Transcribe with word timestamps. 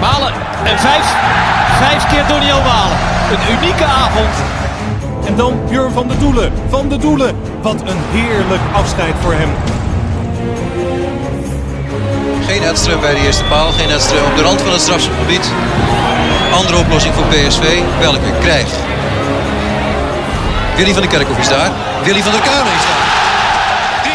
Malen 0.00 0.32
en 0.64 0.78
vijf, 0.78 1.06
vijf 1.78 2.08
keer 2.08 2.26
Doniel 2.26 2.62
Malen. 2.62 2.98
Een 3.32 3.56
unieke 3.56 3.84
avond. 3.84 4.34
En 5.26 5.36
dan 5.36 5.60
Björn 5.68 5.92
van 5.92 6.08
der 6.08 6.18
Doelen. 6.18 6.52
Van 6.68 6.88
der 6.88 7.00
Doelen. 7.00 7.36
Wat 7.62 7.80
een 7.80 8.00
heerlijk 8.10 8.60
afscheid 8.72 9.14
voor 9.20 9.32
hem. 9.32 9.50
Geen 12.46 12.62
Edström 12.62 13.00
bij 13.00 13.14
de 13.14 13.20
eerste 13.20 13.44
paal. 13.44 13.72
Geen 13.72 13.88
Edström 13.88 14.24
op 14.30 14.36
de 14.36 14.42
rand 14.42 14.60
van 14.60 14.72
het 14.72 14.80
strafschopgebied. 14.80 15.50
Andere 16.52 16.78
oplossing 16.78 17.14
voor 17.14 17.24
PSV. 17.24 17.80
Welke 17.98 18.32
krijgt? 18.40 18.76
Willy 20.76 20.92
van 20.92 21.02
der 21.02 21.10
Kerkhoff 21.10 21.38
is 21.38 21.48
daar. 21.48 21.70
Willy 22.04 22.22
van 22.22 22.32
der 22.32 22.40
Kuilen 22.40 22.72
is 22.72 22.86
daar. 22.90 23.06
3-0. 24.04 24.08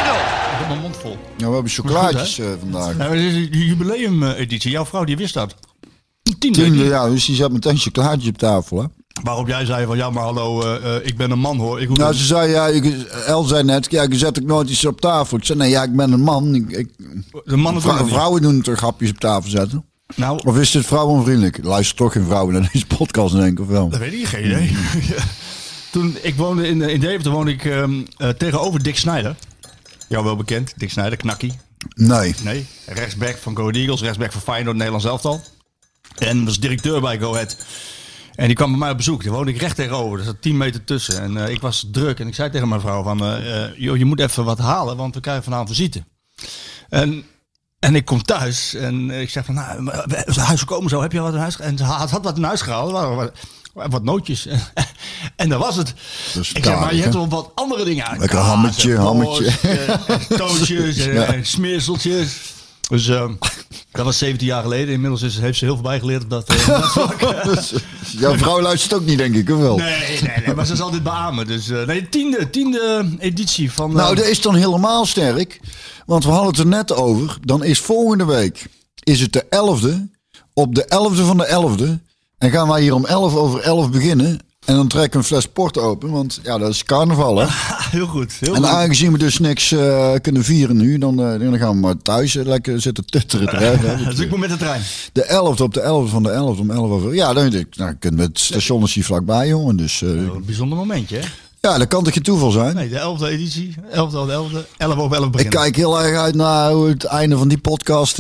Ik 0.52 0.58
heb 0.60 0.68
mijn 0.68 0.80
mond 0.80 0.98
vol. 0.98 1.18
Ja, 1.38 1.48
we 1.48 1.54
hebben 1.54 1.72
chocolaatjes 1.72 2.40
eh, 2.40 2.46
vandaag. 2.60 2.96
Nou, 2.96 3.18
dit 3.18 3.24
is 3.24 3.34
een 3.34 3.50
jubileum-editie. 3.52 4.72
Jouw 4.72 4.86
vrouw 4.86 5.04
die 5.04 5.18
wist 5.18 5.34
dat. 5.34 5.56
Tiende. 6.24 6.62
Tiende, 6.62 6.84
ja, 6.84 7.10
dus 7.10 7.26
die 7.26 7.36
zat 7.36 7.52
meteen 7.52 7.78
chocolaatjes 7.78 8.28
op 8.30 8.38
tafel, 8.38 8.82
hè? 8.82 8.86
Waarop 9.24 9.48
jij 9.48 9.66
zei 9.66 9.86
van 9.86 9.98
ja, 9.98 10.10
maar 10.10 10.24
hallo, 10.24 10.62
eh, 10.62 10.96
eh, 10.96 11.06
ik 11.06 11.18
ben 11.18 11.32
een 11.32 11.40
man 11.40 11.58
hoor. 11.58 11.82
Ik 11.82 11.88
hoef 11.88 11.98
Nou, 11.98 12.14
ze 12.14 12.26
zei, 12.26 12.52
ja, 12.52 12.68
ik, 12.68 12.86
El 13.26 13.44
zei 13.44 13.64
net, 13.64 13.88
ja, 13.92 14.04
je 14.04 14.18
zet 14.18 14.40
ook 14.42 14.48
nooit 14.48 14.70
iets 14.70 14.86
op 14.86 15.02
tafel. 15.02 15.38
Ik 15.38 15.46
zei, 15.46 15.58
nee, 15.58 15.70
ja, 15.70 15.84
ik 15.84 15.96
ben 15.96 16.12
een 16.12 16.22
man. 16.22 16.56
Ik, 16.56 16.70
ik, 16.70 16.90
de 17.46 17.56
mannen 17.58 17.82
doen 17.84 17.92
vrou- 17.92 18.08
vrouwen 18.08 18.42
doen 18.42 18.62
toch 18.62 18.78
grapjes 18.78 19.10
op 19.10 19.18
tafel 19.20 19.50
zetten? 19.50 19.86
Nou, 20.16 20.40
Of 20.46 20.58
is 20.58 20.72
dit 20.72 20.86
vrouwenvriendelijk? 20.86 21.60
Luister 21.64 21.96
toch 21.98 22.12
geen 22.14 22.26
vrouwen 22.26 22.54
naar 22.54 22.70
deze 22.74 22.86
podcast, 22.86 23.36
denk 23.36 23.52
ik, 23.52 23.60
of 23.60 23.68
wel? 23.68 23.90
dat 23.90 24.00
weet 24.00 24.14
ik 24.14 24.26
geen 24.28 24.46
idee. 24.46 24.76
Toen 25.92 26.18
ik 26.22 26.36
woonde 26.36 26.68
in, 26.68 26.82
in 26.82 27.00
Deventer, 27.00 27.32
woonde 27.32 27.52
ik 27.52 27.66
ehm, 27.66 28.02
eh, 28.18 28.30
tegenover 28.30 28.84
Dick 28.84 28.98
Snijder. 28.98 29.36
Jou 30.10 30.24
wel 30.24 30.36
bekend, 30.36 30.74
Dick 30.78 30.90
Snijder, 30.92 31.18
knakkie. 31.18 31.54
Nee. 31.96 32.36
Nee, 32.44 32.66
rechtsback 32.86 33.38
van 33.38 33.56
Go 33.56 33.62
Ahead 33.62 33.76
Eagles, 33.76 34.02
rechtsback 34.02 34.32
van 34.32 34.42
Feyenoord, 34.42 34.76
Nederlands 34.76 35.06
elftal. 35.06 35.42
En 36.18 36.46
was 36.46 36.60
directeur 36.60 37.02
bij 37.02 37.20
Go 37.20 37.34
Ahead. 37.34 37.58
En 38.36 38.48
die 38.48 38.56
kwam 38.56 38.70
bij 38.70 38.80
mij 38.80 38.90
op 38.90 38.98
bezoek. 38.98 39.24
Daar 39.24 39.34
woonde 39.34 39.52
ik 39.52 39.62
recht 39.62 39.76
tegenover. 39.76 40.20
Er 40.20 40.26
zat 40.26 40.42
10 40.42 40.58
meter 40.58 40.84
tussen. 40.84 41.22
En 41.22 41.38
eh, 41.46 41.50
ik 41.54 41.62
was 41.62 41.88
druk. 41.92 42.20
En 42.20 42.28
ik 42.28 42.36
zei 42.36 42.50
tegen 42.50 42.68
mijn 42.68 42.82
vrouw 42.82 43.04
van... 43.04 43.26
eh, 43.26 43.64
joh, 43.78 43.98
je 43.98 44.06
moet 44.06 44.20
even 44.20 44.44
wat 44.46 44.58
halen, 44.60 44.98
want 44.98 45.16
we 45.16 45.22
krijgen 45.22 45.44
vanavond 45.44 45.70
visite. 45.70 46.04
En, 46.90 47.24
en 47.80 47.96
ik 47.96 48.06
kom 48.06 48.24
thuis. 48.24 48.74
En 48.74 49.12
ik 49.12 49.30
zeg 49.30 49.46
van... 49.46 49.54
Nou, 49.54 49.92
huis 50.40 50.60
gekomen 50.60 50.90
zo. 50.90 51.02
Heb 51.02 51.12
je 51.12 51.20
wat 51.20 51.34
in 51.34 51.40
huis? 51.40 51.60
En 51.60 51.78
ze 51.78 51.84
had, 51.84 52.10
had 52.10 52.24
wat 52.24 52.38
in 52.38 52.44
huis 52.44 52.62
gehaald. 52.62 52.92
Wat, 52.92 53.32
wat 53.74 54.04
nootjes. 54.04 54.48
en 55.36 55.50
dat 55.50 55.60
was 55.60 55.76
het. 55.76 55.94
Is 56.40 56.52
ik 56.54 56.64
zeg, 56.64 56.80
maar 56.80 56.96
je 56.96 57.02
hebt 57.02 57.14
wel 57.14 57.28
wat 57.30 57.52
andere 57.56 57.84
dingen 57.84 58.08
uit. 58.08 58.20
Lekker 58.20 58.40
hammetje, 58.40 58.98
hammetje. 58.98 59.52
en, 61.06 61.14
Ja. 61.14 61.26
en 61.34 61.46
smeerseltjes. 61.46 62.54
Dus 62.94 63.08
ehm, 63.08 63.34
dat 63.92 64.06
was 64.06 64.18
17 64.18 64.48
jaar 64.48 64.62
geleden. 64.62 64.94
Inmiddels 64.94 65.22
is, 65.22 65.40
heeft 65.40 65.58
ze 65.58 65.66
heel 65.66 65.74
veel 65.74 65.84
bijgeleerd 65.84 66.24
op 66.24 66.30
dat, 66.30 66.50
op 66.50 66.64
dat 66.66 66.92
vlak. 66.92 67.20
Dus, 67.56 67.74
Jouw 68.18 68.38
vrouw 68.38 68.62
luistert 68.62 68.94
ook 68.94 69.06
niet, 69.06 69.18
denk 69.18 69.36
ik, 69.36 69.50
of 69.50 69.60
wel? 69.60 69.78
nee, 69.78 70.20
nee, 70.22 70.46
nee, 70.46 70.56
maar 70.56 70.66
ze 70.66 70.76
zal 70.76 70.92
dit 70.92 71.04
beamen. 71.04 71.48
Dus 71.48 71.70
eh, 71.70 71.86
nee, 71.86 72.10
tiende, 72.10 72.50
tiende 72.50 73.10
editie 73.20 73.72
van... 73.72 73.90
eh, 73.90 73.96
Nou, 73.96 74.16
dat 74.16 74.26
is 74.26 74.42
dan 74.42 74.56
helemaal 74.56 75.06
sterk. 75.06 75.60
Want 76.06 76.24
we 76.24 76.30
hadden 76.30 76.50
het 76.50 76.60
er 76.60 76.68
net 76.68 76.94
over. 76.94 77.38
Dan 77.42 77.64
is 77.64 77.80
volgende 77.80 78.26
week 78.26 78.66
is 79.04 79.20
het 79.20 79.34
de 79.34 79.44
11e. 79.46 80.18
Op 80.54 80.76
de 80.76 80.84
11e 80.86 81.26
van 81.26 81.38
de 81.38 81.48
11e. 81.78 82.12
En 82.38 82.52
gaan 82.52 82.68
wij 82.68 82.82
hier 82.82 82.94
om 82.94 83.06
11 83.06 83.36
over 83.36 83.60
11 83.60 83.90
beginnen. 83.90 84.40
En 84.66 84.76
dan 84.76 84.88
trekken 84.88 85.12
we 85.12 85.18
een 85.18 85.24
fles 85.24 85.48
port 85.48 85.78
open. 85.78 86.12
Want 86.12 86.40
ja, 86.44 86.58
dat 86.58 86.70
is 86.70 86.84
carnaval, 86.84 87.38
hè? 87.38 87.46
heel 87.98 88.08
goed, 88.08 88.34
heel 88.40 88.56
En 88.56 88.66
aangezien 88.66 89.12
we 89.12 89.18
dus 89.18 89.40
niks 89.40 89.72
eh, 89.72 90.14
kunnen 90.22 90.44
vieren 90.44 90.78
nu, 90.78 90.98
dan, 90.98 91.20
eh, 91.20 91.40
dan 91.40 91.58
gaan 91.58 91.74
we 91.74 91.80
maar 91.80 91.98
thuis 92.02 92.36
eh, 92.36 92.46
lekker 92.46 92.82
zitten 92.82 93.06
tutteren. 93.06 94.06
Dus 94.06 94.20
ik 94.20 94.30
moet 94.30 94.40
met 94.40 94.50
de 94.50 94.58
trein. 94.58 94.82
De 95.14 95.54
11e 95.56 95.62
op 95.62 95.74
de 95.74 95.82
11e 95.82 96.10
van 96.10 96.24
de 96.24 96.30
11e 96.30 96.60
om 96.60 96.72
11 96.72 96.90
over. 96.90 97.14
Ja, 97.14 97.34
dan 97.34 97.50
denk 97.50 97.68
ik, 97.68 97.78
nou, 97.78 97.94
kunnen 97.94 98.20
we 98.20 98.26
het 98.26 98.40
station 98.40 98.84
is 98.84 98.94
hier 98.94 99.06
vlakbij, 99.06 99.48
jongen. 99.48 99.78
Dus 99.78 100.02
Een 100.02 100.44
bijzonder 100.46 100.78
momentje, 100.78 101.18
hè? 101.18 101.26
Ja, 101.72 101.78
dat 101.78 101.88
kan 101.88 102.04
toch 102.04 102.14
geen 102.14 102.24
toeval 102.24 102.52
zijn? 102.52 102.76
Nee, 102.76 102.90
de 102.90 103.16
11e 103.20 103.24
editie. 103.24 103.76
11e 103.92 103.98
op 103.98 104.12
de 104.12 104.64
11e. 104.64 104.78
11 104.78 104.98
over 104.98 105.16
11 105.16 105.26
Ik 105.26 105.32
beginnen. 105.32 105.60
kijk 105.60 105.76
heel 105.76 106.02
erg 106.04 106.18
uit 106.18 106.36
naar 106.36 106.72
hoe 106.72 106.88
het 106.88 107.04
einde 107.04 107.38
van 107.38 107.48
die 107.48 107.58
podcast. 107.58 108.20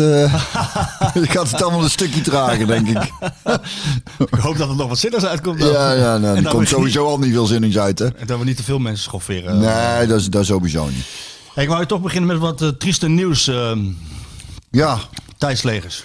ik 1.23 1.31
gaat 1.31 1.51
het 1.51 1.61
allemaal 1.63 1.83
een 1.83 1.89
stukje 1.89 2.21
trager, 2.21 2.67
denk 2.67 2.87
ik. 2.87 2.97
Ik 4.31 4.39
hoop 4.39 4.57
dat 4.57 4.69
er 4.69 4.75
nog 4.75 4.87
wat 4.87 4.97
zinnigs 4.99 5.25
uitkomt. 5.25 5.59
dan. 5.59 5.69
Ja, 5.71 5.91
ja, 5.91 6.17
nou, 6.17 6.37
er 6.37 6.49
komt 6.49 6.67
sowieso 6.67 7.05
al 7.05 7.17
niet 7.19 7.31
veel 7.33 7.45
zinnigs 7.45 7.77
uit, 7.77 7.99
hè? 7.99 8.05
En 8.05 8.27
dat 8.27 8.39
we 8.39 8.45
niet 8.45 8.57
te 8.57 8.63
veel 8.63 8.79
mensen 8.79 9.03
schofferen. 9.03 9.59
Nee, 9.59 10.07
dat 10.07 10.19
is, 10.19 10.29
dat 10.29 10.41
is 10.41 10.47
sowieso 10.47 10.85
niet. 10.85 11.05
Hey, 11.53 11.63
ik 11.63 11.69
wou 11.69 11.85
toch 11.85 12.01
beginnen 12.01 12.29
met 12.29 12.37
wat 12.39 12.61
eh, 12.61 12.67
trieste 12.67 13.07
nieuws. 13.09 13.47
ehm 13.47 13.79
Ja, 14.71 14.97
Thijs 15.37 15.63
Legers. 15.63 16.03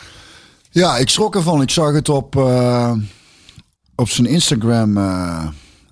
ja, 0.70 0.97
ik 0.97 1.09
schrok 1.09 1.34
ervan. 1.34 1.62
Ik 1.62 1.70
zag 1.70 1.93
het 1.93 2.09
op, 2.09 2.37
eh, 2.37 2.93
op 3.94 4.09
zijn 4.09 4.26
Instagram, 4.26 4.94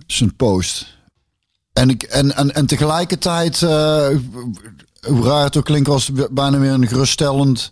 zijn 0.07 0.35
post. 0.35 0.95
En, 1.77 1.89
ik, 1.89 2.03
en, 2.03 2.35
en, 2.35 2.53
en 2.55 2.65
tegelijkertijd, 2.65 3.61
eh, 3.61 4.07
hoe 5.01 5.23
raar 5.23 5.43
het 5.43 5.57
ook 5.57 5.65
klinkt, 5.65 5.87
was 5.87 6.07
het 6.07 6.29
bijna 6.29 6.59
weer 6.59 6.71
een 6.71 6.87
geruststellend 6.87 7.71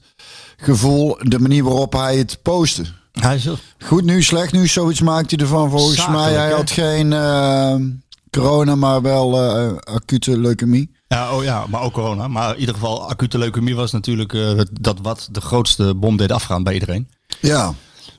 gevoel. 0.57 1.17
De 1.21 1.39
manier 1.39 1.63
waarop 1.63 1.93
hij 1.93 2.17
het 2.17 2.39
postte. 2.41 2.83
Hij 3.11 3.35
is 3.35 3.47
Goed 3.85 4.03
nieuws, 4.03 4.25
slecht 4.25 4.51
nieuws, 4.51 4.73
zoiets 4.73 5.01
maakt 5.01 5.31
hij 5.31 5.39
ervan. 5.39 5.69
Volgens 5.69 5.95
Zakelijk, 5.95 6.23
mij, 6.23 6.33
hij 6.33 6.47
hè? 6.47 6.55
had 6.55 6.71
geen 6.71 7.13
eh, 7.13 7.75
corona, 8.31 8.75
maar 8.75 9.01
wel 9.01 9.41
eh, 9.41 9.75
acute 9.95 10.37
leukemie. 10.39 10.91
Ja, 11.07 11.35
oh 11.35 11.43
ja, 11.43 11.65
maar 11.69 11.81
ook 11.81 11.93
corona. 11.93 12.27
Maar 12.27 12.53
in 12.53 12.59
ieder 12.59 12.75
geval, 12.75 13.09
acute 13.09 13.37
leukemie 13.37 13.75
was 13.75 13.91
natuurlijk 13.91 14.33
eh, 14.33 14.59
dat 14.71 14.99
wat 15.01 15.27
de 15.31 15.41
grootste 15.41 15.95
bom 15.95 16.17
deed 16.17 16.31
afgaan 16.31 16.63
bij 16.63 16.73
iedereen. 16.73 17.09
Ja, 17.39 17.73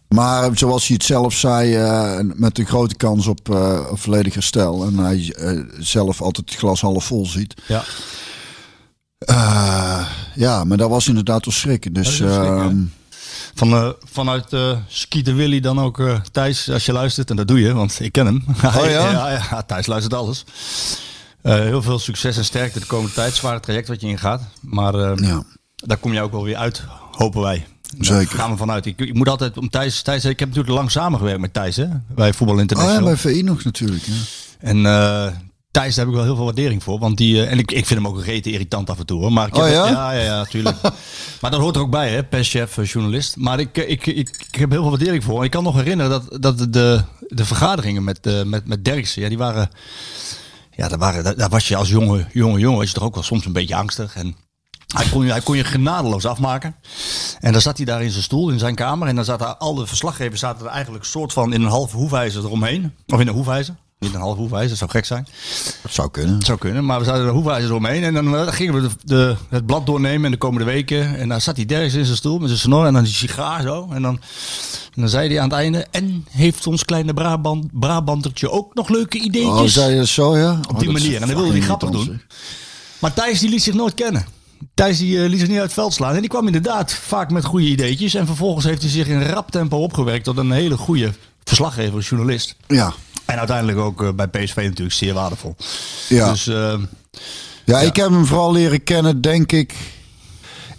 maar 0.09 0.51
zoals 0.59 0.87
hij 0.87 0.97
het 0.97 1.05
zelf 1.05 1.35
zei, 1.35 1.75
eh, 1.75 2.19
met 2.35 2.55
de 2.55 2.65
grote 2.65 2.95
kans 2.95 3.27
op, 3.27 3.51
eh, 3.51 3.87
op 3.91 4.01
volledig 4.01 4.35
herstel. 4.35 4.85
En 4.85 4.99
hij 4.99 5.35
eh, 5.37 5.61
zelf 5.79 6.23
altijd 6.23 6.51
het 6.51 6.59
glas 6.59 6.81
half 6.81 7.05
vol 7.05 7.27
ziet. 7.27 7.55
Ja. 7.67 7.85
Ja, 10.35 10.65
maar 10.65 10.77
dat 10.77 10.91
was 10.91 11.09
inderdaad 11.09 11.45
wel 11.45 11.55
schrikken. 11.55 11.93
Dus 11.93 12.17
schrikken, 12.17 12.59
ehm, 12.59 12.83
Van, 13.55 13.95
vanuit 14.05 14.53
eh 14.53 14.79
Skeeter 14.89 15.35
Willy 15.35 15.61
dan 15.61 15.81
ook 15.81 16.03
Thijs, 16.33 16.71
als 16.71 16.87
je 16.87 16.93
luistert. 16.93 17.31
En 17.31 17.37
dat 17.37 17.49
doe 17.49 17.61
je, 17.61 17.75
want 17.75 18.01
ik 18.01 18.13
ken 18.13 18.27
hem. 18.27 18.45
Oh 18.65 18.85
ja? 18.91 19.11
ja, 19.11 19.31
ja, 19.31 19.63
Thijs 19.63 19.87
luistert 19.87 20.15
alles. 20.15 20.45
Heel 21.43 21.83
veel 21.83 21.99
succes 21.99 22.37
en 22.37 22.45
sterkte 22.45 22.81
de 22.81 22.87
komende 22.87 23.15
tijd. 23.15 23.35
Zware 23.35 23.61
traject 23.61 23.89
wat 23.89 24.01
je 24.01 24.07
ingaat. 24.07 24.43
Maar 24.61 24.95
eh, 24.95 25.13
ja, 25.17 25.43
daar 25.77 25.97
kom 25.97 26.13
je 26.13 26.21
ook 26.21 26.33
wel 26.33 26.45
weer 26.45 26.57
uit, 26.57 26.83
hopen 27.11 27.41
wij. 27.41 27.67
Daar 27.97 28.19
Zeker. 28.19 28.39
gaan 28.39 28.51
we 28.51 28.57
vanuit. 28.57 28.87
Ik, 28.87 29.01
ik 29.01 29.15
moet 29.15 29.29
altijd 29.29 29.59
om 29.59 29.69
Thijs, 29.69 30.03
Thijs. 30.03 30.25
Ik 30.25 30.39
heb 30.39 30.49
natuurlijk 30.49 30.77
lang 30.77 30.91
samengewerkt 30.91 31.41
met 31.41 31.55
Thijs, 31.55 31.77
hè? 31.77 31.87
Bij 32.15 32.33
Voetbal 32.33 32.57
oh 32.57 32.63
International. 32.63 32.99
ja, 32.99 33.05
bij 33.05 33.17
VI 33.17 33.43
nog 33.43 33.65
natuurlijk. 33.65 34.03
Ja. 34.03 34.13
En 34.59 34.87
eh 34.87 35.27
Thijs, 35.77 35.95
daar 35.95 36.05
heb 36.05 36.15
ik 36.15 36.21
wel 36.21 36.25
heel 36.25 36.37
veel 36.37 36.45
waardering 36.45 36.83
voor. 36.83 36.99
Want 36.99 37.17
die, 37.17 37.43
eh, 37.43 37.53
en 37.53 37.59
ik, 37.59 37.73
ik 37.73 37.87
vind 37.87 38.01
hem 38.01 38.09
ook 38.09 38.17
een 38.17 38.25
rete 38.25 38.51
irritant 38.51 38.91
af 38.91 38.99
en 38.99 39.07
toe. 39.07 39.21
Hoor. 39.21 39.33
Maar 39.33 39.47
ik 39.47 39.55
heb, 39.55 39.65
Oh 39.65 39.71
ja? 39.71 39.89
ja, 39.89 40.13
ja, 40.13 40.23
ja, 40.23 40.37
natuurlijk. 40.37 40.77
maar 41.41 41.51
dat 41.51 41.61
hoort 41.61 41.77
er 41.77 41.83
ook 41.83 41.91
bij, 41.91 42.11
hè? 42.11 42.25
Perschef, 42.25 42.79
eh, 42.79 42.85
journalist. 42.85 43.37
Maar 43.37 43.61
ik, 43.61 43.77
ik, 43.77 44.07
ik, 44.07 44.17
ik, 44.17 44.55
heb 44.55 44.71
heel 44.71 44.81
veel 44.81 44.91
waardering 44.91 45.25
voor. 45.25 45.39
En 45.39 45.45
ik 45.45 45.51
kan 45.51 45.63
nog 45.63 45.75
herinneren 45.75 46.11
dat, 46.11 46.43
dat 46.43 46.73
de, 46.73 47.03
de 47.29 47.45
vergaderingen 47.45 48.05
met, 48.05 48.27
eh 48.27 48.43
met, 48.43 48.69
met 48.69 48.85
Derksen, 48.85 49.23
ja, 49.23 49.29
die 49.29 49.39
waren... 49.39 49.71
Ja, 50.71 50.89
daar, 50.89 50.99
waren, 50.99 51.25
daar, 51.25 51.37
daar 51.37 51.49
was 51.49 51.69
je 51.69 51.77
als 51.77 51.89
jonge, 51.89 52.27
jonge 52.33 52.59
jongen, 52.59 52.79
was 52.79 52.89
je 52.89 52.95
toch 52.95 53.05
ook 53.05 53.15
wel 53.15 53.23
soms 53.23 53.45
een 53.45 53.53
beetje 53.53 53.77
angstig. 53.77 54.17
En 54.17 54.37
hij 54.95 55.07
kon, 55.11 55.25
je, 55.25 55.31
hij 55.31 55.41
kon 55.41 55.57
je 55.57 55.65
genadeloos 55.65 56.27
afmaken. 56.27 56.75
En 57.41 57.53
dan 57.53 57.61
zat 57.61 57.77
hij 57.77 57.87
daar 57.87 58.03
in 58.03 58.11
zijn 58.11 58.23
stoel, 58.23 58.51
in 58.51 58.59
zijn 58.59 58.75
kamer. 58.75 59.09
En 59.09 59.17
dan 59.17 59.25
zaten 59.25 59.59
al 59.59 59.75
de 59.75 59.87
verslaggevers 59.87 60.41
zaten 60.41 60.67
er 60.67 60.73
eigenlijk 60.73 61.05
soort 61.05 61.33
van 61.33 61.53
in 61.53 61.63
een 61.63 61.69
halve 61.69 61.97
hoefijzer 61.97 62.45
eromheen. 62.45 62.95
Of 63.07 63.21
in 63.21 63.29
een 63.29 63.35
hoefijzer. 63.35 63.75
Niet 63.99 64.15
een 64.15 64.21
halve 64.21 64.41
hoefijzer, 64.41 64.69
dat 64.69 64.79
zou 64.79 64.91
gek 64.91 65.05
zijn. 65.05 65.27
Dat 65.83 65.93
zou 65.93 66.11
kunnen. 66.11 66.35
Dat 66.35 66.47
zou 66.47 66.59
kunnen, 66.59 66.85
maar 66.85 66.99
we 66.99 67.05
zaten 67.05 67.25
er 67.25 67.31
hoefijzer 67.31 67.75
omheen. 67.75 68.05
En 68.05 68.15
dan 68.15 68.37
eh, 68.37 68.47
gingen 68.49 68.75
we 68.75 68.81
de, 68.81 68.89
de, 69.05 69.37
het 69.49 69.67
blad 69.67 69.87
doornemen 69.87 70.25
in 70.25 70.31
de 70.31 70.37
komende 70.37 70.65
weken. 70.65 71.17
En 71.19 71.29
dan 71.29 71.41
zat 71.41 71.57
hij 71.57 71.65
dergens 71.65 71.95
in 71.95 72.05
zijn 72.05 72.17
stoel 72.17 72.39
met 72.39 72.49
zijn 72.49 72.61
snor 72.61 72.87
en 72.87 72.93
dan 72.93 73.03
die 73.05 73.13
sigaar 73.13 73.63
zo. 73.63 73.89
En 73.91 74.03
dan, 74.03 74.21
en 74.95 75.01
dan 75.01 75.09
zei 75.09 75.29
hij 75.29 75.39
aan 75.41 75.49
het 75.49 75.59
einde... 75.59 75.87
En 75.91 76.27
heeft 76.31 76.67
ons 76.67 76.85
kleine 76.85 77.15
Brabant, 77.15 77.81
Brabantertje 77.81 78.51
ook 78.51 78.75
nog 78.75 78.89
leuke 78.89 79.19
Oh, 79.19 79.25
ideetjes? 79.25 79.73
zei 79.73 79.95
je 79.95 80.07
zo, 80.07 80.37
ja? 80.39 80.61
Op 80.69 80.79
die 80.79 80.91
manier. 80.91 81.21
En 81.21 81.27
dan 81.27 81.37
wilde 81.37 81.53
hij 81.53 81.61
grappig 81.61 81.91
doen. 81.91 82.05
doen. 82.05 82.21
Maar 82.99 83.15
Thijs 83.15 83.41
die 83.41 83.49
liet 83.51 83.63
zich 83.63 83.75
nooit 83.75 83.95
kennen. 83.95 84.27
Thijs 84.75 84.99
die 84.99 85.23
eh, 85.23 85.29
liet 85.29 85.39
zich 85.39 85.49
niet 85.49 85.57
uit 85.57 85.67
het 85.67 85.75
veld 85.75 85.95
slaan. 85.95 86.15
En 86.15 86.21
die 86.21 86.31
kwam 86.31 86.47
inderdaad 86.47 86.93
vaak 86.93 87.31
met 87.31 87.45
goede 87.45 87.67
ideetjes. 87.67 88.15
En 88.15 88.27
vervolgens 88.27 88.65
heeft 88.65 88.83
hij 88.83 88.91
zich 88.91 89.07
in 89.07 89.23
rap 89.23 89.51
tempo 89.51 89.77
opgewerkt 89.77 90.25
tot 90.25 90.37
een 90.37 90.51
hele 90.51 90.77
goede 90.77 91.13
verslaggever, 91.45 92.01
journalist. 92.01 92.57
Ja. 92.67 92.95
En 93.25 93.39
uiteindelijk 93.39 93.79
ook 93.79 94.03
eh, 94.03 94.13
bij 94.13 94.29
PSV 94.29 94.57
natuurlijk 94.57 94.93
zeer 94.93 95.15
waardevol. 95.15 95.57
Ja. 96.09 96.31
Dus 96.31 96.47
eh, 96.47 96.79
Ja, 97.65 97.81
ik 97.81 97.97
heb 97.97 98.11
hem 98.11 98.27
vooral 98.27 98.53
leren 98.53 98.85
kennen, 98.85 99.21
denk 99.21 99.53
ik. 99.53 99.75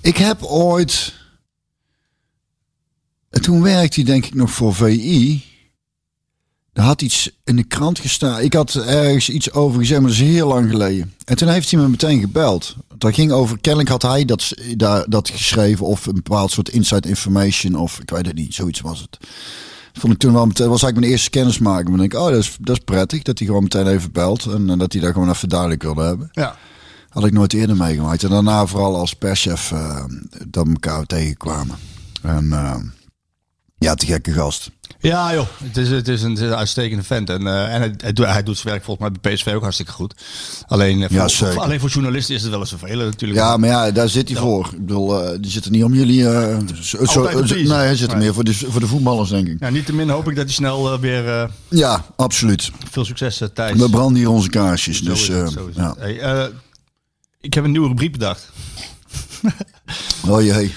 Ik 0.01 0.17
heb 0.17 0.43
ooit. 0.43 1.13
En 3.29 3.41
toen 3.41 3.61
werkte 3.61 4.01
hij, 4.01 4.11
denk 4.11 4.25
ik, 4.25 4.33
nog 4.33 4.51
voor 4.51 4.75
VI. 4.75 5.43
Er 6.77 6.83
had 6.83 7.01
iets 7.01 7.29
in 7.43 7.55
de 7.55 7.63
krant 7.63 7.99
gestaan. 7.99 8.41
Ik 8.41 8.53
had 8.53 8.75
ergens 8.75 9.29
iets 9.29 9.51
over 9.51 9.79
gezegd, 9.79 10.01
maar 10.01 10.09
dat 10.09 10.19
is 10.19 10.25
heel 10.25 10.47
lang 10.47 10.69
geleden. 10.69 11.13
En 11.25 11.37
toen 11.37 11.47
heeft 11.47 11.71
hij 11.71 11.79
me 11.79 11.87
meteen 11.87 12.19
gebeld. 12.19 12.75
Dat 12.97 13.13
ging 13.13 13.31
over, 13.31 13.59
kennelijk 13.59 13.89
had 13.89 14.01
hij 14.01 14.25
dat, 14.25 14.53
dat 15.07 15.29
geschreven. 15.29 15.85
Of 15.85 16.05
een 16.05 16.13
bepaald 16.13 16.51
soort 16.51 16.69
inside 16.69 17.09
information. 17.09 17.75
Of 17.75 17.99
ik 17.99 18.09
weet 18.09 18.25
het 18.25 18.35
niet, 18.35 18.53
zoiets 18.53 18.81
was 18.81 18.99
het. 18.99 19.17
Vond 19.93 20.13
ik 20.13 20.19
toen 20.19 20.33
wel 20.33 20.45
meteen, 20.45 20.69
was 20.69 20.83
eigenlijk 20.83 20.99
mijn 20.99 21.11
eerste 21.11 21.29
kennismaking. 21.29 21.89
Maar 21.89 21.97
denk 21.97 22.13
ik, 22.13 22.19
oh, 22.19 22.29
dat 22.29 22.39
is, 22.39 22.57
dat 22.59 22.77
is 22.77 22.83
prettig. 22.83 23.21
Dat 23.21 23.37
hij 23.37 23.47
gewoon 23.47 23.63
meteen 23.63 23.87
even 23.87 24.11
belt. 24.11 24.45
En, 24.45 24.69
en 24.69 24.77
dat 24.77 24.93
hij 24.93 25.01
daar 25.01 25.13
gewoon 25.13 25.29
even 25.29 25.49
duidelijk 25.49 25.83
wilde 25.83 26.01
hebben. 26.01 26.29
ja. 26.31 26.55
Had 27.09 27.25
ik 27.25 27.33
nooit 27.33 27.53
eerder 27.53 27.75
meegemaakt. 27.75 28.23
En 28.23 28.29
daarna 28.29 28.65
vooral 28.65 28.95
als 28.95 29.13
perschef 29.13 29.71
eh, 29.71 30.03
dat 30.47 30.65
we 30.65 30.71
elkaar 30.71 31.05
tegenkwamen. 31.05 31.77
En 32.21 32.51
eh, 32.51 32.75
ja, 33.77 33.95
te 33.95 34.05
gekke 34.05 34.31
gast. 34.31 34.71
Ja, 34.99 35.33
joh. 35.33 35.47
Het 35.63 35.77
is, 35.77 35.89
het 35.89 36.07
is, 36.07 36.21
een, 36.21 36.29
het 36.29 36.39
is 36.39 36.47
een 36.47 36.55
uitstekende 36.55 37.03
vent. 37.03 37.29
En, 37.29 37.47
eh, 37.47 37.73
en 37.73 37.79
hij, 37.79 37.93
hij, 37.97 38.13
doet, 38.13 38.25
hij 38.25 38.43
doet 38.43 38.57
zijn 38.57 38.73
werk 38.73 38.83
volgens 38.83 39.09
mij 39.09 39.19
bij 39.21 39.33
PSV 39.33 39.53
ook 39.55 39.61
hartstikke 39.61 39.91
goed. 39.91 40.13
Alleen, 40.67 41.03
eh, 41.03 41.09
Ja, 41.09 41.27
voor, 41.29 41.59
alleen 41.59 41.79
voor 41.79 41.89
journalisten 41.89 42.35
is 42.35 42.41
het 42.41 42.51
wel 42.51 42.59
eens 42.59 42.69
vervelend 42.69 43.11
natuurlijk. 43.11 43.39
Ja, 43.39 43.57
maar 43.57 43.69
ja, 43.69 43.91
daar 43.91 44.09
zit 44.09 44.29
hij 44.29 44.37
voor. 44.37 44.69
Ik 44.73 44.85
bedoel, 44.85 45.23
eh, 45.23 45.37
die 45.41 45.51
zit 45.51 45.65
er 45.65 45.71
niet 45.71 45.83
om 45.83 45.93
jullie... 45.93 46.21
zo, 46.81 47.29
nee, 47.45 47.71
hij 47.71 47.95
zit 47.95 48.11
er 48.11 48.17
meer 48.17 48.33
voor 48.33 48.43
de, 48.43 48.53
voor 48.53 48.79
de 48.79 48.87
voetballers, 48.87 49.29
denk 49.29 49.47
ik. 49.47 49.57
Ja, 49.59 49.69
niet 49.69 49.85
te 49.85 49.93
min 49.93 50.09
hoop 50.09 50.29
ik 50.29 50.35
dat 50.35 50.45
hij 50.45 50.53
snel 50.53 50.99
weer 50.99 51.49
Ja, 51.67 52.05
absoluut. 52.15 52.71
veel 52.91 53.05
succes 53.05 53.41
Thijs. 53.53 53.77
We 53.77 53.89
branden 53.89 54.17
hier 54.17 54.29
onze 54.29 54.49
kaarsjes. 54.49 55.01
Dus, 55.01 55.27
het, 55.27 55.57
ja. 55.73 55.95
Hey, 55.97 56.51
ik 57.41 57.53
heb 57.53 57.63
een 57.63 57.71
nieuwe 57.71 57.87
rubriek 57.87 58.11
bedacht. 58.11 58.49
Oh 60.27 60.41
jee. 60.41 60.75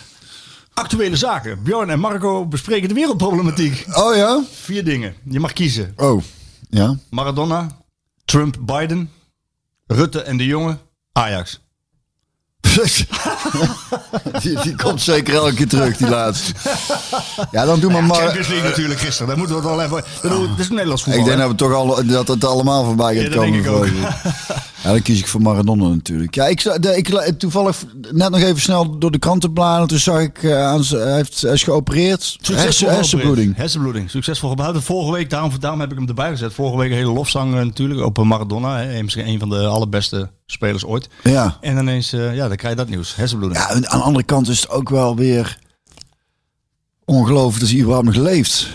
Actuele 0.80 1.16
zaken. 1.16 1.62
Bjorn 1.62 1.90
en 1.90 2.00
Marco 2.00 2.46
bespreken 2.46 2.88
de 2.88 2.94
wereldproblematiek. 2.94 3.84
Oh 3.92 4.16
ja? 4.16 4.42
Vier 4.52 4.84
dingen. 4.84 5.14
Je 5.24 5.40
mag 5.40 5.52
kiezen. 5.52 5.92
Oh. 5.96 6.22
Ja? 6.70 6.96
Maradona, 7.10 7.66
Trump, 8.24 8.56
Biden, 8.60 9.10
Rutte 9.86 10.22
en 10.22 10.36
de 10.36 10.46
Jonge, 10.46 10.78
Ajax. 11.12 11.60
die, 14.42 14.60
die 14.62 14.76
komt 14.76 15.02
zeker 15.02 15.34
elke 15.34 15.54
keer 15.54 15.68
terug, 15.68 15.96
die 15.96 16.08
laatste. 16.08 16.52
Ja, 17.50 17.64
dan 17.64 17.80
doen 17.80 17.92
we 17.92 17.98
Ja, 17.98 18.04
maar... 18.04 18.16
Champions 18.16 18.48
League 18.48 18.68
natuurlijk 18.68 19.00
gisteren. 19.00 19.28
Daar 19.28 19.38
moeten 19.38 19.56
we 19.56 19.62
het 19.62 19.70
wel 19.70 19.82
even... 19.82 19.96
Het 19.96 20.58
is 20.58 20.68
een 20.68 20.74
Nederlands 20.74 21.02
voetbal. 21.02 21.20
Ik 21.20 21.28
denk 21.28 21.38
hè? 21.38 21.42
dat 21.42 21.50
we 21.50 21.56
toch 21.56 21.72
al, 21.72 22.06
dat 22.06 22.28
het 22.28 22.44
allemaal 22.44 22.84
voorbij 22.84 23.14
gaat 23.14 23.32
Ja, 23.32 23.50
dat 23.50 23.64
komen. 23.64 23.94
Ja, 24.82 24.90
dan 24.90 25.02
kies 25.02 25.18
ik 25.18 25.26
voor 25.26 25.42
Maradona 25.42 25.88
natuurlijk. 25.88 26.34
Ja, 26.34 26.46
ik, 26.46 26.62
de, 26.62 26.96
ik 26.96 27.38
toevallig 27.38 27.84
net 28.10 28.30
nog 28.30 28.40
even 28.40 28.60
snel 28.60 28.98
door 28.98 29.10
de 29.10 29.18
kranten 29.18 29.52
bladeren. 29.52 29.88
Toen 29.88 29.98
zag 29.98 30.20
ik, 30.20 30.42
eh, 30.42 30.66
aan 30.66 30.82
hij, 30.82 31.14
heeft, 31.14 31.40
hij 31.40 31.52
is 31.52 31.62
geopereerd. 31.62 32.36
Hersen, 32.40 32.56
geopereerd. 32.56 32.96
hersenbloeding. 32.96 33.56
Hersenbloeding. 33.56 34.10
Succesvol 34.10 34.48
gebouwd. 34.48 34.82
Vorige 34.82 35.12
week, 35.12 35.30
daarom, 35.30 35.50
daarom 35.60 35.80
heb 35.80 35.90
ik 35.90 35.98
hem 35.98 36.08
erbij 36.08 36.30
gezet. 36.30 36.52
Vorige 36.52 36.76
week 36.76 36.90
een 36.90 36.96
hele 36.96 37.12
lofzang 37.12 37.54
eh, 37.54 37.64
natuurlijk 37.64 38.00
op 38.00 38.24
Maradona. 38.24 38.78
Hè. 38.78 39.02
Misschien 39.02 39.28
een 39.28 39.38
van 39.38 39.48
de 39.48 39.66
allerbeste 39.66 40.30
spelers 40.46 40.84
ooit. 40.84 41.08
Ja. 41.22 41.56
En 41.60 41.78
ineens, 41.78 42.12
eh, 42.12 42.34
ja, 42.34 42.48
dan 42.48 42.56
krijg 42.56 42.74
je 42.74 42.80
dat 42.80 42.88
nieuws. 42.88 43.16
Hersenbloeding. 43.16 43.62
ja, 43.62 43.68
aan 43.68 43.80
de 43.80 43.88
andere 43.88 44.24
kant 44.24 44.48
is 44.48 44.60
het 44.60 44.70
ook 44.70 44.88
wel 44.88 45.16
weer 45.16 45.58
ongelooflijk 47.04 47.60
dat 47.60 47.68
hij 47.68 47.78
überhaupt 47.78 48.06
nog 48.06 48.16
leeft. 48.16 48.68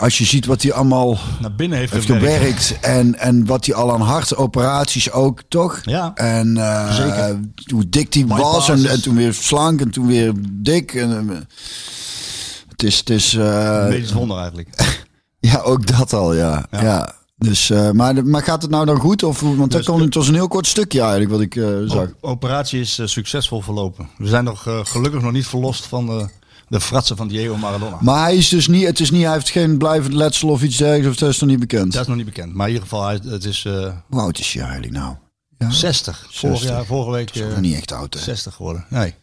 Als 0.00 0.18
je 0.18 0.24
ziet 0.24 0.46
wat 0.46 0.62
hij 0.62 0.72
allemaal 0.72 1.18
Naar 1.40 1.54
binnen 1.54 1.78
heeft, 1.78 1.92
heeft 1.92 2.06
gewerkt. 2.06 2.36
gewerkt 2.36 2.78
en, 2.80 3.18
en 3.18 3.46
wat 3.46 3.66
hij 3.66 3.74
al 3.74 3.92
aan 3.92 4.00
hartoperaties 4.00 5.10
ook, 5.10 5.42
toch? 5.48 5.80
Ja. 5.82 6.14
En 6.14 6.56
eh, 6.56 6.94
Zeker. 6.94 7.40
hoe 7.72 7.88
dik 7.88 8.14
hij 8.14 8.26
was 8.26 8.68
en, 8.68 9.02
toen 9.02 9.14
weer 9.14 9.34
slank 9.34 9.80
en 9.80 9.90
toen 9.90 10.06
weer 10.06 10.32
dik. 10.50 10.94
En, 10.94 11.30
eh, 11.30 11.36
het 12.68 12.82
is, 12.82 12.98
het 12.98 13.10
is 13.10 13.34
eh, 13.34 13.44
Een 13.82 13.88
medisch 13.88 14.12
wonder 14.12 14.38
eigenlijk. 14.38 14.68
ja, 15.50 15.58
ook 15.58 15.86
dat 15.96 16.12
al, 16.12 16.34
ja. 16.34 16.66
Ja. 16.70 16.82
ja. 16.82 17.14
Dus, 17.36 17.68
maar, 17.92 18.26
maar 18.26 18.42
gaat 18.42 18.62
het 18.62 18.70
nou 18.70 18.86
dan 18.86 18.98
goed? 18.98 19.22
Of, 19.22 19.40
want 19.40 19.72
dat 19.72 19.84
kon, 19.84 20.00
het 20.00 20.14
was 20.14 20.28
een 20.28 20.34
heel 20.34 20.48
kort 20.48 20.66
stukje 20.66 21.00
eigenlijk 21.00 21.30
wat 21.30 21.40
ik 21.40 21.60
zag. 21.86 22.08
Operatie 22.20 22.80
is 22.80 23.00
succesvol 23.04 23.60
verlopen. 23.60 24.08
We 24.16 24.28
zijn 24.28 24.44
nog 24.44 24.62
gelukkig 24.82 25.22
nog 25.22 25.32
niet 25.32 25.46
verlost 25.46 25.86
van 25.86 26.06
de, 26.06 26.28
de 26.70 26.80
fratsen 26.80 27.16
van 27.16 27.28
Diego 27.28 27.56
Maradona. 27.56 27.96
Maar 28.00 28.22
hij 28.22 28.36
is 28.36 28.48
dus 28.48 28.68
niet, 28.68 28.86
het 28.86 29.00
is 29.00 29.10
niet, 29.10 29.22
hij 29.24 29.32
heeft 29.32 29.50
geen 29.50 29.78
blijvend 29.78 30.14
letsel 30.14 30.48
of 30.48 30.62
iets 30.62 30.76
dergelijks, 30.76 31.08
of 31.08 31.16
dat 31.16 31.28
is 31.30 31.38
nog 31.40 31.48
niet 31.50 31.58
bekend. 31.60 31.92
Dat 31.92 32.02
is 32.02 32.06
nog 32.08 32.16
niet 32.16 32.24
bekend. 32.24 32.54
Maar 32.54 32.66
in 32.68 32.72
ieder 32.72 32.88
geval, 32.88 33.06
hij- 33.06 33.20
het 33.28 33.44
is 33.44 33.64
eh, 33.64 33.92
Hoe 34.08 34.20
oud 34.20 34.38
is 34.38 34.52
hij 34.52 34.62
eigenlijk 34.62 34.92
nou? 34.92 35.14
Ja? 35.58 35.70
60. 35.70 36.26
Vorig 36.30 36.58
60. 36.58 36.68
jaar, 36.76 36.84
vorige 36.86 37.10
week 37.10 37.26
Dat 37.26 37.36
is 37.36 37.42
eh, 37.42 37.48
nog 37.48 37.60
niet 37.60 37.74
echt 37.76 37.92
oud, 37.92 38.14
hè? 38.14 38.20
60 38.20 38.54
geworden. 38.54 38.84
Nee. 38.88 39.00
Nee, 39.02 39.14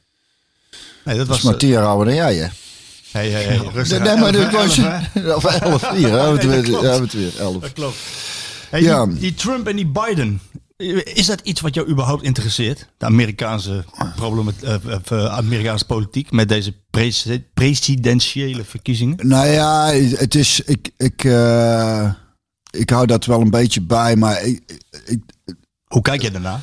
dat 1.04 1.18
Dat 1.18 1.28
was... 1.28 1.38
is 1.38 1.44
maar 1.44 1.58
tien 1.58 1.70
jaar 1.70 1.86
ouder 1.86 2.06
dan 2.06 2.16
jij, 2.16 2.36
hè? 2.36 2.44
eh, 2.44 2.50
hey, 3.12 3.30
hey, 3.30 3.44
hey, 3.44 3.58
rustig. 3.74 4.00
Nee, 4.04 4.18
maar 4.18 4.32
dit 4.32 4.52
was... 4.62 4.80
Of 5.36 5.44
elf, 5.46 5.90
hier, 5.90 6.10
hè? 6.12 6.20
hebben 6.20 6.50
we 6.50 6.56
het 6.56 6.66
dat 6.82 7.12
weer. 7.12 7.32
Dat 7.38 7.74
klopt. 7.74 7.98
Hey, 8.70 8.82
Ja. 8.82 9.06
die, 9.06 9.16
die 9.20 9.34
Trump 9.34 9.68
en 9.68 9.76
die 9.76 9.88
Biden. 9.88 10.42
Is 10.78 11.26
dat 11.26 11.42
iets 11.44 11.62
wat 11.62 11.74
jou 11.74 11.88
überhaupt 11.90 12.24
interesseert? 12.24 12.88
De 12.98 13.06
Amerikaanse, 13.06 13.86
problemen, 14.16 14.56
eh, 14.62 15.26
Amerikaanse 15.26 15.86
politiek 15.86 16.32
met 16.32 16.50
deze 16.50 16.74
presi- 16.90 17.46
presidentiële 17.54 18.64
verkiezingen? 18.64 19.28
Nou 19.28 19.48
ja, 19.48 19.92
het 19.94 20.36
is. 20.36 20.60
Ik, 20.60 20.90
ik, 20.98 21.24
ik 22.72 22.90
hou 22.90 23.06
dat 23.06 23.26
wel 23.26 23.42
een 23.42 23.50
beetje 23.50 23.82
bij, 23.82 24.16
maar 24.16 24.44
ik, 24.44 24.80
ik, 25.06 25.22
Hoe 25.88 26.02
kijk 26.02 26.22
je 26.22 26.32
daarna? 26.32 26.60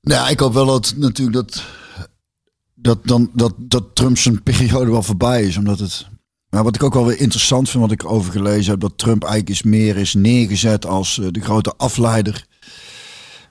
nou, 0.00 0.20
ja, 0.22 0.28
ik 0.28 0.40
hoop 0.40 0.52
wel 0.52 0.66
dat 0.66 0.94
natuurlijk 0.96 1.36
dat, 1.36 1.64
dat, 2.74 3.06
dan, 3.06 3.30
dat, 3.34 3.54
dat 3.58 3.84
Trump 3.94 4.18
zijn 4.18 4.42
periode 4.42 4.90
wel 4.90 5.02
voorbij 5.02 5.42
is. 5.42 5.56
Omdat 5.56 5.78
het. 5.78 6.06
Maar 6.50 6.64
wat 6.64 6.74
ik 6.74 6.82
ook 6.82 6.94
wel 6.94 7.06
weer 7.06 7.20
interessant 7.20 7.70
vind, 7.70 7.82
wat 7.82 7.92
ik 7.92 8.04
over 8.04 8.32
gelezen 8.32 8.70
heb, 8.70 8.80
dat 8.80 8.98
Trump 8.98 9.22
eigenlijk 9.22 9.52
is 9.52 9.62
meer 9.62 9.96
is 9.96 10.14
neergezet 10.14 10.86
als 10.86 11.20
de 11.30 11.40
grote 11.40 11.74
afleider. 11.76 12.46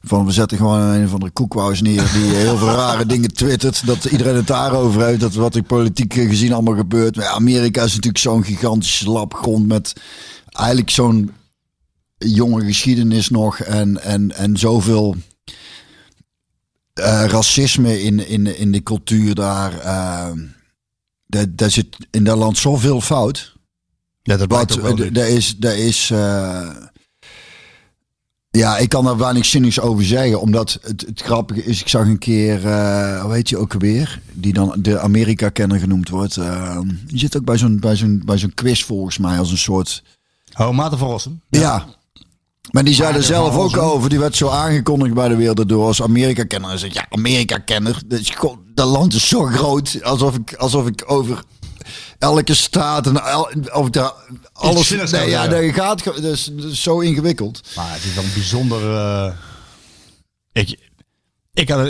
Van 0.05 0.25
we 0.25 0.31
zetten 0.31 0.57
gewoon 0.57 0.79
een 0.79 1.05
of 1.05 1.13
andere 1.13 1.31
koekwous 1.31 1.81
neer 1.81 2.11
die 2.13 2.35
heel 2.43 2.57
veel 2.57 2.67
rare 2.67 3.05
dingen 3.05 3.33
twittert. 3.33 3.85
Dat 3.85 4.05
iedereen 4.05 4.35
het 4.35 4.47
daarover 4.47 5.05
heeft. 5.05 5.19
Dat 5.19 5.33
wat 5.33 5.55
er 5.55 5.63
politiek 5.63 6.13
gezien 6.13 6.53
allemaal 6.53 6.75
gebeurt. 6.75 7.15
Maar 7.15 7.25
ja, 7.25 7.31
Amerika 7.31 7.83
is 7.83 7.89
natuurlijk 7.91 8.23
zo'n 8.23 8.43
gigantische 8.43 9.09
labgrond 9.09 9.67
met 9.67 9.93
eigenlijk 10.51 10.89
zo'n 10.89 11.31
jonge 12.17 12.65
geschiedenis 12.65 13.29
nog. 13.29 13.59
En, 13.59 14.01
en, 14.03 14.31
en 14.35 14.57
zoveel 14.57 15.15
eh, 16.93 17.25
racisme 17.27 18.01
in, 18.03 18.27
in, 18.27 18.57
in 18.57 18.71
de 18.71 18.83
cultuur 18.83 19.35
daar. 19.35 19.79
eh, 19.79 20.31
daar, 21.27 21.45
daar 21.49 21.71
zit 21.71 21.97
in 22.11 22.23
dat 22.23 22.37
land 22.37 22.57
zoveel 22.57 23.01
fout. 23.01 23.55
Ja, 24.21 24.37
dat 24.37 24.49
Wat, 24.51 24.71
ook 24.79 24.81
wel. 24.81 24.95
d- 24.95 25.15
daar 25.15 25.27
is, 25.29 25.57
daar 25.57 25.77
is 25.77 26.09
eh, 26.11 26.69
ja, 28.57 28.77
ik 28.77 28.89
kan 28.89 29.03
daar 29.05 29.17
weinig 29.17 29.45
zinnigs 29.45 29.79
over 29.79 30.05
zeggen. 30.05 30.41
Omdat 30.41 30.79
het, 30.81 31.01
het 31.01 31.21
grappige 31.21 31.63
is, 31.63 31.81
ik 31.81 31.87
zag 31.87 32.05
een 32.05 32.17
keer, 32.17 32.67
eh 32.67 33.21
hoe 33.23 33.33
heet 33.33 33.49
je 33.49 33.57
ook 33.57 33.73
alweer? 33.73 34.21
Die 34.33 34.53
dan 34.53 34.75
de 34.77 34.99
Amerika-kenner 34.99 35.79
genoemd 35.79 36.09
wordt. 36.09 36.37
eh, 36.37 36.79
die 37.05 37.19
zit 37.19 37.37
ook 37.37 37.45
bij 37.45 37.57
zo'n, 37.57 37.79
bij, 37.79 37.95
zo'n, 37.95 38.21
bij 38.25 38.37
zo'n 38.37 38.53
quiz 38.53 38.83
volgens 38.83 39.17
mij 39.17 39.39
als 39.39 39.51
een 39.51 39.57
soort... 39.57 40.03
Oh, 40.57 40.69
Maarten 40.69 40.97
van 40.97 41.07
Rossum. 41.09 41.41
Ja. 41.49 41.85
Maar 42.71 42.83
die 42.83 42.93
zei 42.93 43.15
er 43.15 43.23
zelf 43.23 43.55
ook 43.55 43.77
over. 43.77 44.09
Die 44.09 44.19
werd 44.19 44.35
zo 44.35 44.49
aangekondigd 44.49 45.13
bij 45.13 45.27
de 45.27 45.35
wereld 45.35 45.69
door 45.69 45.85
als 45.85 46.01
Amerika-kenner. 46.01 46.69
Hij 46.69 46.77
zegt, 46.77 46.93
ja, 46.93 47.05
Amerika-kenner. 47.09 48.01
Dat 48.73 48.87
land 48.87 49.13
is 49.13 49.27
zo 49.27 49.43
groot. 49.45 49.99
Alsof 50.03 50.35
ik, 50.35 50.53
alsof 50.53 50.87
ik 50.87 51.03
over 51.05 51.43
elke 52.19 52.53
staat 52.53 53.07
en 53.07 53.23
el, 53.25 53.51
of 53.73 53.89
daar 53.89 54.13
alles... 54.53 54.73
Nee, 55.11 55.29
ja, 55.29 55.47
dat 55.47 55.73
gaat... 55.73 56.01
ge- 56.01 56.21
Dat 56.21 56.31
is, 56.31 56.49
dat 56.53 56.71
is 56.71 56.81
zo 56.81 56.99
ingewikkeld. 56.99 57.61
Maar 57.75 57.93
het 57.93 58.03
is 58.03 58.13
wel 58.13 58.23
een 58.23 58.33
bijzonder. 58.33 58.95
eh, 58.95 59.33
ik, 60.51 60.89
ik 61.53 61.69
had, 61.69 61.89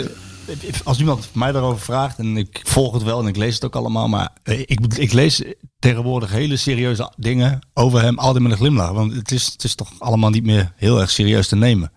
als 0.84 0.98
iemand 0.98 1.28
mij 1.32 1.52
daarover 1.52 1.80
vraagt, 1.80 2.18
en 2.18 2.36
ik 2.36 2.60
volg 2.64 2.92
het 2.94 3.02
wel 3.02 3.20
en 3.20 3.26
ik 3.26 3.36
lees 3.36 3.54
het 3.54 3.64
ook 3.64 3.76
allemaal, 3.76 4.08
maar 4.08 4.32
ik, 4.44 4.80
ik 4.96 5.12
lees 5.12 5.42
tegenwoordig 5.78 6.30
hele 6.30 6.56
serieuze 6.56 7.12
dingen 7.16 7.58
over 7.74 8.02
hem 8.02 8.18
altijd 8.18 8.42
met 8.42 8.52
een 8.52 8.58
glimlach. 8.58 8.90
Want 8.90 9.12
het 9.14 9.30
is, 9.30 9.46
het 9.46 9.64
is 9.64 9.74
toch 9.74 9.90
allemaal 9.98 10.30
niet 10.30 10.44
meer 10.44 10.72
heel 10.76 11.00
erg 11.00 11.10
serieus 11.10 11.48
te 11.48 11.56
nemen. 11.56 11.92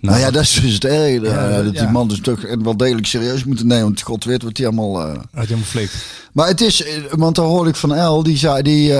Nou, 0.00 0.18
ja, 0.18 0.30
dat 0.30 0.42
is 0.42 0.60
dus 0.60 0.72
het. 0.72 0.82
Ja, 0.82 0.90
eh, 0.90 1.64
dat 1.64 1.74
ja. 1.74 1.80
die 1.82 1.90
man 1.90 2.08
dus 2.08 2.20
toch 2.20 2.40
wel 2.62 2.76
degelijk 2.76 3.06
serieus 3.06 3.44
moeten 3.44 3.66
nemen. 3.66 3.84
Want 3.84 4.02
god 4.02 4.24
weet 4.24 4.42
wat 4.42 4.56
hij 4.56 4.66
allemaal... 4.66 5.00
eh, 5.00 5.08
Uit 5.32 5.48
helemaal 5.48 5.64
flikt. 5.68 5.94
Maar 6.32 6.46
het 6.48 6.60
is, 6.60 6.82
eh, 6.82 6.92
want 7.10 7.36
daar 7.36 7.44
hoorde 7.44 7.70
ik 7.70 7.76
van 7.76 7.94
El, 7.94 8.22
die 8.22 8.36
zei, 8.36 8.62
die, 8.62 8.92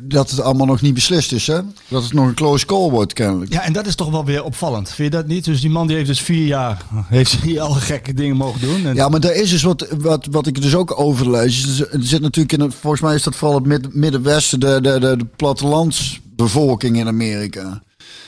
dat 0.00 0.30
het 0.30 0.40
allemaal 0.40 0.66
nog 0.66 0.80
niet 0.80 0.94
beslist 0.94 1.32
is, 1.32 1.46
hè? 1.46 1.58
Dat 1.88 2.02
het 2.02 2.12
nog 2.12 2.26
een 2.26 2.34
close 2.34 2.66
call 2.66 2.90
wordt, 2.90 3.12
kennelijk. 3.12 3.52
Ja, 3.52 3.62
en 3.62 3.72
dat 3.72 3.86
is 3.86 3.94
toch 3.94 4.10
wel 4.10 4.24
weer 4.24 4.44
opvallend. 4.44 4.90
Vind 4.90 5.12
je 5.12 5.18
dat 5.18 5.26
niet? 5.26 5.44
Dus 5.44 5.60
die 5.60 5.70
man 5.70 5.86
die 5.86 5.96
heeft 5.96 6.08
dus 6.08 6.20
vier 6.20 6.46
jaar, 6.46 6.82
heeft 7.06 7.32
hier 7.42 7.60
alle 7.60 7.80
gekke 7.80 8.14
dingen 8.14 8.36
mogen 8.36 8.60
doen. 8.60 8.86
En 8.86 8.94
Ja, 8.94 9.08
maar 9.08 9.20
daar 9.20 9.34
is 9.34 9.50
dus 9.50 9.62
wat, 9.62 9.86
wat, 9.98 10.26
wat 10.30 10.46
ik 10.46 10.62
dus 10.62 10.74
ook 10.74 11.00
overlees. 11.00 11.80
Er 11.80 11.88
zit 12.00 12.20
natuurlijk 12.20 12.52
in 12.54 12.60
het, 12.60 12.74
volgens 12.80 13.02
mij 13.02 13.14
is 13.14 13.22
dat 13.22 13.36
vooral 13.36 13.56
het 13.58 13.66
Mid- 13.66 13.94
Middenwesten, 13.94 14.60
de, 14.60 14.78
de, 14.80 14.98
de, 15.00 15.16
de 15.16 15.26
plattelandsbevolking 15.36 16.96
in 16.98 17.06
Amerika. 17.06 17.82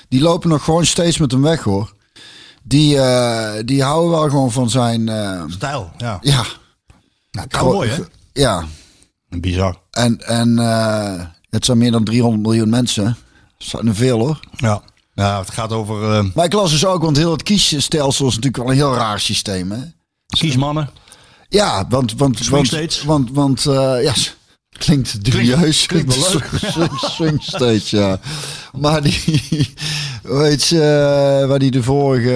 Die 0.09 0.21
lopen 0.21 0.49
nog 0.49 0.65
gewoon 0.65 0.87
steeds 0.87 1.19
met 1.19 1.31
hem 1.31 1.43
weg, 1.43 1.63
hoor. 1.63 1.95
Die, 2.63 2.99
eh, 2.99 3.63
die 3.65 3.83
houden 3.83 4.11
wel 4.11 4.29
gewoon 4.29 4.53
van 4.53 4.71
zijn, 4.71 5.09
eh, 5.09 5.43
Stijl, 5.49 5.91
ja. 5.97 6.19
ja. 6.23 6.45
Nou, 7.31 7.49
cowboy, 7.49 7.87
hè? 7.89 8.03
Ja, 8.33 8.65
Bizar. 9.29 9.81
en, 9.91 10.27
en 10.27 10.59
eh, 10.59 11.21
het 11.51 11.65
zijn 11.65 11.79
meer 11.79 11.91
dan 11.91 12.05
300 12.05 12.43
miljoen 12.43 12.69
mensen. 12.69 13.05
Dat 13.59 13.69
zijn 13.69 13.87
er 13.87 13.95
veel, 13.95 14.19
hoor. 14.19 14.41
Ja. 14.57 14.83
Ja, 15.15 15.39
het 15.39 15.51
gaat 15.51 15.73
over 15.73 16.13
eh, 16.13 16.25
Maar 16.35 16.45
ik 16.45 16.53
las 16.53 16.71
dus 16.71 16.87
ook, 16.87 17.03
want 17.03 17.17
heel 17.17 17.33
het 17.33 17.43
kiesstelsel 17.43 18.27
is 18.27 18.35
natuurlijk 18.35 18.63
wel 18.63 18.71
een 18.71 18.79
heel 18.79 18.95
raar 18.95 19.21
systeem, 19.21 19.71
hè? 19.71 19.81
kiesmannen. 20.27 20.91
Ja, 21.49 21.87
want... 21.89 22.15
want 22.17 22.49
want. 22.49 23.03
Want, 23.03 23.31
want 23.31 23.63
ja, 24.03 24.13
klinkt 24.78 25.25
dubieus. 25.25 25.87
klinkt 25.87 26.16
wel 26.16 26.33
leuk. 26.33 26.49
Swing, 26.97 27.42
states, 27.42 27.90
ja. 27.90 28.18
Maar 28.78 29.02
die, 29.02 29.42
weet 30.23 30.66
je, 30.66 30.80
eh, 30.80 31.49
waar 31.49 31.59
die 31.59 31.71
de 31.71 31.83
vorige 31.83 32.30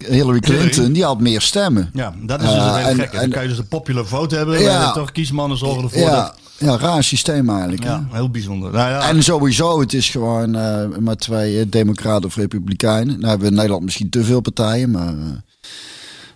eh, 0.00 0.08
Hillary 0.10 0.40
Clinton, 0.40 0.92
die 0.92 1.04
had 1.04 1.20
meer 1.20 1.40
stemmen. 1.40 1.90
Ja, 1.94 2.14
dat 2.22 2.40
is 2.42 2.46
dus 2.48 2.56
Eh, 2.56 2.66
het 2.66 2.76
hele 2.76 2.88
en- 2.88 2.96
gekke. 2.98 3.16
Dan 3.16 3.28
kan 3.28 3.42
je 3.42 3.48
dus 3.48 3.58
een 3.58 3.68
popular 3.68 4.06
vote 4.06 4.36
hebben. 4.36 4.60
Ja. 4.60 4.92
Toch 4.92 5.12
kiesmannen 5.12 5.58
zorgen 5.58 5.82
ervoor 5.82 6.00
Ja, 6.00 6.14
dat... 6.22 6.34
ja, 6.58 6.76
raar 6.78 7.04
systeem 7.04 7.50
eigenlijk. 7.50 7.82
Ja, 7.84 8.06
heel 8.12 8.30
bijzonder. 8.30 8.72
Nou 8.72 8.90
ja, 8.90 9.08
En 9.08 9.22
sowieso, 9.22 9.80
het 9.80 9.92
is 9.92 10.08
gewoon 10.08 10.54
eh 10.54 10.86
maar 11.00 11.16
twee 11.16 11.60
eh, 11.60 11.66
democraten 11.68 12.24
of 12.24 12.36
republikeinen. 12.36 13.14
Nou 13.14 13.26
hebben 13.28 13.40
we 13.40 13.46
in 13.48 13.54
Nederland 13.54 13.84
misschien 13.84 14.10
te 14.10 14.24
veel 14.24 14.40
partijen, 14.40 14.90
maar... 14.90 15.08
eh, 15.08 15.24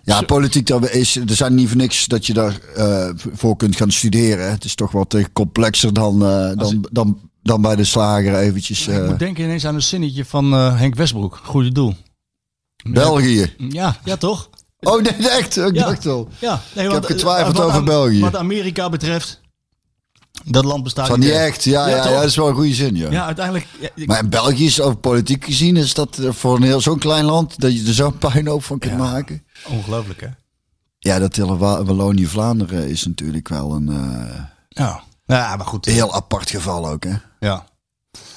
ja, 0.09 0.21
politiek, 0.21 0.69
is, 0.69 1.15
er 1.15 1.35
zijn 1.35 1.55
niet 1.55 1.67
voor 1.67 1.77
niks 1.77 2.05
dat 2.05 2.25
je 2.25 2.33
daar 2.33 2.59
eh, 2.75 3.09
voor 3.15 3.55
kunt 3.55 3.75
gaan 3.75 3.91
studeren. 3.91 4.51
Het 4.51 4.63
is 4.63 4.75
toch 4.75 4.91
wat 4.91 5.13
eh, 5.13 5.25
complexer 5.33 5.93
dan, 5.93 6.25
eh, 6.25 6.51
dan, 6.55 6.87
dan, 6.91 7.19
dan 7.43 7.61
bij 7.61 7.75
de 7.75 7.83
slager 7.83 8.35
eventjes. 8.35 8.87
ik 8.87 9.05
moet 9.05 9.19
denken 9.19 9.43
ineens 9.43 9.65
aan 9.65 9.75
een 9.75 9.81
zinnetje 9.81 10.25
van 10.25 10.51
Henk 10.51 10.95
Westbroek. 10.95 11.39
Goede 11.43 11.71
doel. 11.71 11.95
België. 12.83 13.53
Ja, 13.57 13.97
ja 14.03 14.15
toch? 14.17 14.49
Oh 14.79 15.01
nee, 15.01 15.29
echt? 15.29 15.57
Ik 15.57 15.75
Ja. 15.75 15.85
dacht 15.85 16.05
al. 16.05 16.27
Ja, 16.39 16.61
nee, 16.75 16.85
Ik 16.85 16.91
heb 16.91 17.03
getwijfeld 17.03 17.59
over 17.59 17.83
België. 17.83 18.19
Wat 18.19 18.35
Amerika 18.35 18.89
betreft, 18.89 19.41
dat 20.45 20.63
land 20.65 20.83
bestaat 20.83 21.07
Van 21.07 21.19
niet 21.19 21.29
echt, 21.29 21.63
ja, 21.63 21.87
ja, 21.87 22.03
dat 22.03 22.23
is 22.23 22.35
wel 22.35 22.47
een 22.47 22.55
goede 22.55 22.73
zin, 22.73 22.95
ja. 22.95 23.11
Ja, 23.11 23.25
uiteindelijk... 23.25 23.67
ja, 23.79 23.89
ik- 23.95 24.07
Maar 24.07 24.19
in 24.19 24.29
België 24.29 24.65
is 24.65 24.81
over 24.81 24.97
politiek 24.97 25.45
gezien 25.45 25.77
is 25.77 25.93
dat 25.93 26.17
eh, 26.17 26.31
voor 26.31 26.55
een 26.55 26.63
heel 26.63 26.81
zo'n 26.81 26.99
klein 26.99 27.25
land 27.25 27.59
dat 27.59 27.79
je 27.81 27.87
er 27.87 27.93
zo'n 27.93 28.17
puinhoop 28.29 28.63
van 28.63 28.79
kunt 28.79 28.93
Ja. 28.93 28.97
maken. 28.99 29.43
ongelooflijk, 29.67 30.21
hè? 30.21 30.27
Ja, 30.99 31.19
dat 31.19 31.35
hele 31.35 31.57
Wa- 31.57 31.83
Wallonië-Vlaanderen 31.83 32.89
is 32.89 33.05
natuurlijk 33.05 33.47
wel 33.49 33.71
een 33.71 33.89
eh, 33.89 34.39
Ja. 34.69 35.03
Ja, 35.25 35.55
maar 35.55 35.65
goed. 35.65 35.85
heel 35.85 36.13
apart 36.13 36.49
geval 36.49 36.87
ook, 36.89 37.03
hè. 37.03 37.13
Ja, 37.39 37.65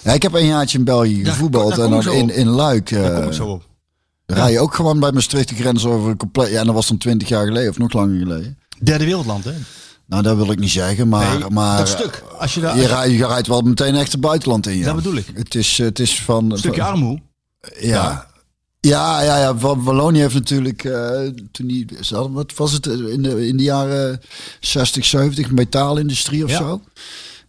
Ja, 0.03 0.13
ik 0.13 0.23
heb 0.23 0.35
een 0.35 0.47
jaartje 0.47 0.79
in 0.79 0.85
België 0.85 1.25
gevoetbald 1.25 1.79
en 1.79 1.91
dan 1.91 2.13
in, 2.13 2.31
in 2.35 2.49
Luik. 2.49 2.91
eh, 2.91 3.03
daar 3.03 3.15
kom 3.15 3.25
ik 3.29 3.33
zo 3.33 3.47
op. 3.49 3.69
rij 4.27 4.53
je 4.53 4.61
ook 4.61 4.75
gewoon 4.75 5.01
bij 5.01 5.13
Maastricht 5.13 5.49
de 5.49 5.55
grens 5.55 5.85
over 5.85 6.11
een 6.11 6.17
compleet... 6.17 6.51
Ja, 6.51 6.65
dat 6.65 6.75
was 6.75 6.89
dan 6.89 6.99
twintig 6.99 7.29
jaar 7.29 7.47
geleden 7.47 7.71
of 7.71 7.79
nog 7.79 7.93
langer 7.93 8.19
geleden. 8.19 8.59
Derde 8.83 9.05
wereldland, 9.05 9.45
hè? 9.45 9.53
Nou, 10.13 10.25
dat 10.25 10.37
wil 10.37 10.51
ik 10.51 10.59
niet 10.59 10.71
zeggen, 10.71 11.09
maar... 11.09 11.39
Nee, 11.39 11.51
maar 11.51 11.79
dat 11.79 11.89
stuk. 11.89 12.23
Als 12.39 12.55
je 12.55 12.61
daar... 12.61 12.79
Je, 12.79 12.87
rijdt, 12.87 13.13
je 13.15 13.27
rijdt 13.27 13.47
wel 13.47 13.61
meteen 13.61 13.95
echt 13.95 14.13
het 14.13 14.21
buitenland 14.21 14.67
in, 14.67 14.77
ja. 14.77 14.85
Dat 14.85 14.95
bedoel 14.95 15.17
ik. 15.17 15.27
Het 15.35 15.55
is, 15.55 15.79
het 15.79 15.99
is 15.99 16.23
van... 16.23 16.51
Een 16.53 16.59
stukje 16.59 16.83
armoe. 16.83 17.21
Ja. 17.81 18.27
Ja, 18.81 19.23
ja, 19.23 19.39
ja. 19.39 19.57
Wa- 19.57 19.77
Wallonië 19.79 20.21
heeft 20.21 20.35
natuurlijk, 20.35 20.85
eh, 20.85 21.21
toen 21.53 21.67
die, 21.67 21.87
wat 22.31 22.55
was 22.55 22.73
het, 22.73 22.87
eh, 22.87 22.93
in 23.13 23.23
de, 23.23 23.47
in 23.47 23.57
de 23.57 23.63
jaren 23.63 24.21
60, 24.61 25.05
70, 25.05 25.51
metaalindustrie 25.51 26.45
of 26.45 26.51
Ja. 26.51 26.57
zo. 26.59 26.83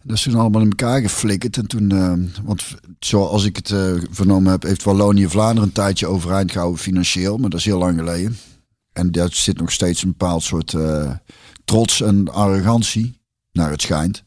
Dat 0.02 0.16
is 0.16 0.22
toen 0.22 0.34
allemaal 0.34 0.60
in 0.62 0.68
elkaar 0.68 1.00
geflikkerd. 1.00 1.56
En 1.56 1.66
toen, 1.66 1.90
eh, 1.90 2.12
want 2.44 2.62
zoals 2.98 3.44
ik 3.44 3.56
het 3.56 3.70
eh, 3.70 3.92
vernomen 4.10 4.50
heb, 4.50 4.62
heeft 4.62 4.82
Wallonië 4.82 5.28
Vlaanderen 5.28 5.62
een 5.62 5.72
tijdje 5.72 6.06
overeind 6.06 6.52
gehouden 6.52 6.80
financieel. 6.80 7.36
Maar 7.36 7.50
dat 7.50 7.58
is 7.58 7.64
heel 7.66 7.78
lang 7.78 7.98
geleden. 7.98 8.38
En 8.92 9.12
daar 9.12 9.28
zit 9.32 9.58
nog 9.58 9.72
steeds 9.72 10.02
een 10.02 10.08
bepaald 10.08 10.42
soort 10.42 10.74
eh, 10.74 11.10
trots 11.64 12.00
en 12.00 12.32
arrogantie, 12.32 13.20
naar 13.52 13.70
het 13.70 13.82
schijnt. 13.82 14.22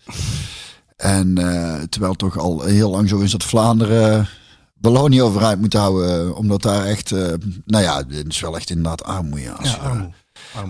En 0.96 1.38
eh, 1.38 1.82
terwijl 1.90 2.12
het 2.12 2.20
toch 2.20 2.38
al 2.38 2.62
heel 2.64 2.90
lang 2.90 3.10
zo 3.10 3.20
is 3.20 3.32
dat 3.32 3.44
Vlaanderen 3.44 4.28
Wallonië 4.82 5.22
overeind 5.22 5.62
moet 5.62 5.74
houden. 5.74 6.28
eh, 6.28 6.38
Omdat 6.38 6.62
daar 6.62 6.86
echt, 6.86 7.12
eh, 7.12 7.34
nou 7.66 7.84
ja, 7.84 7.98
het 8.08 8.28
is 8.28 8.40
wel 8.40 8.56
echt 8.56 8.70
inderdaad 8.70 9.04
armoede. 9.04 9.42
Ja, 9.44 9.58
Ja, 9.64 9.74
armoe. 9.74 10.10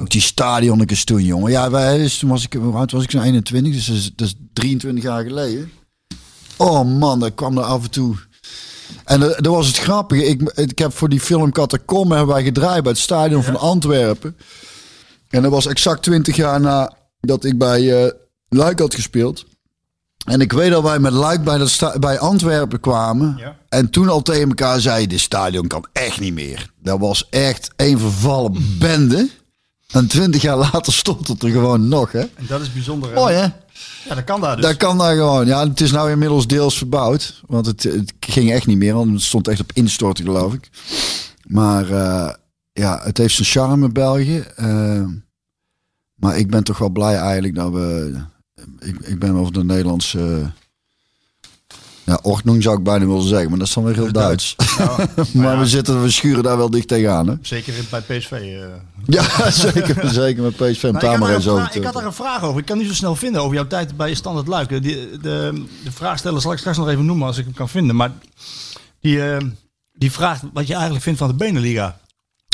Ook 0.02 0.10
die 0.10 0.22
stadionnetjes 0.22 1.04
toen, 1.04 1.24
jongen. 1.24 1.52
Ja, 1.52 1.70
wij, 1.70 1.98
dus 1.98 2.18
toen 2.18 2.30
was 2.30 2.44
ik, 2.44 2.54
hoe 2.54 2.76
oud 2.76 2.92
was 2.92 3.04
ik? 3.04 3.12
Zo'n 3.12 3.22
21, 3.22 3.74
dus 3.74 3.86
dat 3.86 3.96
is, 3.96 4.12
dat 4.16 4.28
is 4.28 4.34
23 4.54 5.04
jaar 5.04 5.24
geleden. 5.24 5.72
Oh 6.58 6.84
man, 7.00 7.20
dat 7.20 7.36
kwam 7.36 7.58
er 7.58 7.64
af 7.64 7.84
en 7.84 7.90
toe. 7.92 8.16
En 9.04 9.20
dat, 9.20 9.30
dat 9.44 9.54
was 9.54 9.68
het 9.68 9.78
grappige. 9.78 10.26
Ik, 10.26 10.42
ik 10.56 10.78
heb 10.80 10.94
voor 10.94 11.10
die 11.10 11.20
film 11.20 11.52
Catacombe 11.52 12.16
hebben 12.16 12.34
wij 12.34 12.44
gedraaid 12.44 12.84
bij 12.84 12.92
het 12.92 13.02
stadion 13.02 13.44
van 13.44 13.60
Antwerpen. 13.60 14.38
En 15.30 15.42
dat 15.42 15.52
was 15.52 15.66
exact 15.66 16.04
20 16.04 16.36
jaar 16.36 16.60
nadat 16.60 17.44
ik 17.44 17.58
bij 17.58 18.04
eh 18.04 18.12
Luik 18.50 18.80
had 18.80 18.96
gespeeld. 18.96 19.46
En 20.26 20.42
ik 20.42 20.52
weet 20.52 20.72
dat 20.72 20.84
wij 20.84 21.00
met 21.00 21.12
Luik 21.12 21.44
bij, 21.44 21.58
dat 21.58 21.96
bij 22.00 22.20
Antwerpen 22.20 22.80
kwamen. 22.80 23.36
Ja. 23.38 23.58
En 23.70 23.90
toen 23.90 24.10
al 24.10 24.22
tegen 24.22 24.48
elkaar 24.48 24.80
zeiden, 24.80 25.10
dit 25.10 25.20
stadion 25.20 25.68
kan 25.68 25.86
echt 25.94 26.20
niet 26.20 26.34
meer. 26.34 26.72
Dat 26.82 27.00
was 27.00 27.30
echt 27.30 27.72
een 27.76 28.00
vervallen 28.00 28.78
bende. 28.80 29.30
En 29.88 30.08
twintig 30.08 30.42
jaar 30.42 30.58
later 30.58 30.94
stond 30.94 31.28
het 31.28 31.44
er 31.44 31.50
gewoon 31.50 31.88
nog, 31.88 32.12
hè? 32.12 32.20
En 32.20 32.46
dat 32.48 32.62
is 32.62 32.74
bijzonder. 32.74 33.14
Mooi, 33.14 33.36
hè? 33.36 33.46
Ja, 34.08 34.16
dat 34.16 34.24
kan 34.24 34.42
daar 34.42 34.56
dus. 34.56 34.66
Dat 34.66 34.78
kan 34.78 34.98
daar 34.98 35.16
gewoon. 35.16 35.46
Ja, 35.46 35.68
het 35.68 35.82
is 35.82 35.92
nou 35.92 36.12
inmiddels 36.12 36.48
deels 36.48 36.78
verbouwd. 36.78 37.42
Want 37.48 37.66
het, 37.66 37.84
het 37.84 38.14
ging 38.20 38.52
echt 38.52 38.68
niet 38.68 38.78
meer. 38.78 38.94
Want 38.94 39.12
het 39.12 39.22
stond 39.22 39.48
echt 39.48 39.60
op 39.60 39.72
instorten, 39.74 40.26
geloof 40.26 40.54
ik. 40.54 40.70
Maar 41.48 41.90
eh, 41.92 42.34
ja, 42.78 43.00
het 43.04 43.18
heeft 43.18 43.36
zijn 43.36 43.48
charme, 43.48 43.90
België. 43.90 44.40
Eh, 44.56 45.06
maar 46.16 46.38
ik 46.38 46.50
ben 46.50 46.64
toch 46.64 46.78
wel 46.78 46.90
blij 46.90 47.16
eigenlijk 47.16 47.56
dat 47.56 47.72
we... 47.72 48.16
Ik, 48.80 48.98
ik 49.00 49.20
ben 49.20 49.34
wel 49.34 49.44
van 49.44 49.54
de 49.54 49.64
Nederlandse... 49.64 50.52
ja, 52.04 52.20
ordnung 52.22 52.64
zou 52.64 52.78
ik 52.78 52.84
bijna 52.84 53.06
willen 53.06 53.28
zeggen. 53.28 53.50
Maar 53.50 53.60
dat 53.60 53.68
is 53.68 53.74
dan 53.74 53.84
weer 53.84 53.94
heel 53.96 54.12
Duits. 54.12 54.56
maar 55.34 55.60
we, 55.60 55.66
zitten, 55.66 56.02
we 56.02 56.10
schuren 56.12 56.44
daar 56.44 56.58
wel 56.58 56.70
dicht 56.70 56.88
tegenaan, 56.88 57.28
hè? 57.28 57.34
Zeker 57.42 57.74
bij 57.90 58.02
PSV. 58.02 58.32
eh. 58.32 58.66
Ja, 59.06 59.50
zeker. 59.52 60.10
Zeker 60.10 60.44
met 60.44 60.56
PSV. 60.56 60.84
Om 60.84 60.92
Nou, 60.92 61.14
ik, 61.14 61.20
maar 61.20 61.30
had 61.30 61.30
eens 61.30 61.46
daar 61.46 61.54
een 61.54 61.60
over 61.60 61.60
vraag- 61.60 61.72
te 61.72 61.78
ik 61.78 61.84
had 61.86 61.94
daar 61.94 62.06
een 62.06 62.14
vraag 62.14 62.44
over. 62.44 62.60
Ik 62.60 62.66
kan 62.66 62.78
niet 62.78 62.88
zo 62.88 62.94
snel 62.94 63.16
vinden 63.16 63.42
over 63.42 63.56
jouw 63.56 63.68
tijd 63.68 63.98
bij 63.98 64.14
Standard 64.14 64.48
Luik. 64.48 64.70
De, 64.70 64.80
de, 64.82 65.64
de 65.84 65.92
vraagsteller 65.92 66.42
zal 66.42 66.52
ik 66.52 66.58
straks 66.58 66.78
nog 66.78 66.90
even 66.90 67.06
noemen 67.06 67.28
als 67.28 67.38
ik 67.38 67.46
hem 67.46 67.54
kan 67.54 67.70
vinden. 67.70 67.96
Maar 67.96 68.12
die, 69.00 69.32
eh, 69.32 69.46
die 69.94 70.12
vraagt 70.12 70.42
wat 70.54 70.68
je 70.68 70.74
eigenlijk 70.74 71.04
vindt 71.04 71.20
van 71.20 71.28
de 71.28 71.34
Beneliga. 71.36 72.00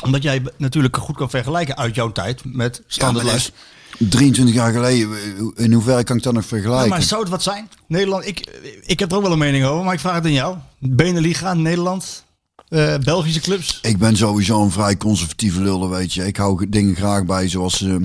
Omdat 0.03 0.24
jij 0.24 0.41
natuurlijk 0.57 0.98
goed 0.98 1.15
kan 1.15 1.29
vergelijken 1.29 1.77
uit 1.77 1.95
jouw 1.95 2.12
tijd 2.12 2.41
met 2.45 2.81
Ja, 2.88 3.13
is 3.22 3.51
23 3.98 4.55
jaar 4.55 4.72
geleden. 4.74 5.10
In 5.55 5.74
hoeverre 5.74 6.03
kan 6.03 6.17
ik 6.17 6.24
dat 6.24 6.33
nog 6.33 6.41
Ja, 6.43 6.48
vergelijken? 6.50 6.89
maar 6.89 7.01
zou 7.01 7.22
het 7.22 7.29
wat 7.29 7.43
zijn? 7.43 7.69
Nederland, 7.88 8.25
ik, 8.27 8.48
ik 8.86 9.00
heb 9.00 9.12
er 9.12 9.17
ook 9.17 9.24
wel 9.24 9.31
een 9.31 9.38
mening 9.38 9.65
over, 9.65 9.83
maar 9.86 9.93
ik 9.93 10.00
vraag 10.00 10.15
het 10.15 10.24
aan 10.25 10.31
jou. 10.31 10.57
Beneliga, 10.79 11.53
Nederland, 11.53 12.24
eh, 12.69 12.98
Belgische 12.98 13.39
clubs. 13.41 13.79
Ik 13.81 13.98
ben 13.98 14.17
sowieso 14.17 14.63
een 14.63 14.72
vrij 14.72 14.98
conservatieve 14.98 15.62
lul, 15.62 15.89
weet 15.89 16.13
je. 16.13 16.25
Ik 16.27 16.38
hou 16.38 16.69
dingen 16.69 16.95
graag 16.95 17.25
bij 17.25 17.48
zoals... 17.50 17.81
eh, 17.81 17.95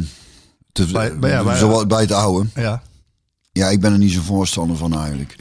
te, 0.72 0.86
Bij- 0.86 1.18
bij- 1.18 1.30
ja, 1.30 1.42
bij- 1.44 1.58
zoals 1.58 1.86
bij 1.86 2.00
het 2.00 2.12
oude. 2.12 2.48
Ja. 2.54 2.82
Ja, 3.58 3.68
ik 3.68 3.80
ben 3.80 3.92
er 3.92 3.98
niet 3.98 4.12
zo 4.12 4.20
voorstander 4.20 4.76
van 4.76 4.98
eigenlijk. 4.98 5.36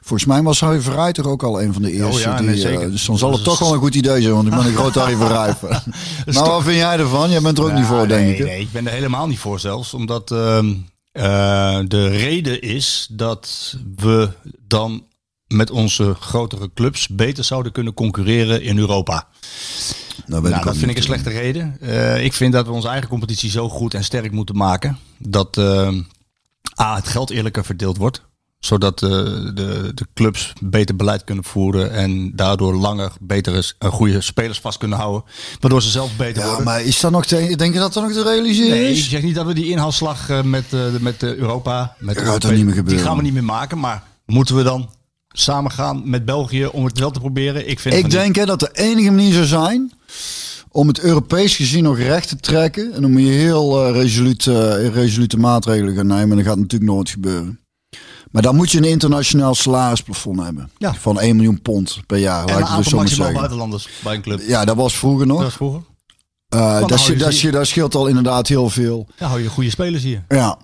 Volgens 0.00 0.28
mij 0.28 0.42
was 0.42 0.60
Harry 0.60 0.80
Verrij 0.80 1.12
toch 1.12 1.26
ook 1.26 1.42
al 1.42 1.62
een 1.62 1.72
van 1.72 1.82
de 1.82 1.92
eerste. 1.92 2.14
Oh 2.16 2.20
ja, 2.20 2.36
die, 2.36 2.46
nee, 2.46 2.54
eh, 2.54 2.60
zeker. 2.60 2.90
dus 2.90 3.04
dan 3.04 3.18
zal 3.18 3.32
het 3.32 3.44
toch 3.44 3.58
wel 3.58 3.72
een 3.72 3.78
goed 3.78 3.94
idee 3.94 4.22
zijn, 4.22 4.34
want 4.34 4.46
ik 4.46 4.54
ben 4.54 4.66
een 4.66 4.74
groot 4.74 4.94
Harry 4.94 5.16
Verrij. 5.16 5.54
Maar 6.34 6.44
wat 6.44 6.62
vind 6.62 6.76
jij 6.76 6.98
ervan? 6.98 7.30
Jij 7.30 7.40
bent 7.40 7.58
er 7.58 7.64
ook 7.64 7.70
niet 7.72 7.78
Ja, 7.80 7.86
voor, 7.86 8.08
denk 8.08 8.20
nee, 8.24 8.32
ik. 8.32 8.38
hè? 8.38 8.44
Nee, 8.44 8.60
ik 8.60 8.72
ben 8.72 8.86
er 8.86 8.92
helemaal 8.92 9.26
niet 9.26 9.38
voor 9.38 9.60
zelfs. 9.60 9.94
Omdat 9.94 10.30
ehm, 10.30 10.74
eh, 11.12 11.78
de 11.86 12.08
reden 12.08 12.60
is 12.62 13.08
dat 13.10 13.76
we 13.96 14.28
dan 14.66 15.04
met 15.46 15.70
onze 15.70 16.14
grotere 16.20 16.70
clubs 16.74 17.08
beter 17.08 17.44
zouden 17.44 17.72
kunnen 17.72 17.94
concurreren 17.94 18.62
in 18.62 18.78
Europa. 18.78 19.26
Nou, 20.26 20.48
Nou, 20.48 20.64
dat 20.64 20.76
vind 20.76 20.90
ik 20.90 20.96
een 20.96 21.02
slechte 21.02 21.30
reden. 21.30 21.76
Eh, 21.80 22.24
ik 22.24 22.32
vind 22.32 22.52
dat 22.52 22.66
we 22.66 22.72
onze 22.72 22.88
eigen 22.88 23.08
competitie 23.08 23.50
zo 23.50 23.68
goed 23.68 23.94
en 23.94 24.04
sterk 24.04 24.32
moeten 24.32 24.56
maken. 24.56 24.98
Dat 25.18 25.56
ehm, 25.56 26.00
A, 26.80 26.94
het 26.96 27.08
geld 27.08 27.30
eerlijker 27.30 27.64
verdeeld 27.64 27.96
wordt. 27.96 28.26
Zodat 28.58 29.02
eh, 29.02 29.08
de, 29.08 29.90
de 29.94 30.06
clubs 30.14 30.52
beter 30.62 30.96
beleid 30.96 31.24
kunnen 31.24 31.44
voeren. 31.44 31.92
En 31.92 32.32
daardoor 32.36 32.74
langer 32.74 33.12
betere, 33.20 33.62
eh, 33.78 33.90
goede 33.90 34.20
spelers 34.20 34.60
vast 34.60 34.78
kunnen 34.78 34.98
houden. 34.98 35.22
Waardoor 35.60 35.82
ze 35.82 35.90
zelf 35.90 36.16
beter 36.16 36.42
Ja, 36.42 36.46
worden. 36.48 36.64
maar 36.64 36.82
is 36.82 37.00
dat 37.00 37.10
nog 37.10 37.26
te, 37.26 37.54
denk 37.56 37.72
je 37.72 37.78
dat 37.78 37.92
dat 37.92 38.02
nog 38.02 38.12
te 38.12 38.22
realiseren 38.22 38.70
Nee, 38.78 38.90
ik 38.90 38.96
is? 38.96 39.08
zeg 39.10 39.22
niet 39.22 39.34
dat 39.34 39.46
we 39.46 39.54
die 39.54 39.68
inhaalslag 39.70 40.30
eh, 40.30 40.42
met, 40.42 40.64
met 41.00 41.22
Europa, 41.22 41.94
met 41.98 42.14
Dat 42.14 42.24
de 42.24 42.30
gaat 42.30 42.42
niet 42.42 42.50
meer 42.54 42.64
Die 42.64 42.74
gebeuren? 42.74 43.04
gaan 43.04 43.16
we 43.16 43.22
niet 43.22 43.32
meer 43.32 43.44
maken, 43.44 43.78
maar 43.78 44.02
moeten 44.26 44.56
we 44.56 44.62
dan 44.62 44.90
samen 45.28 45.70
gaan 45.70 46.10
met 46.10 46.24
België 46.24 46.66
om 46.66 46.84
het 46.84 46.98
wel 46.98 47.10
te 47.10 47.20
proberen? 47.20 47.68
Ik, 47.68 47.80
vind 47.80 47.94
Ik 47.94 48.10
denk 48.10 48.36
hè, 48.36 48.46
dat 48.46 48.60
de 48.60 48.70
enige 48.72 49.10
manier 49.10 49.32
zou 49.32 49.46
zijn 49.46 49.92
om 50.78 50.88
het 50.88 51.00
Europees 51.00 51.56
gezien 51.56 51.82
nog 51.82 51.98
recht 51.98 52.28
te 52.28 52.36
trekken. 52.36 52.92
En 52.92 53.02
dan 53.02 53.12
moet 53.12 53.22
je 53.22 53.28
heel 53.28 53.84
eh, 53.86 53.92
resoluut, 53.92 54.46
eh, 54.46 54.88
resolute 54.88 55.36
maatregelen 55.36 55.94
gaan 55.94 56.06
nemen. 56.06 56.30
En 56.30 56.36
dat 56.36 56.46
gaat 56.46 56.56
natuurlijk 56.56 56.90
nooit 56.90 57.10
gebeuren. 57.10 57.60
Maar 58.30 58.42
dan 58.42 58.56
moet 58.56 58.70
je 58.70 58.78
een 58.78 58.84
internationaal 58.84 59.54
salarisplafond 59.54 60.42
hebben. 60.42 60.70
Ja. 60.78 60.94
Van 60.94 61.20
1 61.20 61.36
miljoen 61.36 61.62
pond 61.62 62.00
per 62.06 62.18
jaar. 62.18 62.40
En 62.40 62.46
laat 62.46 62.54
een 62.54 62.60
dus 62.60 62.68
aantal 62.68 62.98
maximaal 62.98 63.08
zeggen. 63.08 63.34
buitenlanders 63.34 63.88
bij 64.02 64.14
een 64.14 64.22
club. 64.22 64.40
Ja, 64.46 64.64
dat 64.64 64.76
was 64.76 64.96
vroeger 64.96 65.26
nog. 65.26 65.36
Dat 65.36 65.46
was 65.46 65.56
vroeger. 65.56 65.82
Eh, 66.48 66.86
dat, 66.86 67.04
je 67.04 67.16
dat, 67.16 67.32
sche- 67.32 67.50
dat 67.50 67.66
scheelt 67.66 67.94
al 67.94 68.06
inderdaad 68.06 68.48
heel 68.48 68.70
veel. 68.70 69.08
Ja, 69.18 69.26
hou 69.26 69.42
je 69.42 69.48
goede 69.48 69.70
spelers 69.70 70.02
hier. 70.02 70.24
Ja, 70.28 70.58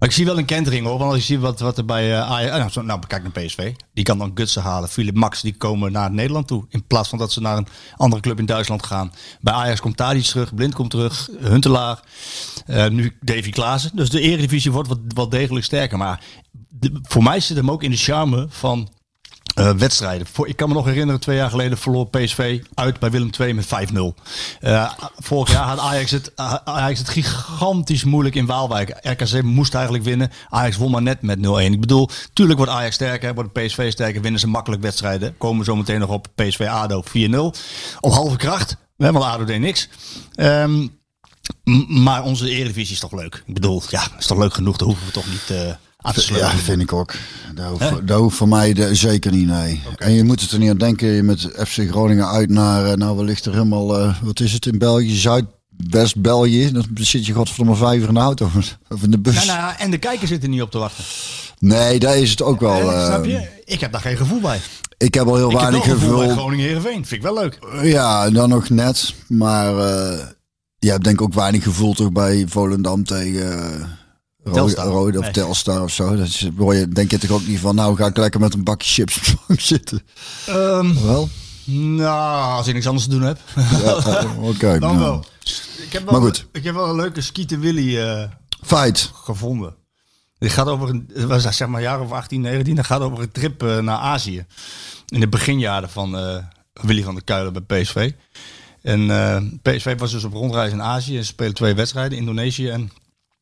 Maar 0.00 0.08
ik 0.08 0.14
zie 0.14 0.24
wel 0.24 0.38
een 0.38 0.44
kentering 0.44 0.86
hoor. 0.86 0.98
Want 0.98 1.10
als 1.12 1.20
je 1.26 1.32
ziet 1.32 1.40
wat, 1.42 1.60
wat 1.60 1.78
er 1.78 1.84
bij 1.84 2.12
eh 2.12 2.30
Ajax... 2.30 2.56
Nou, 2.58 2.70
zo- 2.70 2.82
nou, 2.82 3.00
kijk 3.06 3.22
naar 3.22 3.44
PSV. 3.44 3.72
Die 3.94 4.04
kan 4.04 4.18
dan 4.18 4.30
Gutsen 4.34 4.62
halen. 4.62 4.88
Philip 4.88 5.14
Max, 5.16 5.40
die 5.40 5.56
komen 5.56 5.92
naar 5.92 6.10
Nederland 6.10 6.46
toe. 6.46 6.64
In 6.68 6.86
plaats 6.86 7.08
van 7.08 7.18
dat 7.18 7.32
ze 7.32 7.40
naar 7.40 7.56
een 7.56 7.66
andere 7.96 8.22
club 8.22 8.38
in 8.38 8.46
Duitsland 8.46 8.86
gaan. 8.86 9.12
Bij 9.40 9.54
Ajax 9.54 9.80
komt 9.80 9.96
Tadic 9.96 10.24
terug. 10.24 10.54
Blind 10.54 10.74
komt 10.74 10.90
terug. 10.90 11.28
Huntelaar. 11.40 12.00
eh, 12.66 12.88
nu 12.88 13.16
Davy 13.20 13.50
Klaassen. 13.50 13.90
Dus 13.94 14.10
de 14.10 14.20
eredivisie 14.20 14.72
wordt 14.72 14.88
wat, 14.88 14.98
wat 15.14 15.30
degelijk 15.30 15.64
sterker. 15.64 15.98
Maar 15.98 16.20
voor 17.02 17.22
mij 17.22 17.40
zit 17.40 17.56
hem 17.56 17.70
ook 17.70 17.82
in 17.82 17.90
de 17.90 17.96
charme 17.96 18.46
van... 18.48 18.88
eh, 19.54 19.70
wedstrijden. 19.70 20.26
Ik 20.44 20.56
kan 20.56 20.68
me 20.68 20.74
nog 20.74 20.84
herinneren, 20.84 21.20
twee 21.20 21.36
jaar 21.36 21.50
geleden 21.50 21.78
verloor 21.78 22.06
PSV 22.08 22.62
uit 22.74 22.98
bij 22.98 23.10
Willem 23.10 23.30
II 23.40 23.52
met 23.54 23.66
5-0. 23.66 24.14
Eh, 24.60 24.92
vorig 25.16 25.52
jaar 25.52 25.64
had 25.64 25.78
Ajax 25.78 26.10
het, 26.10 26.32
uh, 26.36 26.54
Ajax 26.64 26.98
het 26.98 27.08
gigantisch 27.08 28.04
moeilijk 28.04 28.34
in 28.34 28.46
Waalwijk. 28.46 28.96
RKC 29.00 29.42
moest 29.42 29.74
eigenlijk 29.74 30.04
winnen. 30.04 30.30
Ajax 30.48 30.76
won 30.76 30.90
maar 30.90 31.02
net 31.02 31.22
met 31.22 31.38
0-1. 31.38 31.72
Ik 31.72 31.80
bedoel, 31.80 32.08
tuurlijk 32.32 32.58
wordt 32.58 32.72
Ajax 32.72 32.94
sterker, 32.94 33.34
wordt 33.34 33.52
PSV 33.52 33.92
sterker, 33.92 34.22
winnen 34.22 34.40
ze 34.40 34.48
makkelijk 34.48 34.82
wedstrijden. 34.82 35.34
Komen 35.38 35.64
zo 35.64 35.76
meteen 35.76 36.00
nog 36.00 36.10
op 36.10 36.26
PSV 36.34 36.66
ADO 36.70 37.02
4-0. 37.02 37.52
Op 38.00 38.12
halve 38.12 38.36
kracht, 38.36 38.76
want 38.96 39.24
ADO 39.24 39.44
deed 39.44 39.60
niks. 39.60 39.88
Ehm, 40.34 40.86
maar 41.88 42.22
onze 42.22 42.50
eredivisie 42.50 42.94
is 42.94 43.00
toch 43.00 43.12
leuk. 43.12 43.42
Ik 43.46 43.54
bedoel, 43.54 43.82
ja, 43.88 44.02
is 44.18 44.26
toch 44.26 44.38
leuk 44.38 44.54
genoeg. 44.54 44.76
Daar 44.76 44.88
hoeven 44.88 45.06
we 45.06 45.12
toch 45.12 45.26
niet 45.26 45.50
eh, 45.50 45.72
te 46.02 46.34
ja 46.34 46.50
vind 46.50 46.82
ik 46.82 46.92
ook. 46.92 47.14
Dat 48.04 48.18
hoeft, 48.18 48.36
voor 48.36 48.48
mij 48.48 48.72
de- 48.72 48.94
zeker 48.94 49.32
niet, 49.32 49.46
nee. 49.46 49.82
En 49.96 50.12
je 50.12 50.24
moet 50.24 50.40
het 50.40 50.50
er 50.50 50.58
niet 50.58 50.70
aan 50.70 50.78
denken. 50.78 51.08
Je 51.08 51.22
met 51.22 51.40
FC 51.66 51.78
Groningen 51.90 52.28
uit 52.28 52.50
naar, 52.50 52.84
eh, 52.86 52.96
nou 52.96 53.16
wellicht 53.16 53.46
er 53.46 53.52
helemaal, 53.52 53.98
eh, 53.98 54.14
wat 54.22 54.40
is 54.40 54.52
het 54.52 54.66
in 54.66 54.78
België? 54.78 55.16
Zuid-West-België. 55.16 56.72
Dan 56.72 56.84
zit 56.94 57.26
je 57.26 57.32
godverdomme 57.32 57.74
vijf 57.76 58.00
uur 58.02 58.08
in 58.08 58.14
de 58.14 58.20
auto 58.20 58.50
of 58.88 59.02
in 59.02 59.10
de 59.10 59.18
bus. 59.18 59.34
Nou, 59.34 59.46
nou, 59.46 59.58
ja, 59.58 59.78
en 59.78 59.90
de 59.90 59.98
kijkers 59.98 60.30
zitten 60.30 60.50
niet 60.50 60.62
op 60.62 60.70
te 60.70 60.78
wachten. 60.78 61.04
Nee, 61.58 61.98
daar 61.98 62.16
is 62.18 62.30
het 62.30 62.42
ook 62.42 62.60
wel. 62.60 62.92
Eh, 62.92 63.06
snap 63.06 63.24
je? 63.24 63.48
Ik 63.64 63.80
heb 63.80 63.92
daar 63.92 64.00
geen 64.00 64.16
gevoel 64.16 64.40
bij. 64.40 64.60
Ik 64.98 65.14
heb 65.14 65.26
al 65.26 65.36
heel 65.36 65.50
Ik 65.50 65.56
weinig 65.58 65.84
gevoel 65.84 66.16
bij 66.16 66.18
gevoel. 66.18 66.36
Groningen 66.36 66.64
Heerenveen. 66.64 66.92
Vind 67.06 67.12
ik 67.12 67.22
wel 67.22 67.34
leuk. 67.34 67.58
Ja, 67.82 68.30
dan 68.30 68.48
nog 68.48 68.68
net. 68.68 69.14
Maar 69.26 69.78
eh, 69.78 70.18
je 70.78 70.90
hebt 70.90 71.04
denk 71.04 71.20
ik 71.20 71.22
ook 71.26 71.34
weinig 71.34 71.62
gevoel 71.62 71.94
toch 71.94 72.12
bij 72.12 72.44
Volendam 72.48 73.04
tegen 73.04 73.58
uh, 73.58 73.84
Telstar. 74.52 74.86
Rode 74.86 75.18
of 75.18 75.24
Nee. 75.24 75.32
Telstar 75.32 75.82
of 75.82 75.90
zo. 75.90 76.16
Dat 76.16 76.26
is, 76.26 76.38
je, 76.38 76.88
denk 76.88 77.10
je 77.10 77.18
toch 77.18 77.30
ook 77.30 77.46
niet 77.46 77.60
van, 77.60 77.74
nou 77.74 77.96
ga 77.96 78.06
ik 78.06 78.16
lekker 78.16 78.40
met 78.40 78.54
een 78.54 78.64
bakje 78.64 78.88
chips 78.88 79.16
op 79.16 79.24
de 79.24 79.34
bank 79.46 79.60
zitten. 79.60 80.02
Wel? 81.04 81.28
nou, 81.64 82.56
als 82.56 82.66
ik 82.66 82.74
niks 82.74 82.86
anders 82.86 83.04
te 83.04 83.10
doen 83.10 83.22
heb. 83.22 83.38
Ja, 83.54 83.96
eh, 83.96 84.42
Oké. 84.48 84.78
Dan 84.78 84.96
nou. 84.96 84.98
wel. 84.98 85.24
Ik 85.86 85.92
heb 85.92 86.04
wel, 86.04 86.12
Maar 86.12 86.22
goed. 86.22 86.46
Ik 86.52 86.64
heb 86.64 86.74
wel 86.74 86.88
een 86.88 86.96
leuke 86.96 87.20
Skieten 87.20 87.60
Willy 87.60 87.98
eh, 87.98 88.22
Feit. 88.62 89.10
gevonden. 89.14 89.74
Die 90.40 90.50
gaat 90.50 90.66
over 90.66 90.88
een, 90.88 91.10
het 91.14 91.24
was 91.24 91.56
zeg 91.56 91.68
maar 91.68 91.80
jaar 91.80 92.00
of 92.00 92.12
18, 92.12 92.40
19. 92.40 92.74
Dat 92.74 92.86
gaat 92.86 93.00
over 93.00 93.20
een 93.20 93.32
trip 93.32 93.62
eh, 93.62 93.78
naar 93.78 93.98
Azië. 93.98 94.46
In 95.08 95.20
de 95.20 95.28
beginjaren 95.28 95.90
van 95.90 96.16
eh, 96.18 96.36
Willy 96.72 97.02
van 97.02 97.14
der 97.14 97.24
Kuilen 97.24 97.52
bij 97.52 97.82
PSV. 97.82 98.12
En 98.82 99.10
eh, 99.10 99.42
PSV 99.62 99.98
was 99.98 100.10
dus 100.10 100.24
op 100.24 100.32
rondreis 100.32 100.72
in 100.72 100.82
Azië. 100.82 101.16
En 101.16 101.24
ze 101.24 101.30
spelen 101.30 101.54
twee 101.54 101.74
wedstrijden. 101.74 102.18
Indonesië 102.18 102.68
en 102.68 102.90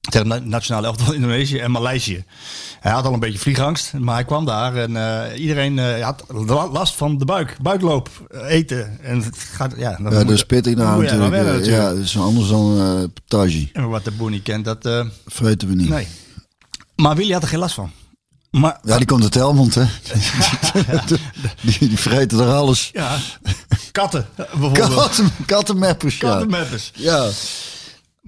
tegen 0.09 0.31
het 0.31 0.45
nationale 0.47 0.87
elftal 0.87 1.12
Indonesië 1.12 1.59
en 1.59 1.71
Maleisië. 1.71 2.25
Hij 2.81 2.93
had 2.93 3.05
al 3.05 3.12
een 3.12 3.21
beetje 3.21 3.38
vliegangst, 3.38 3.93
maar 3.93 4.15
hij 4.15 4.25
kwam 4.25 4.45
daar 4.45 4.76
en 4.76 4.97
eh, 4.97 5.41
iedereen 5.41 5.78
eh, 5.78 6.04
had 6.04 6.25
la- 6.28 6.69
last 6.69 6.95
van 6.95 7.19
de 7.19 7.25
buik, 7.25 7.56
buikloop, 7.63 8.09
eten. 8.49 8.99
En 9.02 9.23
het 9.23 9.39
gaat, 9.39 9.73
ja, 9.76 9.97
Ja, 10.02 10.11
dat 10.11 10.28
je- 10.28 10.35
is 10.35 10.45
pittig 10.45 10.75
dan 10.75 10.87
nou 10.87 11.02
natuurlijk. 11.02 11.30
wel 11.30 11.45
wennen 11.45 11.65
Ja, 11.71 11.89
dat 11.89 11.99
is 11.99 12.19
anders 12.19 12.49
dan 12.49 13.11
Patagie. 13.28 13.71
En 13.73 13.89
wat 13.89 14.04
de 14.04 14.11
boer 14.11 14.30
niet 14.30 14.43
kent, 14.43 14.65
dat... 14.65 14.87
eh, 14.87 15.04
Vreten 15.26 15.69
we 15.69 15.75
niet. 15.75 15.89
nee. 15.89 16.06
Maar 16.97 17.17
Willy 17.17 17.32
had 17.32 17.43
er 17.43 17.49
geen 17.49 17.59
last 17.59 17.75
van. 17.75 17.91
Maar 18.50 18.78
Ja, 18.82 18.97
die 18.97 19.06
komt 19.06 19.23
uit 19.23 19.35
Helmond, 19.35 19.75
hè? 19.75 19.85
die, 21.63 21.78
die 21.89 21.99
vreten 21.99 22.39
er 22.41 22.52
alles. 22.52 22.91
ja, 22.93 23.17
katten 23.93 24.26
bijvoorbeeld. 24.37 24.95
Katten, 24.95 25.30
kattenmeppers, 25.47 26.19
ja. 26.19 26.28
Kattenmeppers. 26.30 26.91
Ja. 26.95 27.28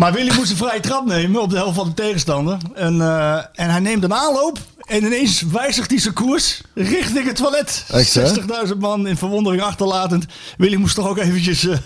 Maar 0.01 0.13
Willy 0.13 0.35
moest 0.35 0.51
een 0.51 0.57
vrije 0.57 0.81
trap 0.81 1.07
nemen 1.07 1.43
op 1.43 1.51
de 1.51 1.57
helft 1.57 1.77
van 1.77 1.89
de 1.89 1.95
tegenstander. 1.95 2.57
En, 2.75 3.01
eh, 3.01 3.35
en 3.37 3.71
hij 3.71 3.81
neemt 3.81 4.05
een 4.05 4.15
aanloop. 4.15 4.59
En 4.87 5.05
ineens 5.05 5.43
wijzigt 5.43 5.91
hij 5.91 5.99
zijn 6.01 6.15
koers 6.15 6.61
richting 6.75 7.27
het 7.27 7.37
toilet. 7.37 7.85
Echt, 7.89 8.15
hè? 8.15 8.27
60.000 8.27 8.79
man 8.79 9.07
in 9.07 9.17
verwondering 9.17 9.63
achterlatend. 9.63 10.25
Willy 10.57 10.77
moest 10.77 10.95
toch 10.95 11.09
ook 11.09 11.19
eventjes 11.19 11.67
eh, 11.69 11.79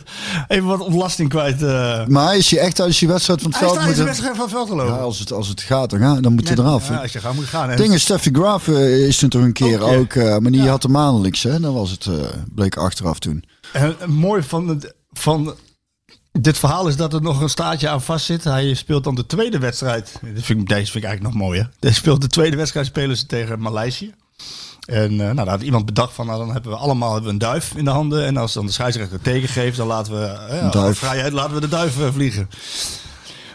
even 0.48 0.64
wat 0.66 0.81
ontlasting 0.81 1.29
kwijt. 1.29 1.62
eh. 1.62 2.07
Maar 2.07 2.37
is 2.37 2.50
je 2.50 2.59
echt 2.61 2.81
als 2.81 3.00
je 3.00 3.07
wedstrijd 3.07 3.40
van 3.42 3.50
het 3.50 3.61
Hij 3.61 3.68
veld 3.68 3.81
in 3.81 3.88
de 3.90 3.96
moet... 3.96 4.05
wedstrijd 4.05 4.35
van 4.37 4.44
het 4.44 4.55
veld 4.55 4.68
gelopen. 4.68 4.94
Ja, 4.94 5.00
als 5.00 5.18
het, 5.18 5.33
als 5.33 5.48
het 5.48 5.61
gaat, 5.61 5.90
dan, 5.90 5.98
ga, 6.00 6.20
dan 6.20 6.35
moet 6.35 6.48
hij 6.48 6.57
eraf. 6.57 6.88
Ja, 6.88 6.96
als 6.96 7.12
je 7.12 7.20
gaat 7.20 7.35
moet 7.35 7.44
je 7.44 7.50
gaan. 7.50 7.70
En- 7.70 7.77
Dingen, 7.77 8.00
Steffi 8.00 8.31
Graaf 8.33 8.68
is 8.68 9.16
toen 9.16 9.29
toch 9.29 9.42
een 9.42 9.53
keer 9.53 9.81
Ook, 9.81 10.14
maar 10.14 10.50
die 10.50 10.68
had 10.68 10.83
de 10.83 10.88
maandelijks, 10.88 11.42
hè? 11.42 11.61
Dan 11.61 11.74
was 11.74 11.90
het, 11.90 12.09
bleek 12.55 12.77
achteraf 12.77 13.18
toen. 13.18 13.44
En 13.72 13.83
het 13.98 14.07
mooie 14.07 14.42
van, 14.42 14.68
het, 14.68 14.94
van 15.12 15.55
dit 16.40 16.59
verhaal 16.59 16.88
is 16.88 16.97
dat 16.97 17.12
er 17.12 17.23
nog 17.23 17.40
een 17.40 17.49
staartje 17.49 17.88
aan 17.88 18.03
vast 18.03 18.25
zit. 18.27 18.44
Hij 18.44 18.75
speelt 18.75 19.05
dan 19.05 19.14
de 19.14 19.27
tweede 19.27 19.59
wedstrijd. 19.59 20.12
Dit 20.35 20.44
vind 20.44 20.61
ik, 20.61 20.68
deze 20.68 20.90
vind 20.90 21.05
ik 21.05 21.11
eigenlijk 21.11 21.35
nog 21.35 21.47
mooier. 21.47 21.70
Hij 21.81 21.92
speelt 21.92 22.20
de 22.20 22.27
tweede 22.29 22.57
wedstrijd 22.57 22.87
spelen 22.87 23.16
ze 23.16 23.27
tegen 23.27 23.61
Maleisië. 23.61 24.12
En 24.87 25.11
eh, 25.11 25.16
nou, 25.16 25.35
daar 25.35 25.49
had 25.49 25.62
iemand 25.62 25.87
bedacht 25.87 26.14
van, 26.14 26.27
nou, 26.27 26.38
dan 26.38 26.53
hebben 26.53 26.70
we 26.70 26.77
allemaal 26.77 27.09
hebben 27.12 27.27
we 27.27 27.33
een 27.33 27.51
duif 27.51 27.73
in 27.77 27.85
de 27.85 27.90
handen. 27.90 28.25
En 28.27 28.37
als 28.37 28.53
dan 28.53 28.66
de 28.66 28.73
scheidsrechter 28.73 29.20
tegengeeft, 29.20 29.77
dan 29.77 29.87
laten 29.87 30.12
we, 30.12 30.68
duif. 30.70 30.99
vrijheid, 30.99 31.33
laten 31.33 31.55
we 31.55 31.61
de 31.61 31.68
duif 31.68 32.01
eh, 32.01 32.07
vliegen. 32.12 32.49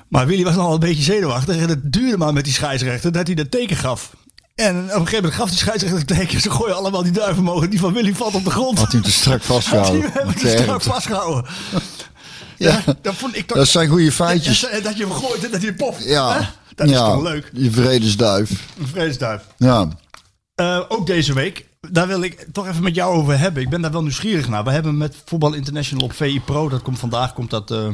Maar 0.08 0.28
Willy 0.28 0.44
was 0.44 0.56
nog 0.56 0.74
een 0.74 0.80
beetje 0.80 1.04
zenuwachtig. 1.04 1.56
En 1.58 1.70
het 1.70 1.92
duurde 1.94 2.18
maar 2.18 2.34
met 2.34 2.44
die 2.44 2.54
scheidsrechter 2.54 3.12
dat 3.12 3.28
hij 3.28 3.36
dat 3.36 3.52
teken 3.52 3.76
gaf. 3.76 4.13
En 4.56 4.76
op 4.78 4.84
een 4.84 4.89
gegeven 4.92 5.15
moment 5.15 5.34
gaf 5.34 5.50
die 5.50 5.58
scheidsrechter 5.58 6.00
het 6.00 6.08
teken. 6.08 6.42
Ze 6.42 6.52
gooien 6.52 6.76
allemaal 6.76 7.04
die 7.04 7.12
duiven 7.12 7.42
omhoog. 7.48 7.68
Die 7.68 7.80
van 7.80 7.94
Willy 7.94 8.13
valt 8.13 8.34
op 8.36 8.44
de 8.44 8.52
grond. 8.52 8.78
Had 8.78 8.92
hij 8.92 9.00
hem 9.00 9.10
te 9.10 9.15
strak 9.15 9.42
vastgehouden. 9.54 10.02
Hebben 10.02 10.26
Wat 10.26 10.42
hem 10.42 10.52
strak 10.62 10.76
erg. 10.76 10.84
vastgehouden. 10.84 11.46
Ja. 12.60 12.84
Dat 13.02 13.15
vond 13.15 13.38
ik 13.38 13.48
toch... 13.48 13.58
Dat 13.58 13.67
zijn 13.67 13.89
goede 13.89 14.12
feitjes. 14.12 14.67
Dat 14.84 14.98
je 14.98 15.04
hem 15.04 15.12
gooit 15.12 15.45
en 15.45 15.52
dat 15.52 15.62
hij 15.62 15.74
popt. 15.74 16.04
Hè? 16.04 16.10
Ja, 16.10 16.54
Dat 16.76 16.88
is 16.88 16.93
ja. 16.93 17.13
toch 17.13 17.24
leuk. 17.24 17.50
Je 17.54 17.72
vredesduif. 17.72 18.50
Een 18.80 18.88
vredesduif. 18.88 19.43
Ja. 19.58 19.88
Eh, 20.56 20.82
ook 20.88 21.06
deze 21.08 21.34
week. 21.34 21.67
Daar 21.91 22.08
wil 22.08 22.22
ik 22.22 22.45
toch 22.52 22.67
even 22.67 22.84
met 22.84 22.95
jou 22.95 23.15
over 23.15 23.39
hebben. 23.39 23.63
Ik 23.63 23.69
ben 23.69 23.82
daar 23.82 23.91
wel 23.91 24.02
nieuwsgierig 24.02 24.50
naar. 24.50 24.63
We 24.63 24.72
hebben 24.72 24.98
met 24.98 25.15
Voetbal 25.26 25.54
International 25.54 26.06
op 26.06 26.13
VI 26.13 26.41
Pro. 26.45 26.69
Dat 26.69 26.82
komt 26.82 27.00
vandaag 27.00 27.34
komt 27.34 27.50
dat, 27.50 27.72
eh, 27.72 27.88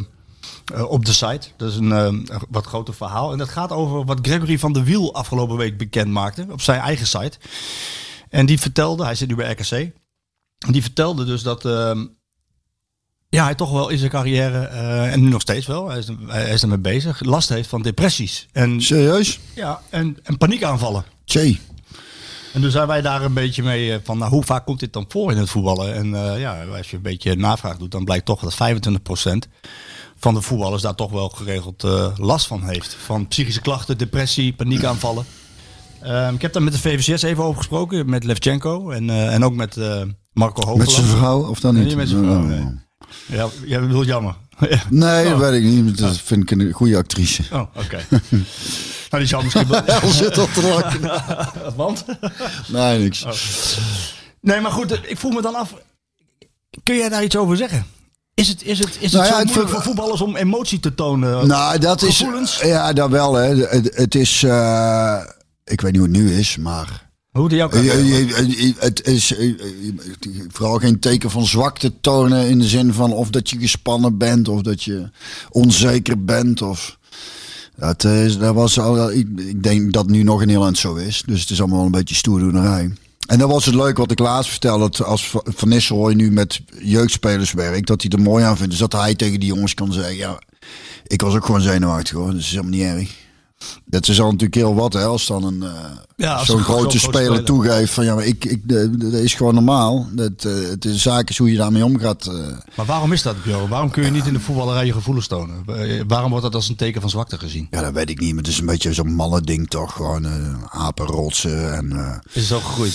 eh, 0.73 0.89
op 0.89 1.05
de 1.05 1.13
site. 1.13 1.47
Dat 1.57 1.71
is 1.71 1.75
een 1.77 2.29
wat 2.49 2.65
groter 2.65 2.93
verhaal. 2.93 3.31
En 3.31 3.37
dat 3.37 3.49
gaat 3.49 3.71
over 3.71 4.05
wat 4.05 4.19
Gregory 4.21 4.59
van 4.59 4.73
der 4.73 4.83
Wiel 4.83 5.13
afgelopen 5.13 5.57
week 5.57 5.77
bekend 5.77 6.11
maakte. 6.11 6.45
Op 6.51 6.61
zijn 6.61 6.79
eigen 6.79 7.07
site. 7.07 7.37
En 8.29 8.45
die 8.45 8.59
vertelde, 8.59 9.03
hij 9.03 9.15
zit 9.15 9.27
nu 9.27 9.35
bij 9.35 9.51
RKC. 9.51 9.71
En 9.71 10.71
Die 10.71 10.81
vertelde 10.81 11.25
dus 11.25 11.43
dat 11.43 11.65
ehm, 11.65 12.05
ja, 13.35 13.43
hij 13.43 13.55
toch 13.55 13.71
wel 13.71 13.89
in 13.89 13.97
zijn 13.97 14.09
carrière, 14.11 14.57
eh, 14.65 15.11
en 15.13 15.21
nu 15.23 15.29
nog 15.29 15.41
steeds 15.41 15.65
wel, 15.65 15.89
hij 15.89 15.97
is, 15.97 16.07
er- 16.07 16.15
hij 16.27 16.49
is 16.53 16.61
ermee 16.61 16.77
bezig, 16.77 17.23
last 17.23 17.49
heeft 17.49 17.69
van 17.69 17.81
depressies. 17.81 18.47
En, 18.51 18.81
Serieus? 18.81 19.39
ja, 19.55 19.81
en, 19.89 20.17
en 20.23 20.37
paniekaanvallen. 20.37 21.03
Tjee. 21.25 21.59
En 22.53 22.61
toen 22.61 22.71
zijn 22.71 22.87
wij 22.87 23.01
daar 23.01 23.21
een 23.21 23.33
beetje 23.33 23.63
mee 23.63 23.93
eh, 23.93 23.99
van, 24.03 24.17
nou, 24.17 24.31
hoe 24.31 24.43
vaak 24.43 24.65
komt 24.65 24.79
dit 24.79 24.93
dan 24.93 25.05
voor 25.07 25.31
in 25.31 25.37
het 25.37 25.49
voetballen? 25.49 25.93
En 25.93 26.15
eh, 26.15 26.39
ja, 26.39 26.63
als 26.77 26.89
je 26.89 26.95
een 26.95 27.01
beetje 27.01 27.35
navraag 27.35 27.77
doet, 27.77 27.91
dan 27.91 28.03
blijkt 28.03 28.25
toch 28.25 28.41
dat 28.41 28.53
25% 28.53 29.49
van 30.17 30.33
de 30.33 30.41
voetballers 30.41 30.81
daar 30.81 30.95
toch 30.95 31.11
wel 31.11 31.29
geregeld 31.29 31.83
last 32.17 32.47
van 32.47 32.63
heeft. 32.67 32.97
Van 33.05 33.27
psychische 33.27 33.61
klachten, 33.61 33.97
depressie, 33.97 34.53
paniekaanvallen. 34.53 35.25
Ehm, 36.01 36.33
ik 36.33 36.41
heb 36.41 36.53
daar 36.53 36.63
met 36.63 36.73
de 36.73 36.79
VVCS 36.79 37.21
even 37.21 37.43
over 37.43 37.57
gesproken, 37.57 38.09
met 38.09 38.23
Levchenko 38.23 38.89
en, 38.89 39.09
en 39.09 39.43
ook 39.43 39.53
met 39.53 39.75
Marco 40.33 40.59
Met 40.59 40.65
Hoogland. 40.65 40.91
zijn 40.91 41.05
vrouw 41.07 41.47
of 41.49 41.59
dan 41.59 41.73
Nee, 41.73 41.81
niet? 41.83 41.89
niet 41.91 41.99
met 41.99 42.09
zijn 42.09 42.23
vrouw, 42.23 42.41
Oh. 42.41 42.47
nee. 42.47 42.83
Ja, 43.25 43.47
jij 43.65 43.79
bedoelt 43.81 44.05
jammer. 44.05 44.35
Ja. 44.59 44.81
Nee, 44.89 45.23
dat 45.23 45.33
Oh. 45.33 45.39
weet 45.39 45.63
ik 45.63 45.69
niet. 45.69 45.97
Dat 45.97 46.17
vind 46.17 46.51
ik 46.51 46.59
een 46.59 46.71
goede 46.71 46.97
actrice. 46.97 47.43
Oh, 47.51 47.61
oké. 47.75 48.05
nou, 49.09 49.17
die 49.17 49.25
zou 49.25 49.43
misschien 49.43 49.67
wel... 49.67 49.83
Zit 50.11 50.37
op 50.37 50.49
te 50.49 50.61
lachen. 50.61 51.01
Want? 51.75 52.05
Nee, 52.67 52.99
niks. 52.99 53.23
Oh. 53.23 53.31
Nee, 54.41 54.59
maar 54.61 54.71
goed, 54.71 54.91
ik 55.09 55.17
vroeg 55.17 55.33
me 55.33 55.41
dan 55.41 55.55
af. 55.55 55.73
Kun 56.83 56.95
jij 56.95 57.09
daar 57.09 57.23
iets 57.23 57.35
over 57.37 57.57
zeggen? 57.57 57.85
Is 58.33 58.47
het, 58.47 58.63
is 58.63 58.79
het, 58.79 58.97
is 58.99 59.11
het 59.11 59.11
Nou 59.11 59.23
ja, 59.25 59.31
zo 59.31 59.37
het 59.37 59.45
moeilijk 59.45 59.67
ver- 59.69 59.75
voor 59.75 59.85
voetballers 59.85 60.21
om 60.21 60.35
emotie 60.35 60.79
te 60.79 60.95
tonen? 60.95 61.47
Nou, 61.47 61.79
dat 61.79 62.01
is. 62.01 62.17
Gevoelens? 62.17 62.59
Ja, 62.61 62.93
dat 62.93 63.09
wel, 63.09 63.33
hè. 63.33 63.55
Het, 63.55 63.95
het 63.95 64.15
is. 64.15 64.43
eh, 64.43 65.21
ik 65.63 65.81
weet 65.81 65.91
niet 65.91 66.01
hoe 66.01 66.09
het 66.11 66.17
nu 66.21 66.33
is, 66.37 66.57
maar. 66.57 67.04
Hoe 67.35 67.49
de 67.49 67.55
jouw 67.55 67.69
Je- 67.71 67.87
carrière? 67.87 68.47
je- 68.47 68.65
je- 68.67 68.73
Het 68.77 69.07
is 69.07 69.35
eh, 69.35 69.49
eh, 69.49 69.55
vooral 70.47 70.77
geen 70.77 70.99
teken 70.99 71.29
van 71.31 71.45
zwakte 71.45 71.93
tonen 72.01 72.47
in 72.49 72.59
de 72.59 72.67
zin 72.67 72.93
van 72.93 73.11
of 73.13 73.29
dat 73.29 73.49
je 73.49 73.57
gespannen 73.59 74.17
bent 74.17 74.47
of 74.47 74.61
dat 74.61 74.83
je 74.83 75.09
onzeker 75.49 76.23
bent. 76.25 76.61
Of, 76.61 76.97
dat, 77.77 78.03
is, 78.03 78.37
dat 78.37 78.53
was 78.55 78.79
al, 78.79 79.11
ik, 79.11 79.27
ik 79.39 79.63
denk 79.63 79.93
dat 79.93 80.07
nu 80.07 80.23
nog 80.23 80.41
een 80.41 80.49
heel 80.49 80.63
eind 80.63 80.77
zo 80.77 80.95
is. 80.95 81.23
Dus 81.25 81.41
het 81.41 81.49
is 81.49 81.59
allemaal 81.59 81.77
wel 81.77 81.85
een 81.85 81.91
beetje 81.91 82.15
stoerdoenerij. 82.15 82.93
En 83.27 83.39
dat 83.39 83.49
was 83.49 83.65
het 83.65 83.75
leuk 83.75 83.97
wat 83.97 84.11
ik 84.11 84.19
laatst 84.19 84.51
vertelde. 84.51 84.83
Dat 84.89 85.03
als 85.03 85.29
Van- 85.29 85.69
Nistelrooy 85.69 86.13
nu 86.13 86.31
met 86.31 86.61
jeugdspelers 86.81 87.51
werkt, 87.53 87.87
dat 87.87 88.01
hij 88.01 88.11
er 88.11 88.21
mooi 88.21 88.43
aan 88.43 88.55
vindt. 88.57 88.71
Dus 88.71 88.79
dat 88.79 88.91
hij 88.93 89.15
tegen 89.15 89.39
die 89.39 89.49
jongens 89.53 89.73
kan 89.73 89.93
zeggen, 89.93 90.15
ja, 90.15 90.39
ik 91.07 91.21
was 91.21 91.33
ook 91.35 91.45
gewoon 91.45 91.61
zenuwachtig 91.61 92.11
hoor. 92.13 92.31
Dat 92.31 92.39
is 92.39 92.49
helemaal 92.49 92.71
niet 92.71 92.81
erg. 92.81 93.23
Dat 93.85 94.07
is 94.07 94.19
al 94.19 94.25
natuurlijk 94.25 94.55
heel 94.55 94.75
wat 94.75 94.93
hè, 94.93 95.03
als 95.03 95.27
dan 95.27 95.43
een, 95.43 95.63
eh, 95.63 95.69
Ja, 96.15 96.45
zo'n 96.45 96.59
grote 96.63 96.99
speler, 96.99 97.23
speler. 97.25 97.43
toegeeft 97.43 97.93
van 97.93 98.05
ja, 98.05 98.15
maar 98.15 98.25
ik, 98.25 98.45
ik, 98.45 98.61
eh, 98.67 98.77
dat 98.91 99.13
is 99.13 99.33
gewoon 99.33 99.53
normaal. 99.53 100.07
Dat, 100.11 100.31
eh, 100.45 100.53
het 100.69 100.85
is 100.85 101.01
zaak 101.01 101.29
is 101.29 101.37
hoe 101.37 101.51
je 101.51 101.57
daarmee 101.57 101.85
omgaat. 101.85 102.31
Maar 102.75 102.85
waarom 102.85 103.11
is 103.11 103.21
dat, 103.21 103.43
Björn? 103.43 103.67
Waarom 103.67 103.89
kun 103.89 104.03
je 104.03 104.11
niet 104.11 104.25
in 104.27 104.33
de 104.33 104.39
voetballerij 104.39 104.85
je 104.85 104.93
gevoelens 104.93 105.27
tonen? 105.27 105.65
Waarom 106.07 106.29
wordt 106.29 106.45
dat 106.45 106.55
als 106.55 106.69
een 106.69 106.75
teken 106.75 107.01
van 107.01 107.09
zwakte 107.09 107.37
gezien? 107.37 107.67
ja, 107.71 107.81
dat 107.81 107.93
weet 107.93 108.09
ik 108.09 108.19
niet, 108.19 108.33
maar 108.33 108.43
het 108.43 108.51
is 108.51 108.59
een 108.59 108.65
beetje 108.65 108.93
zo'n 108.93 109.13
mannen 109.13 109.43
ding 109.43 109.67
toch. 109.67 109.93
Gewoon 109.93 110.25
eh 110.25 110.31
apen 110.69 111.05
rotsen 111.05 111.73
en... 111.75 112.21
Is 112.27 112.33
het 112.33 112.45
zo 112.45 112.59
gegroeid? 112.59 112.93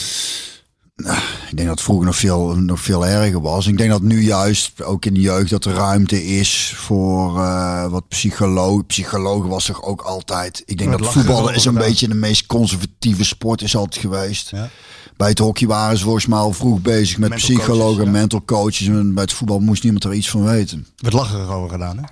Ik 1.50 1.56
denk 1.56 1.68
dat 1.68 1.76
het 1.76 1.80
vroeger 1.80 2.06
nog 2.06 2.16
veel, 2.16 2.56
nog 2.56 2.80
veel 2.80 3.06
erger 3.06 3.40
was. 3.40 3.66
Ik 3.66 3.78
denk 3.78 3.90
dat 3.90 4.02
nu 4.02 4.22
juist, 4.22 4.82
ook 4.82 5.04
in 5.04 5.14
de 5.14 5.20
jeugd, 5.20 5.50
dat 5.50 5.64
er 5.64 5.72
ruimte 5.72 6.24
is 6.24 6.72
voor 6.76 7.38
eh, 7.38 7.86
wat 7.86 8.08
psycholoog. 8.08 8.86
Psycholoog 8.86 9.46
was 9.46 9.68
er 9.68 9.82
ook 9.82 10.00
altijd. 10.00 10.62
Ik 10.66 10.78
denk 10.78 10.90
dat 10.90 11.00
lachen 11.00 11.14
voetballen 11.14 11.42
erover 11.42 11.56
is 11.56 11.64
een 11.64 11.72
gedaan. 11.72 11.88
beetje 11.88 12.08
de 12.08 12.14
meest 12.14 12.46
conservatieve 12.46 13.24
sport 13.24 13.62
is 13.62 13.76
altijd 13.76 14.00
geweest. 14.02 14.50
Ja. 14.50 14.68
Bij 15.16 15.28
het 15.28 15.38
hockey 15.38 15.66
waren 15.66 15.98
ze 15.98 16.04
volgens 16.04 16.26
mij 16.26 16.38
al 16.38 16.52
vroeg 16.52 16.80
bezig 16.80 17.18
met 17.18 17.28
Mental 17.28 17.48
psychologen, 17.48 17.84
coaches, 17.84 18.04
ja. 18.04 18.10
mental 18.10 18.42
coaches. 18.44 18.86
En 18.86 19.14
bij 19.14 19.22
het 19.22 19.32
voetbal 19.32 19.60
moest 19.60 19.82
niemand 19.82 20.04
er 20.04 20.12
iets 20.14 20.30
van 20.30 20.44
weten. 20.44 20.78
Er 20.78 20.84
werd 20.96 21.14
lacherig 21.14 21.48
over 21.50 21.70
gedaan, 21.70 21.96
hè? 21.96 22.02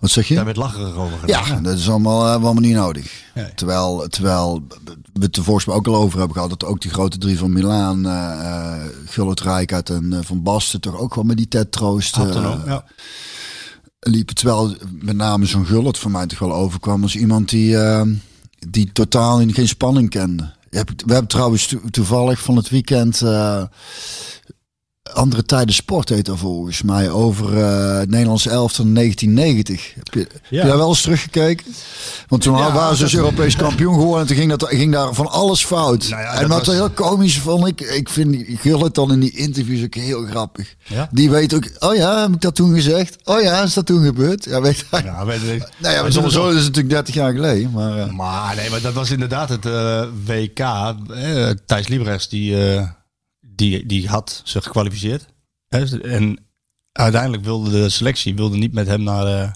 Wat 0.00 0.10
zeg 0.10 0.28
Daar 0.28 0.38
je? 0.38 0.44
werd 0.44 0.56
lacherig 0.56 0.94
over 0.96 1.18
gedaan. 1.18 1.46
Ja, 1.46 1.60
dat 1.60 1.78
is 1.78 1.88
allemaal, 1.88 2.24
eh, 2.26 2.30
allemaal 2.30 2.54
niet 2.54 2.74
nodig. 2.74 3.24
Nee. 3.34 3.54
Terwijl, 3.54 4.06
terwijl 4.08 4.66
we 5.12 5.24
het 5.24 5.36
er 5.36 5.72
ook 5.72 5.86
al 5.86 5.94
over 5.96 6.18
hebben 6.18 6.36
gehad. 6.36 6.50
Dat 6.60 6.64
ook 6.64 6.80
die 6.80 6.90
grote 6.90 7.18
drie 7.18 7.38
van 7.38 7.52
Milaan, 7.52 8.06
uh, 8.06 8.74
Gullit 9.06 9.40
Rijkaard 9.40 9.90
en 9.90 10.20
Van 10.24 10.42
Basten 10.42 10.80
toch 10.80 10.96
ook 10.98 11.14
wel 11.14 11.24
met 11.24 11.36
die 11.36 11.48
Ted 11.48 11.72
Troost 11.72 12.14
Hapten 12.14 12.44
ook, 12.44 12.66
ja. 12.66 12.84
liepen. 14.00 14.34
Terwijl 14.34 14.74
met 15.00 15.16
name 15.16 15.46
zo'n 15.46 15.66
Gullit 15.66 15.98
voor 15.98 16.10
mij 16.10 16.26
toch 16.26 16.38
wel 16.38 16.54
overkwam 16.54 17.02
als 17.02 17.16
iemand 17.16 17.48
die, 17.48 17.76
die 18.68 18.92
totaal 18.92 19.40
in- 19.40 19.54
geen 19.54 19.68
spanning 19.68 20.10
kende. 20.10 20.54
We 20.70 20.84
hebben 21.12 21.26
trouwens 21.26 21.66
to- 21.66 21.80
toevallig 21.90 22.40
van 22.40 22.56
het 22.56 22.68
weekend 22.68 23.22
andere 25.12 25.44
tijden 25.44 25.74
sport 25.74 26.08
heet 26.08 26.24
dat 26.26 26.38
volgens 26.38 26.82
mij 26.82 27.10
over 27.10 27.58
eh 27.62 27.98
het 27.98 28.10
Nederlandse 28.10 28.50
elftal 28.50 28.84
in 28.84 28.94
1990. 28.94 29.94
Heb 29.94 30.14
je, 30.14 30.18
heb 30.20 30.30
je 30.48 30.68
daar 30.68 30.76
wel 30.76 30.88
eens 30.88 31.00
teruggekeken? 31.02 31.66
Want 32.28 32.42
toen 32.42 32.54
waren 32.54 32.96
ze 32.96 33.02
dus 33.02 33.14
Europees 33.14 33.56
kampioen 33.56 33.94
geworden 33.94 34.20
en 34.20 34.26
toen 34.26 34.36
ging, 34.36 34.50
dat, 34.56 34.68
ging 34.68 34.92
daar 34.92 35.14
van 35.14 35.30
alles 35.30 35.64
fout. 35.64 36.08
Nou 36.08 36.22
ja, 36.22 36.32
en 36.40 36.48
wat 36.48 36.66
was- 36.66 36.74
heel 36.74 36.90
komisch 36.90 37.38
vond 37.38 37.66
ik, 37.66 37.80
ik 37.80 38.08
vind 38.08 38.44
Gullit 38.60 38.94
dan 38.94 39.12
in 39.12 39.20
die 39.20 39.36
interviews 39.36 39.84
ook 39.84 39.94
heel 39.94 40.24
grappig. 40.24 40.74
Ja? 40.84 41.08
Die 41.12 41.30
weet 41.30 41.54
ook, 41.54 41.64
oh 41.78 41.94
ja, 41.94 42.20
heb 42.22 42.32
ik 42.34 42.40
dat 42.40 42.54
toen 42.54 42.74
gezegd? 42.74 43.16
Oh 43.24 43.40
ja, 43.42 43.62
is 43.62 43.74
dat 43.74 43.86
toen 43.86 44.04
gebeurd? 44.04 44.44
Ja, 44.44 44.60
weet 44.60 44.84
hij. 44.90 45.02
Ja, 45.04 45.24
weet 45.26 45.42
ik. 45.42 45.68
Nou 45.78 45.94
ja, 45.94 46.02
maar 46.02 46.12
sowieso 46.12 46.48
is 46.48 46.54
het 46.54 46.64
natuurlijk 46.64 46.94
30 46.94 47.14
jaar 47.14 47.32
geleden. 47.32 47.70
Maar, 47.70 47.98
eh, 47.98 48.10
Maar 48.10 48.56
nee, 48.56 48.70
maar 48.70 48.80
dat 48.80 48.92
was 48.92 49.10
inderdaad 49.10 49.48
het 49.48 49.66
eh, 49.66 50.02
WK. 50.24 50.60
Thijs 51.66 51.88
Liebrechts 51.88 52.28
die, 52.28 52.56
die, 53.56 53.86
die 53.86 54.08
had 54.08 54.40
zich 54.44 54.64
gekwalificeerd. 54.64 55.26
Hè, 55.68 56.00
En 56.00 56.38
uiteindelijk 56.92 57.44
wilde 57.44 57.70
de 57.70 57.88
selectie 57.88 58.34
wilde 58.34 58.56
niet 58.56 58.72
met 58.72 58.86
hem 58.86 59.02
naar, 59.02 59.26
eh, 59.26 59.50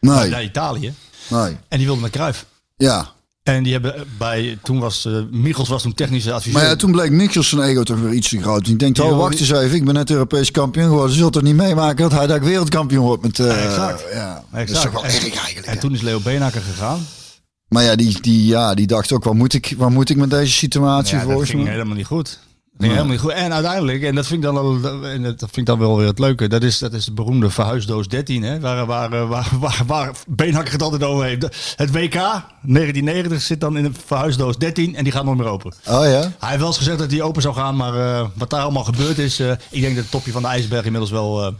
nee, 0.00 0.28
naar 0.30 0.42
Italië. 0.44 0.94
nee. 1.28 1.56
En 1.68 1.76
die 1.78 1.86
wilde 1.86 2.00
met 2.00 2.10
Cruijff. 2.10 2.46
Ja. 2.76 3.08
En 3.42 3.62
die 3.62 3.72
hebben 3.72 4.06
bij, 4.18 4.58
toen 4.62 4.78
was, 4.78 5.04
eh 5.04 5.12
Michels 5.30 5.68
was 5.68 5.82
toen 5.82 5.94
technische 5.94 6.32
adviseur. 6.32 6.60
Maar 6.60 6.68
ja, 6.68 6.76
toen 6.76 6.90
bleek 6.92 7.10
Michels 7.10 7.48
zijn 7.48 7.62
ego 7.62 7.82
toch 7.82 7.98
weer 8.00 8.12
iets 8.12 8.28
te 8.28 8.40
groot. 8.42 8.66
Ik 8.68 8.78
denk, 8.78 8.94
Die 8.94 9.04
oh 9.04 9.10
wil 9.10 9.18
wacht 9.18 9.40
eens 9.40 9.50
even, 9.50 9.76
ik 9.76 9.84
ben 9.84 9.94
net 9.94 10.10
Europees 10.10 10.50
kampioen 10.50 10.84
geworden. 10.88 11.12
Ze 11.12 11.18
zult 11.18 11.32
toch 11.32 11.42
niet 11.42 11.54
meemaken 11.54 11.96
dat 12.08 12.18
hij 12.18 12.26
daar 12.26 12.40
wereldkampioen 12.44 13.04
wordt 13.04 13.22
met... 13.22 13.38
exact. 13.38 14.04
Ja, 14.12 14.34
dat 14.34 14.60
is 14.60 14.68
Exact. 14.70 14.82
toch 14.84 14.92
wel 14.92 15.04
En- 15.04 15.14
erg 15.14 15.34
eigenlijk. 15.36 15.66
En 15.66 15.78
toen 15.78 15.92
is 15.92 16.00
Leo 16.00 16.20
Beenhakker 16.20 16.60
gegaan. 16.62 17.06
Maar 17.68 17.82
ja 17.84 17.96
die, 17.96 18.20
die, 18.20 18.46
ja, 18.46 18.74
die 18.74 18.86
dacht 18.86 19.12
ook, 19.12 19.24
wat 19.24 19.34
moet 19.34 19.52
ik, 19.52 19.74
wat 19.76 19.90
moet 19.90 20.10
ik 20.10 20.16
met 20.16 20.30
deze 20.30 20.52
situatie 20.52 21.18
Ja, 21.18 21.24
dat 21.24 21.48
ging 21.48 21.68
helemaal 21.68 21.96
niet 21.96 22.06
goed. 22.06 22.38
Ging 22.80 22.92
helemaal 22.92 23.12
niet 23.12 23.20
goed. 23.20 23.32
En 23.32 23.52
uiteindelijk, 23.52 24.02
en 24.02 24.14
dat 24.14 24.26
vind 24.26 24.44
ik 24.44 24.52
dan 24.52 24.54
wel, 24.54 25.06
en 25.06 25.22
dat 25.22 25.38
vind 25.38 25.56
ik 25.56 25.66
dan 25.66 25.78
wel 25.78 25.96
weer 25.96 26.06
het 26.06 26.18
leuke, 26.18 26.48
dat 26.48 26.62
is, 26.62 26.78
dat 26.78 26.92
is 26.92 27.04
de 27.04 27.12
beroemde 27.12 27.50
verhuisdoos 27.50 28.08
13, 28.08 28.42
hè, 28.42 28.60
waar, 28.60 28.86
waar, 28.86 29.10
waar, 29.10 29.48
waar, 29.60 29.82
waar 29.86 30.12
Beenhakker 30.26 30.72
het 30.72 30.82
altijd 30.82 31.02
over 31.02 31.24
heeft. 31.24 31.42
Het 31.76 31.90
WK 31.90 32.12
1990 32.12 33.40
zit 33.40 33.60
dan 33.60 33.76
in 33.76 33.82
de 33.82 33.90
verhuisdoos 34.06 34.58
13 34.58 34.96
en 34.96 35.04
die 35.04 35.12
gaat 35.12 35.24
nooit 35.24 35.38
meer 35.38 35.46
open. 35.46 35.72
Oh 35.88 36.04
ja? 36.04 36.20
Hij 36.20 36.48
heeft 36.48 36.58
wel 36.58 36.66
eens 36.66 36.76
gezegd 36.76 36.98
dat 36.98 37.10
hij 37.10 37.22
open 37.22 37.42
zou 37.42 37.54
gaan, 37.54 37.76
maar 37.76 37.94
eh, 37.94 38.26
wat 38.34 38.50
daar 38.50 38.62
allemaal 38.62 38.84
gebeurd 38.84 39.18
is, 39.18 39.40
eh, 39.40 39.50
ik 39.70 39.80
denk 39.80 39.94
dat 39.94 40.02
het 40.02 40.12
topje 40.12 40.32
van 40.32 40.42
de 40.42 40.48
ijsberg 40.48 40.84
inmiddels 40.84 41.10
wel 41.12 41.44
eh, 41.44 41.52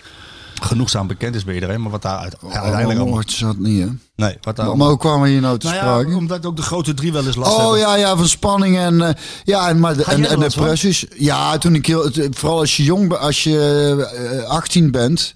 genoegzaam 0.60 1.06
bekend 1.06 1.34
is 1.34 1.44
bij 1.44 1.54
iedereen. 1.54 1.80
Maar 1.80 1.90
wat 1.90 2.02
daar 2.02 2.18
uit, 2.18 2.36
uiteindelijk 2.42 2.90
oh, 2.90 3.00
allemaal... 3.00 3.18
het 3.18 3.30
zat 3.30 3.58
niet, 3.58 3.82
hè? 3.82 3.88
Nee, 4.16 4.38
wat 4.40 4.56
daar 4.56 4.76
Maar 4.76 4.88
hoe 4.88 4.98
kwamen 4.98 5.22
we 5.22 5.28
hier 5.28 5.40
nou 5.40 5.58
te 5.58 5.66
nou 5.66 5.78
sprake? 5.78 6.10
ja, 6.10 6.16
omdat 6.16 6.46
ook 6.46 6.56
de 6.56 6.62
grote 6.62 6.94
drie 6.94 7.12
wel 7.12 7.26
eens 7.26 7.36
last 7.36 7.52
Oh 7.52 7.58
hebben. 7.58 7.78
ja, 7.78 7.94
ja, 7.94 8.16
van 8.16 8.28
spanning 8.28 8.76
en 8.78 9.00
eh, 9.02 9.14
ja, 9.44 9.68
en, 9.68 9.80
maar 9.80 9.96
de, 9.96 10.04
en, 10.04 10.24
van? 10.24 10.40
depressies. 10.40 11.06
Ja, 11.16 11.58
toen 11.58 11.74
ik 11.74 11.86
heel, 11.86 12.10
vooral 12.30 12.58
als 12.58 12.76
je 12.76 12.82
jong 12.82 13.08
bent, 13.08 13.20
als 13.20 13.44
je 13.44 14.42
eh, 14.42 14.48
18 14.48 14.90
bent 14.90 15.34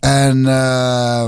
en 0.00 0.46
eh, 0.46 1.26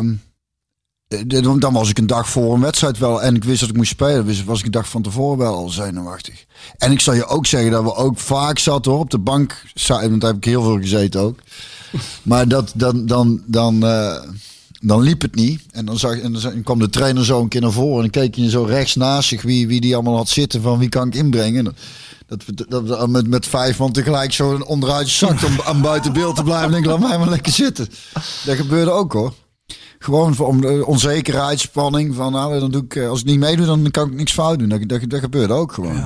dan 1.58 1.72
was 1.72 1.90
ik 1.90 1.98
een 1.98 2.06
dag 2.06 2.28
voor 2.28 2.54
een 2.54 2.60
wedstrijd 2.60 2.98
wel 2.98 3.22
en 3.22 3.34
ik 3.34 3.44
wist 3.44 3.60
dat 3.60 3.68
ik 3.68 3.76
moest 3.76 3.90
spelen, 3.90 4.26
dus 4.26 4.44
was 4.44 4.58
ik 4.58 4.64
een 4.64 4.70
dag 4.70 4.88
van 4.88 5.02
tevoren 5.02 5.38
wel 5.38 5.54
al 5.54 5.68
zenuwachtig. 5.68 6.44
En 6.78 6.92
ik 6.92 7.00
zal 7.00 7.14
je 7.14 7.26
ook 7.26 7.46
zeggen 7.46 7.70
dat 7.70 7.82
we 7.82 7.94
ook 7.94 8.18
vaak 8.18 8.58
zaten 8.58 8.90
hoor, 8.90 9.00
op 9.00 9.10
de 9.10 9.18
bank, 9.18 9.62
want 9.86 10.20
daar 10.20 10.30
heb 10.30 10.36
ik 10.36 10.44
heel 10.44 10.62
veel 10.62 10.78
gezeten 10.78 11.20
ook. 11.20 11.38
Maar 12.22 12.48
dat 12.48 12.72
dan 12.74 13.06
dan 13.06 13.42
dan 13.46 13.84
eh, 13.86 14.22
dan 14.80 15.00
liep 15.00 15.22
het 15.22 15.34
niet. 15.34 15.62
En 15.70 15.84
dan, 15.84 15.98
zag, 15.98 16.18
en 16.18 16.32
dan 16.32 16.62
kwam 16.62 16.78
de 16.78 16.88
trainer 16.88 17.24
zo 17.24 17.40
een 17.40 17.48
keer 17.48 17.60
naar 17.60 17.72
voren. 17.72 18.04
En 18.04 18.10
dan 18.10 18.22
keek 18.22 18.34
je 18.34 18.50
zo 18.50 18.62
rechts 18.62 18.94
naast 18.94 19.28
zich 19.28 19.42
wie, 19.42 19.66
wie 19.66 19.80
die 19.80 19.94
allemaal 19.94 20.16
had 20.16 20.28
zitten. 20.28 20.62
Van 20.62 20.78
wie 20.78 20.88
kan 20.88 21.06
ik 21.06 21.14
inbrengen. 21.14 21.66
En 21.66 21.74
Dat, 22.26 22.86
dat, 22.86 23.08
met, 23.08 23.28
met 23.28 23.46
vijf 23.46 23.78
man 23.78 23.92
tegelijk 23.92 24.32
zo 24.32 24.60
onderuit 24.66 25.08
zakt 25.08 25.44
om 25.44 25.60
aan 25.64 25.80
buiten 25.80 26.12
beeld 26.12 26.36
te 26.36 26.42
blijven. 26.42 26.66
En 26.66 26.72
denk 26.72 26.84
ik, 26.84 26.90
laat 26.90 27.08
mij 27.08 27.18
maar 27.18 27.28
lekker 27.28 27.52
zitten. 27.52 27.88
Dat 28.44 28.56
gebeurde 28.56 28.90
ook 28.90 29.12
hoor. 29.12 29.32
Gewoon 29.98 30.38
om 30.38 30.60
de 30.60 30.86
onzekerheid, 30.86 31.60
spanning. 31.60 32.14
Van 32.14 32.32
nou, 32.32 32.60
dan 32.60 32.70
doe 32.70 32.82
ik, 32.82 32.96
eh, 32.96 33.08
als 33.08 33.20
ik 33.20 33.26
niet 33.26 33.38
meedoe, 33.38 33.66
dan 33.66 33.90
kan 33.90 34.08
ik 34.08 34.14
niks 34.14 34.32
fout 34.32 34.58
doen. 34.58 34.68
Dat, 34.68 34.88
dat, 34.88 35.00
dat 35.10 35.20
gebeurde 35.20 35.52
ook 35.52 35.72
gewoon. 35.72 36.04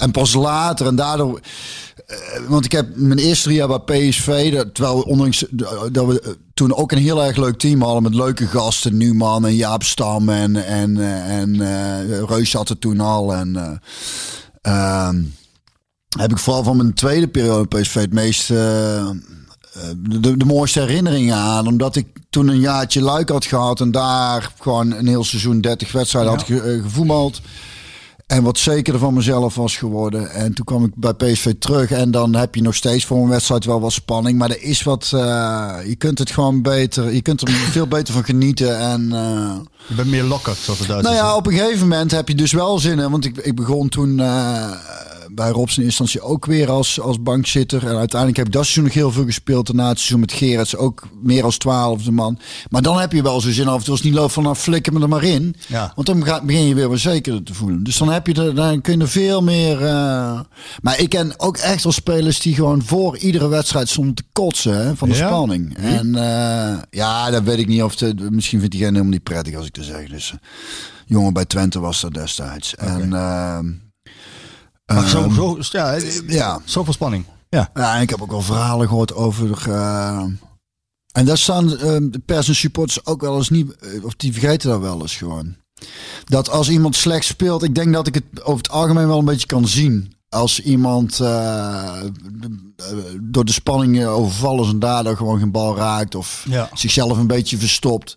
En 0.00 0.10
pas 0.10 0.34
later 0.34 0.86
en 0.86 0.96
daardoor. 0.96 1.40
eh, 2.06 2.16
want 2.48 2.64
ik 2.64 2.72
heb 2.72 2.88
mijn 2.94 3.18
eerste 3.18 3.44
drie 3.44 3.56
jaar 3.56 3.82
bij 3.84 4.08
PSV, 4.08 4.52
dat, 4.52 4.74
terwijl 4.74 4.96
we 4.96 5.06
ondanks 5.06 5.44
dat 5.92 6.06
we 6.06 6.20
eh, 6.20 6.30
toen 6.54 6.74
ook 6.74 6.92
een 6.92 6.98
heel 6.98 7.24
erg 7.24 7.36
leuk 7.36 7.58
team 7.58 7.82
hadden 7.82 8.02
met 8.02 8.14
leuke 8.14 8.46
gasten, 8.46 8.96
Numan 8.96 9.46
en 9.46 9.56
Jaap 9.56 9.82
Stam 9.82 10.28
en, 10.28 10.66
en, 10.66 11.00
eh, 11.00 11.38
en 11.38 11.56
Reus 12.26 12.50
zat 12.50 12.68
er 12.68 12.78
toen 12.78 13.00
al. 13.00 13.34
En 13.34 13.56
eh, 13.56 13.72
ehm, 14.62 15.22
heb 16.18 16.30
ik 16.30 16.38
vooral 16.38 16.62
van 16.62 16.76
mijn 16.76 16.94
tweede 16.94 17.28
periode 17.28 17.80
PSV 17.80 17.94
het 17.94 18.12
meest 18.12 18.48
de, 18.48 20.36
de 20.36 20.44
mooiste 20.44 20.80
herinneringen 20.80 21.36
aan. 21.36 21.66
Omdat 21.66 21.96
ik 21.96 22.06
toen 22.30 22.48
een 22.48 22.60
jaartje 22.60 23.02
luik 23.02 23.28
had 23.28 23.44
gehad 23.44 23.80
en 23.80 23.90
daar 23.90 24.52
gewoon 24.58 24.92
een 24.92 25.06
heel 25.06 25.24
seizoen 25.24 25.60
30 25.60 25.92
wedstrijden 25.92 26.32
had 26.32 26.42
ge, 26.42 26.80
gevoetbald. 26.82 27.40
En 28.30 28.42
wat 28.42 28.58
zekerder 28.58 29.00
van 29.00 29.14
mezelf 29.14 29.54
was 29.54 29.76
geworden. 29.76 30.30
En 30.30 30.54
toen 30.54 30.64
kwam 30.64 30.84
ik 30.84 30.90
bij 30.94 31.12
PSV 31.14 31.52
terug. 31.58 31.90
En 31.90 32.10
dan 32.10 32.34
heb 32.34 32.54
je 32.54 32.62
nog 32.62 32.74
steeds 32.74 33.04
voor 33.04 33.22
een 33.22 33.28
wedstrijd 33.28 33.64
wel 33.64 33.80
wat 33.80 33.92
spanning. 33.92 34.38
Maar 34.38 34.50
er 34.50 34.62
is 34.62 34.82
wat. 34.82 35.10
eh, 35.14 35.74
je 35.86 35.94
kunt 35.98 36.18
het 36.18 36.30
gewoon 36.30 36.62
beter. 36.62 37.12
Je 37.14 37.22
kunt 37.22 37.40
er 37.40 37.48
veel 37.50 37.86
beter 37.86 38.14
van 38.14 38.24
genieten. 38.24 38.78
En. 38.78 39.12
eh, 39.12 39.56
Je 39.86 39.94
bent 39.94 40.08
meer 40.10 40.22
lokker, 40.24 40.54
zoals 40.60 40.78
de 40.80 40.86
Duitsers 40.86 41.14
nou 41.16 41.26
ja, 41.28 41.36
op 41.36 41.46
een 41.46 41.52
gegeven 41.52 41.88
moment 41.88 42.10
heb 42.10 42.28
je 42.28 42.34
dus 42.34 42.52
wel 42.52 42.78
zin 42.78 42.98
in. 42.98 43.10
Want 43.10 43.24
ik, 43.24 43.36
ik 43.36 43.54
begon 43.54 43.88
toen 43.88 44.20
eh, 44.20 44.70
bij 45.34 45.50
Robs 45.50 45.78
in 45.78 45.84
instantie 45.84 46.20
ook 46.20 46.46
weer 46.46 46.70
als, 46.70 47.00
als 47.00 47.22
bankzitter. 47.22 47.86
En 47.86 47.96
uiteindelijk 47.96 48.36
heb 48.38 48.46
ik 48.46 48.52
dat 48.52 48.62
seizoen 48.62 48.84
nog 48.84 48.94
heel 48.94 49.10
veel 49.12 49.24
gespeeld. 49.24 49.66
Daarna 49.66 49.88
het 49.88 49.96
seizoen 49.98 50.20
met 50.20 50.32
Gerrits 50.32 50.76
ook 50.76 51.08
meer 51.22 51.44
als 51.44 51.58
twaalfde 51.58 52.10
man. 52.10 52.38
Maar 52.70 52.82
dan 52.82 53.00
heb 53.00 53.12
je 53.12 53.22
wel 53.22 53.40
zo 53.40 53.50
zin 53.50 53.68
af 53.68 53.76
en 53.78 53.80
toe 53.82 53.90
als 53.90 54.00
het 54.00 54.08
niet 54.10 54.18
loopt 54.18 54.32
van 54.32 54.42
nou 54.42 54.54
flikker 54.56 54.92
me 54.92 55.00
er 55.00 55.08
maar 55.08 55.24
in. 55.24 55.54
Ja. 55.66 55.92
Want 55.94 56.06
dan 56.06 56.18
begin 56.46 56.66
je 56.66 56.74
weer 56.74 56.88
wat 56.88 56.98
zekerder 56.98 57.42
te 57.42 57.54
voelen. 57.54 57.84
Dus 57.84 57.96
dan 57.96 58.08
heb 58.12 58.26
je 58.26 58.34
er, 58.34 58.54
dan 58.54 58.80
kun 58.80 58.96
je 58.96 59.00
er 59.02 59.08
veel 59.08 59.42
meer. 59.42 59.84
eh, 59.84 60.40
maar 60.82 60.98
ik 61.00 61.08
ken 61.08 61.32
ook 61.36 61.56
echt 61.56 61.82
wel 61.82 61.92
spelers 61.92 62.40
die 62.40 62.54
gewoon 62.54 62.82
voor 62.84 63.16
iedere 63.18 63.48
wedstrijd 63.48 63.88
stonden 63.88 64.14
te 64.14 64.24
kotsen 64.32 64.76
hè, 64.86 64.96
van 64.96 65.08
de 65.08 65.16
Ja? 65.16 65.26
spanning. 65.26 65.76
En 65.76 66.14
eh, 66.14 66.78
ja, 66.90 67.30
dat 67.30 67.42
weet 67.42 67.58
ik 67.58 67.66
niet 67.68 67.82
of 67.82 67.96
de, 67.96 68.14
misschien 68.30 68.58
vindt 68.58 68.74
diegene 68.74 68.92
helemaal 68.92 69.12
niet 69.12 69.22
prettig 69.22 69.54
als 69.54 69.66
ik 69.66 69.72
te 69.72 69.84
zeggen. 69.84 70.10
Dus 70.10 70.30
eh, 70.32 70.38
jongen 71.06 71.32
bij 71.32 71.44
Twente 71.44 71.80
was 71.80 72.00
dat 72.00 72.14
destijds. 72.14 72.74
En 72.74 73.12
Maar 74.94 75.08
zo, 75.08 75.28
zo, 75.30 75.56
ja, 75.60 75.96
ja. 76.26 76.60
zoveel 76.64 76.92
spanning. 76.92 77.24
Ja. 77.48 77.70
Ja, 77.74 77.96
en 77.96 78.02
ik 78.02 78.10
heb 78.10 78.22
ook 78.22 78.30
wel 78.30 78.42
verhalen 78.42 78.88
gehoord 78.88 79.14
over. 79.14 79.70
eh, 79.70 80.24
en 81.12 81.24
daar 81.24 81.38
staan 81.38 81.70
eh, 81.78 81.96
de 82.00 82.20
pers 82.26 82.48
en 82.48 82.54
supporters 82.54 83.06
ook 83.06 83.20
wel 83.20 83.36
eens 83.36 83.48
niet. 83.50 83.76
eh, 83.76 84.04
Of 84.04 84.14
die 84.14 84.32
vergeten 84.32 84.70
dat 84.70 84.80
wel 84.80 85.00
eens 85.00 85.16
gewoon. 85.16 85.56
Dat 86.24 86.50
als 86.50 86.68
iemand 86.68 86.96
slecht 86.96 87.24
speelt, 87.24 87.62
ik 87.62 87.74
denk 87.74 87.92
dat 87.92 88.06
ik 88.06 88.14
het 88.14 88.24
over 88.42 88.56
het 88.62 88.70
algemeen 88.70 89.06
wel 89.06 89.18
een 89.18 89.24
beetje 89.24 89.46
kan 89.46 89.68
zien. 89.68 90.14
Als 90.28 90.60
iemand 90.60 91.20
eh, 91.20 92.00
door 93.20 93.44
de 93.44 93.52
spanning 93.52 94.00
eh, 94.00 94.12
overvallen 94.16 94.64
is 94.64 94.70
en 94.70 94.78
daardoor 94.78 95.16
gewoon 95.16 95.38
geen 95.38 95.50
bal 95.50 95.76
raakt. 95.76 96.14
Of 96.14 96.44
Ja. 96.48 96.68
zichzelf 96.74 97.18
een 97.18 97.26
beetje 97.26 97.58
verstopt. 97.58 98.16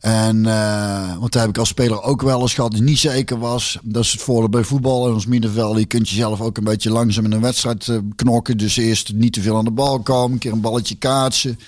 En, 0.00 0.46
eh, 0.46 1.16
want 1.18 1.32
daar 1.32 1.42
heb 1.42 1.50
ik 1.50 1.58
als 1.58 1.68
speler 1.68 2.02
ook 2.02 2.22
wel 2.22 2.40
eens 2.40 2.54
gehad 2.54 2.72
die 2.72 2.82
niet 2.82 2.98
zeker 2.98 3.38
was. 3.38 3.78
Dat 3.82 4.04
is 4.04 4.12
het 4.12 4.22
voordeel 4.22 4.48
bij 4.48 4.64
voetbal 4.64 5.06
en 5.06 5.12
ons 5.12 5.26
middenveld. 5.26 5.78
Je 5.78 5.86
kunt 5.86 6.08
jezelf 6.08 6.40
ook 6.40 6.56
een 6.56 6.64
beetje 6.64 6.90
langzaam 6.90 7.24
in 7.24 7.32
een 7.32 7.40
wedstrijd 7.40 7.88
eh, 7.88 7.96
knokken. 8.16 8.56
Dus 8.56 8.76
eerst 8.76 9.12
niet 9.12 9.32
te 9.32 9.40
veel 9.40 9.56
aan 9.56 9.64
de 9.64 9.70
bal 9.70 10.00
komen. 10.00 10.32
Een 10.32 10.38
keer 10.38 10.52
een 10.52 10.60
balletje 10.60 10.94
kaatsen. 10.94 11.58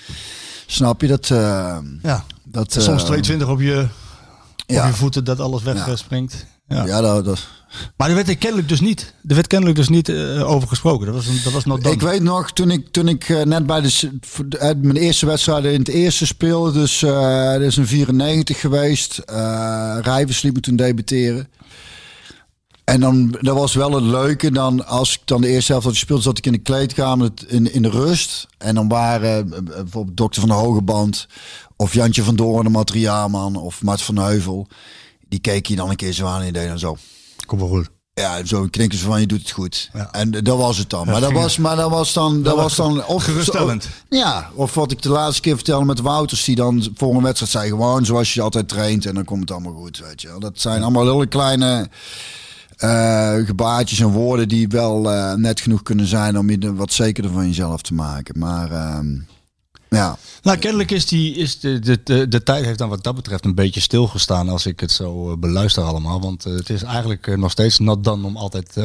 Snap 0.65 1.01
je 1.01 1.07
dat? 1.07 1.29
eh, 1.29 1.77
ja. 2.01 2.23
dat 2.43 2.71
Soms 2.71 3.01
eh, 3.01 3.07
22 3.07 3.47
op 3.47 3.61
je, 3.61 3.87
op 4.67 4.75
ja. 4.75 4.87
je 4.87 4.93
voeten 4.93 5.23
dat 5.23 5.39
alles 5.39 5.63
wegspringt. 5.63 6.33
Ja. 6.33 6.52
Ja, 6.67 7.01
dat, 7.01 7.25
dat, 7.25 7.47
Maar 7.97 8.09
er 8.09 8.15
werd 8.15 8.27
er 8.29 8.37
kennelijk 8.37 8.69
dus 8.69 8.81
niet, 8.81 9.13
er 9.27 9.35
werd 9.35 9.47
kennelijk 9.47 9.77
dus 9.77 9.89
niet 9.89 10.09
eh, 10.09 10.49
over 10.49 10.67
gesproken. 10.67 11.05
Dat 11.05 11.15
was, 11.15 11.27
een, 11.27 11.39
dat 11.43 11.53
was 11.53 11.65
nog. 11.65 11.79
Ik 11.79 12.01
weet 12.01 12.21
nog, 12.21 12.51
toen 12.51 12.71
ik, 12.71 12.87
toen 12.91 13.07
ik 13.07 13.29
eh, 13.29 13.41
net 13.41 13.65
bij 13.65 13.81
de, 13.81 14.11
mijn 14.59 14.95
eerste 14.95 15.25
wedstrijd 15.25 15.65
in 15.65 15.79
het 15.79 15.87
eerste 15.87 16.25
speelde, 16.25 16.71
dus 16.71 17.03
eh 17.03 17.51
dat 17.51 17.61
is 17.61 17.77
een 17.77 17.87
94 17.87 18.59
geweest. 18.59 19.17
eh 19.17 19.97
Rijvers 20.01 20.41
liet 20.41 20.53
me 20.53 20.59
toen 20.59 20.75
debuteren. 20.75 21.47
En 22.83 22.99
dan, 22.99 23.35
dat 23.41 23.55
was 23.57 23.73
wel 23.73 23.91
het 23.91 24.03
leuke, 24.03 24.51
dan 24.51 24.85
als 24.85 25.13
ik 25.13 25.21
dan 25.25 25.41
de 25.41 25.47
eerste 25.47 25.71
helft 25.71 25.85
had 25.87 25.95
gespeeld, 25.95 26.23
zat 26.23 26.37
ik 26.37 26.45
in 26.45 26.51
de 26.51 26.57
kleedkamer 26.57 27.29
in, 27.47 27.73
in 27.73 27.81
de 27.81 27.89
rust. 27.89 28.47
En 28.57 28.75
dan 28.75 28.87
waren 28.87 29.49
bijvoorbeeld 29.65 30.17
dokter 30.17 30.41
van 30.41 30.49
de 30.49 30.55
Hogeband, 30.55 31.27
of 31.75 31.93
Jantje 31.93 32.23
van 32.23 32.35
Doorn, 32.35 32.63
de 32.63 32.69
materiaalman, 32.69 33.55
of 33.55 33.81
Mart 33.81 34.01
van 34.01 34.17
Heuvel. 34.17 34.67
Die 35.33 35.41
keek 35.41 35.65
je 35.65 35.75
dan 35.75 35.89
een 35.89 35.95
keer 35.95 36.13
zo 36.13 36.25
aan 36.25 36.37
en 36.37 36.43
die 36.43 36.51
deed 36.51 36.67
dan 36.67 36.79
zo. 36.79 36.97
Kom 37.45 37.59
wel 37.59 37.67
goed. 37.67 37.89
Ja, 38.13 38.45
zo 38.45 38.67
knikken 38.69 38.99
ze 38.99 39.05
van 39.05 39.19
je 39.19 39.27
doet 39.27 39.39
het 39.39 39.51
goed. 39.51 39.89
Ja. 39.93 40.11
En 40.11 40.31
dat 40.31 40.57
was 40.57 40.77
het 40.77 40.89
dan. 40.89 41.05
maar, 41.05 41.21
dat 41.21 41.31
was, 41.31 41.57
maar 41.57 41.75
dat 41.75 41.89
was 41.89 42.13
dan. 42.13 42.43
Dat, 42.43 42.55
was 42.55 42.75
dan 42.75 43.05
of, 43.05 43.23
geruststellend. 43.23 43.89
ja, 44.09 44.49
of 44.53 44.73
wat 44.73 44.91
ik 44.91 45.01
de 45.01 45.09
laatste 45.09 45.41
keer 45.41 45.55
vertelde 45.55 45.85
met 45.85 45.99
Wouters, 45.99 46.43
die 46.43 46.55
dan 46.55 46.87
voor 46.95 47.15
een 47.15 47.21
wedstrijd 47.21 47.51
zei: 47.51 47.69
gewoon 47.69 48.05
zoals 48.05 48.33
je 48.33 48.41
altijd 48.41 48.67
traint 48.67 49.05
en 49.05 49.15
dan 49.15 49.23
komt 49.23 49.39
het 49.41 49.51
allemaal 49.51 49.73
goed. 49.73 49.99
Weet 49.99 50.21
je. 50.21 50.35
Dat 50.39 50.59
zijn 50.59 50.81
allemaal 50.81 51.11
hele 51.11 51.27
kleine 51.27 51.89
eh, 52.77 53.35
gebaartjes 53.45 53.99
en 53.99 54.11
woorden 54.11 54.47
die 54.47 54.67
wel 54.67 55.11
eh, 55.11 55.33
net 55.33 55.61
genoeg 55.61 55.83
kunnen 55.83 56.07
zijn 56.07 56.37
om 56.37 56.49
je 56.49 56.75
wat 56.75 56.93
zekerder 56.93 57.31
van 57.31 57.47
jezelf 57.47 57.81
te 57.81 57.93
maken. 57.93 58.39
Maar 58.39 58.71
ehm, 58.71 59.15
ja. 59.93 60.17
Nou, 60.41 60.57
kennelijk 60.57 60.91
is, 60.91 61.05
die, 61.07 61.35
is 61.35 61.59
de, 61.59 61.79
de, 61.79 61.99
de, 62.03 62.27
de 62.27 62.43
tijd 62.43 62.65
heeft 62.65 62.77
dan 62.77 62.89
wat 62.89 63.03
dat 63.03 63.15
betreft 63.15 63.45
een 63.45 63.55
beetje 63.55 63.79
stilgestaan 63.79 64.49
als 64.49 64.65
ik 64.65 64.79
het 64.79 64.91
zo 64.91 65.31
eh, 65.31 65.37
beluister 65.37 65.83
allemaal. 65.83 66.21
Want 66.21 66.45
eh, 66.45 66.53
het 66.53 66.69
is 66.69 66.83
eigenlijk 66.83 67.27
eh, 67.27 67.37
nog 67.37 67.51
steeds 67.51 67.79
not 67.79 68.03
dan 68.03 68.25
om 68.25 68.37
altijd 68.37 68.75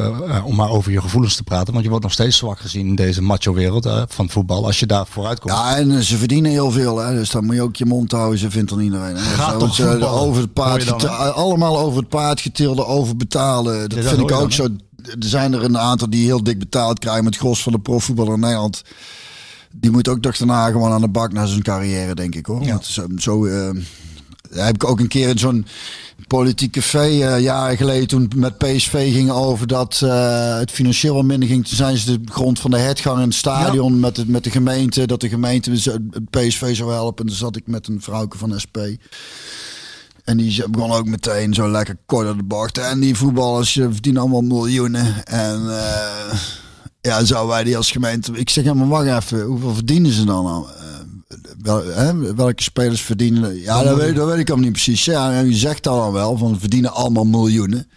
om 0.43 0.55
maar 0.55 0.69
over 0.69 0.91
je 0.91 1.01
gevoelens 1.01 1.35
te 1.35 1.43
praten. 1.43 1.71
Want 1.71 1.83
je 1.83 1.89
wordt 1.89 2.03
nog 2.05 2.13
steeds 2.13 2.37
zwak 2.37 2.59
gezien 2.59 2.87
in 2.87 2.95
deze 2.95 3.21
macho 3.21 3.53
wereld 3.53 3.89
van 4.07 4.29
voetbal 4.29 4.65
als 4.65 4.79
je 4.79 4.85
daar 4.85 5.07
vooruit 5.07 5.39
komt. 5.39 5.53
Ja, 5.53 5.77
en 5.77 6.03
ze 6.03 6.17
verdienen 6.17 6.51
heel 6.51 6.71
veel, 6.71 6.97
hè? 6.97 7.13
dus 7.13 7.29
dan 7.29 7.45
moet 7.45 7.55
je 7.55 7.61
ook 7.61 7.75
je 7.75 7.85
mond 7.85 8.11
houden. 8.11 8.39
Ze 8.39 8.51
vindt 8.51 8.69
dan 8.69 8.79
iedereen. 8.79 9.15
Hè? 9.15 9.21
Gaat 9.21 9.59
toch 9.59 9.75
ze- 9.75 10.05
over 10.07 10.41
het 10.41 10.53
paard, 10.53 10.87
dan, 10.87 11.33
allemaal 11.33 11.79
over 11.79 11.99
het 11.99 12.09
paard 12.09 12.41
getilde, 12.41 12.85
overbetalen. 12.85 13.79
Dat 13.79 13.97
Ja, 13.97 14.01
dat 14.01 14.13
vind 14.13 14.29
ik 14.29 14.31
ook 14.31 14.39
dan, 14.39 14.51
zo. 14.51 14.67
Er 15.03 15.15
zijn 15.19 15.53
er 15.53 15.63
een 15.63 15.77
aantal 15.77 16.09
die 16.09 16.25
heel 16.25 16.43
dik 16.43 16.59
betaald 16.59 16.99
krijgen 16.99 17.23
met 17.23 17.37
gros 17.37 17.63
van 17.63 17.71
de 17.71 17.79
profvoetballer 17.79 18.33
in 18.33 18.39
Nederland. 18.39 18.81
Die 19.71 19.91
moet 19.91 20.07
ook 20.07 20.21
toch 20.21 20.37
daarna 20.37 20.67
gewoon 20.71 20.91
aan 20.91 21.01
de 21.01 21.07
bak 21.07 21.33
naar 21.33 21.47
zijn 21.47 21.61
carrière, 21.61 22.15
denk 22.15 22.35
ik 22.35 22.45
hoor. 22.45 22.63
Ja. 22.63 22.71
Want 22.71 22.85
zo, 22.85 23.07
zo 23.17 23.45
eh, 23.45 23.69
heb 24.49 24.75
ik 24.75 24.83
ook 24.83 24.99
een 24.99 25.07
keer 25.07 25.29
in 25.29 25.37
zo'n 25.39 25.65
politiek 26.27 26.71
café 26.71 26.99
eh, 27.07 27.39
jaren 27.39 27.77
geleden 27.77 28.07
toen 28.07 28.31
met 28.35 28.57
PSV 28.57 29.13
ging 29.13 29.29
over 29.31 29.67
dat 29.67 30.01
eh, 30.03 30.57
het 30.57 30.71
financieel 30.71 31.13
wat 31.15 31.23
minder 31.23 31.49
ging. 31.49 31.67
Toen 31.67 31.75
zijn 31.77 31.97
ze 31.97 32.19
de 32.21 32.31
grond 32.31 32.59
van 32.59 32.71
de 32.71 32.77
hertgang 32.77 33.17
in 33.17 33.23
het 33.27 33.33
stadion 33.33 33.99
met, 33.99 34.17
het, 34.17 34.27
met 34.27 34.43
de 34.43 34.49
gemeente, 34.51 35.07
dat 35.07 35.21
de 35.21 35.29
gemeente 35.29 35.71
het 35.71 36.29
PSV 36.29 36.75
zou 36.75 36.91
helpen. 36.91 37.23
En 37.23 37.29
toen 37.29 37.39
zat 37.39 37.55
ik 37.55 37.67
met 37.67 37.87
een 37.87 38.01
vrouwke 38.01 38.37
van 38.37 38.59
SP. 38.63 38.77
En 40.23 40.37
die 40.37 40.51
ze- 40.51 40.69
begon 40.69 40.91
ook 40.91 41.05
meteen 41.05 41.53
zo 41.53 41.69
lekker 41.71 41.97
kort 42.05 42.27
aan 42.27 42.37
de 42.37 42.43
bocht. 42.43 42.77
En 42.77 42.99
die 42.99 43.15
voetballers 43.15 43.71
verdienen 43.71 44.21
allemaal 44.21 44.41
miljoenen. 44.41 45.25
En 45.25 45.61
eh, 45.79 46.39
ja, 47.01 47.25
zouden 47.25 47.49
wij 47.49 47.63
die 47.63 47.77
als 47.77 47.91
gemeente... 47.91 48.31
Ik 48.31 48.49
zeg, 48.49 48.63
ja, 48.63 48.73
maar 48.73 48.87
wacht 48.87 49.23
even. 49.23 49.41
Hoeveel 49.41 49.73
verdienen 49.73 50.11
ze 50.11 50.25
dan? 50.25 50.45
al? 50.45 50.69
Eh, 50.69 50.85
wel, 51.61 51.85
hè, 51.85 52.35
welke 52.35 52.63
spelers 52.63 53.01
verdienen... 53.01 53.59
Ja, 53.59 53.83
dat 53.83 53.97
weet, 53.97 54.15
dat 54.15 54.27
weet 54.27 54.39
ik 54.39 54.47
allemaal 54.47 54.65
niet 54.65 54.73
precies. 54.73 55.05
Ja, 55.05 55.33
en 55.33 55.49
je 55.49 55.55
zegt 55.55 55.83
dan 55.83 55.99
al 55.99 56.13
wel, 56.13 56.37
van 56.37 56.59
verdienen 56.59 56.93
allemaal 56.93 57.25
miljoenen. 57.25 57.89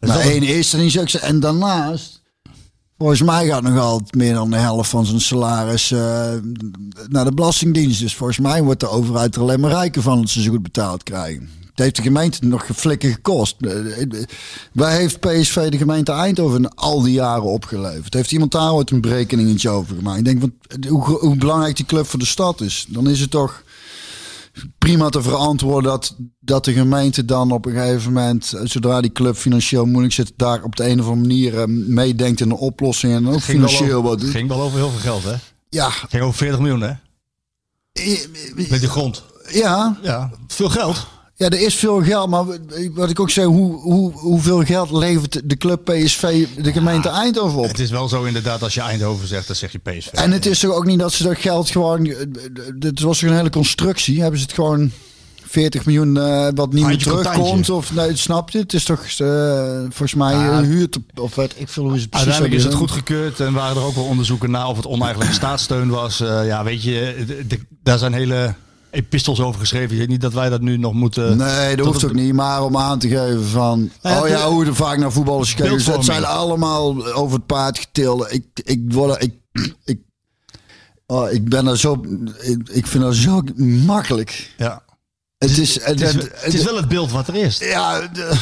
Maar 0.00 0.20
één 0.20 0.42
is 0.42 0.72
er 0.72 0.78
niet 0.78 0.92
zo. 0.92 1.18
En 1.18 1.40
daarnaast... 1.40 2.20
Volgens 2.98 3.22
mij 3.22 3.46
gaat 3.46 3.62
nog 3.62 3.78
altijd 3.78 4.14
meer 4.14 4.34
dan 4.34 4.50
de 4.50 4.56
helft 4.56 4.90
van 4.90 5.06
zijn 5.06 5.20
salaris 5.20 5.90
eh, 5.90 6.32
naar 7.08 7.24
de 7.24 7.34
Belastingdienst. 7.34 8.00
Dus 8.00 8.14
volgens 8.14 8.38
mij 8.38 8.62
wordt 8.62 8.80
de 8.80 8.88
overheid 8.88 9.34
er 9.34 9.40
alleen 9.40 9.60
maar 9.60 9.70
rijker 9.70 10.02
van 10.02 10.20
dat 10.20 10.30
ze 10.30 10.42
zo 10.42 10.50
goed 10.50 10.62
betaald 10.62 11.02
krijgen. 11.02 11.48
Het 11.74 11.80
heeft 11.80 11.96
de 11.96 12.02
gemeente 12.02 12.46
nog 12.46 12.66
geflikken 12.66 13.12
gekost. 13.12 13.56
Eh, 13.60 14.02
eh, 14.02 14.08
Waar 14.72 14.90
heeft 14.92 15.20
PSV 15.20 15.68
de 15.68 15.76
gemeente 15.76 16.12
Eindhoven 16.12 16.74
al 16.74 17.02
die 17.02 17.12
jaren 17.12 17.42
opgeleverd? 17.42 18.14
Heeft 18.14 18.32
iemand 18.32 18.52
daar 18.52 18.72
ooit 18.72 18.90
een 18.90 19.00
berekeningetje 19.00 19.68
over 19.68 19.96
gemaakt? 19.96 20.18
Ik 20.18 20.24
denk, 20.24 20.40
want, 20.40 20.52
eh, 20.66 20.90
hoe, 20.90 21.04
hoe 21.04 21.36
belangrijk 21.36 21.76
die 21.76 21.86
club 21.86 22.06
voor 22.06 22.18
de 22.18 22.24
stad 22.26 22.60
is. 22.60 22.86
Dan 22.88 23.08
is 23.08 23.20
het 23.20 23.30
toch 23.30 23.62
prima 24.78 25.08
te 25.08 25.22
verantwoorden 25.22 25.90
dat, 25.90 26.16
dat 26.40 26.64
de 26.64 26.72
gemeente 26.72 27.24
dan 27.24 27.50
op 27.50 27.66
een 27.66 27.72
gegeven 27.72 28.12
moment, 28.12 28.54
zodra 28.64 29.00
die 29.00 29.12
club 29.12 29.36
financieel 29.36 29.84
moeilijk 29.86 30.14
zit, 30.14 30.32
daar 30.36 30.62
op 30.62 30.76
de 30.76 30.88
een 30.88 31.00
of 31.00 31.06
andere 31.06 31.26
manier 31.26 31.68
meedenkt 31.68 32.40
in 32.40 32.50
een 32.50 32.56
oplossing 32.56 33.12
en 33.14 33.28
ook 33.28 33.40
financieel 33.40 34.02
wat 34.02 34.20
doet. 34.20 34.30
ging 34.30 34.48
wel 34.48 34.60
over 34.60 34.78
heel 34.78 34.90
veel 34.90 35.00
geld, 35.00 35.22
hè? 35.22 35.34
Ja, 35.68 35.90
Ging 35.90 36.22
over 36.22 36.36
40 36.36 36.60
miljoen, 36.60 36.80
hè? 36.80 36.92
Met 38.68 38.80
de 38.80 38.88
grond. 38.88 39.22
ja, 39.50 39.98
Ja, 40.02 40.30
veel 40.46 40.68
geld. 40.68 41.06
Ja, 41.42 41.48
er 41.48 41.60
is 41.60 41.74
veel 41.74 42.02
geld, 42.02 42.28
maar 42.30 42.44
wat 42.94 43.10
ik 43.10 43.20
ook 43.20 43.30
zei, 43.30 43.46
hoe, 43.46 43.80
hoe, 43.80 44.12
hoeveel 44.12 44.64
geld 44.64 44.90
levert 44.90 45.40
de 45.44 45.56
club 45.56 45.84
PSV 45.84 46.46
de 46.62 46.72
gemeente 46.72 47.08
Eindhoven 47.08 47.58
op? 47.58 47.64
Het 47.68 47.78
is 47.78 47.90
wel 47.90 48.08
zo 48.08 48.22
inderdaad, 48.24 48.62
als 48.62 48.74
je 48.74 48.80
Eindhoven 48.80 49.28
zegt, 49.28 49.46
dan 49.46 49.56
zeg 49.56 49.72
je 49.72 49.78
PSV. 49.78 50.06
En 50.12 50.30
het 50.32 50.46
is 50.46 50.58
toch 50.58 50.74
ook 50.74 50.86
niet 50.86 50.98
dat 50.98 51.12
ze 51.12 51.22
dat 51.22 51.38
geld 51.38 51.70
gewoon. 51.70 52.06
eh, 52.06 52.16
Het 52.80 53.00
was 53.00 53.18
toch 53.18 53.28
een 53.30 53.36
hele 53.36 53.50
constructie. 53.50 54.20
Hebben 54.20 54.38
ze 54.40 54.44
het 54.46 54.54
gewoon 54.54 54.90
40 55.44 55.84
miljoen 55.86 56.16
eh, 56.18 56.48
wat 56.54 56.72
niet 56.72 56.86
meer 56.86 56.98
terugkomt? 56.98 57.70
Of 57.70 57.94
nee, 57.94 58.16
snap 58.16 58.50
je? 58.50 58.58
Het 58.58 58.72
is 58.72 58.84
toch 58.84 59.04
eh, 59.18 59.78
volgens 59.80 60.14
mij 60.14 60.34
uh, 60.34 60.58
huurt 60.58 60.96
of 61.14 61.34
weet 61.34 61.54
ik 61.56 61.68
veel 61.68 61.82
hoe 61.82 61.94
ze 61.94 62.00
het 62.00 62.10
precies 62.10 62.26
Uiteindelijk 62.28 62.54
is 62.64 62.64
het 62.64 62.74
goedgekeurd 62.80 63.40
en 63.40 63.52
waren 63.52 63.76
er 63.76 63.82
ook 63.82 63.94
wel 63.94 64.04
onderzoeken 64.04 64.50
naar 64.50 64.66
of 64.68 64.76
het 64.76 64.86
oneigenlijke 64.86 65.34
staatssteun 65.42 65.88
was. 65.88 66.20
Eh, 66.20 66.46
ja, 66.46 66.64
weet 66.64 66.82
je, 66.82 67.24
de- 67.26 67.46
de- 67.46 67.60
daar 67.82 67.98
zijn 67.98 68.12
hele 68.12 68.54
epistels 68.92 69.40
over 69.40 69.60
geschreven. 69.60 70.00
Ik 70.00 70.08
niet 70.08 70.20
dat 70.20 70.32
wij 70.32 70.48
dat 70.48 70.60
nu 70.60 70.76
nog 70.76 70.92
moeten... 70.92 71.36
Nee, 71.36 71.76
dat 71.76 71.86
hoeft 71.86 72.00
het- 72.00 72.10
ook 72.10 72.16
niet. 72.16 72.32
Maar 72.32 72.64
om 72.64 72.76
aan 72.76 72.98
te 72.98 73.08
geven 73.08 73.44
van. 73.44 73.90
Nou 74.02 74.16
ja, 74.16 74.22
oh 74.22 74.28
ja, 74.28 74.44
de- 74.46 74.52
hoe 74.52 74.66
er 74.66 74.74
vaak 74.74 74.98
naar 74.98 75.12
voetballers 75.12 75.50
gekeken 75.50 75.74
is. 75.76 75.86
Het 75.86 75.94
Beeldvorming. 75.94 76.24
zijn 76.26 76.36
allemaal 76.38 77.12
over 77.12 77.36
het 77.36 77.46
paard 77.46 77.78
getilde. 77.78 78.30
Ik, 78.30 78.44
ik 78.64 78.80
word. 78.92 79.22
Ik, 79.22 79.34
ik, 79.84 79.98
oh, 81.06 81.30
ik 81.30 81.48
ben 81.48 81.66
er 81.66 81.78
zo. 81.78 82.00
Ik, 82.40 82.68
ik 82.68 82.86
vind 82.86 83.02
dat 83.04 83.14
zo 83.14 83.42
makkelijk. 83.86 84.50
Ja. 84.56 84.82
Het 85.38 85.58
is, 85.58 85.84
Het 85.84 86.00
is, 86.00 86.12
het 86.14 86.54
is 86.54 86.64
wel 86.64 86.76
het 86.76 86.88
beeld 86.88 87.10
wat 87.10 87.28
er 87.28 87.34
is. 87.34 87.58
Ja, 87.58 88.00
de- 88.06 88.40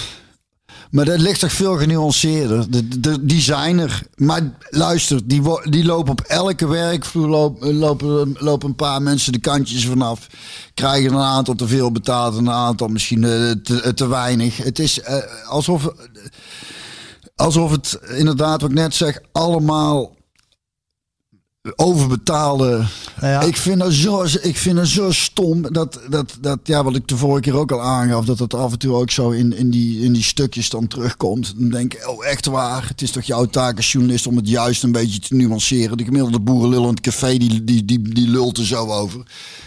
maar 0.90 1.04
dat 1.04 1.20
ligt 1.20 1.40
toch 1.40 1.52
veel 1.52 1.76
genuanceerder. 1.76 2.70
De, 2.70 3.00
de, 3.00 3.24
die. 3.24 4.04
Maar 4.16 4.42
luister, 4.70 5.28
die, 5.28 5.42
die 5.70 5.84
lopen 5.84 6.12
op 6.12 6.20
elke 6.20 6.66
werkvloer 6.66 7.28
lopen, 7.28 7.74
lopen, 7.74 8.36
lopen 8.38 8.68
een 8.68 8.74
paar 8.74 9.02
mensen 9.02 9.32
de 9.32 9.38
kantjes 9.38 9.86
vanaf. 9.86 10.26
Krijgen 10.74 11.12
een 11.12 11.20
aantal 11.20 11.54
te 11.54 11.68
veel 11.68 11.92
betaald 11.92 12.36
en 12.36 12.46
een 12.46 12.52
aantal 12.52 12.88
misschien 12.88 13.24
eh, 13.24 13.50
te, 13.50 13.94
te 13.94 14.06
weinig. 14.06 14.56
Het 14.56 14.78
is 14.78 15.00
eh, 15.00 15.16
alsof, 15.48 15.88
alsof 17.36 17.70
het 17.70 17.98
inderdaad, 18.16 18.60
wat 18.60 18.70
ik 18.70 18.76
net 18.76 18.94
zeg, 18.94 19.20
allemaal 19.32 20.18
overbetaalde. 21.76 22.84
Nou 23.20 23.32
ja. 23.32 23.40
Ik 23.40 23.56
vind 23.56 23.80
dat 23.80 23.92
zo, 23.92 24.24
ik 24.42 24.56
vind 24.56 24.76
dat 24.76 24.86
zo 24.86 25.12
stom. 25.12 25.72
Dat, 25.72 26.00
dat, 26.08 26.36
dat, 26.40 26.58
ja, 26.62 26.84
wat 26.84 26.96
ik 26.96 27.08
de 27.08 27.16
vorige 27.16 27.40
keer 27.40 27.56
ook 27.56 27.72
al 27.72 27.82
aangaf, 27.82 28.24
dat 28.24 28.38
het 28.38 28.54
af 28.54 28.72
en 28.72 28.78
toe 28.78 28.94
ook 28.94 29.10
zo 29.10 29.30
in, 29.30 29.56
in, 29.56 29.70
die, 29.70 30.00
in 30.02 30.12
die 30.12 30.22
stukjes 30.22 30.70
dan 30.70 30.86
terugkomt. 30.86 31.54
Dan 31.56 31.68
denk 31.68 31.94
ik, 31.94 32.08
oh 32.08 32.26
echt 32.26 32.46
waar. 32.46 32.88
Het 32.88 33.02
is 33.02 33.10
toch 33.10 33.22
jouw 33.22 33.44
taak 33.44 33.76
als 33.76 33.92
journalist 33.92 34.26
om 34.26 34.36
het 34.36 34.48
juist 34.48 34.82
een 34.82 34.92
beetje 34.92 35.20
te 35.20 35.34
nuanceren. 35.34 35.96
De 35.96 36.04
gemiddelde 36.04 36.40
boerenlul 36.40 36.82
in 36.82 36.88
het 36.88 37.00
café, 37.00 37.36
die, 37.36 37.64
die, 37.64 37.84
die, 37.84 38.14
die 38.14 38.28
lult 38.28 38.58
er 38.58 38.66
zo 38.66 38.86
over. 38.86 39.22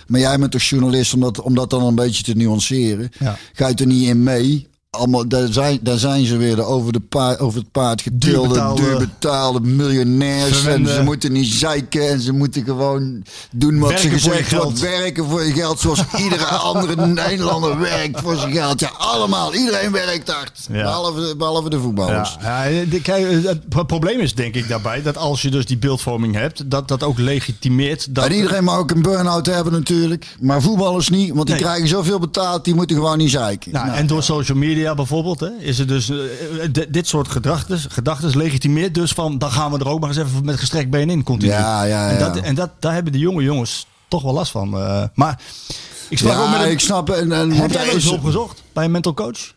Maar 0.07 0.19
jij 0.19 0.39
bent 0.39 0.51
toch 0.51 0.63
journalist 0.63 1.13
om 1.13 1.19
dat, 1.19 1.41
om 1.41 1.55
dat 1.55 1.69
dan 1.69 1.83
een 1.83 1.95
beetje 1.95 2.23
te 2.23 2.33
nuanceren. 2.33 3.09
Ja. 3.19 3.37
Ga 3.53 3.67
je 3.67 3.75
er 3.75 3.85
niet 3.85 4.07
in 4.07 4.23
mee? 4.23 4.71
Allemaal, 4.95 5.27
daar 5.27 5.47
zijn, 5.51 5.79
daar 5.81 5.97
zijn 5.97 6.25
ze 6.25 6.37
weer 6.37 6.65
over, 6.65 6.93
de 6.93 6.99
paard, 6.99 7.39
over 7.39 7.59
het 7.59 7.71
paard 7.71 8.01
getilde, 8.01 8.29
Duurbetaalde- 8.47 8.81
duurbetaalde 8.81 9.59
miljonairs. 9.61 10.65
En 10.65 10.87
ze 10.87 11.01
moeten 11.03 11.31
niet 11.31 11.47
zeiken 11.47 12.09
en 12.09 12.19
ze 12.21 12.31
moeten 12.31 12.63
gewoon 12.63 13.23
doen 13.51 13.79
wat 13.79 13.89
Werken 13.89 14.09
ze 14.09 14.15
gezegd 14.15 14.51
wordt. 14.51 14.63
geld. 14.63 14.79
Werken 14.79 15.29
voor 15.29 15.43
je 15.43 15.53
geld, 15.53 15.79
zoals 15.79 16.03
iedere 16.23 16.45
andere 16.45 17.07
Nederlander 17.07 17.79
werkt 17.79 18.19
voor 18.21 18.35
zijn 18.35 18.51
geld. 18.53 18.79
Ja, 18.79 18.91
allemaal. 18.97 19.53
Iedereen 19.55 19.91
werkt 19.91 20.31
hard. 20.31 20.59
Ja. 20.71 20.83
Behalve, 20.83 21.35
behalve 21.37 21.69
de 21.69 21.79
voetballers. 21.79 22.37
Ja, 22.41 22.63
kijk, 23.03 23.43
het 23.45 23.69
pro- 23.69 23.83
probleem 23.83 24.19
is 24.19 24.35
denk 24.35 24.55
ik 24.55 24.67
daarbij 24.67 25.01
dat 25.01 25.17
als 25.17 25.41
je 25.41 25.49
dus 25.49 25.65
die 25.65 25.77
beeldvorming 25.77 26.35
hebt, 26.35 26.69
dat 26.71 26.87
dat 26.87 27.03
ook 27.03 27.17
legitimeert 27.19 28.15
dat 28.15 28.25
En 28.25 28.33
iedereen 28.33 28.63
mag 28.63 28.77
ook 28.77 28.91
een 28.91 29.01
burn-out 29.01 29.45
hebben 29.45 29.73
natuurlijk. 29.73 30.35
Maar 30.41 30.61
voetballers 30.61 31.09
niet, 31.09 31.33
want 31.33 31.45
die 31.47 31.55
Nee. 31.55 31.63
krijgen 31.63 31.87
zoveel 31.87 32.19
betaald, 32.19 32.65
die 32.65 32.75
moeten 32.75 32.95
gewoon 32.95 33.17
niet 33.17 33.31
zeiken. 33.31 33.71
Nou, 33.71 33.85
Nou, 33.85 33.97
en 33.97 34.07
door 34.07 34.23
social 34.23 34.57
media 34.57 34.82
bijvoorbeeld, 34.95 35.39
hè, 35.39 35.49
is 35.59 35.77
het 35.77 35.87
dus 35.87 36.09
eh, 36.09 36.17
dit 36.89 37.07
soort 37.07 37.27
gedachten, 37.27 37.79
gedachten 37.79 38.37
legitimeert 38.37 38.93
dus 38.93 39.11
van, 39.11 39.37
dan 39.37 39.51
gaan 39.51 39.71
we 39.71 39.79
er 39.79 39.87
ook 39.87 39.99
maar 39.99 40.09
eens 40.09 40.17
even 40.17 40.45
met 40.45 40.59
gestrekt 40.59 40.89
been 40.89 41.09
in 41.09 41.23
continu. 41.23 41.51
Ja, 41.51 41.83
ja, 41.83 42.09
En, 42.09 42.13
ja. 42.19 42.29
dat, 42.29 42.37
en 42.43 42.55
dat, 42.55 42.69
daar 42.79 42.93
hebben 42.93 43.11
de 43.11 43.19
jonge 43.19 43.43
jongens 43.43 43.87
toch 44.07 44.21
wel 44.23 44.33
last 44.33 44.51
van. 44.51 44.77
eh. 44.77 45.03
maar 45.13 45.41
ik 46.09 46.19
ook 46.23 46.27
ja, 46.31 46.49
met 46.49 46.61
een, 46.61 46.71
ik 46.71 46.79
snap. 46.79 47.09
En, 47.09 47.31
en, 47.31 47.51
heb 47.51 47.71
jij 47.71 47.81
er 47.81 47.87
eens 47.87 48.03
is- 48.03 48.09
hulp 48.09 48.23
gezocht 48.23 48.63
bij 48.73 48.85
een 48.85 48.91
mental 48.91 49.13
coach? 49.13 49.53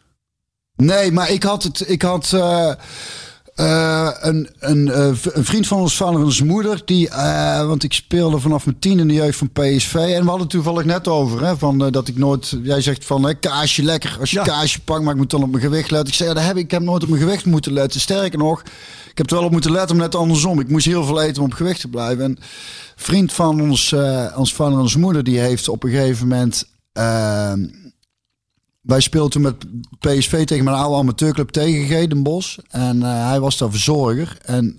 Nee, 0.77 1.13
maar 1.13 1.31
ik 1.31 1.43
had 1.43 1.63
het. 1.63 1.89
Ik 1.89 2.03
had. 2.03 2.33
eh, 2.33 2.73
eh, 3.57 4.09
een, 4.21 4.49
een, 4.59 4.91
eh, 4.91 5.07
een 5.23 5.45
vriend 5.45 5.67
van 5.67 5.79
ons 5.79 5.97
vader 5.97 6.21
en 6.21 6.33
zijn 6.33 6.49
moeder, 6.49 6.83
die, 6.85 7.09
eh, 7.09 7.67
want 7.67 7.83
ik 7.83 7.93
speelde 7.93 8.39
vanaf 8.41 8.65
mijn 8.65 8.79
tien 8.79 8.99
in 8.99 9.09
de 9.09 9.15
jeugd 9.15 9.39
van 9.39 9.51
PSV. 9.53 9.95
En 9.95 10.03
we 10.05 10.29
hadden 10.29 10.41
het 10.41 10.51
toevallig 10.51 10.85
net 10.85 11.09
over, 11.09 11.45
hè, 11.47 11.57
van, 11.57 11.79
dat 11.79 12.09
ik 12.09 12.17
nooit, 12.17 12.57
jij 12.63 12.81
zegt 12.81 13.05
van 13.05 13.25
hè, 13.25 13.35
kaasje 13.35 13.83
lekker, 13.83 14.17
als 14.21 14.31
je 14.31 14.37
Ja. 14.37 14.43
kaasje 14.45 14.81
pakt, 14.81 15.03
maar 15.03 15.13
ik 15.13 15.19
moet 15.19 15.31
dan 15.31 15.43
op 15.43 15.51
mijn 15.51 15.63
gewicht 15.63 15.91
letten. 15.91 16.09
Ik 16.09 16.15
zei, 16.15 16.29
ja, 16.29 16.35
dat 16.35 16.45
heb 16.45 16.57
ik, 16.57 16.65
ik 16.65 16.71
heb 16.71 16.83
nooit 16.83 17.03
op 17.03 17.09
mijn 17.09 17.23
gewicht 17.23 17.45
moeten 17.45 17.73
letten. 17.73 18.01
Sterker 18.01 18.39
nog, 18.39 18.61
ik 19.11 19.19
heb 19.19 19.31
er 19.31 19.37
wel 19.37 19.45
op 19.45 19.53
moeten 19.53 19.73
letten, 19.73 19.97
maar 19.97 20.05
net 20.05 20.15
andersom. 20.15 20.61
Ik 20.61 20.69
moest 20.69 20.87
heel 20.87 21.05
veel 21.05 21.23
eten 21.23 21.43
om 21.43 21.49
op 21.49 21.55
gewicht 21.55 21.81
te 21.81 21.89
blijven. 21.89 22.25
En 22.25 22.31
een 22.31 22.39
vriend 22.97 23.33
van 23.33 23.61
ons, 23.61 23.93
eh, 23.93 24.27
ons 24.37 24.55
vader 24.55 24.75
en 24.75 24.81
onze 24.81 24.99
moeder, 24.99 25.25
die 25.25 25.39
heeft 25.39 25.69
op 25.69 25.85
een 25.85 25.91
gegeven 25.91 26.29
moment... 26.29 26.65
wij 28.87 29.01
speelden 29.01 29.31
toen 29.31 29.43
met 29.43 29.67
PSV 29.99 30.45
tegen 30.45 30.65
mijn 30.65 30.77
oude 30.77 30.97
amateurclub 30.97 31.51
tegen 31.51 32.09
Den 32.09 32.23
Bos. 32.23 32.59
En 32.69 33.03
eh, 33.03 33.29
hij 33.29 33.41
was 33.41 33.59
daar 33.59 33.71
verzorger. 33.71 34.39
En 34.45 34.77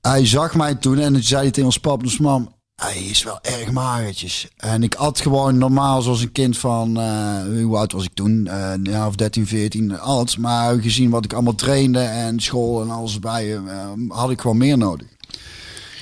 hij 0.00 0.26
zag 0.26 0.54
mij 0.54 0.74
toen 0.74 0.98
en 0.98 1.22
zei 1.22 1.42
hij 1.42 1.50
tegen 1.50 1.64
ons 1.64 1.78
pap, 1.78 2.02
dus 2.02 2.18
mam, 2.18 2.56
hij 2.74 2.96
is 2.96 3.22
wel 3.22 3.38
erg 3.42 3.70
magertjes. 3.70 4.48
En 4.56 4.82
ik 4.82 4.94
at 4.94 5.20
gewoon 5.20 5.58
normaal 5.58 6.02
zoals 6.02 6.22
een 6.22 6.32
kind 6.32 6.58
van, 6.58 7.00
eh, 7.00 7.62
hoe 7.62 7.76
oud 7.76 7.92
was 7.92 8.04
ik 8.04 8.14
toen? 8.14 8.46
Eh 8.46 8.72
ja, 8.82 9.06
of 9.06 9.14
13, 9.14 9.46
14, 9.46 10.00
at. 10.00 10.38
Maar 10.38 10.80
gezien 10.80 11.10
wat 11.10 11.24
ik 11.24 11.32
allemaal 11.32 11.54
trainde 11.54 12.00
en 12.00 12.40
school 12.40 12.82
en 12.82 12.90
alles 12.90 13.18
bij, 13.18 13.56
eh, 13.56 13.88
had 14.08 14.30
ik 14.30 14.40
gewoon 14.40 14.56
meer 14.56 14.78
nodig. 14.78 15.06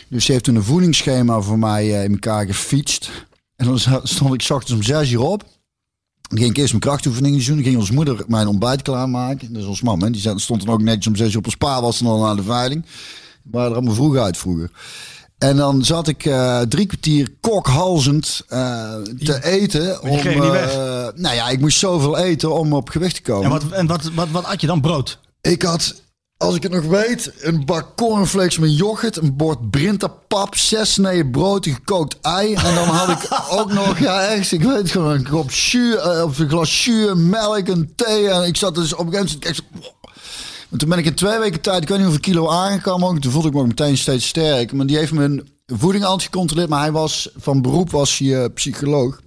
Dus 0.09 0.27
heeft 0.27 0.45
toen 0.45 0.55
een 0.55 0.63
voedingsschema 0.63 1.41
voor 1.41 1.59
mij 1.59 2.05
in 2.05 2.13
elkaar 2.13 2.47
gefietst. 2.47 3.11
En 3.57 3.67
dan 3.67 3.79
stond 4.03 4.35
ik 4.35 4.51
ochtends 4.51 4.73
om 4.73 4.83
6 4.83 5.11
uur 5.11 5.21
op. 5.21 5.45
Ging 6.29 6.51
ik 6.51 6.57
eerst 6.57 6.71
mijn 6.71 6.83
krachtoefeningen 6.83 7.45
doen. 7.45 7.63
Ging 7.63 7.77
onze 7.77 7.93
moeder 7.93 8.25
mijn 8.27 8.47
ontbijt 8.47 8.83
klaarmaken. 8.83 9.53
Dus 9.53 9.65
ons 9.65 9.83
mam, 9.83 10.03
hè, 10.03 10.11
die 10.11 10.39
stond 10.39 10.65
dan 10.65 10.75
ook 10.75 10.83
netjes 10.83 11.07
om 11.07 11.17
zes 11.17 11.33
uur 11.33 11.39
op 11.39 11.45
een 11.45 11.51
spa, 11.51 11.81
was 11.81 11.99
dan 11.99 12.09
al 12.09 12.27
aan 12.27 12.37
de 12.37 12.43
veiling. 12.43 12.87
Waren 13.43 13.71
er 13.71 13.77
allemaal 13.77 13.95
vroeg 13.95 14.17
uit 14.17 14.37
vroeger. 14.37 14.71
En 15.39 15.57
dan 15.57 15.85
zat 15.85 16.09
ik 16.09 16.25
eh, 16.25 16.61
drie 16.61 16.87
kwartier 16.87 17.29
kokhalzend 17.41 18.43
eh, 18.49 18.95
te 19.19 19.45
eten. 19.45 20.03
Om, 20.03 20.19
eh, 20.19 21.07
nou 21.15 21.35
ja, 21.35 21.49
ik 21.49 21.61
moest 21.61 21.79
zoveel 21.79 22.19
eten 22.19 22.55
om 22.55 22.73
op 22.73 22.89
gewicht 22.89 23.15
te 23.15 23.23
komen. 23.23 23.45
En 23.45 23.51
wat, 23.51 23.71
en 23.71 23.87
wat, 23.87 24.11
wat, 24.15 24.29
wat 24.31 24.45
at 24.45 24.61
je 24.61 24.67
dan? 24.67 24.81
Brood? 24.81 25.21
Ik 25.41 25.63
had, 25.63 26.03
als 26.37 26.55
ik 26.55 26.63
het 26.63 26.73
nog 26.73 26.85
weet, 26.85 27.33
een 27.41 27.65
bak 27.65 27.97
cornflakes 27.97 28.59
met 28.59 28.77
yoghurt, 28.77 29.17
een 29.17 29.37
bord 29.37 29.71
Brinta-pap, 29.71 30.57
zes 30.57 30.93
sneden 30.93 31.31
brood, 31.31 31.67
een 31.67 31.75
gekookt 31.75 32.21
ei. 32.21 32.55
En 32.55 32.75
dan 32.75 32.89
had 32.89 33.09
ik 33.09 33.29
ook 33.51 33.73
nog, 33.73 33.99
ja 33.99 34.27
echt, 34.27 34.53
ik 34.53 34.63
weet 34.63 34.91
gewoon, 34.91 35.11
een 35.11 35.29
kop 35.29 35.51
eh, 35.51 36.23
of 36.25 36.39
een 36.39 36.49
glas 36.49 36.91
melk, 37.15 37.69
een 37.69 37.93
thee. 37.95 38.29
En 38.29 38.43
ik 38.43 38.57
zat 38.57 38.75
dus 38.75 38.95
op 38.95 39.07
een 39.07 39.13
gegeven 39.13 39.39
moment, 39.39 39.63
en 40.71 40.79
toen 40.79 40.89
ben 40.89 40.99
ik 40.99 41.05
in 41.05 41.15
twee 41.15 41.39
weken 41.39 41.61
tijd, 41.61 41.83
ik 41.83 41.89
weet 41.89 41.99
niet 41.99 42.07
hoeveel 42.07 42.33
kilo 42.33 42.49
aangekomen, 42.49 43.21
toen 43.21 43.33
voelde 43.33 43.49
ik 43.49 43.55
me 43.55 43.61
ook 43.61 43.67
meteen 43.67 43.99
steeds 43.99 44.27
sterk. 44.27 44.73
Maar 44.73 44.87
die 44.87 44.97
heeft 44.97 45.13
mijn 45.13 45.49
voeding 45.67 46.05
altijd 46.05 46.23
gecontroleerd, 46.23 46.69
maar 46.69 46.81
hij 46.81 46.93
was, 46.93 47.29
van 47.37 47.63
beroep 47.63 47.91
was 47.91 48.19
hij 48.19 48.43
eh, 48.43 48.53
psycholoog. 48.55 49.21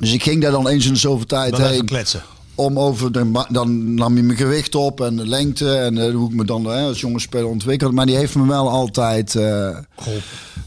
Dus 0.00 0.12
ik 0.12 0.22
ging 0.22 0.42
daar 0.42 0.50
dan 0.50 0.68
eens 0.68 0.86
in 0.86 0.92
de 0.92 0.98
zoveel 0.98 1.26
tijd 1.26 1.56
Dan 1.56 1.66
heen 1.66 1.84
kletsen. 1.84 2.22
Om 2.54 2.78
over 2.78 3.12
de, 3.12 3.44
dan 3.48 3.94
nam 3.94 4.14
hij 4.14 4.22
mijn 4.22 4.38
gewicht 4.38 4.74
op 4.74 5.00
en 5.00 5.16
de 5.16 5.26
lengte 5.26 5.76
en 5.76 5.98
eh, 5.98 6.14
hoe 6.14 6.28
ik 6.28 6.34
me 6.34 6.44
dan 6.44 6.64
hè, 6.64 6.82
als 6.82 7.00
jonge 7.00 7.20
speler 7.20 7.48
ontwikkelde. 7.48 7.94
Maar 7.94 8.06
die 8.06 8.16
heeft 8.16 8.34
me 8.34 8.46
wel 8.46 8.70
altijd. 8.70 9.34
eh, 9.34 9.76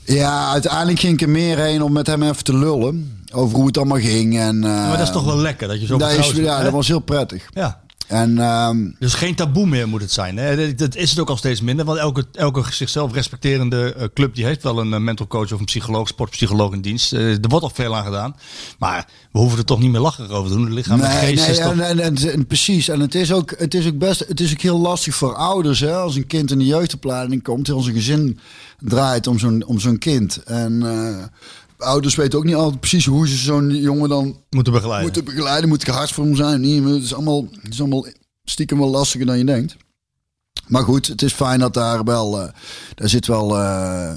ja, 0.04 0.50
uiteindelijk 0.52 1.00
ging 1.00 1.13
ik 1.13 1.21
er 1.21 1.30
meer 1.30 1.58
heen 1.58 1.82
om 1.82 1.91
met 1.91 2.08
hem 2.08 2.23
even 2.23 2.43
te 2.43 2.58
lullen 2.58 3.21
over 3.34 3.58
hoe 3.58 3.67
het 3.67 3.78
allemaal 3.78 4.00
ging. 4.00 4.39
En, 4.39 4.56
eh, 4.63 4.69
maar 4.69 4.97
dat 4.97 5.08
is 5.08 5.13
toch 5.13 5.26
wel 5.26 5.38
lekker 5.38 5.67
dat 5.67 5.80
je 5.80 5.86
zo 5.86 5.97
dat, 5.97 6.12
is, 6.12 6.32
ja, 6.32 6.63
dat 6.63 6.71
was 6.71 6.88
heel 6.88 7.00
prettig. 7.00 7.50
Ja. 7.54 7.80
En 8.07 8.39
ehm, 8.39 8.91
Dus 8.99 9.13
geen 9.13 9.35
taboe 9.35 9.65
meer 9.67 9.87
moet 9.87 10.01
het 10.01 10.11
zijn. 10.11 10.37
Hè? 10.37 10.75
Dat- 10.75 10.95
is 10.95 11.09
het 11.09 11.19
ook 11.19 11.29
al 11.29 11.37
steeds 11.37 11.61
minder. 11.61 11.85
Want 11.85 11.99
elke, 11.99 12.25
elke 12.31 12.63
zichzelf 12.71 13.13
respecterende 13.13 13.93
eh, 13.93 14.07
club 14.13 14.35
die 14.35 14.45
heeft 14.45 14.63
wel 14.63 14.79
een 14.79 14.93
eh, 14.93 14.99
mental 14.99 15.27
coach 15.27 15.51
of 15.53 15.59
een 15.59 15.65
psycholoog, 15.65 16.07
sportpsycholoog 16.07 16.73
in 16.73 16.81
dienst. 16.81 17.13
Eh, 17.13 17.31
er 17.31 17.47
wordt 17.49 17.65
al 17.65 17.71
veel 17.73 17.95
aan 17.95 18.03
gedaan. 18.05 18.35
Maar 18.79 19.07
we 19.31 19.39
hoeven 19.39 19.57
er 19.57 19.65
toch 19.65 19.79
niet 19.79 19.91
meer 19.91 19.99
lachen 20.01 20.29
over 20.29 20.49
te 20.51 20.55
doen. 20.57 20.65
Het 20.65 20.73
lichaam 20.73 21.01
en 21.01 21.09
nee, 21.09 21.17
geest 21.35 21.41
nee 21.41 21.51
is 21.51 21.57
en, 21.57 21.79
en, 21.79 21.99
en, 21.99 22.15
en 22.31 22.47
precies. 22.47 22.87
En 22.89 22.99
het 22.99 23.15
is 23.15 23.31
ook, 23.31 23.53
het 23.57 23.73
is 23.73 23.87
ook 23.87 23.97
best, 23.97 24.25
het 24.27 24.39
is 24.39 24.51
ook 24.51 24.61
heel 24.61 24.79
lastig 24.79 25.15
voor 25.15 25.35
ouders. 25.35 25.79
Hè, 25.79 25.95
als 25.95 26.15
een 26.15 26.27
kind 26.27 26.51
in 26.51 26.59
de 26.59 26.65
jeugdopleiding 26.65 27.43
komt, 27.43 27.67
heel 27.67 27.81
zijn 27.81 27.95
gezin 27.95 28.39
draait 28.79 29.27
om 29.27 29.39
zo'n, 29.39 29.65
om 29.65 29.79
zo'n 29.79 29.97
kind. 29.97 30.43
En 30.43 30.83
eh, 30.83 31.23
ouders 31.77 32.15
weten 32.15 32.39
ook 32.39 32.45
niet 32.45 32.55
altijd 32.55 32.79
precies 32.79 33.05
hoe 33.05 33.27
ze 33.27 33.35
zo'n 33.35 33.75
jongen 33.75 34.09
dan 34.09 34.43
moeten 34.49 34.73
begeleiden. 34.73 35.05
moeten 35.13 35.33
begeleiden. 35.33 35.69
Moet 35.69 35.81
ik 35.81 35.87
hard 35.87 36.11
voor 36.11 36.23
hem 36.23 36.35
zijn? 36.35 36.61
Niet, 36.61 36.83
het 36.83 37.03
is 37.03 37.13
allemaal, 37.13 37.47
het 37.61 37.73
is 37.73 37.79
allemaal 37.79 38.05
stiekem 38.43 38.77
wel 38.77 38.89
lastiger 38.89 39.25
dan 39.25 39.37
je 39.37 39.45
denkt. 39.45 39.75
Maar 40.67 40.83
goed, 40.83 41.07
het 41.07 41.21
is 41.21 41.33
fijn 41.33 41.59
dat 41.59 41.73
daar 41.73 42.03
wel, 42.03 42.41
eh, 42.41 42.53
daar 42.95 43.09
zit 43.09 43.27
wel 43.27 43.57
eh, 43.57 44.13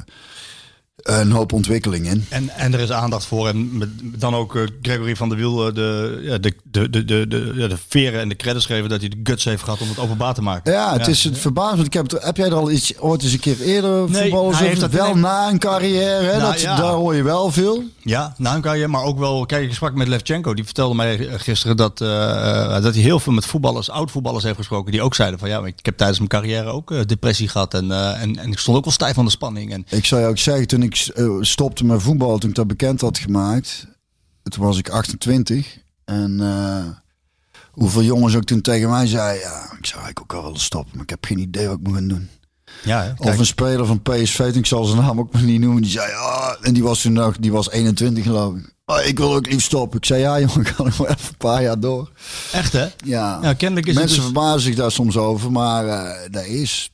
een 1.03 1.31
hoop 1.31 1.53
ontwikkeling 1.53 2.07
in. 2.07 2.27
En, 2.29 2.49
en 2.49 2.73
er 2.73 2.81
is 2.81 2.93
aandacht 2.93 3.25
voor. 3.25 3.49
En 3.49 3.83
dan 4.03 4.35
ook 4.35 4.57
eh, 4.57 4.63
Gregory 4.83 5.17
van 5.17 5.29
der 5.29 5.39
Wiel 5.39 5.67
eh, 5.67 5.75
de, 5.75 6.41
de, 6.41 6.55
de, 6.71 6.91
de, 6.91 7.05
de, 7.05 7.27
de, 7.69 7.77
veren 7.89 8.21
en 8.21 8.29
de 8.29 8.37
credits 8.37 8.67
geven 8.67 8.89
dat 8.89 9.01
hij 9.01 9.09
de 9.09 9.21
guts 9.23 9.45
heeft 9.45 9.63
gehad 9.63 9.81
om 9.81 9.89
het 9.89 9.99
openbaar 9.99 10.35
te 10.35 10.43
maken. 10.43 10.73
Ja, 10.73 10.93
het 10.93 11.07
is 11.07 11.25
het 11.25 11.39
verbazend. 11.39 11.87
Ik 11.87 11.93
heb, 11.93 12.11
heb 12.21 12.37
jij 12.37 12.47
er 12.47 12.55
al 12.55 12.71
iets 12.71 12.99
ooit 12.99 13.23
eens 13.23 13.33
een 13.33 13.41
keer 13.41 13.61
eerder 13.61 14.11
Nee, 14.11 14.23
voetballers 14.23 14.59
hij 14.59 14.69
heeft 14.69 14.81
dat 14.81 14.91
Wel 14.91 15.17
na 15.17 15.49
een 15.49 15.59
carrière, 15.59 16.25
hè? 16.25 16.39
Nou, 16.39 16.53
dat, 16.53 16.61
ja. 16.61 16.77
daar 16.77 16.93
hoor 16.93 17.15
je 17.15 17.23
wel 17.23 17.51
veel. 17.51 17.83
Ja, 18.03 18.35
nou 18.37 18.61
kan 18.61 18.79
je, 18.79 18.89
maar 18.89 19.03
ook 19.03 19.19
wel. 19.19 19.47
Kijk, 19.47 19.65
ik 19.65 19.75
sprak 19.75 19.95
met 19.95 20.09
Levchenko. 20.09 20.55
Die 20.55 20.65
vertelde 20.65 20.95
mij 20.95 21.29
eh, 21.29 21.35
gisteren 21.39 21.77
dat, 21.77 21.99
dat 21.99 22.95
hij 22.95 23.03
heel 23.03 23.21
veel 23.21 23.33
met 23.33 23.47
voetballers, 23.47 23.91
oud-voetballers 23.91 24.45
heeft 24.45 24.57
gesproken. 24.57 24.93
Die 24.93 25.03
ook 25.03 25.15
zeiden 25.15 25.39
van 25.39 25.49
ja, 25.49 25.65
ik 25.65 25.85
heb 25.85 25.97
tijdens 25.97 26.19
mijn 26.19 26.31
carrière 26.31 26.69
ook 26.69 27.09
depressie 27.09 27.49
gehad. 27.49 27.75
En, 27.75 28.15
en, 28.17 28.39
en 28.39 28.53
ik 28.53 28.59
stond 28.59 28.77
ook 28.77 28.85
wel 28.85 28.93
stijf 28.93 29.15
van 29.15 29.25
de 29.25 29.31
spanning. 29.31 29.73
En 29.73 29.87
Ik 29.89 30.05
zou 30.05 30.21
je 30.21 30.27
ook 30.27 30.39
zeggen, 30.39 30.67
toen 30.67 30.83
ik 30.83 30.90
eh, 30.95 31.37
stopte 31.41 31.85
met 31.85 32.03
voetbal, 32.03 32.39
toen 32.39 32.51
ik 32.51 32.57
dat 32.57 32.67
bekend 32.67 33.01
had 33.01 33.19
gemaakt, 33.19 33.87
toen 34.43 34.65
was 34.65 34.79
ik 34.79 34.89
28. 34.89 35.79
En 36.05 36.41
eh, 36.41 36.85
hoeveel 37.71 38.03
jongens 38.03 38.37
ook 38.37 38.45
toen 38.45 38.61
tegen 38.61 38.91
mij 38.91 39.07
zeiden, 39.07 39.43
ja, 39.43 39.63
ik 39.63 39.87
zou 39.87 40.03
eigenlijk 40.03 40.21
ook 40.21 40.33
wel 40.33 40.43
willen 40.43 40.61
stoppen, 40.61 40.93
maar 40.95 41.03
ik 41.03 41.11
heb 41.11 41.25
geen 41.25 41.39
idee 41.39 41.67
wat 41.67 41.79
ik 41.79 41.87
moet 41.87 41.95
gaan 41.95 42.09
doen. 42.09 42.29
ja, 42.85 43.03
hè, 43.03 43.29
Of 43.31 43.39
een 43.39 43.47
speler 43.47 43.87
van 43.87 44.03
PSV, 44.03 44.39
ik 44.55 44.67
zal 44.67 44.85
zijn 44.85 45.03
naam 45.03 45.19
ook 45.19 45.33
maar 45.33 45.43
niet 45.43 45.61
noemen, 45.61 45.83
die 45.83 45.91
zei, 45.91 46.13
ah, 46.13 46.53
en 46.61 46.75
die 46.75 46.83
was 46.83 47.01
toen 47.01 47.13
nog, 47.13 47.37
die 47.37 47.53
was 47.53 47.71
21 47.71 48.25
geloof 48.25 48.57
ik. 48.57 48.75
Oh, 48.87 49.05
ik 49.05 49.19
wil 49.19 49.35
ook 49.35 49.47
liefst 49.47 49.67
stoppen. 49.67 49.99
Ik 49.99 50.05
zei, 50.05 50.21
ja 50.21 50.41
jongen, 50.41 50.67
ga 50.75 50.83
nog 50.83 50.99
maar 50.99 51.09
even 51.09 51.29
een 51.29 51.37
paar 51.37 51.63
jaar 51.63 51.81
door. 51.81 52.11
echt 52.53 52.73
hè? 52.73 52.89
Ja, 53.05 53.39
Ja, 53.43 53.53
kennelijk 53.53 53.87
is 53.87 53.95
mensen 53.95 54.17
het 54.17 54.25
dus, 54.25 54.33
verbazen 54.33 54.61
zich 54.61 54.75
daar 54.75 54.91
soms 54.91 55.17
over, 55.17 55.53
maar 55.53 55.87
eh 55.87 56.31
dat 56.31 56.45
is... 56.45 56.91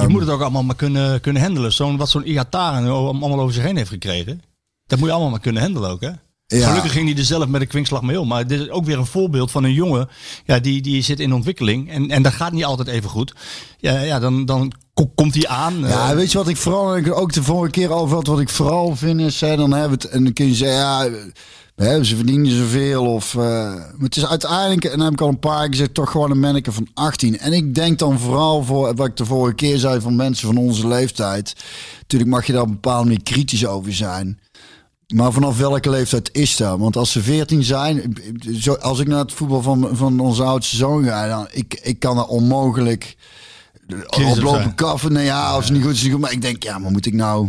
Je 0.00 0.06
moet 0.08 0.20
het 0.20 0.30
ook 0.30 0.40
allemaal 0.40 0.62
maar 0.62 0.76
kunnen, 0.76 1.20
kunnen 1.20 1.42
handelen. 1.42 1.72
Zo'n, 1.72 1.96
wat 1.96 2.08
zo'n 2.08 2.28
Iataren 2.28 2.88
allemaal 2.88 3.40
over 3.40 3.54
zich 3.54 3.64
heen 3.64 3.76
heeft 3.76 3.90
gekregen. 3.90 4.42
Dat 4.86 4.98
moet 4.98 5.08
je 5.08 5.14
allemaal 5.14 5.30
maar 5.30 5.40
kunnen 5.40 5.62
handelen 5.62 5.90
ook 5.90 6.00
hè? 6.00 6.10
Ja. 6.46 6.66
Gelukkig 6.68 6.92
ging 6.92 7.08
hij 7.08 7.18
er 7.18 7.24
zelf 7.24 7.46
met 7.46 7.60
een 7.60 7.66
kwinkslag 7.66 8.02
mee 8.02 8.20
om. 8.20 8.28
Maar 8.28 8.46
dit 8.46 8.60
is 8.60 8.70
ook 8.70 8.84
weer 8.84 8.98
een 8.98 9.06
voorbeeld 9.06 9.50
van 9.50 9.64
een 9.64 9.72
jongen. 9.72 10.08
Ja, 10.44 10.58
die, 10.58 10.82
die 10.82 11.02
zit 11.02 11.20
in 11.20 11.32
ontwikkeling. 11.32 11.90
En, 11.90 12.10
en 12.10 12.22
dat 12.22 12.32
gaat 12.32 12.52
niet 12.52 12.64
altijd 12.64 12.88
even 12.88 13.10
goed. 13.10 13.34
Ja, 13.78 14.00
ja 14.00 14.18
dan, 14.18 14.44
dan 14.44 14.72
ko- 14.94 15.12
komt 15.14 15.34
hij 15.34 15.48
aan. 15.48 15.78
Ja, 15.78 16.10
eh, 16.10 16.16
weet 16.16 16.32
je 16.32 16.38
wat 16.38 16.48
ik 16.48 16.56
vooral, 16.56 16.96
ik 16.96 17.12
ook 17.12 17.32
de 17.32 17.42
vorige 17.42 17.70
keer 17.70 17.90
over 17.90 18.16
had, 18.16 18.26
wat 18.26 18.40
ik 18.40 18.48
vooral 18.48 18.96
vind 18.96 19.20
is, 19.20 19.40
hè, 19.40 19.56
dan 19.56 19.72
hebben 19.72 19.98
we 19.98 20.04
het, 20.04 20.14
en 20.14 20.24
dan 20.24 20.32
kun 20.32 20.46
je 20.46 20.54
zeggen, 20.54 20.78
ja, 20.78 21.08
ze 21.76 22.16
verdienen 22.16 22.50
zoveel 22.50 23.04
of, 23.12 23.34
eh, 23.34 23.40
maar 23.74 23.94
het 23.98 24.16
is 24.16 24.26
uiteindelijk, 24.26 24.84
en 24.84 24.90
dan 24.90 25.00
heb 25.00 25.12
ik 25.12 25.20
al 25.20 25.28
een 25.28 25.38
paar 25.38 25.60
keer 25.60 25.70
gezegd, 25.70 25.94
toch 25.94 26.10
gewoon 26.10 26.30
een 26.30 26.40
manneke 26.40 26.72
van 26.72 26.88
18. 26.94 27.38
En 27.38 27.52
ik 27.52 27.74
denk 27.74 27.98
dan 27.98 28.18
vooral 28.18 28.64
voor, 28.64 28.94
wat 28.94 29.06
ik 29.06 29.16
de 29.16 29.24
vorige 29.24 29.54
keer 29.54 29.78
zei 29.78 30.00
van 30.00 30.16
mensen 30.16 30.46
van 30.46 30.56
onze 30.56 30.88
leeftijd, 30.88 31.54
natuurlijk 32.00 32.30
mag 32.30 32.46
je 32.46 32.52
daar 32.52 32.62
op 32.62 32.68
een 32.68 32.74
bepaalde 32.74 33.04
manier 33.04 33.22
kritisch 33.22 33.66
over 33.66 33.94
zijn. 33.94 34.40
Maar 35.14 35.32
vanaf 35.32 35.58
welke 35.58 35.90
leeftijd 35.90 36.28
is 36.32 36.56
dat? 36.56 36.78
Want 36.78 36.96
als 36.96 37.12
ze 37.12 37.22
14 37.22 37.64
zijn, 37.64 38.16
zo, 38.54 38.74
als 38.74 38.98
ik 38.98 39.06
naar 39.06 39.18
het 39.18 39.32
voetbal 39.32 39.62
van, 39.62 39.88
van 39.92 40.20
onze 40.20 40.42
oudste 40.42 40.76
zoon 40.76 41.04
ga, 41.04 41.28
dan 41.28 41.48
ik, 41.50 41.80
ik 41.82 41.98
kan 41.98 42.18
er 42.18 42.26
onmogelijk 42.26 43.16
oplopen 44.06 44.74
kaffen. 44.74 45.12
Nee, 45.12 45.24
ja, 45.24 45.46
als 45.46 45.64
het 45.64 45.74
niet 45.74 45.84
goed 45.84 45.92
is, 45.92 46.02
niet 46.02 46.12
goed. 46.12 46.20
Maar 46.20 46.32
ik 46.32 46.42
denk, 46.42 46.62
ja, 46.62 46.78
maar 46.78 46.90
moet 46.90 47.06
ik 47.06 47.14
nou... 47.14 47.48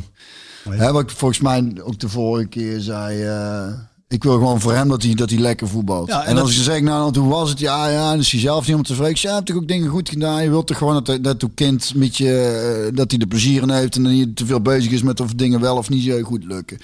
Hè, 0.69 0.91
wat 0.91 1.01
ik 1.01 1.09
volgens 1.09 1.39
mij 1.39 1.71
ook 1.84 1.99
de 1.99 2.09
vorige 2.09 2.47
keer 2.47 2.80
zei... 2.80 3.23
eh, 3.23 3.73
ik 4.10 4.24
wil 4.24 4.34
gewoon 4.34 4.62
voor 4.62 4.74
hem 4.74 4.88
dat 4.88 5.03
hij, 5.03 5.14
dat 5.14 5.30
hij 5.30 5.39
lekker 5.39 5.68
voetbalt. 5.68 6.08
Ja, 6.08 6.26
en 6.26 6.38
als 6.38 6.55
je 6.55 6.62
zegt, 6.62 6.82
nou, 6.82 7.20
hoe 7.20 7.30
was 7.30 7.49
het? 7.49 7.60
Ja, 7.60 7.89
ja, 7.89 8.10
dan 8.10 8.20
is 8.20 8.32
hij 8.32 8.39
zelf 8.39 8.68
niet 8.68 8.76
om 8.76 8.84
tevreden. 8.84 9.12
Ik 9.12 9.18
zeg, 9.18 9.32
ja, 9.32 9.38
heb 9.38 9.45
toch 9.45 9.55
ook 9.55 9.68
dingen 9.68 9.89
goed 9.89 10.10
gedaan? 10.10 10.43
Je 10.43 10.49
wilt 10.49 10.68
toch 10.68 10.78
gewoon 10.78 11.03
dat, 11.03 11.24
dat 11.24 11.41
uw 11.41 11.51
kind 11.55 11.91
een 11.93 11.99
beetje, 11.99 12.39
eh, 12.39 12.95
dat 12.95 13.12
hij 13.12 13.20
er 13.20 13.28
plezier 13.28 13.62
in 13.62 13.70
heeft 13.70 13.95
en 13.95 14.03
dat 14.03 14.12
hij 14.12 14.32
te 14.34 14.45
veel 14.45 14.62
bezig 14.62 14.91
is 14.91 15.01
met 15.01 15.20
of 15.20 15.34
dingen 15.34 15.60
wel 15.60 15.78
of 15.78 15.89
niet 15.89 16.14
goed 16.24 16.43
lukken. 16.43 16.78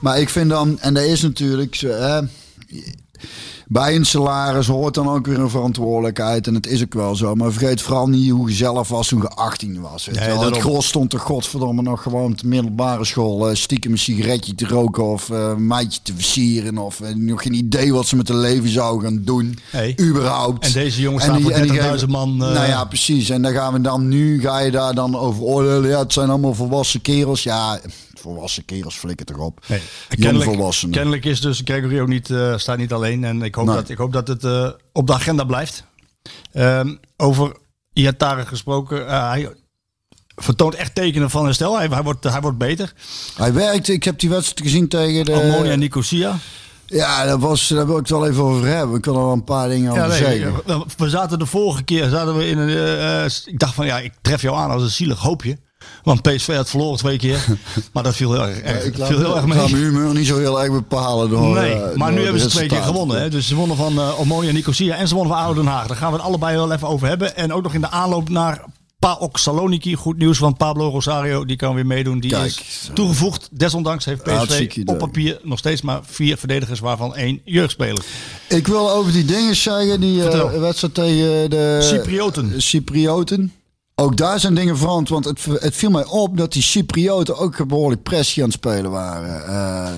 Maar 0.00 0.20
ik 0.20 0.28
vind 0.28 0.50
dan, 0.50 0.80
en 0.80 0.94
dat 0.94 1.04
is 1.04 1.22
natuurlijk, 1.22 1.74
zo, 1.74 1.88
hè, 1.88 2.20
bij 3.66 3.94
een 3.94 4.04
salaris 4.06 4.66
hoort 4.66 4.94
dan 4.94 5.08
ook 5.08 5.26
weer 5.26 5.38
een 5.40 5.50
verantwoordelijkheid. 5.50 6.46
En 6.46 6.54
het 6.54 6.66
is 6.66 6.82
ook 6.82 6.94
wel 6.94 7.16
zo. 7.16 7.34
Maar 7.34 7.52
vergeet 7.52 7.82
vooral 7.82 8.08
niet 8.08 8.30
hoe 8.30 8.48
je 8.48 8.54
zelf 8.54 8.88
was 8.88 9.08
toen 9.08 9.20
je 9.20 9.28
18 9.28 9.80
was. 9.80 10.06
Weet 10.06 10.14
je 10.14 10.20
Nee, 10.20 10.30
wel. 10.30 10.44
het 10.44 10.56
gros 10.56 10.86
stond 10.86 11.12
er 11.12 11.20
godverdomme 11.20 11.82
nog 11.82 12.02
gewoon 12.02 12.30
op 12.32 12.38
de 12.40 12.46
middelbare 12.46 13.04
school. 13.04 13.48
eh, 13.48 13.54
stiekem 13.54 13.92
een 13.92 13.98
sigaretje 13.98 14.54
te 14.54 14.66
roken 14.66 15.04
of 15.04 15.30
eh, 15.30 15.38
een 15.56 15.66
meidje 15.66 16.00
te 16.02 16.12
versieren. 16.14 16.78
Of 16.78 17.00
eh, 17.00 17.14
nog 17.14 17.42
geen 17.42 17.54
idee 17.54 17.92
wat 17.92 18.06
ze 18.06 18.16
met 18.16 18.28
hun 18.28 18.40
leven 18.40 18.68
zouden 18.68 19.08
gaan 19.08 19.22
doen. 19.24 19.58
Nee. 19.72 19.94
Überhaupt. 20.00 20.66
En 20.66 20.72
deze 20.72 21.00
jongens 21.00 21.24
En 21.24 21.30
staan 21.30 21.42
voor 21.42 21.50
en 21.50 21.62
die 21.62 21.70
30.000 21.72 21.90
geven- 21.92 22.10
man. 22.10 22.36
nou 22.36 22.66
ja, 22.66 22.84
precies. 22.84 23.30
En 23.30 23.42
dan 23.42 23.52
gaan 23.52 23.72
we 23.72 23.80
dan 23.80 24.08
nu, 24.08 24.40
ga 24.40 24.58
je 24.58 24.70
daar 24.70 24.94
dan 24.94 25.16
over 25.16 25.42
oordelen. 25.42 25.90
Ja, 25.90 25.98
het 25.98 26.12
zijn 26.12 26.28
allemaal 26.30 26.54
volwassen 26.54 27.00
kerels. 27.00 27.42
Ja, 27.42 27.80
volwassen 28.24 28.64
kerels 28.64 28.94
flikken 28.94 29.26
toch 29.26 29.36
op. 29.36 29.64
Nee. 29.68 29.80
Kennelijk, 30.08 30.44
volwassenen. 30.50 30.94
kennelijk 30.94 31.24
is 31.24 31.40
dus 31.40 31.60
Gregory 31.64 32.00
ook 32.00 32.08
niet, 32.08 32.30
eh, 32.30 32.56
staat 32.56 32.76
niet 32.78 32.92
alleen. 32.92 33.24
En 33.24 33.42
ik 33.42 33.54
hoop, 33.54 33.66
Nee. 33.66 33.74
dat, 33.74 33.88
ik 33.88 33.96
hoop 33.98 34.12
dat 34.12 34.28
het 34.28 34.44
eh, 34.44 34.68
op 34.92 35.06
de 35.06 35.12
agenda 35.12 35.44
blijft. 35.44 35.84
Ehm, 36.52 36.94
over 37.16 37.56
Iataren 37.92 38.46
gesproken. 38.46 39.08
eh, 39.08 39.28
hij 39.28 39.54
vertoont 40.36 40.74
echt 40.74 40.94
tekenen 40.94 41.30
van 41.30 41.44
herstel. 41.44 41.76
Hij, 41.76 41.86
hij, 41.86 42.02
wordt, 42.02 42.24
hij 42.24 42.40
wordt 42.40 42.58
beter. 42.58 42.92
Hij 43.36 43.52
werkt, 43.52 43.88
ik 43.88 44.04
heb 44.04 44.18
die 44.18 44.30
wedstrijd 44.30 44.60
gezien 44.60 44.88
tegen 44.88 45.24
de... 45.24 45.32
Ammonia 45.34 45.74
Nicosia. 45.74 46.36
Ja, 46.86 47.24
dat 47.24 47.40
was, 47.40 47.68
daar 47.68 47.86
wil 47.86 47.94
ik 47.94 48.00
het 48.00 48.10
wel 48.10 48.26
even 48.26 48.42
over 48.42 48.66
hebben. 48.66 48.96
Ik 48.96 49.02
kan 49.02 49.14
er 49.14 49.20
wel 49.22 49.32
een 49.32 49.44
paar 49.44 49.68
dingen 49.68 49.90
over 49.90 50.02
Ja, 50.02 50.08
nee, 50.08 50.18
zeggen. 50.18 50.54
we 50.96 51.08
zaten 51.08 51.38
de 51.38 51.46
vorige 51.46 51.82
keer 51.82 52.08
zaten 52.08 52.36
we 52.36 52.48
in 52.48 52.58
een. 52.58 53.30
ik 53.44 53.58
dacht 53.58 53.74
van 53.74 53.86
ja, 53.86 53.98
ik 53.98 54.12
tref 54.22 54.42
jou 54.42 54.56
aan 54.56 54.70
als 54.70 54.82
een 54.82 54.90
zielig 54.90 55.18
hoopje. 55.18 55.58
Want 56.02 56.22
PSV 56.22 56.54
had 56.56 56.70
verloren 56.70 56.98
twee 56.98 57.18
keer. 57.18 57.44
maar 57.92 58.02
dat 58.02 58.16
viel 58.16 58.32
heel 58.32 58.46
erg, 58.46 58.58
erg, 58.58 58.84
ik 58.84 58.94
viel 58.94 59.18
heel 59.18 59.36
erg 59.36 59.46
mee. 59.46 59.56
mijn 59.56 59.74
humeur 59.76 60.14
niet 60.14 60.26
zo 60.26 60.38
heel 60.38 60.62
erg 60.62 60.72
bepalen 60.72 61.30
door... 61.30 61.54
Nee, 61.54 61.72
eh, 61.72 61.96
maar 61.96 62.08
door 62.08 62.18
nu 62.18 62.24
hebben 62.24 62.42
ze 62.42 62.48
twee 62.48 62.68
keer 62.68 62.82
gewonnen. 62.82 63.20
Hè? 63.20 63.30
Dus 63.30 63.48
ze 63.48 63.54
wonnen 63.54 63.76
van 63.76 63.92
uh, 63.92 64.20
Omonia 64.20 64.48
en 64.48 64.54
Nicosia 64.54 64.96
en 64.96 65.08
ze 65.08 65.14
wonnen 65.14 65.32
van 65.32 65.44
ADO 65.44 65.54
Den 65.54 65.66
Haag. 65.66 65.86
Daar 65.86 65.96
gaan 65.96 66.10
we 66.10 66.16
het 66.16 66.26
allebei 66.26 66.56
wel 66.56 66.72
even 66.72 66.88
over 66.88 67.08
hebben. 67.08 67.36
En 67.36 67.52
ook 67.52 67.62
nog 67.62 67.74
in 67.74 67.80
de 67.80 67.90
aanloop 67.90 68.28
naar 68.28 68.64
PAOK 69.04 69.38
Saloniki. 69.38 69.94
Goed 69.94 70.18
nieuws 70.18 70.38
van 70.38 70.56
Pablo 70.56 70.88
Rosario. 70.88 71.44
Die 71.44 71.56
kan 71.56 71.74
weer 71.74 71.86
meedoen. 71.86 72.20
Die 72.20 72.30
Kijk. 72.30 72.44
is 72.44 72.90
toegevoegd. 72.94 73.48
Desondanks 73.52 74.04
heeft 74.04 74.22
PSV 74.22 74.82
op 74.84 74.98
papier 74.98 75.38
nog 75.42 75.58
steeds 75.58 75.82
maar 75.82 76.00
vier 76.04 76.36
verdedigers. 76.36 76.80
Waarvan 76.80 77.14
één 77.14 77.40
jeugdspeler. 77.44 78.04
Ik 78.48 78.66
wil 78.66 78.90
over 78.90 79.12
die 79.12 79.24
dingen 79.24 79.56
zeggen, 79.56 80.00
die 80.00 80.28
eh, 80.28 80.60
wedstrijd 80.60 80.94
tegen 80.94 81.50
de... 81.50 81.78
Cyprioten. 81.82 82.62
Cyprioten. 82.62 83.52
Ook 83.96 84.16
daar 84.16 84.40
zijn 84.40 84.54
dingen 84.54 84.76
veranderd, 84.78 85.08
want 85.08 85.24
het, 85.24 85.62
het 85.62 85.74
viel 85.76 85.90
mij 85.90 86.04
op 86.04 86.36
dat 86.36 86.52
die 86.52 86.62
Cyprioten 86.62 87.36
ook 87.36 87.66
behoorlijk 87.66 88.02
pressie 88.02 88.42
aan 88.42 88.48
het 88.48 88.58
spelen 88.58 88.90
waren. 88.90 89.46
Eh, 89.46 89.92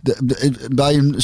de, 0.00 0.16
de- 0.22 0.68
bij 0.74 0.94
een 0.96 1.16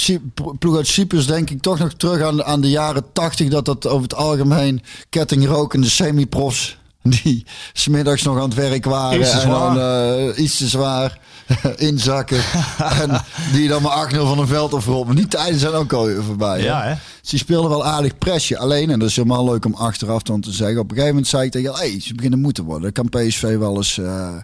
ploeg 0.59 0.77
uit 0.77 0.87
Cyprus 0.87 1.27
denk 1.27 1.51
ik 1.51 1.61
toch 1.63 1.79
nog 1.79 1.93
terug 1.93 2.23
aan, 2.23 2.45
aan 2.45 2.61
de 2.61 2.71
jaren 2.71 3.05
tachtig, 3.13 3.49
dat 3.49 3.65
dat 3.65 3.87
over 3.87 4.03
het 4.03 4.15
algemeen 4.15 4.83
kettingrokende 5.09 5.89
semi-profs 5.89 6.79
die 7.03 7.47
smiddags 7.73 8.23
nog 8.23 8.37
aan 8.37 8.43
het 8.43 8.55
werk 8.55 8.85
waren 8.85 9.21
Iets 9.21 9.31
te 9.31 9.39
en 9.41 9.49
dan 9.51 9.79
eh, 9.79 10.39
iets 10.43 10.57
te 10.57 10.67
zwaar 10.69 11.19
inzakken 11.77 12.41
en 12.79 13.25
die 13.53 13.69
dan 13.69 13.83
maar 13.83 14.13
8-0 14.15 14.17
van 14.17 14.39
een 14.39 14.47
veld 14.47 14.75
afrollen. 14.75 15.07
Maar 15.07 15.17
die 15.17 15.29
tijden 15.29 15.61
zijn 15.61 15.73
ook 15.73 15.93
alweer 15.93 16.23
voorbij. 16.23 16.63
Ja, 16.63 16.83
hè? 16.83 16.95
Ze 17.23 17.39
speelden 17.39 17.71
wel 17.71 17.87
aardig 17.87 18.19
presje. 18.19 18.59
Alleen, 18.59 18.91
en 18.91 18.99
dat 18.99 19.09
is 19.09 19.17
helemaal 19.17 19.45
leuk 19.45 19.65
om 19.65 19.75
achteraf 19.75 20.23
dan 20.23 20.41
te 20.41 20.53
zeggen. 20.53 20.79
Op 20.79 20.85
een 20.85 20.91
gegeven 20.91 21.15
moment 21.15 21.29
zei 21.29 21.45
ik 21.45 21.53
tegen 21.53 21.75
hey, 21.75 22.01
ze 22.01 22.15
beginnen 22.15 22.41
moeten 22.41 22.65
worden. 22.65 22.93
Dan 22.93 23.09
kan 23.11 23.23
PSV 23.23 23.57
wel 23.57 23.77
eens... 23.77 23.99
eh 23.99 24.37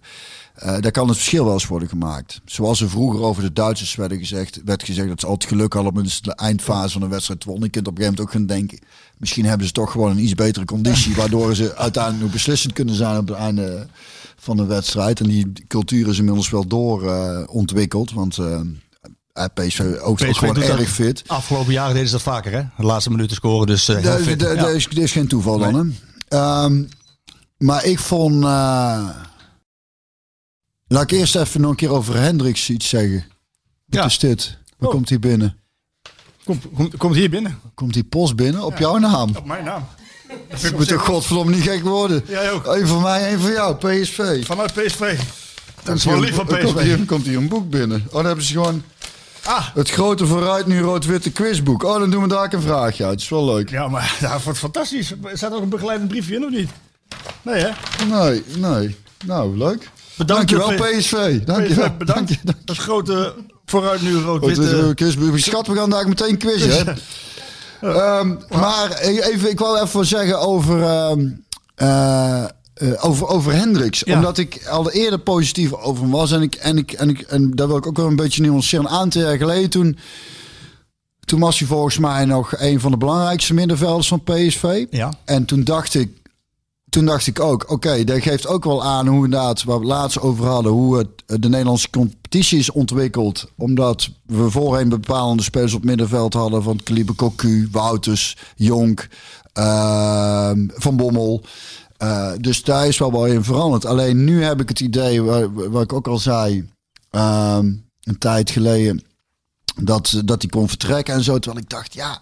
eh, 0.55 0.80
daar 0.80 0.90
kan 0.90 1.09
het 1.09 1.16
verschil 1.16 1.44
wel 1.44 1.52
eens 1.52 1.66
worden 1.66 1.88
gemaakt. 1.88 2.40
Zoals 2.44 2.80
er 2.80 2.90
vroeger 2.90 3.22
over 3.22 3.42
de 3.42 3.52
Duitsers 3.52 3.94
werden 3.94 4.18
gezegd, 4.18 4.61
werd 4.64 4.82
gezegd 4.82 5.09
dat 5.09 5.20
ze 5.20 5.26
altijd 5.26 5.50
geluk 5.50 5.72
hadden 5.72 6.05
in 6.05 6.11
de 6.22 6.34
eindfase 6.34 6.92
van 6.92 7.02
een 7.02 7.09
wedstrijd 7.09 7.44
wonnen. 7.44 7.64
Je 7.64 7.70
kunt 7.70 7.86
op 7.86 7.98
een 7.98 8.02
gegeven 8.02 8.24
moment 8.24 8.36
ook 8.36 8.48
gaan 8.48 8.59
denken, 8.59 8.86
misschien 9.16 9.44
hebben 9.44 9.66
ze 9.66 9.72
toch 9.72 9.90
gewoon 9.90 10.11
een 10.11 10.22
iets 10.22 10.34
betere 10.34 10.64
conditie, 10.64 11.14
waardoor 11.20 11.55
ze 11.55 11.76
uiteindelijk 11.76 12.22
nog 12.22 12.32
beslissend 12.32 12.72
kunnen 12.72 12.94
zijn 12.94 13.18
op 13.18 13.28
het 13.28 13.36
einde 13.36 13.86
van 14.45 14.57
de 14.57 14.64
wedstrijd. 14.64 15.20
En 15.20 15.26
die 15.26 15.53
cultuur 15.68 16.09
is 16.09 16.18
inmiddels 16.18 16.51
wel 16.51 16.66
door 16.66 17.09
eh, 17.11 17.42
ontwikkeld, 17.47 18.12
want 18.12 18.38
eh, 18.38 18.61
eh, 19.32 19.45
PSV 19.55 19.80
ook, 20.01 20.16
PSV 20.16 20.36
gewoon 20.36 20.62
erg 20.62 20.90
fit. 20.90 21.22
Afgelopen 21.26 21.72
jaren 21.72 21.92
deden 21.92 22.09
ze 22.09 22.14
dat 22.14 22.22
vaker, 22.22 22.53
hè? 22.53 22.62
De 22.76 22.82
laatste 22.84 23.11
minuten 23.11 23.36
scoren, 23.36 23.66
dus 23.66 23.88
eh, 23.88 23.97
heel 23.97 24.18
fit. 24.18 24.40
Ja. 24.40 24.68
is, 24.68 24.88
is 24.88 25.12
geen 25.12 25.28
toeval 25.28 25.59
dan, 25.59 25.74
hè? 25.74 25.82
Ehm, 26.38 26.84
maar 27.59 27.84
ik 27.84 27.99
vond... 27.99 28.42
laat 28.42 29.16
ik 31.03 31.11
eerst 31.11 31.36
even 31.36 31.61
nog 31.61 31.70
een 31.70 31.76
keer 31.76 31.90
over 31.92 32.16
Hendricks 32.20 32.70
iets 32.70 32.88
zeggen. 32.88 33.24
Wat 33.86 34.01
Ja. 34.01 34.05
is 34.05 34.18
dit? 34.18 34.59
Waar 34.78 34.88
Oh. 34.88 34.95
komt 34.95 35.09
hij 35.09 35.18
binnen? 35.18 35.57
Komt, 36.45 36.62
komt, 36.74 36.97
komt 36.97 37.14
hier 37.14 37.30
binnen. 37.30 37.59
Komt 37.74 37.95
die 37.95 38.05
post 38.05 38.36
binnen? 38.36 38.64
Op 38.64 38.78
jouw 38.78 38.99
naam? 38.99 39.36
Op 39.36 39.45
mijn 39.45 39.64
naam. 39.64 39.84
Ik 40.62 40.76
moet 40.76 40.88
toch 40.88 41.04
godverdomme 41.04 41.52
niet 41.54 41.62
gek 41.62 41.82
worden? 41.82 42.22
Jij 42.26 42.50
ook. 42.52 42.66
Eén 42.66 42.86
van 42.86 43.02
mij, 43.02 43.26
één 43.28 43.40
van 43.40 43.52
jou. 43.52 43.74
PSV. 43.76 44.46
Vanuit 44.46 44.72
PSV. 44.74 45.18
Dat 45.82 45.96
is 45.96 46.04
wel 46.04 46.20
lief 46.20 46.34
van 46.34 46.52
een- 46.54 46.62
Komt 46.64 46.74
PSV. 46.76 46.84
hier, 46.84 47.04
komt 47.06 47.26
hier 47.26 47.36
een 47.36 47.48
boek 47.48 47.70
binnen. 47.70 48.02
Oh, 48.06 48.12
dan 48.14 48.24
hebben 48.24 48.44
ze 48.44 48.52
gewoon 48.52 48.82
Ah, 49.46 49.66
het 49.74 49.90
grote 49.90 50.26
vooruit 50.26 50.66
nu 50.66 50.80
rood-witte 50.80 51.30
quizboek. 51.30 51.82
Oh, 51.82 51.98
dan 51.98 52.10
doen 52.10 52.22
we 52.22 52.28
daar 52.28 52.44
ook 52.44 52.52
een 52.52 52.60
vraagje 52.62 53.04
uit. 53.04 53.12
Dat 53.12 53.20
is 53.22 53.28
wel 53.28 53.44
leuk. 53.54 53.70
ja, 53.70 53.88
maar 53.88 54.16
dat 54.20 54.42
wordt 54.42 54.58
fantastisch. 54.58 55.10
Er 55.10 55.36
staat 55.38 55.52
ook 55.52 55.62
een 55.62 55.68
begeleidend 55.68 56.08
briefje 56.08 56.34
in, 56.34 56.44
of 56.44 56.50
niet? 56.50 56.70
Nee, 57.42 57.62
hè? 57.64 57.70
Nee, 58.06 58.42
nee. 58.58 58.96
Nou, 59.26 59.58
leuk. 59.58 59.90
Bedankt, 60.16 60.50
Dankjewel, 60.50 60.88
P- 60.92 60.98
PSV. 60.98 61.12
Dankjewel. 61.44 61.84
PSV, 61.88 61.96
bedankt. 61.98 62.06
Dank 62.06 62.28
je. 62.28 62.36
Dat 62.64 62.76
is 62.76 62.82
grote 62.82 63.34
vooruit 63.66 64.02
nu 64.02 64.14
rood-wit. 64.16 64.56
het 64.56 64.66
is 64.66 64.72
een 64.72 64.94
quizboek. 64.94 65.38
Schat, 65.38 65.66
we 65.66 65.74
gaan 65.76 65.90
daar 65.90 66.08
meteen 66.08 66.38
quizzen. 66.38 66.86
hè? 66.86 66.92
Ehm, 67.85 68.35
maar 68.51 68.99
even, 68.99 69.51
ik 69.51 69.59
wou 69.59 69.82
even 69.82 70.07
zeggen 70.07 70.41
over, 70.41 70.82
eh, 71.74 72.45
over, 73.01 73.26
over 73.26 73.53
Hendricks. 73.53 74.03
Ja. 74.05 74.16
Omdat 74.16 74.39
ik 74.39 74.66
al 74.66 74.91
eerder 74.91 75.18
positief 75.18 75.72
over 75.72 76.03
hem 76.03 76.11
was. 76.11 76.32
En, 76.32 76.43
ik, 76.43 76.55
en, 76.55 76.78
ik, 76.78 76.93
en, 76.93 77.09
ik, 77.09 77.20
en 77.20 77.51
daar 77.51 77.66
wil 77.66 77.76
ik 77.76 77.87
ook 77.87 77.97
wel 77.97 78.07
een 78.07 78.16
beetje 78.16 78.43
nuanceren. 78.43 78.85
Een 78.85 78.91
aantal 78.91 79.22
jaar 79.22 79.37
geleden 79.37 79.70
toen... 79.70 79.99
Toen 81.24 81.41
was 81.41 81.59
hij 81.59 81.68
volgens 81.68 81.99
mij 81.99 82.24
nog 82.24 82.55
een 82.57 82.80
van 82.80 82.91
de 82.91 82.97
belangrijkste 82.97 83.55
middenvelders 83.55 84.09
van 84.09 84.22
PSV. 84.22 84.87
Ja. 84.91 85.12
En 85.24 85.45
toen 85.45 85.64
dacht 85.64 85.95
ik, 85.95 86.23
toen 86.95 87.05
dacht 87.05 87.26
ik 87.26 87.40
ook, 87.40 87.70
oké, 87.70 88.05
dat 88.05 88.22
geeft 88.22 88.47
ook 88.47 88.64
wel 88.64 88.84
aan 88.84 89.07
hoe 89.07 89.24
inderdaad, 89.24 89.62
waar 89.64 89.80
we 89.80 89.86
het 89.86 89.92
laatst 89.92 90.20
over 90.20 90.47
hadden, 90.47 90.72
hoe 90.72 90.99
het, 90.99 91.09
eh, 91.26 91.36
de 91.40 91.49
Nederlandse 91.49 91.90
competitie 91.90 92.59
is 92.59 92.70
ontwikkeld. 92.70 93.51
Omdat 93.57 94.11
we 94.26 94.51
voorheen 94.51 94.88
bepalende 94.88 95.42
spelers 95.42 95.74
op 95.74 95.84
middenveld 95.84 96.34
hadden 96.34 96.62
van 96.62 96.76
het 96.76 96.84
kaliber 96.84 97.14
Cocu, 97.14 97.68
Wouters, 97.70 98.36
Jonk, 98.57 99.09
ehm, 99.53 100.66
Van 100.68 100.97
Bommel. 100.97 101.45
Eh, 101.97 102.32
dus 102.40 102.62
daar 102.62 102.86
is 102.86 102.99
wel 102.99 103.12
wel 103.12 103.26
in 103.26 103.45
veranderd. 103.45 103.84
Alleen 103.84 104.24
nu 104.24 104.45
heb 104.45 104.61
ik 104.61 104.68
het 104.68 104.80
idee, 104.80 105.22
waar, 105.22 105.82
ik 105.82 105.92
ook 105.92 106.09
al 106.09 106.18
zei, 106.18 106.68
ehm, 107.11 107.72
een 108.03 108.18
tijd 108.18 108.51
geleden, 108.51 109.05
dat, 109.82 110.22
dat 110.24 110.42
hij 110.42 110.51
kon 110.51 110.68
vertrekken 110.68 111.14
en 111.14 111.22
zo. 111.22 111.38
Terwijl 111.38 111.62
ik 111.62 111.70
dacht, 111.70 111.95
ja. 111.95 112.20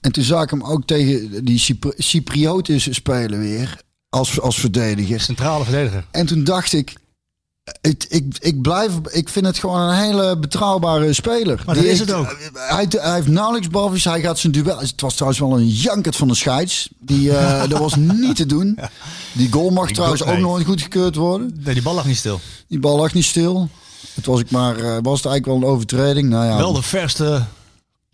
En 0.00 0.12
toen 0.12 0.24
zag 0.24 0.42
ik 0.42 0.50
hem 0.50 0.62
ook 0.62 0.84
tegen 0.84 1.44
die 1.44 1.58
Cypri- 1.58 1.94
Cyprioten 1.96 2.80
spelen 2.80 3.38
weer. 3.38 3.86
Als, 4.10 4.40
als 4.40 4.60
verdediger. 4.60 5.20
Centrale 5.20 5.64
verdediger. 5.64 6.04
En 6.10 6.26
toen 6.26 6.44
dacht 6.44 6.72
ik, 6.72 6.94
ik, 7.80 8.04
ik, 8.08 8.36
ik 8.40 8.62
blijf, 8.62 8.92
ik 9.10 9.28
vind 9.28 9.46
het 9.46 9.58
gewoon 9.58 9.80
een 9.80 9.94
hele 9.96 10.38
betrouwbare 10.38 11.12
speler. 11.12 11.62
Maar 11.66 11.74
Die 11.74 11.84
dat 11.84 11.92
is 11.92 11.98
het 12.00 12.12
ook. 12.12 12.36
Hij, 12.54 12.86
hij 12.90 13.14
heeft 13.14 13.26
nauwelijks 13.28 13.68
balverlies. 13.68 14.04
Hij 14.04 14.20
gaat 14.20 14.38
zijn 14.38 14.52
duel. 14.52 14.78
Het 14.78 15.00
was 15.00 15.12
trouwens 15.14 15.40
wel 15.40 15.56
een 15.58 15.68
jankert 15.68 16.16
van 16.16 16.28
de 16.28 16.34
scheids. 16.34 16.88
Die, 17.00 17.36
eh, 17.36 17.60
dat 17.70 17.78
was 17.78 17.94
niet 17.96 18.36
te 18.36 18.46
doen. 18.46 18.78
Die 19.32 19.52
goal 19.52 19.70
mag 19.70 19.86
Die 19.86 19.94
trouwens 19.94 20.20
goal- 20.22 20.32
ook 20.34 20.38
nee. 20.40 20.46
nooit 20.50 20.66
goedgekeurd 20.66 21.14
worden. 21.16 21.60
Nee, 21.64 21.74
die 21.74 21.82
bal 21.82 21.94
lag 21.94 22.06
niet 22.06 22.16
stil. 22.16 22.40
Die 22.68 22.78
bal 22.80 22.96
lag 22.96 23.14
niet 23.14 23.24
stil. 23.24 23.68
Het 24.14 24.26
was 24.26 24.40
ik 24.40 24.50
maar, 24.50 24.76
eh, 24.76 24.82
was 25.02 25.22
het 25.22 25.26
eigenlijk 25.32 25.46
wel 25.46 25.56
een 25.56 25.74
overtreding. 25.74 26.28
Nou 26.28 26.44
ja, 26.44 26.56
Wel 26.56 26.72
de 26.72 26.82
verste 26.82 27.44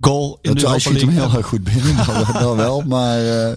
goal 0.04 0.38
in 0.42 0.50
Dat, 0.52 0.62
de 0.62 0.68
hij 0.68 0.78
schiet 0.78 1.00
hem 1.00 1.08
heel 1.10 1.30
erg 1.36 1.46
goed 1.46 1.64
binnen, 1.64 1.96
dat 2.40 2.56
wel. 2.56 2.82
Maar, 2.86 3.46
eh, 3.48 3.52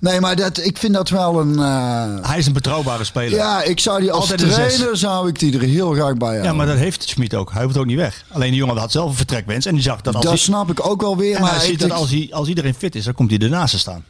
nee, 0.00 0.20
maar 0.20 0.36
dat, 0.36 0.64
ik 0.64 0.78
vind 0.78 0.94
dat 0.94 1.08
wel 1.08 1.40
een... 1.40 1.58
eh, 1.58 2.28
Hij 2.28 2.38
is 2.38 2.46
een 2.46 2.52
betrouwbare 2.52 3.04
speler. 3.04 3.38
ja, 3.38 3.62
ik 3.62 3.80
zou 3.80 4.00
die 4.00 4.12
als 4.12 4.30
Altijd 4.30 4.50
trainer 4.52 4.96
zou 4.96 5.28
ik 5.28 5.38
die 5.38 5.54
er 5.54 5.60
heel 5.60 5.92
graag 5.92 6.14
bij 6.14 6.28
hebben. 6.28 6.50
Ja, 6.50 6.56
maar 6.56 6.66
dat 6.66 6.76
heeft 6.76 7.08
Schmid 7.08 7.34
ook. 7.34 7.52
Hij 7.52 7.64
hoeft 7.64 7.76
ook 7.76 7.86
niet 7.86 7.96
weg. 7.96 8.24
Alleen 8.28 8.50
die 8.50 8.58
jongen 8.58 8.76
had 8.76 8.92
zelf 8.92 9.10
een 9.10 9.16
vertrekwens. 9.16 9.66
En 9.66 9.74
die 9.74 9.82
zag 9.82 10.00
dat 10.00 10.14
als 10.14 10.24
dat 10.24 10.32
hij, 10.32 10.42
snap 10.42 10.70
ik 10.70 10.86
ook 10.86 11.00
wel 11.00 11.16
weer. 11.16 11.34
en 11.36 11.42
maar 11.42 11.54
hij 11.56 11.66
ziet 11.66 11.80
dat 11.80 11.90
als, 11.90 12.10
hij, 12.10 12.28
als 12.32 12.48
iedereen 12.48 12.74
fit 12.74 12.94
is, 12.94 13.04
dan 13.04 13.14
komt 13.14 13.30
hij 13.30 13.38
ernaast 13.38 13.72
te 13.72 13.78
staan. 13.78 14.04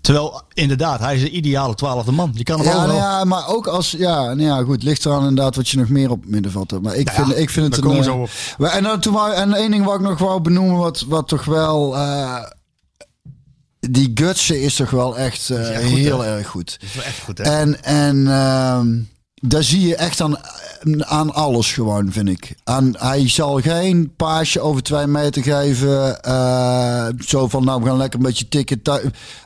Terwijl, 0.00 0.42
inderdaad, 0.52 1.00
hij 1.00 1.14
is 1.14 1.20
de 1.20 1.30
ideale 1.30 1.74
twaalfde 1.74 2.12
man. 2.12 2.30
Je 2.34 2.42
kan 2.42 2.58
hem 2.58 2.66
Ja, 2.68 2.86
nou 2.86 2.98
ja, 2.98 3.24
maar 3.24 3.48
ook 3.48 3.66
als... 3.66 3.90
Ja, 3.90 4.22
nou 4.22 4.42
ja, 4.42 4.62
goed. 4.62 4.82
Ligt 4.82 5.04
eraan 5.04 5.28
inderdaad 5.28 5.56
wat 5.56 5.68
je 5.68 5.78
nog 5.78 5.88
meer 5.88 6.10
op 6.10 6.24
middenveld 6.26 6.70
hebt. 6.70 6.82
Maar 6.82 6.94
ik, 6.94 7.06
Nou 7.06 7.18
ja, 7.18 7.24
vind, 7.24 7.38
ik 7.38 7.50
vind 7.50 7.66
het 7.66 7.76
een... 7.76 7.82
komen 7.82 7.98
eh, 7.98 8.04
zo 8.04 8.28
op. 8.58 8.66
En, 8.66 8.82
dan 8.82 9.00
toen 9.00 9.12
wou, 9.12 9.32
en 9.32 9.54
één 9.54 9.70
ding 9.70 9.84
wat 9.84 9.94
ik 9.94 10.00
nog 10.00 10.18
wou 10.18 10.40
benoemen, 10.40 10.76
wat, 10.76 11.04
wat 11.08 11.28
toch 11.28 11.44
wel... 11.44 11.96
eh, 11.96 12.42
die 13.80 14.10
Gutsen 14.14 14.60
is 14.60 14.74
toch 14.74 14.90
wel 14.90 15.18
echt, 15.18 15.50
eh, 15.50 15.74
echt 15.76 15.82
heel 15.82 16.20
hè? 16.20 16.36
erg 16.36 16.46
goed. 16.46 16.78
Is 16.80 16.94
wel 16.94 17.04
echt 17.04 17.20
goed, 17.20 17.38
hè? 17.38 17.44
En, 17.44 17.84
en 17.84 18.28
ehm, 18.28 18.96
daar 19.40 19.62
zie 19.62 19.86
je 19.86 19.96
echt 19.96 20.20
aan, 20.20 20.36
aan 20.98 21.34
alles 21.34 21.72
gewoon, 21.72 22.12
vind 22.12 22.28
ik. 22.28 22.54
Aan, 22.64 22.94
hij 22.98 23.28
zal 23.28 23.60
geen 23.60 24.12
paasje 24.16 24.60
over 24.60 24.82
twee 24.82 25.06
meter 25.06 25.42
geven. 25.42 26.22
eh, 26.22 27.06
zo 27.26 27.48
van, 27.48 27.64
nou, 27.64 27.82
we 27.82 27.88
gaan 27.88 27.96
lekker 27.96 28.18
een 28.18 28.26
beetje 28.26 28.48
tikken. 28.48 28.82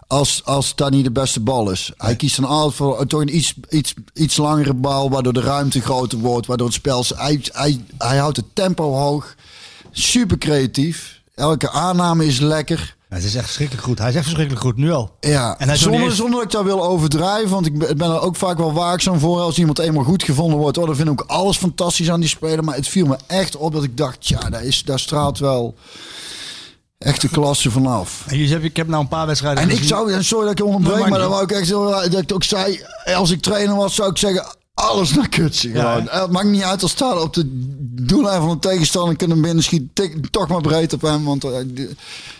Als, 0.06 0.42
als 0.44 0.74
dat 0.74 0.90
niet 0.90 1.04
de 1.04 1.10
beste 1.10 1.40
bal 1.40 1.70
is. 1.70 1.92
Hij 1.96 2.16
kiest 2.16 2.36
dan 2.36 2.44
altijd 2.44 2.74
voor 2.74 3.06
toch 3.06 3.20
een 3.20 3.36
iets, 3.36 3.54
iets, 3.70 3.94
iets 4.14 4.36
langere 4.36 4.74
bal. 4.74 5.10
Waardoor 5.10 5.32
de 5.32 5.40
ruimte 5.40 5.80
groter 5.80 6.18
wordt. 6.18 6.46
Waardoor 6.46 6.66
het 6.66 6.76
spel... 6.76 7.04
Hij, 7.14 7.40
hij, 7.52 7.84
hij 7.98 8.16
houdt 8.16 8.36
het 8.36 8.54
tempo 8.54 8.92
hoog. 8.92 9.34
Super 9.90 10.38
creatief. 10.38 11.20
Elke 11.34 11.70
aanname 11.70 12.26
is 12.26 12.38
lekker. 12.38 12.96
Het 13.12 13.24
is 13.24 13.34
echt 13.34 13.44
verschrikkelijk 13.44 13.86
goed. 13.86 13.98
Hij 13.98 14.08
is 14.08 14.14
echt 14.14 14.24
verschrikkelijk 14.24 14.64
goed, 14.64 14.76
nu 14.76 14.90
al. 14.90 15.16
Ja, 15.20 15.58
En 15.58 15.68
hij 15.68 15.76
zonder, 15.76 16.12
zonder 16.12 16.34
dat 16.34 16.42
ik 16.42 16.50
dat 16.50 16.64
wil 16.64 16.84
overdrijven. 16.84 17.50
Want 17.50 17.66
ik 17.66 17.78
ben 17.78 18.10
er 18.10 18.20
ook 18.20 18.36
vaak 18.36 18.58
wel 18.58 18.72
waakzaam 18.72 19.18
voor. 19.18 19.40
Als 19.40 19.58
iemand 19.58 19.78
eenmaal 19.78 20.04
goed 20.04 20.22
gevonden 20.22 20.58
wordt. 20.58 20.78
Oh, 20.78 20.86
dan 20.86 20.96
vind 20.96 21.08
ik 21.08 21.20
ook 21.20 21.30
alles 21.30 21.56
fantastisch 21.56 22.10
aan 22.10 22.20
die 22.20 22.28
speler. 22.28 22.64
Maar 22.64 22.74
het 22.74 22.88
viel 22.88 23.06
me 23.06 23.16
echt 23.26 23.56
op 23.56 23.72
dat 23.72 23.84
ik 23.84 23.96
dacht... 23.96 24.28
Ja, 24.28 24.50
daar, 24.50 24.64
is, 24.64 24.84
daar 24.84 24.98
straalt 24.98 25.38
wel 25.38 25.74
echt 26.98 27.20
de 27.20 27.28
klasse 27.28 27.70
vanaf. 27.70 28.24
En 28.26 28.38
je 28.38 28.48
hebt, 28.48 28.64
ik 28.64 28.76
heb 28.76 28.88
nou 28.88 29.02
een 29.02 29.08
paar 29.08 29.26
wedstrijden 29.26 29.62
En 29.62 29.70
ik 29.70 29.82
zou... 29.82 30.22
Sorry 30.22 30.44
dat 30.44 30.52
ik 30.52 30.58
je 30.58 30.64
onderbreek. 30.64 31.08
Maar 31.08 31.18
dan 31.18 31.30
wou 31.30 31.42
ik 31.42 31.50
echt... 31.50 31.68
Dat 31.68 32.22
ik 32.22 32.32
ook 32.32 32.44
zei... 32.44 32.80
Als 33.14 33.30
ik 33.30 33.42
trainer 33.42 33.76
was, 33.76 33.94
zou 33.94 34.10
ik 34.10 34.18
zeggen... 34.18 34.46
Alles 34.74 35.14
naar 35.14 35.28
kutsen 35.28 35.70
gewoon. 35.70 36.08
Het 36.10 36.30
maakt 36.30 36.48
niet 36.48 36.62
uit 36.62 36.82
als 36.82 36.90
staan 36.90 37.18
op 37.18 37.34
de 37.34 37.44
doellijn 38.02 38.40
van 38.40 38.50
een 38.50 38.58
tegenstander. 38.58 39.16
Kunnen 39.16 39.36
hem 39.36 39.46
binnen 39.46 39.64
schieten. 39.64 40.30
Toch 40.30 40.48
maar 40.48 40.60
breed 40.60 40.92
op 40.92 41.00
hem. 41.00 41.24
Want 41.24 41.44
eh, 41.44 41.58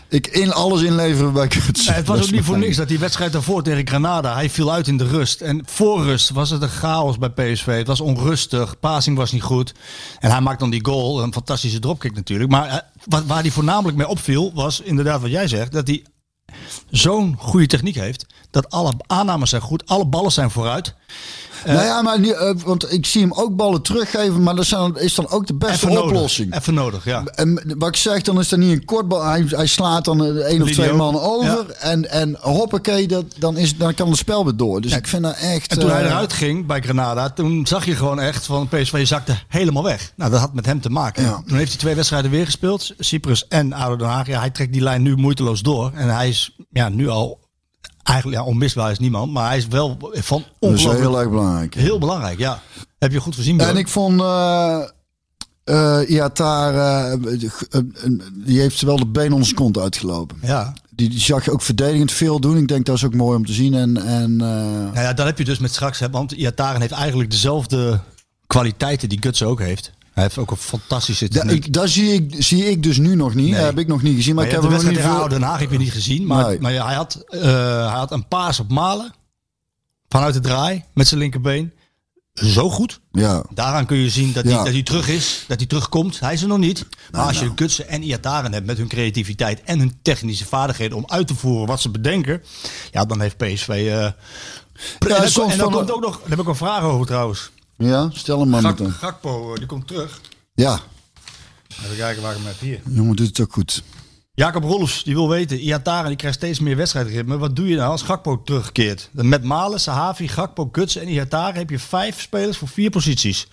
ik 0.08 0.26
in 0.26 0.52
alles 0.52 0.82
inleveren 0.82 1.32
bij 1.32 1.46
kutsen. 1.46 1.92
Ja, 1.92 1.98
het 1.98 2.06
was 2.06 2.22
ook 2.22 2.30
niet 2.30 2.44
voor 2.44 2.58
niks 2.58 2.76
dat 2.76 2.88
die 2.88 2.98
wedstrijd 2.98 3.32
daarvoor 3.32 3.62
tegen 3.62 3.88
Granada, 3.88 4.34
hij 4.34 4.50
viel 4.50 4.72
uit 4.72 4.88
in 4.88 4.96
de 4.96 5.06
rust. 5.06 5.40
En 5.40 5.62
voor 5.66 6.02
rust 6.02 6.30
was 6.30 6.50
het 6.50 6.62
een 6.62 6.68
chaos 6.68 7.18
bij 7.18 7.30
PSV. 7.30 7.66
Het 7.66 7.86
was 7.86 8.00
onrustig, 8.00 8.78
passing 8.78 9.16
was 9.16 9.32
niet 9.32 9.42
goed. 9.42 9.74
En 10.18 10.30
hij 10.30 10.40
maakt 10.40 10.60
dan 10.60 10.70
die 10.70 10.84
goal, 10.84 11.22
een 11.22 11.32
fantastische 11.32 11.78
dropkick 11.78 12.14
natuurlijk. 12.14 12.50
Maar 12.50 12.68
eh, 12.68 12.76
wat, 13.04 13.24
waar 13.26 13.40
hij 13.40 13.50
voornamelijk 13.50 13.96
mee 13.96 14.08
opviel, 14.08 14.52
was 14.54 14.80
inderdaad 14.80 15.20
wat 15.20 15.30
jij 15.30 15.48
zegt, 15.48 15.72
dat 15.72 15.86
hij 15.86 16.04
zo'n 16.90 17.36
goede 17.38 17.66
techniek 17.66 17.94
heeft. 17.94 18.26
Dat 18.50 18.70
alle 18.70 18.92
aannames 19.06 19.50
zijn 19.50 19.62
goed, 19.62 19.86
alle 19.86 20.06
ballen 20.06 20.32
zijn 20.32 20.50
vooruit. 20.50 20.94
Nou 21.66 21.84
ja, 21.84 22.02
maar 22.02 22.20
eh, 22.22 22.54
want 22.64 22.92
ik 22.92 23.06
zie 23.06 23.20
hem 23.20 23.32
ook 23.32 23.56
ballen 23.56 23.82
teruggeven, 23.82 24.42
maar 24.42 24.54
dat 24.54 24.66
zijn- 24.66 24.96
is 24.96 25.14
dan 25.14 25.28
ook 25.30 25.46
de 25.46 25.54
beste 25.54 25.88
Even 25.88 26.02
oplossing. 26.02 26.48
nodig. 26.48 26.60
Even 26.62 26.74
nodig, 26.74 27.04
ja. 27.04 27.24
En 27.24 27.74
wat 27.78 27.88
ik 27.88 27.96
zeg, 27.96 28.22
dan 28.22 28.38
is 28.40 28.48
dat 28.48 28.58
niet 28.58 28.72
een 28.72 28.84
kort 28.84 29.08
bal. 29.08 29.24
Hij, 29.24 29.44
hij 29.48 29.66
slaat 29.66 30.04
dan 30.04 30.20
een 30.20 30.36
één 30.40 30.62
of 30.62 30.70
twee 30.70 30.92
man 30.92 31.20
over. 31.20 31.66
Ja. 31.68 31.74
En, 31.78 32.10
en 32.10 32.36
hoppakee, 32.40 33.06
dat, 33.08 33.24
dan, 33.38 33.56
is, 33.56 33.76
dan 33.76 33.94
kan 33.94 34.08
het 34.08 34.16
spel 34.18 34.44
weer 34.44 34.56
door. 34.56 34.80
Dus 34.80 34.92
ik 34.96 35.06
vind 35.06 35.22
dat 35.22 35.36
echt... 35.36 35.70
En 35.72 35.78
toen 35.78 35.90
hij 35.90 36.00
eh, 36.02 36.06
eruit 36.10 36.32
ging 36.32 36.66
bij 36.66 36.80
Granada, 36.80 37.30
toen 37.30 37.66
zag 37.66 37.84
je 37.84 37.94
gewoon 37.96 38.20
echt 38.20 38.46
van 38.46 38.68
PSV 38.68 39.06
zakte 39.06 39.34
helemaal 39.48 39.82
weg. 39.82 40.12
Nou, 40.16 40.30
dat 40.30 40.40
had 40.40 40.54
met 40.54 40.66
hem 40.66 40.80
te 40.80 40.90
maken. 40.90 41.22
Ja. 41.22 41.42
Toen 41.46 41.56
heeft 41.56 41.70
hij 41.70 41.78
twee 41.80 41.94
wedstrijden 41.94 42.30
weer 42.30 42.44
gespeeld, 42.44 42.94
Cyprus 42.98 43.48
en 43.48 43.72
ADO 43.72 43.96
Den 43.96 44.06
Haag. 44.08 44.26
Ja, 44.26 44.38
hij 44.40 44.50
trekt 44.50 44.72
die 44.72 44.82
lijn 44.82 45.02
nu 45.02 45.16
moeiteloos 45.16 45.62
door. 45.62 45.90
En 45.94 46.14
hij 46.14 46.28
is 46.28 46.56
ja, 46.70 46.88
nu 46.88 47.08
al, 47.08 47.38
eigenlijk 48.02 48.38
ja, 48.38 48.44
onmisbaar 48.44 48.90
is 48.90 48.98
niemand, 48.98 49.32
maar 49.32 49.48
hij 49.48 49.56
is 49.56 49.66
wel 49.66 49.96
van 49.98 50.08
Dat 50.08 50.14
is 50.20 50.28
wel 50.28 50.70
ongelooflijk 50.70 51.00
heel 51.00 51.18
erg 51.18 51.28
belangrijk. 51.28 51.74
heel 51.74 51.98
belangrijk. 51.98 52.38
Ja, 52.38 52.60
heb 52.98 53.12
je 53.12 53.20
goed 53.20 53.34
gezien. 53.34 53.56
Björn? 53.56 53.70
En 53.70 53.76
ik 53.76 53.88
vond... 53.88 54.20
eh, 54.20 54.82
eh, 55.64 57.12
eh, 57.70 57.82
die 58.44 58.60
heeft 58.60 58.80
wel 58.82 58.96
de 58.96 59.06
been 59.06 59.30
onder 59.32 59.44
zijn 59.44 59.56
kont 59.56 59.78
uitgelopen. 59.78 60.36
Ja. 60.42 60.72
Die, 60.90 61.08
die 61.08 61.20
zag 61.20 61.44
je 61.44 61.50
ook 61.50 61.62
verdedigend 61.62 62.12
veel 62.12 62.40
doen. 62.40 62.56
Ik 62.56 62.68
denk 62.68 62.86
dat 62.86 62.96
is 62.96 63.04
ook 63.04 63.14
mooi 63.14 63.36
om 63.36 63.46
te 63.46 63.52
zien. 63.52 63.74
En, 63.74 63.96
en 63.96 64.30
eh, 64.40 64.46
Nou 64.92 65.00
ja, 65.00 65.12
dat 65.12 65.26
heb 65.26 65.38
je 65.38 65.44
dus 65.44 65.58
met 65.58 65.72
straks, 65.72 65.98
hè, 65.98 66.10
want 66.10 66.32
Iataren 66.32 66.80
heeft 66.80 66.92
eigenlijk 66.92 67.30
dezelfde 67.30 68.00
kwaliteiten 68.46 69.08
die 69.08 69.22
Guts 69.22 69.42
ook 69.42 69.58
heeft. 69.60 69.92
Hij 70.12 70.22
heeft 70.22 70.38
ook 70.38 70.50
een 70.50 70.56
fantastische 70.56 71.28
techniek. 71.28 71.72
dat 71.72 71.88
zie 71.88 72.12
ik, 72.12 72.34
zie 72.38 72.64
ik 72.70 72.82
dus 72.82 72.98
nu 72.98 73.14
nog 73.14 73.34
niet. 73.34 73.50
Nee. 73.50 73.60
Heb 73.60 73.78
ik 73.78 73.86
nog 73.86 74.02
niet 74.02 74.16
gezien. 74.16 74.34
Maar, 74.34 74.44
Maar 74.44 74.54
ik 74.54 74.60
heb 74.60 74.62
de 74.62 74.68
wedstrijd 74.68 74.96
niet 74.98 75.06
tegen 75.06 75.20
veel- 75.20 75.38
Den 75.38 75.42
Haag 75.48 75.60
heb 75.60 75.70
je 75.70 75.78
niet 75.78 75.92
gezien. 75.92 76.26
Maar, 76.26 76.46
Nee. 76.48 76.60
maar 76.60 76.72
ja, 76.72 76.86
hij, 76.86 76.94
had, 76.94 77.24
eh, 77.28 77.40
hij 77.88 77.98
had 77.98 78.10
een 78.12 78.28
paas 78.28 78.60
op 78.60 78.70
Malen. 78.70 79.12
Vanuit 80.08 80.34
de 80.34 80.40
draai. 80.40 80.84
Met 80.94 81.08
zijn 81.08 81.20
linkerbeen. 81.20 81.72
Zo 82.34 82.70
goed. 82.70 83.00
Ja. 83.12 83.44
Daaraan 83.54 83.86
kun 83.86 83.96
je 83.96 84.10
zien 84.10 84.32
dat, 84.32 84.44
Ja. 84.44 84.50
hij, 84.54 84.64
dat 84.64 84.72
hij 84.72 84.82
terug 84.82 85.08
is. 85.08 85.44
Dat 85.48 85.58
hij 85.58 85.66
terugkomt. 85.66 86.20
Hij 86.20 86.32
is 86.32 86.42
er 86.42 86.48
nog 86.48 86.58
niet. 86.58 86.86
Maar 87.10 87.26
als 87.26 87.38
je 87.40 87.52
Gutsen 87.56 87.88
en 87.88 88.02
Iataren 88.02 88.52
hebt 88.52 88.66
met 88.66 88.76
hun 88.78 88.88
creativiteit 88.88 89.62
en 89.62 89.78
hun 89.78 89.98
technische 90.02 90.44
vaardigheden 90.46 90.96
om 90.96 91.04
uit 91.06 91.26
te 91.26 91.34
voeren 91.34 91.66
wat 91.66 91.80
ze 91.80 91.90
bedenken. 91.90 92.42
Ja, 92.90 93.04
dan 93.04 93.20
heeft 93.20 93.36
PSV... 93.36 93.68
eh 93.68 93.84
Ja, 93.88 94.12
en 94.98 95.50
en 95.50 95.58
dan 95.58 95.72
komt 95.72 95.90
ook 95.92 96.00
nog... 96.00 96.20
Daar 96.20 96.28
heb 96.30 96.40
ik 96.40 96.46
een 96.48 96.56
vraag 96.56 96.82
over 96.82 97.06
trouwens. 97.06 97.50
Ja, 97.84 98.10
stel 98.12 98.40
hem 98.40 98.48
maar 98.48 98.62
Gak, 98.62 98.78
meteen. 98.78 98.92
Gakpo, 98.92 99.52
eh, 99.52 99.58
die 99.58 99.66
komt 99.66 99.86
terug. 99.86 100.20
Ja, 100.54 100.80
Even 101.84 101.96
kijken 101.96 102.22
waar 102.22 102.30
ik 102.32 102.38
hem 102.38 102.46
heb 102.46 102.60
hier. 102.60 102.80
jongen 102.88 103.16
doet 103.16 103.26
het 103.26 103.40
ook 103.40 103.52
goed. 103.52 103.82
Jacob 104.34 104.62
Rolfs, 104.62 105.04
die 105.04 105.14
wil 105.14 105.28
weten, 105.28 105.58
Iataren 105.58 106.08
die 106.08 106.16
krijgt 106.16 106.36
steeds 106.36 106.60
meer 106.60 106.76
wedstrijdritme. 106.76 107.38
Wat 107.38 107.56
doe 107.56 107.68
je 107.68 107.76
nou 107.76 107.90
als 107.90 108.02
Gakpo 108.02 108.42
terugkeert? 108.42 109.08
Met 109.12 109.42
Malen, 109.44 109.80
Sahavi, 109.80 110.28
Gakpo, 110.28 110.68
Guts 110.72 110.96
en 110.96 111.08
Iataren 111.08 111.54
heb 111.58 111.70
je 111.70 111.78
vijf 111.78 112.20
spelers 112.20 112.56
voor 112.56 112.68
vier 112.68 112.90
posities. 112.90 113.46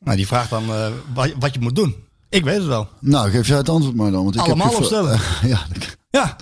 Nou, 0.00 0.16
die 0.16 0.26
vraagt 0.26 0.50
dan 0.50 0.74
eh, 0.74 0.86
wat, 1.14 1.32
wat 1.38 1.54
je 1.54 1.60
moet 1.60 1.76
doen. 1.76 1.94
Ik 2.28 2.44
weet 2.44 2.56
het 2.56 2.66
wel. 2.66 2.88
Nou, 3.00 3.30
geef 3.30 3.46
jij 3.48 3.56
het 3.56 3.68
antwoord 3.68 3.96
maar 3.96 4.10
dan. 4.10 4.22
Want 4.22 4.34
ik 4.34 4.40
Allemaal 4.40 4.68
heb 4.68 4.76
opstellen. 4.76 5.20
ja, 5.52 5.66
Ja. 6.10 6.36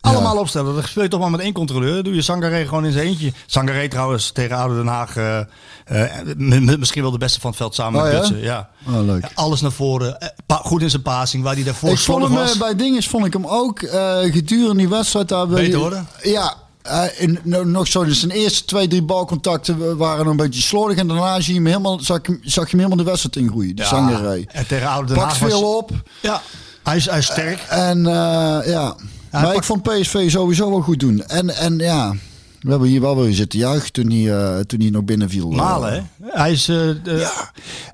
Allemaal 0.00 0.36
opstellen. 0.38 0.74
Dan 0.74 0.82
speel 0.84 1.02
je 1.02 1.08
toch 1.08 1.20
maar 1.20 1.30
met 1.30 1.40
één 1.40 1.52
controleur. 1.52 1.94
Dan 1.94 2.02
doe 2.02 2.14
je 2.14 2.22
Sangaré 2.22 2.64
gewoon 2.66 2.84
in 2.84 2.92
zijn 2.92 3.06
eentje. 3.06 3.32
Sangaré 3.46 3.88
trouwens 3.88 4.30
tegen 4.30 4.56
Oude 4.56 4.74
Den 4.74 4.86
Haag. 4.86 5.16
eh, 5.16 5.38
eh, 5.84 6.78
misschien 6.78 7.02
wel 7.02 7.10
de 7.10 7.18
beste 7.18 7.40
van 7.40 7.50
het 7.50 7.58
veld 7.58 7.74
samen 7.74 8.00
Oh, 8.04 8.12
met 8.12 8.32
ja? 8.40 8.68
Oh, 8.88 9.00
leuk. 9.04 9.22
Ja, 9.22 9.30
alles 9.34 9.60
naar 9.60 9.72
voren. 9.72 10.20
Eh, 10.20 10.56
goed 10.62 10.82
in 10.82 10.90
zijn 10.90 11.02
passing. 11.02 11.42
Waar 11.42 11.54
hij 11.54 11.62
daarvoor 11.64 11.90
ik 11.90 11.98
vond 11.98 12.22
hem 12.22 12.32
was. 12.32 12.56
bij 12.58 12.74
dinges 12.76 13.08
vond 13.08 13.26
ik 13.26 13.32
hem 13.32 13.46
ook 13.46 13.78
gedurende 14.30 14.76
die 14.76 14.88
wedstrijd 14.88 15.28
daar 15.28 15.46
Beter 15.46 15.78
worden? 15.78 16.06
Ja, 16.22 16.54
in, 17.16 17.38
no- 17.42 17.64
nog 17.64 17.86
zo. 17.86 18.04
Dus 18.04 18.18
zijn 18.20 18.30
eerste 18.32 18.64
twee, 18.64 18.88
drie 18.88 19.02
balcontacten 19.02 19.96
waren 19.96 20.26
een 20.26 20.36
beetje 20.36 20.62
slordig. 20.62 20.96
En 20.98 21.08
daarna 21.08 21.40
zie 21.40 21.54
je 21.54 21.58
hem 21.60 21.68
helemaal, 21.68 22.00
zag, 22.00 22.20
je 22.26 22.50
hem 22.52 22.66
helemaal 22.70 22.96
de 22.96 23.02
wedstrijd 23.02 23.36
ingroeien. 23.36 23.76
De 23.76 23.82
Ja, 23.82 23.88
zangerij. 23.88 24.48
En 24.52 24.66
tegen 24.66 24.88
Oude 24.88 25.06
Den 25.06 25.16
Pakt 25.16 25.30
Haag 25.30 25.38
was- 25.38 25.50
veel 25.50 25.76
op. 25.76 25.90
Ja, 26.20 26.42
hij 26.82 26.96
is, 26.96 27.06
hij 27.08 27.18
is 27.18 27.26
sterk. 27.26 27.60
En 27.68 28.02
ja. 28.66 28.94
Maar 29.32 29.54
ik 29.54 29.62
vond 29.64 29.82
PSV 29.82 30.30
sowieso 30.30 30.70
wel 30.70 30.80
goed 30.80 31.00
doen. 31.00 31.22
En, 31.26 31.48
en 31.56 31.78
ja, 31.78 32.14
we 32.60 32.70
hebben 32.70 32.88
hier 32.88 33.00
wel 33.00 33.16
weer 33.16 33.34
zitten 33.34 33.58
juichen 33.58 33.92
toen 33.92 34.10
hij, 34.10 34.36
eh, 34.38 34.58
toen 34.60 34.80
hij 34.80 34.90
nog 34.90 35.04
binnenviel. 35.04 35.50
Malen, 35.50 35.92
hè? 35.92 36.28
Hij 36.30 36.52
is... 36.52 36.68
eh, 36.68 36.76
de- 36.76 37.48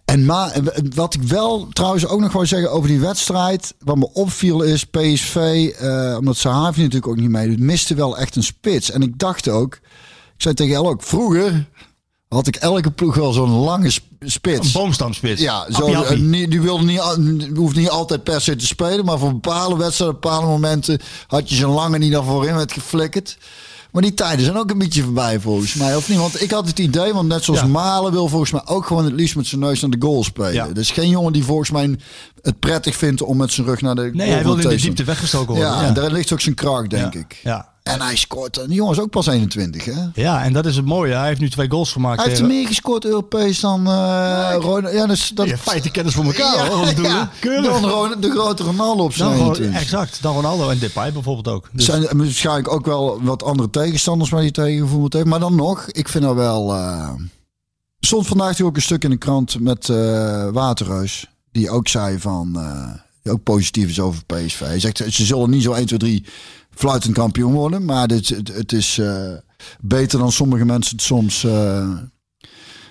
En 0.04 0.24
maar 0.24 0.52
wat 0.94 1.14
ik 1.14 1.22
wel 1.22 1.68
trouwens 1.72 2.06
ook 2.06 2.20
nog 2.20 2.32
wou 2.32 2.46
zeggen 2.46 2.70
over 2.72 2.88
die 2.88 3.00
wedstrijd. 3.00 3.74
Wat 3.78 3.96
me 3.96 4.08
opviel 4.12 4.62
is 4.62 4.84
PSV, 4.84 5.36
eh, 5.78 6.16
omdat 6.18 6.36
Sahavi 6.36 6.78
natuurlijk 6.80 7.06
ook 7.06 7.16
niet 7.16 7.30
meedoet, 7.30 7.58
miste 7.58 7.94
wel 7.94 8.18
echt 8.18 8.36
een 8.36 8.42
spits. 8.42 8.90
En 8.90 9.02
ik 9.02 9.18
dacht 9.18 9.48
ook, 9.48 9.74
ik 9.74 10.42
zei 10.42 10.54
tegen 10.54 10.74
El 10.74 10.88
ook, 10.88 11.02
vroeger 11.02 11.66
had 12.36 12.46
ik 12.46 12.56
elke 12.56 12.90
ploeg 12.90 13.14
wel 13.14 13.32
zo'n 13.32 13.50
lange 13.50 13.90
sp- 13.90 14.02
spits. 14.20 14.66
Een 14.74 14.80
boomstamspits. 14.80 15.40
Ja, 15.42 15.66
zo, 15.72 15.78
Appie, 15.80 15.96
appie. 15.96 16.42
eh, 16.44 16.50
die 16.50 16.60
wilde 16.60 16.84
niet, 16.84 17.48
hoeft 17.56 17.76
niet 17.76 17.90
altijd 17.90 18.24
per 18.24 18.40
se 18.40 18.56
te 18.56 18.66
spelen. 18.66 19.04
Maar 19.04 19.18
voor 19.18 19.32
bepaalde 19.32 19.76
wedstrijden, 19.76 20.20
bepaalde 20.20 20.46
momenten 20.46 20.98
had 21.26 21.48
je 21.50 21.54
zo'n 21.56 21.72
lange 21.74 21.98
niet 21.98 22.10
naar 22.12 22.24
voorin 22.24 22.54
werd 22.56 22.72
geflikkerd. 22.72 23.38
Maar 23.92 24.02
die 24.04 24.14
tijden 24.14 24.44
zijn 24.44 24.56
ook 24.58 24.70
een 24.70 24.78
beetje 24.78 25.02
voorbij 25.02 25.40
volgens 25.40 25.74
mij. 25.74 25.96
Of 25.96 26.08
niet? 26.08 26.18
Want 26.18 26.42
ik 26.42 26.50
had 26.50 26.66
het 26.66 26.78
idee, 26.78 27.12
want 27.12 27.28
net 27.28 27.44
zoals 27.44 27.60
Ja. 27.60 27.66
Malen 27.66 28.12
wil 28.12 28.28
volgens 28.28 28.50
mij 28.50 28.62
ook 28.64 28.86
gewoon 28.86 29.04
het 29.04 29.12
liefst 29.14 29.36
met 29.36 29.46
zijn 29.46 29.60
neus 29.60 29.80
naar 29.80 29.90
de 29.90 29.96
goal 30.00 30.24
spelen. 30.24 30.52
Ja. 30.52 30.66
Dus 30.68 30.90
geen 30.90 31.08
jongen 31.08 31.32
die 31.32 31.44
volgens 31.44 31.70
mij 31.70 31.96
het 32.42 32.58
prettig 32.58 32.96
vindt 32.96 33.22
om 33.22 33.36
met 33.36 33.52
zijn 33.52 33.66
rug 33.66 33.80
naar 33.80 33.94
de 33.94 34.00
Nee, 34.02 34.12
goal 34.12 34.28
hij 34.30 34.42
wil 34.44 34.58
in 34.58 34.68
de 34.68 34.76
diepte 34.76 35.04
weggestoken 35.04 35.54
worden. 35.54 35.72
Ja, 35.72 35.82
en 35.82 35.94
daar 35.94 36.10
ligt 36.12 36.32
ook 36.32 36.40
zijn 36.40 36.54
kracht, 36.54 36.90
denk 36.90 37.14
ik. 37.14 37.40
Ja. 37.42 37.68
En 37.86 38.00
hij 38.00 38.16
scoort. 38.16 38.56
En 38.58 38.66
die 38.66 38.74
jongen 38.76 38.92
is 38.92 39.00
ook 39.00 39.10
pas 39.10 39.26
21, 39.26 39.84
hè? 39.84 39.92
Ja, 40.14 40.42
en 40.44 40.52
dat 40.52 40.66
is 40.66 40.76
het 40.76 40.84
mooie. 40.84 41.14
Hij 41.14 41.26
heeft 41.26 41.40
nu 41.40 41.50
twee 41.50 41.70
goals 41.70 41.92
gemaakt. 41.92 42.16
Hij 42.20 42.26
heeft 42.28 42.40
tegen- 42.40 42.54
meer 42.56 42.66
gescoord 42.66 43.04
Europees 43.04 43.60
dan 43.60 43.86
eh 43.86 44.54
Ronaldo. 44.60 44.88
Ja, 44.90 45.06
dus 45.06 45.28
dat... 45.34 45.46
Ja, 45.48 45.56
feiten 45.56 45.90
kennis 45.90 46.14
voor 46.14 46.24
elkaar. 46.24 46.66
hoor, 46.66 47.02
ja, 47.02 47.30
Keurig. 47.40 47.80
dan 47.80 48.20
de 48.20 48.30
grote 48.30 48.62
Ronaldo 48.62 49.02
op 49.04 49.12
zijn 49.14 49.28
Dan 49.28 49.38
gewoon- 49.38 49.52
21. 49.54 49.82
exact. 49.82 50.22
Dan 50.22 50.34
Ronaldo 50.34 50.68
en 50.70 50.78
Depay 50.78 51.12
bijvoorbeeld 51.12 51.48
ook. 51.56 51.64
Er 51.64 51.70
Dus, 51.72 51.84
zijn 51.84 52.06
waarschijnlijk 52.16 52.72
ook 52.72 52.86
wel 52.86 53.22
wat 53.22 53.42
andere 53.42 53.70
tegenstanders 53.70 54.30
waar 54.30 54.40
hij 54.40 54.50
tegen 54.50 54.78
gevoeld 54.80 55.12
heeft. 55.12 55.26
Maar 55.26 55.40
dan 55.40 55.54
nog, 55.54 55.86
ik 55.90 56.08
vind 56.08 56.24
dat 56.24 56.34
wel... 56.34 56.74
eh 56.74 57.10
stond 58.00 58.26
vandaag 58.26 58.60
ook 58.60 58.76
een 58.76 58.82
stuk 58.82 59.04
in 59.04 59.10
de 59.10 59.16
krant 59.16 59.60
met 59.60 59.88
eh 59.88 60.48
Waterhuis. 60.52 61.26
Die 61.52 61.70
ook 61.70 61.88
zei 61.88 62.18
van... 62.20 62.56
eh, 62.58 62.88
die 63.22 63.32
ook 63.32 63.42
positief 63.42 63.88
is 63.88 64.00
over 64.00 64.24
PSV. 64.24 64.58
Hij 64.60 64.80
zegt, 64.80 64.96
ze 64.96 65.24
zullen 65.24 65.50
niet 65.50 65.62
zo 65.62 65.72
1, 65.72 65.86
2, 65.86 65.98
3 65.98 66.24
fluitend 66.76 67.14
kampioen 67.14 67.52
worden. 67.52 67.84
Maar 67.84 68.08
dit, 68.08 68.28
het, 68.28 68.48
het 68.54 68.72
is 68.72 68.98
eh, 68.98 69.32
beter 69.80 70.18
dan 70.18 70.32
sommige 70.32 70.64
mensen 70.64 70.96
het 70.96 71.04
soms 71.04 71.44
eh 71.44 71.88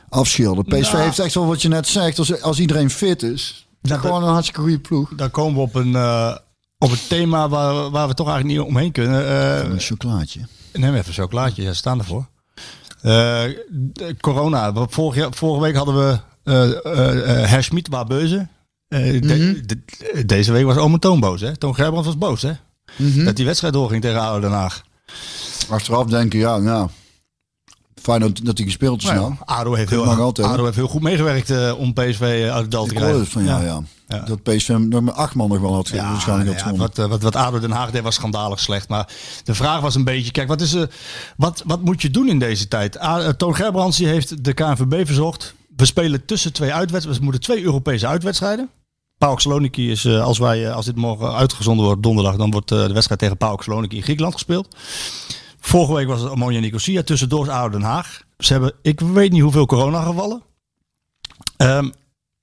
afschilderen. 0.10 0.66
PSV 0.80 0.92
Nou. 0.92 1.04
heeft 1.04 1.20
echt 1.20 1.34
wel 1.34 1.46
wat 1.48 1.62
je 1.62 1.68
net 1.68 1.88
zegt. 1.88 2.20
Als, 2.20 2.42
als 2.42 2.60
iedereen 2.60 2.90
fit 2.90 3.24
is, 3.24 3.68
Ja, 3.82 3.98
gewoon 3.98 4.24
een 4.24 4.30
hartstikke 4.30 4.62
goede 4.62 4.80
ploeg. 4.80 5.10
dan 5.16 5.32
komen 5.32 5.54
we 5.56 5.62
op 5.62 5.76
een, 5.76 5.96
eh, 5.96 6.36
op 6.78 6.92
een 6.92 6.98
thema 7.10 7.50
waar, 7.50 7.90
waar 7.90 8.08
we 8.08 8.14
toch 8.14 8.28
eigenlijk 8.30 8.60
niet 8.60 8.68
omheen 8.70 8.92
kunnen. 8.92 9.32
Een 9.72 9.80
chocolaatje. 9.80 10.40
Neem 10.74 10.94
even 10.96 11.08
een 11.08 11.14
chocolaatje, 11.14 11.64
ja, 11.64 11.74
staan 11.74 12.00
ervoor. 12.00 12.28
Corona. 14.22 14.74
We- 14.74 14.86
Vorig 14.90 15.16
jaar, 15.16 15.34
vorige 15.34 15.62
week 15.62 15.76
hadden 15.76 15.96
we 15.96 16.20
Schmid 17.62 17.88
waar 17.88 18.06
beuzen. 18.06 18.50
De- 18.88 19.62
de- 19.66 20.26
deze 20.26 20.52
week 20.52 20.66
was 20.66 20.78
Ome 20.78 21.00
Toon 21.00 21.20
boos, 21.20 21.42
hè? 21.42 21.58
Toon 21.58 21.76
Gerbrands 21.76 22.06
was 22.08 22.18
boos, 22.18 22.42
hè? 22.42 22.52
Dat 23.26 23.36
die 23.36 23.46
wedstrijd 23.46 23.74
doorging 23.74 24.02
tegen 24.02 24.20
ADO 24.22 24.40
Den 24.40 24.52
Haag. 24.52 24.84
Achteraf 25.70 26.06
denken, 26.06 26.40
ja, 26.40 26.58
nou... 26.58 26.90
Fijn 28.02 28.20
dat, 28.20 28.40
dat 28.44 28.58
hij 28.58 28.66
gespeeld 28.68 29.04
is 29.04 29.10
nou. 29.10 29.34
ADO 29.46 29.74
heeft, 29.74 29.90
Dat 29.90 30.06
heel? 30.38 30.46
ADO 30.46 30.64
heeft 30.64 30.76
heel 30.76 30.88
goed 30.88 31.02
meegewerkt 31.02 31.50
eh, 31.50 31.74
om 31.78 31.94
PSV 31.94 32.22
uit 32.52 32.62
het 32.62 32.72
dal 32.72 32.86
te 32.86 32.92
Ik 32.92 32.96
krijgen. 32.98 33.28
van 33.28 33.44
ja, 33.44 33.62
ja. 33.62 33.82
Ja. 34.08 34.20
Dat 34.20 34.44
PSV 34.44 34.70
nog 34.80 35.02
met 35.02 35.14
acht 35.14 35.36
man 35.36 35.50
nog 35.50 35.60
wel 35.60 35.74
had 35.74 35.88
Ja, 35.88 36.12
waarschijnlijk 36.12 36.50
had 36.50 36.58
ja, 36.60 36.64
gewonnen. 36.66 36.88
wat, 36.88 36.98
eh, 37.00 37.06
wat, 37.10 37.22
wat 37.22 37.36
ADO 37.36 37.60
Den 37.60 37.72
Haag 37.72 37.92
deed 37.92 38.02
was 38.02 38.16
schandalig 38.16 38.60
slecht. 38.60 38.90
Maar 38.90 39.08
de 39.44 39.54
vraag 39.56 39.82
was 39.82 39.96
een 39.96 40.04
beetje, 40.04 40.32
kijk, 40.32 40.48
wat, 40.48 40.62
is, 40.62 40.76
wat, 41.38 41.64
wat 41.66 41.82
moet 41.82 42.02
je 42.02 42.10
doen 42.10 42.30
in 42.30 42.40
deze 42.40 42.68
tijd? 42.68 43.02
A- 43.02 43.22
eh, 43.22 43.30
Toon 43.30 43.56
Gerbrands 43.56 43.98
heeft 43.98 44.44
de 44.44 44.54
KNVB 44.54 45.06
verzocht. 45.06 45.54
We 45.76 45.86
spelen 45.86 46.26
tussen 46.26 46.54
twee 46.54 46.74
uitwedstrijden. 46.74 47.18
We 47.18 47.24
moeten 47.24 47.42
twee 47.42 47.64
Europese 47.64 48.08
uitwedstrijden. 48.08 48.70
PAOK 49.18 49.42
Saloniki 49.42 49.92
is, 49.92 50.06
eh, 50.06 50.24
als, 50.24 50.38
wij, 50.38 50.66
eh, 50.68 50.76
als 50.76 50.86
dit 50.86 50.96
morgen 50.96 51.36
uitgezonden 51.36 51.86
wordt 51.86 52.04
donderdag, 52.04 52.36
dan 52.36 52.52
wordt 52.52 52.72
eh, 52.72 52.86
de 52.86 52.94
wedstrijd 52.94 53.20
tegen 53.20 53.38
PAOK 53.38 53.64
Saloniki 53.64 53.96
in 53.96 54.04
Griekenland 54.04 54.34
gespeeld. 54.34 54.76
Vorige 55.60 55.94
week 55.94 56.08
was 56.08 56.22
het 56.22 56.30
Ammonia 56.30 56.60
Nicosia, 56.60 57.04
tussendoor 57.04 57.48
is 57.48 57.72
Den 57.72 57.82
Haag. 57.82 58.22
Ze 58.38 58.52
hebben, 58.54 58.74
ik 58.82 59.00
weet 59.00 59.32
niet 59.32 59.42
hoeveel 59.42 59.66
coronagevallen. 59.66 60.44
Ehm, 61.58 61.90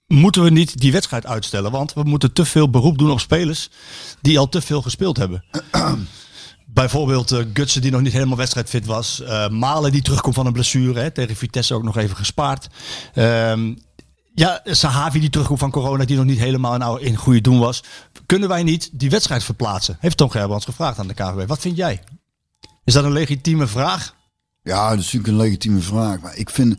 moeten 0.06 0.42
we 0.42 0.50
niet 0.50 0.80
die 0.80 0.92
wedstrijd 0.92 1.26
uitstellen? 1.26 1.70
Want 1.70 1.92
we 1.92 2.02
moeten 2.02 2.32
te 2.32 2.44
veel 2.44 2.70
beroep 2.70 2.98
doen 2.98 3.10
op 3.10 3.20
spelers 3.20 3.70
die 4.20 4.38
al 4.38 4.48
te 4.48 4.60
veel 4.60 4.82
gespeeld 4.82 5.16
hebben. 5.16 5.44
Bijvoorbeeld 6.74 7.36
Gutsen 7.52 7.80
die 7.82 7.90
nog 7.90 8.00
niet 8.00 8.12
helemaal 8.12 8.36
wedstrijdfit 8.36 8.86
was. 8.86 9.20
Eh, 9.20 9.48
Malen 9.48 9.92
die 9.92 10.02
terugkomt 10.02 10.34
van 10.34 10.46
een 10.46 10.52
blessure. 10.52 11.00
Hè, 11.00 11.10
tegen 11.10 11.36
Vitesse 11.36 11.74
ook 11.74 11.82
nog 11.82 11.96
even 11.96 12.16
gespaard. 12.16 12.68
Ehm, 13.14 13.74
ja, 14.34 14.60
Sahavi 14.64 15.20
die 15.20 15.30
terugkomt 15.30 15.58
van 15.58 15.70
corona 15.70 16.04
die 16.04 16.16
nog 16.16 16.24
niet 16.24 16.38
helemaal 16.38 16.76
nou 16.78 17.00
in 17.00 17.16
goede 17.16 17.40
doen 17.40 17.58
was. 17.58 17.82
Kunnen 18.26 18.48
wij 18.48 18.62
niet 18.62 18.90
die 18.92 19.10
wedstrijd 19.10 19.44
verplaatsen? 19.44 19.96
Heeft 20.00 20.16
Tom 20.16 20.30
Gerbrands 20.30 20.64
gevraagd 20.64 20.98
aan 20.98 21.06
de 21.08 21.14
KVB. 21.14 21.48
Wat 21.48 21.60
vind 21.60 21.76
jij? 21.76 22.02
Is 22.84 22.94
dat 22.94 23.04
een 23.04 23.12
legitieme 23.12 23.66
vraag? 23.66 24.14
Ja, 24.62 24.88
dat 24.90 24.98
is 24.98 25.04
natuurlijk 25.04 25.32
een 25.32 25.36
legitieme 25.44 25.80
vraag. 25.80 26.20
Maar 26.20 26.36
ik 26.36 26.50
vind, 26.50 26.72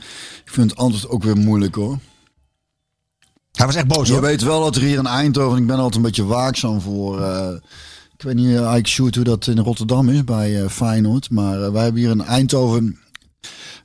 ik 0.45 0.51
vind 0.51 0.69
het 0.69 0.79
antwoord 0.79 1.07
ook 1.09 1.23
weer 1.23 1.37
moeilijk 1.37 1.75
hoor. 1.75 1.97
Hij 3.51 3.65
was 3.65 3.75
echt 3.75 3.87
boos 3.87 4.07
Je 4.07 4.13
hoor. 4.13 4.21
weet 4.21 4.41
wel 4.41 4.61
dat 4.63 4.75
er 4.75 4.81
hier 4.81 4.97
in 4.97 5.05
Eindhoven, 5.07 5.57
ik 5.57 5.67
ben 5.67 5.75
altijd 5.75 5.95
een 5.95 6.01
beetje 6.01 6.25
waakzaam 6.25 6.81
voor. 6.81 7.21
eh, 7.21 7.53
ik 8.17 8.21
weet 8.29 8.35
niet 8.35 8.45
uh, 8.45 8.55
eigenlijk 8.55 8.87
shoot 8.87 9.15
hoe 9.15 9.23
dat 9.23 9.47
in 9.47 9.59
Rotterdam 9.59 10.09
is 10.09 10.23
bij 10.23 10.61
eh, 10.63 10.69
Feyenoord. 10.69 11.29
Maar 11.29 11.63
eh, 11.63 11.71
wij 11.71 11.83
hebben 11.83 12.01
hier 12.01 12.11
in 12.11 12.21
Eindhoven 12.21 12.99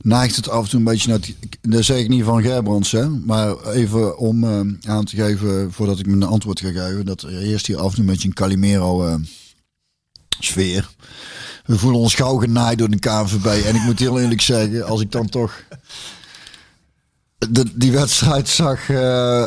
neigt 0.01 0.37
het 0.37 0.49
af 0.49 0.65
en 0.65 0.71
toe 0.71 0.79
een 0.79 0.85
beetje 0.85 1.09
naar. 1.09 1.21
Dat 1.61 1.85
zeg 1.85 1.99
ik 1.99 2.09
niet 2.09 2.25
van 2.25 2.43
Gerbrands, 2.43 2.91
hè. 2.91 3.09
Maar 3.09 3.67
even 3.67 4.19
om 4.19 4.45
eh, 4.45 4.61
aan 4.93 5.05
te 5.05 5.17
geven, 5.17 5.73
voordat 5.73 5.99
ik 5.99 6.07
mijn 6.07 6.23
antwoord 6.23 6.61
ga 6.61 6.69
geven. 6.69 7.07
Dat 7.07 7.23
er 7.23 7.43
eerst 7.43 7.67
hier 7.67 7.79
af 7.79 7.89
en 7.89 7.91
toe 7.91 8.01
een 8.01 8.11
beetje 8.11 8.29
een 8.29 8.35
Calimero 8.35 9.07
eh. 9.07 9.15
We 11.65 11.79
voelen 11.79 12.01
ons 12.01 12.15
gauw 12.15 12.37
genaaid 12.37 12.79
door 12.79 12.91
de 12.91 12.99
KNVB. 12.99 13.47
En 13.47 13.75
ik 13.75 13.83
moet 13.83 13.99
heel 13.99 14.21
eerlijk 14.21 14.41
zeggen, 14.41 14.87
als 14.87 15.01
ik 15.01 15.13
dan 15.13 15.29
toch 15.29 15.63
de, 17.49 17.65
die 17.75 17.93
wedstrijd 17.93 18.49
zag, 18.49 18.89
eh, 18.89 18.97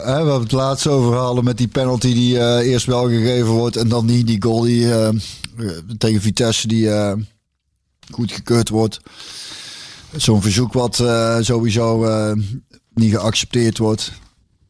hè, 0.05 0.23
we 0.23 0.31
het 0.31 0.51
laatst 0.51 0.87
over 0.87 1.15
hadden 1.15 1.43
met 1.43 1.57
die 1.57 1.67
penalty 1.67 2.13
die 2.13 2.63
eerst 2.63 2.85
wel 2.85 3.07
gegeven 3.07 3.49
wordt 3.49 3.75
en 3.75 3.87
dan 3.87 4.05
niet 4.05 4.27
die 4.27 4.41
goal 4.41 4.61
die 4.61 4.87
tegen 5.97 6.21
Vitesse 6.21 6.67
die 6.67 6.91
eh, 6.91 7.13
goed 8.11 8.31
gekeurd 8.31 8.69
wordt. 8.69 8.99
Zo'n 10.15 10.41
verzoek 10.41 10.73
wat 10.73 10.99
eh, 10.99 11.37
sowieso 11.39 12.03
eh, 12.05 12.31
niet 12.93 13.11
geaccepteerd 13.13 13.77
wordt. 13.77 14.11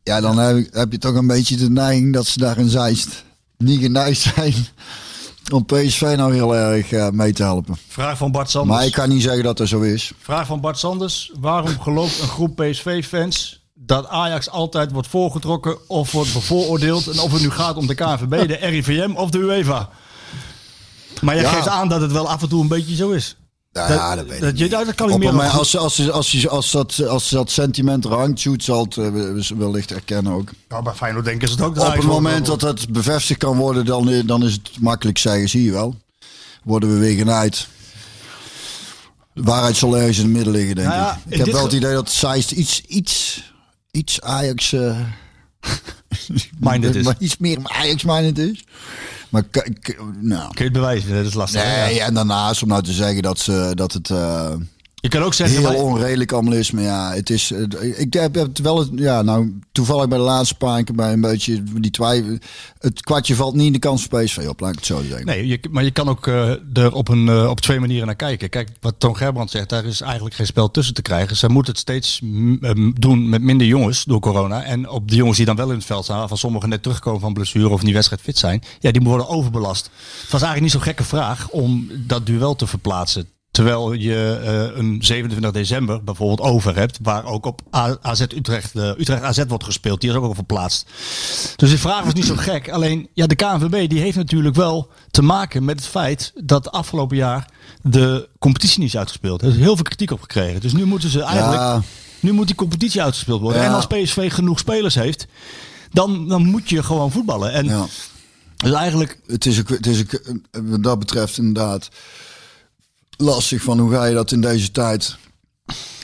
Ja, 0.03 0.21
dan 0.21 0.37
heb, 0.37 0.67
heb 0.73 0.91
je 0.91 0.97
toch 0.97 1.15
een 1.15 1.27
beetje 1.27 1.55
de 1.55 1.69
neiging 1.69 2.13
dat 2.13 2.25
ze 2.27 2.39
daar 2.39 2.57
in 2.57 2.69
Zeist 2.69 3.23
niet 3.57 3.81
geneigd 3.81 4.19
zijn 4.35 4.53
om 5.53 5.65
PSV 5.65 6.13
nou 6.17 6.33
heel 6.33 6.55
erg 6.55 6.91
eh, 6.91 7.09
mee 7.09 7.33
te 7.33 7.43
helpen. 7.43 7.77
Vraag 7.87 8.17
van 8.17 8.31
Bart 8.31 8.49
Sanders. 8.49 8.77
Maar 8.77 8.85
ik 8.87 8.93
kan 8.93 9.09
niet 9.09 9.21
zeggen 9.21 9.43
dat 9.43 9.57
dat 9.57 9.67
zo 9.67 9.81
is. 9.81 10.11
Vraag 10.19 10.47
van 10.47 10.61
Bart 10.61 10.77
Sanders. 10.77 11.31
Waarom 11.39 11.79
gelooft 11.79 12.21
een 12.21 12.27
groep 12.27 12.55
PSV-fans 12.55 13.59
dat 13.73 14.07
Ajax 14.07 14.49
altijd 14.49 14.91
wordt 14.91 15.07
voorgetrokken 15.07 15.77
of 15.89 16.11
wordt 16.11 16.33
bevooroordeeld? 16.33 17.07
En 17.07 17.19
of 17.19 17.31
het 17.31 17.41
nu 17.41 17.49
gaat 17.51 17.75
om 17.75 17.87
de 17.87 17.95
KNVB, 17.95 18.47
de 18.47 18.55
RIVM 18.55 19.11
of 19.15 19.29
de 19.29 19.37
UEFA? 19.37 19.89
Maar 21.21 21.35
je 21.35 21.41
Ja. 21.41 21.49
geeft 21.51 21.67
aan 21.67 21.89
dat 21.89 22.01
het 22.01 22.11
wel 22.11 22.29
af 22.29 22.41
en 22.41 22.49
toe 22.49 22.61
een 22.61 22.67
beetje 22.67 22.95
zo 22.95 23.09
is. 23.09 23.35
Ja, 23.73 24.15
dat, 24.15 24.17
dat 24.17 24.27
weet 24.27 24.35
ik 24.37 24.41
dat, 24.41 24.57
je, 24.57 24.69
dat 24.69 24.95
kan 24.95 25.09
ik 25.11 25.17
meer 25.17 25.33
nog- 25.33 25.57
als, 25.57 25.77
als, 25.77 26.11
als, 26.11 26.11
als, 26.11 26.47
als, 26.47 26.71
dat, 26.71 27.07
als 27.07 27.29
dat 27.29 27.51
sentiment 27.51 28.03
hangt, 28.03 28.39
Sjoerd 28.39 28.63
zal 28.63 28.83
het 28.83 28.97
eh, 28.97 29.57
wellicht 29.57 29.91
erkennen 29.91 30.33
ook. 30.33 30.49
Ja, 30.69 30.81
bij 30.81 30.93
Feyenoord 30.93 31.25
denken 31.25 31.47
ze 31.47 31.53
het 31.53 31.63
ook. 31.63 31.75
dat 31.75 31.87
Op 31.87 31.93
het 31.93 32.03
moment 32.03 32.45
dat 32.45 32.61
het 32.61 32.89
bevestigd 32.91 33.39
kan 33.39 33.57
worden, 33.57 33.85
dan, 33.85 34.09
eh, 34.09 34.21
dan 34.25 34.43
is 34.43 34.51
het 34.53 34.69
makkelijk 34.79 35.17
zeggen, 35.17 35.49
zie 35.49 35.63
je 35.63 35.71
wel. 35.71 35.95
Worden 36.63 36.93
we 36.93 36.99
weer 36.99 37.17
genaaid. 37.17 37.67
De 39.33 39.43
waarheid 39.43 39.75
zal 39.75 39.97
ergens 39.97 40.17
in 40.17 40.23
het 40.23 40.33
midden 40.33 40.53
liggen, 40.53 40.75
denk 40.75 40.87
Nou 40.87 40.99
ja, 40.99 41.19
ik. 41.25 41.31
Ik 41.33 41.37
heb 41.45 41.53
wel 41.53 41.63
het 41.63 41.73
idee 41.73 41.93
dat 41.93 42.09
Zeist 42.11 42.51
iets, 42.51 42.81
iets, 42.81 43.43
iets 43.91 44.21
Ajax... 44.21 44.75
Minded 46.59 46.95
is. 46.99 47.05
maar 47.05 47.15
iets 47.19 47.37
meer 47.37 47.57
Ajax-minded 47.63 48.37
is. 48.37 48.63
Maar 49.31 49.43
k- 49.43 49.67
k- 49.81 49.97
nou... 50.19 50.41
Kun 50.53 50.53
je 50.57 50.63
het 50.63 50.73
bewijzen? 50.73 51.15
Dat 51.15 51.25
is 51.25 51.33
lastig. 51.33 51.63
Nee, 51.63 52.01
en 52.01 52.13
daarnaast 52.13 52.61
om 52.63 52.67
nou 52.67 52.83
te 52.83 52.91
zeggen 52.93 53.21
dat, 53.21 53.39
ze, 53.39 53.71
dat 53.73 53.93
het... 53.93 54.09
eh, 54.09 54.53
Je 55.01 55.09
kan 55.09 55.21
ook 55.21 55.33
zeggen... 55.33 55.59
heel 55.59 55.83
onredelijk 55.83 56.31
allemaal 56.31 56.53
is. 56.53 56.71
Maar 56.71 56.83
ja, 56.83 57.13
het 57.13 57.29
is. 57.29 57.51
Ik 57.97 58.13
heb 58.13 58.35
het 58.35 58.59
wel. 58.59 58.79
het- 58.79 58.89
Ja, 58.95 59.21
nou, 59.21 59.59
toevallig 59.71 60.07
bij 60.07 60.17
de 60.17 60.23
laatste 60.23 60.55
paar 60.55 60.83
keer 60.83 60.95
bij 60.95 61.13
een 61.13 61.21
beetje 61.21 61.63
die 61.79 61.91
twijfel. 61.91 62.37
Het 62.79 63.01
kwartje 63.01 63.35
valt 63.35 63.55
niet 63.55 63.65
in 63.65 63.73
de 63.73 63.79
kans 63.79 64.05
voor 64.09 64.23
PSV 64.23 64.45
op, 64.49 64.59
laat 64.59 64.69
ik 64.69 64.75
het 64.75 64.85
zo 64.85 65.01
zeggen. 65.07 65.25
Nee, 65.25 65.47
je, 65.47 65.59
maar 65.69 65.83
je 65.83 65.91
kan 65.91 66.09
ook 66.09 66.27
eh, 66.27 66.49
er 66.77 66.93
op, 66.93 67.07
een, 67.07 67.27
eh, 67.29 67.49
op 67.49 67.59
twee 67.61 67.79
manieren 67.79 68.05
naar 68.05 68.15
kijken. 68.15 68.49
Kijk, 68.49 68.69
wat 68.79 68.95
Toon 68.97 69.17
Gerbrand 69.17 69.51
zegt, 69.51 69.69
daar 69.69 69.85
is 69.85 70.01
eigenlijk 70.01 70.35
geen 70.35 70.45
spel 70.45 70.71
tussen 70.71 70.93
te 70.93 71.01
krijgen. 71.01 71.37
Zij 71.37 71.49
moeten 71.49 71.71
het 71.71 71.81
steeds 71.81 72.19
mm, 72.23 72.57
eh, 72.61 72.91
doen 72.99 73.29
met 73.29 73.41
minder 73.41 73.67
jongens 73.67 74.03
door 74.03 74.19
corona. 74.19 74.63
En 74.63 74.89
op 74.89 75.09
de 75.09 75.15
jongens 75.15 75.37
die 75.37 75.45
dan 75.45 75.55
wel 75.55 75.69
in 75.69 75.75
het 75.75 75.85
veld 75.85 76.03
staan, 76.03 76.17
waarvan 76.19 76.37
sommigen 76.37 76.69
net 76.69 76.83
terugkomen 76.83 77.21
van 77.21 77.33
blessure 77.33 77.69
of 77.69 77.81
niet 77.83 77.93
wedstrijd 77.93 78.21
fit 78.21 78.37
zijn, 78.37 78.63
ja, 78.79 78.91
die 78.91 79.01
worden 79.01 79.27
overbelast. 79.27 79.85
Het 80.21 80.31
was 80.31 80.41
eigenlijk 80.41 80.61
niet 80.61 80.71
zo'n 80.71 80.81
gekke 80.81 81.03
vraag 81.03 81.49
om 81.49 81.89
dat 82.07 82.25
duel 82.25 82.55
te 82.55 82.67
verplaatsen. 82.67 83.27
Terwijl 83.51 83.93
je 83.93 84.39
eh, 84.43 84.77
een 84.79 84.97
27 85.03 85.51
december 85.51 86.03
bijvoorbeeld 86.03 86.49
over 86.49 86.75
hebt, 86.75 86.97
waar 87.01 87.25
ook 87.25 87.45
op 87.45 87.61
AZ 88.01 88.21
Utrecht, 88.21 88.75
eh, 88.75 88.89
Utrecht 88.97 89.21
AZ 89.21 89.43
wordt 89.47 89.63
gespeeld. 89.63 90.01
Die 90.01 90.09
is 90.09 90.15
ook 90.15 90.23
al 90.23 90.33
verplaatst. 90.33 90.85
Dus 91.55 91.69
de 91.69 91.77
vraag 91.77 92.03
was 92.03 92.13
niet 92.13 92.25
zo 92.25 92.35
gek. 92.35 92.69
Alleen, 92.69 93.09
ja, 93.13 93.27
de 93.27 93.35
KNVB 93.35 93.89
die 93.89 93.99
heeft 93.99 94.17
natuurlijk 94.17 94.55
wel 94.55 94.89
te 95.11 95.21
maken 95.21 95.65
met 95.65 95.79
het 95.79 95.87
feit 95.89 96.31
dat 96.43 96.71
afgelopen 96.71 97.17
jaar 97.17 97.49
de 97.81 98.29
competitie 98.39 98.79
niet 98.79 98.87
is 98.87 98.97
uitgespeeld. 98.97 99.41
Er 99.41 99.47
is 99.49 99.55
heel 99.55 99.75
veel 99.75 99.83
kritiek 99.83 100.11
op 100.11 100.21
gekregen. 100.21 100.61
Dus 100.61 100.73
nu 100.73 100.85
moeten 100.85 101.09
ze 101.09 101.21
eigenlijk, 101.23 101.61
Ja. 101.61 101.81
nu 102.19 102.31
moet 102.31 102.47
die 102.47 102.55
competitie 102.55 103.01
uitgespeeld 103.03 103.41
worden. 103.41 103.61
Ja. 103.61 103.67
En 103.67 103.73
als 103.73 103.87
PSV 103.87 104.33
genoeg 104.33 104.59
spelers 104.59 104.95
heeft, 104.95 105.27
dan, 105.91 106.27
dan 106.27 106.45
moet 106.45 106.69
je 106.69 106.83
gewoon 106.83 107.11
voetballen. 107.11 107.51
En 107.51 107.65
Ja. 107.65 107.85
dus 108.57 108.71
eigenlijk, 108.71 109.19
Het 109.27 109.45
is 109.45 109.59
ook, 109.59 109.69
het 109.69 109.87
is 109.87 110.01
ook, 110.01 110.21
wat 110.51 110.83
dat 110.83 110.99
betreft 110.99 111.37
inderdaad 111.37 111.89
lastig 113.21 113.63
van 113.63 113.79
hoe 113.79 113.91
ga 113.91 114.05
je 114.05 114.13
dat 114.13 114.31
in 114.31 114.41
deze 114.41 114.71
tijd. 114.71 115.17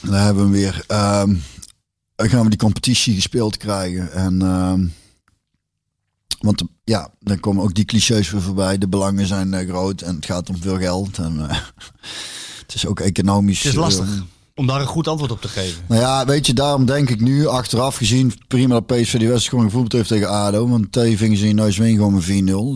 Dan 0.02 0.14
hebben 0.14 0.44
we 0.50 0.58
weer. 0.58 0.84
ehm, 0.86 1.34
gaan 2.16 2.42
we 2.42 2.48
die 2.48 2.58
competitie 2.58 3.14
gespeeld 3.14 3.56
krijgen. 3.56 4.12
En 4.12 4.42
ehm, 4.42 4.86
Want 6.38 6.62
ja, 6.84 7.10
dan 7.20 7.40
komen 7.40 7.62
ook 7.62 7.74
die 7.74 7.84
clichés 7.84 8.30
weer 8.30 8.42
voorbij. 8.42 8.78
De 8.78 8.88
belangen 8.88 9.26
zijn 9.26 9.54
eh, 9.54 9.68
groot 9.68 10.00
en 10.00 10.14
het 10.14 10.26
gaat 10.26 10.48
om 10.48 10.56
veel 10.60 10.78
geld. 10.78 11.18
En 11.18 11.48
eh, 11.48 11.56
het 12.62 12.74
is 12.74 12.86
ook 12.86 13.00
economisch. 13.00 13.62
Het 13.62 13.72
is 13.72 13.78
lastig 13.78 14.06
eh, 14.06 14.20
om 14.58 14.66
daar 14.66 14.80
een 14.80 14.86
goed 14.86 15.08
antwoord 15.08 15.30
op 15.30 15.40
te 15.40 15.48
geven. 15.48 15.82
nou 15.88 16.00
ja, 16.00 16.24
weet 16.26 16.46
je, 16.46 16.52
daarom 16.54 16.84
denk 16.86 17.10
ik 17.10 17.20
nu, 17.20 17.46
achteraf 17.46 17.96
gezien, 17.96 18.32
prima 18.48 18.74
dat 18.74 18.86
PSV 18.86 18.94
die 19.18 19.28
wedstrijd 19.28 19.44
gewoon 19.48 19.64
gevoeld 19.64 19.92
heeft 19.92 20.08
tegen 20.08 20.28
ADO. 20.28 20.68
Want 20.68 20.92
twee 20.92 21.16
vingen 21.16 21.36
ze 21.38 21.48
in 21.48 21.54
neus 21.54 21.76
win 21.76 21.96
gewoon 21.96 22.14
met 22.14 22.24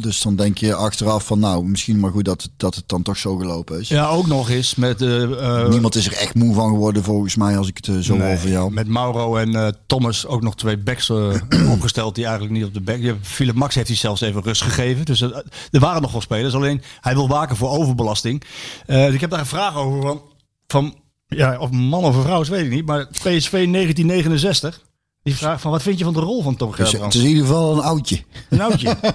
4-0. 0.00 0.02
Dus 0.02 0.22
dan 0.22 0.36
denk 0.36 0.58
je 0.58 0.74
achteraf 0.74 1.24
van, 1.26 1.38
nou, 1.38 1.64
misschien 1.64 2.00
maar 2.00 2.10
goed 2.10 2.24
dat 2.24 2.48
dat 2.56 2.74
het 2.74 2.88
dan 2.88 3.02
toch 3.02 3.16
zo 3.16 3.36
gelopen 3.36 3.80
is. 3.80 3.88
Ja, 3.88 4.08
ook 4.08 4.26
nog 4.26 4.50
eens 4.50 4.74
met... 4.74 5.02
eh, 5.02 5.22
eh, 5.62 5.68
Niemand 5.68 5.94
is 5.94 6.06
er 6.06 6.12
echt 6.12 6.34
moe 6.34 6.54
van 6.54 6.68
geworden 6.68 7.04
volgens 7.04 7.36
mij, 7.36 7.58
als 7.58 7.68
ik 7.68 7.76
het 7.76 7.88
eh, 7.88 7.96
zo 7.98 8.16
Nee, 8.16 8.38
van 8.38 8.50
jou. 8.50 8.72
Met 8.72 8.88
Mauro 8.88 9.36
en 9.36 9.76
Thomas 9.86 10.26
ook 10.26 10.42
nog 10.42 10.56
twee 10.56 10.78
backs 10.78 11.10
opgesteld 11.74 12.14
die 12.14 12.24
eigenlijk 12.24 12.54
niet 12.54 12.64
op 12.64 12.74
de 12.74 12.80
back. 12.80 12.98
Ja, 13.00 13.14
Philip 13.22 13.54
Max 13.54 13.74
heeft 13.74 13.88
hij 13.88 13.96
zelfs 13.96 14.20
even 14.20 14.42
rust 14.42 14.62
gegeven. 14.62 15.04
Dus 15.04 15.20
er 15.20 15.44
waren 15.70 16.02
nog 16.02 16.12
wel 16.12 16.20
spelers. 16.20 16.54
Alleen 16.54 16.82
hij 17.00 17.14
wil 17.14 17.28
waken 17.28 17.56
voor 17.56 17.68
overbelasting. 17.70 18.42
Dus 18.86 19.14
ik 19.14 19.20
heb 19.20 19.30
daar 19.30 19.38
een 19.40 19.46
vraag 19.46 19.76
over 19.76 20.02
van, 20.02 20.22
van 20.66 20.94
ja, 21.34 21.58
of 21.58 21.70
man 21.70 22.04
of 22.04 22.16
een 22.16 22.22
vrouw 22.22 22.40
is, 22.40 22.48
weet 22.48 22.64
ik 22.64 22.70
niet. 22.70 22.86
Maar 22.86 23.06
PSV 23.06 23.50
1969. 23.50 24.80
Die 25.22 25.36
vraagt 25.36 25.60
van 25.60 25.70
wat 25.70 25.82
vind 25.82 25.98
je 25.98 26.04
van 26.04 26.12
de 26.12 26.20
rol 26.20 26.42
van 26.42 26.56
Tom 26.56 26.70
Dus 26.70 26.78
het 26.78 26.88
Gerbrands? 26.88 27.16
is 27.16 27.22
in 27.22 27.28
ieder 27.28 27.44
geval 27.44 27.72
een 27.72 27.82
oudje. 27.82 28.22
Een 28.48 28.60
oudje. 28.60 28.96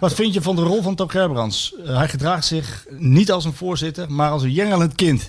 Wat 0.00 0.14
vind 0.14 0.34
je 0.34 0.42
van 0.42 0.56
de 0.56 0.62
rol 0.62 0.82
van 0.82 0.94
Tom 0.94 1.08
Gerbrands? 1.08 1.74
Eh, 1.84 1.96
hij 1.96 2.08
gedraagt 2.08 2.44
zich 2.44 2.86
niet 2.98 3.32
als 3.32 3.44
een 3.44 3.52
voorzitter, 3.54 4.12
maar 4.12 4.30
als 4.30 4.42
een 4.42 4.52
jengelend 4.52 4.94
kind. 4.94 5.28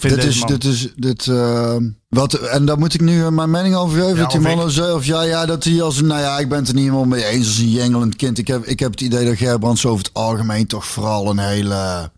Dit 0.00 0.24
is, 0.24 0.42
dit 0.42 0.64
is, 0.64 0.92
dit, 0.96 1.26
eh, 1.26 1.76
wat, 2.08 2.34
en 2.34 2.64
daar 2.66 2.78
moet 2.78 2.94
ik 2.94 3.00
nu 3.00 3.24
eh, 3.24 3.28
mijn 3.28 3.50
mening 3.50 3.74
over 3.74 4.00
geven. 4.00 4.16
Ja, 4.16 4.22
dat 4.22 4.30
die 4.30 4.64
of 4.64 4.72
zei, 4.72 5.02
ja, 5.02 5.22
ja, 5.22 5.46
dat 5.46 5.64
hij 5.64 5.82
als 5.82 5.98
een, 5.98 6.06
nou 6.06 6.20
ja, 6.20 6.38
ik 6.38 6.48
ben 6.48 6.58
het 6.58 6.68
er 6.68 6.74
niet 6.74 6.84
helemaal 6.84 7.04
mee 7.04 7.24
eens 7.24 7.46
als 7.46 7.58
een 7.58 7.70
jengelend 7.70 8.16
kind. 8.16 8.38
Ik 8.38 8.46
heb, 8.46 8.64
ik 8.64 8.80
heb 8.80 8.90
het 8.90 9.00
idee 9.00 9.24
dat 9.24 9.36
Gerbrands 9.36 9.86
over 9.86 10.04
het 10.04 10.14
algemeen 10.14 10.66
toch 10.66 10.86
vooral 10.86 11.30
een 11.30 11.38
hele 11.38 12.10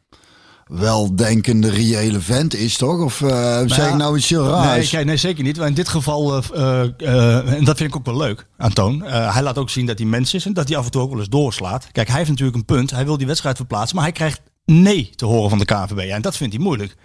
weldenkende, 0.71 1.71
reële 1.71 2.21
vent 2.21 2.55
is, 2.55 2.77
toch? 2.77 3.01
Of 3.01 3.23
eh 3.23 3.61
zeg 3.67 3.89
ik 3.89 3.95
nou 3.95 4.17
iets 4.17 4.29
heel 4.29 4.49
raars? 4.49 4.91
nee, 4.93 5.17
zeker 5.17 5.45
niet. 5.45 5.57
Maar 5.57 5.67
in 5.67 5.75
dit 5.75 5.89
geval, 5.89 6.43
eh, 6.55 6.83
eh, 6.99 7.53
en 7.53 7.65
dat 7.65 7.77
vind 7.77 7.91
ik 7.91 7.97
ook 7.97 8.07
wel 8.07 8.17
leuk 8.17 8.47
aan 8.57 8.73
Toon. 8.73 9.03
hij 9.03 9.43
laat 9.43 9.59
ook 9.59 9.71
zien 9.71 9.87
dat 9.87 9.99
hij 9.99 10.07
mens 10.07 10.35
is 10.35 10.47
en 10.47 10.53
dat 10.53 10.69
hij 10.69 10.77
af 10.77 10.85
en 10.85 10.91
toe 10.91 11.03
ook 11.03 11.11
wel 11.11 11.19
eens 11.19 11.29
doorslaat. 11.29 11.87
Kijk, 11.93 12.09
hij 12.09 12.17
heeft 12.17 12.29
natuurlijk 12.29 12.57
een 12.57 12.65
punt. 12.65 12.91
Hij 12.91 13.05
wil 13.05 13.17
die 13.17 13.27
wedstrijd 13.27 13.57
verplaatsen, 13.57 13.97
maar 13.97 14.05
hij 14.05 14.15
krijgt 14.15 14.41
nee 14.65 15.11
te 15.15 15.27
horen 15.27 15.51
van 15.51 15.59
de 15.59 15.65
KNVB. 15.65 16.01
Ja, 16.01 16.15
en 16.15 16.23
dat 16.23 16.37
vindt 16.37 16.55
hij 16.55 16.63
moeilijk. 16.63 16.97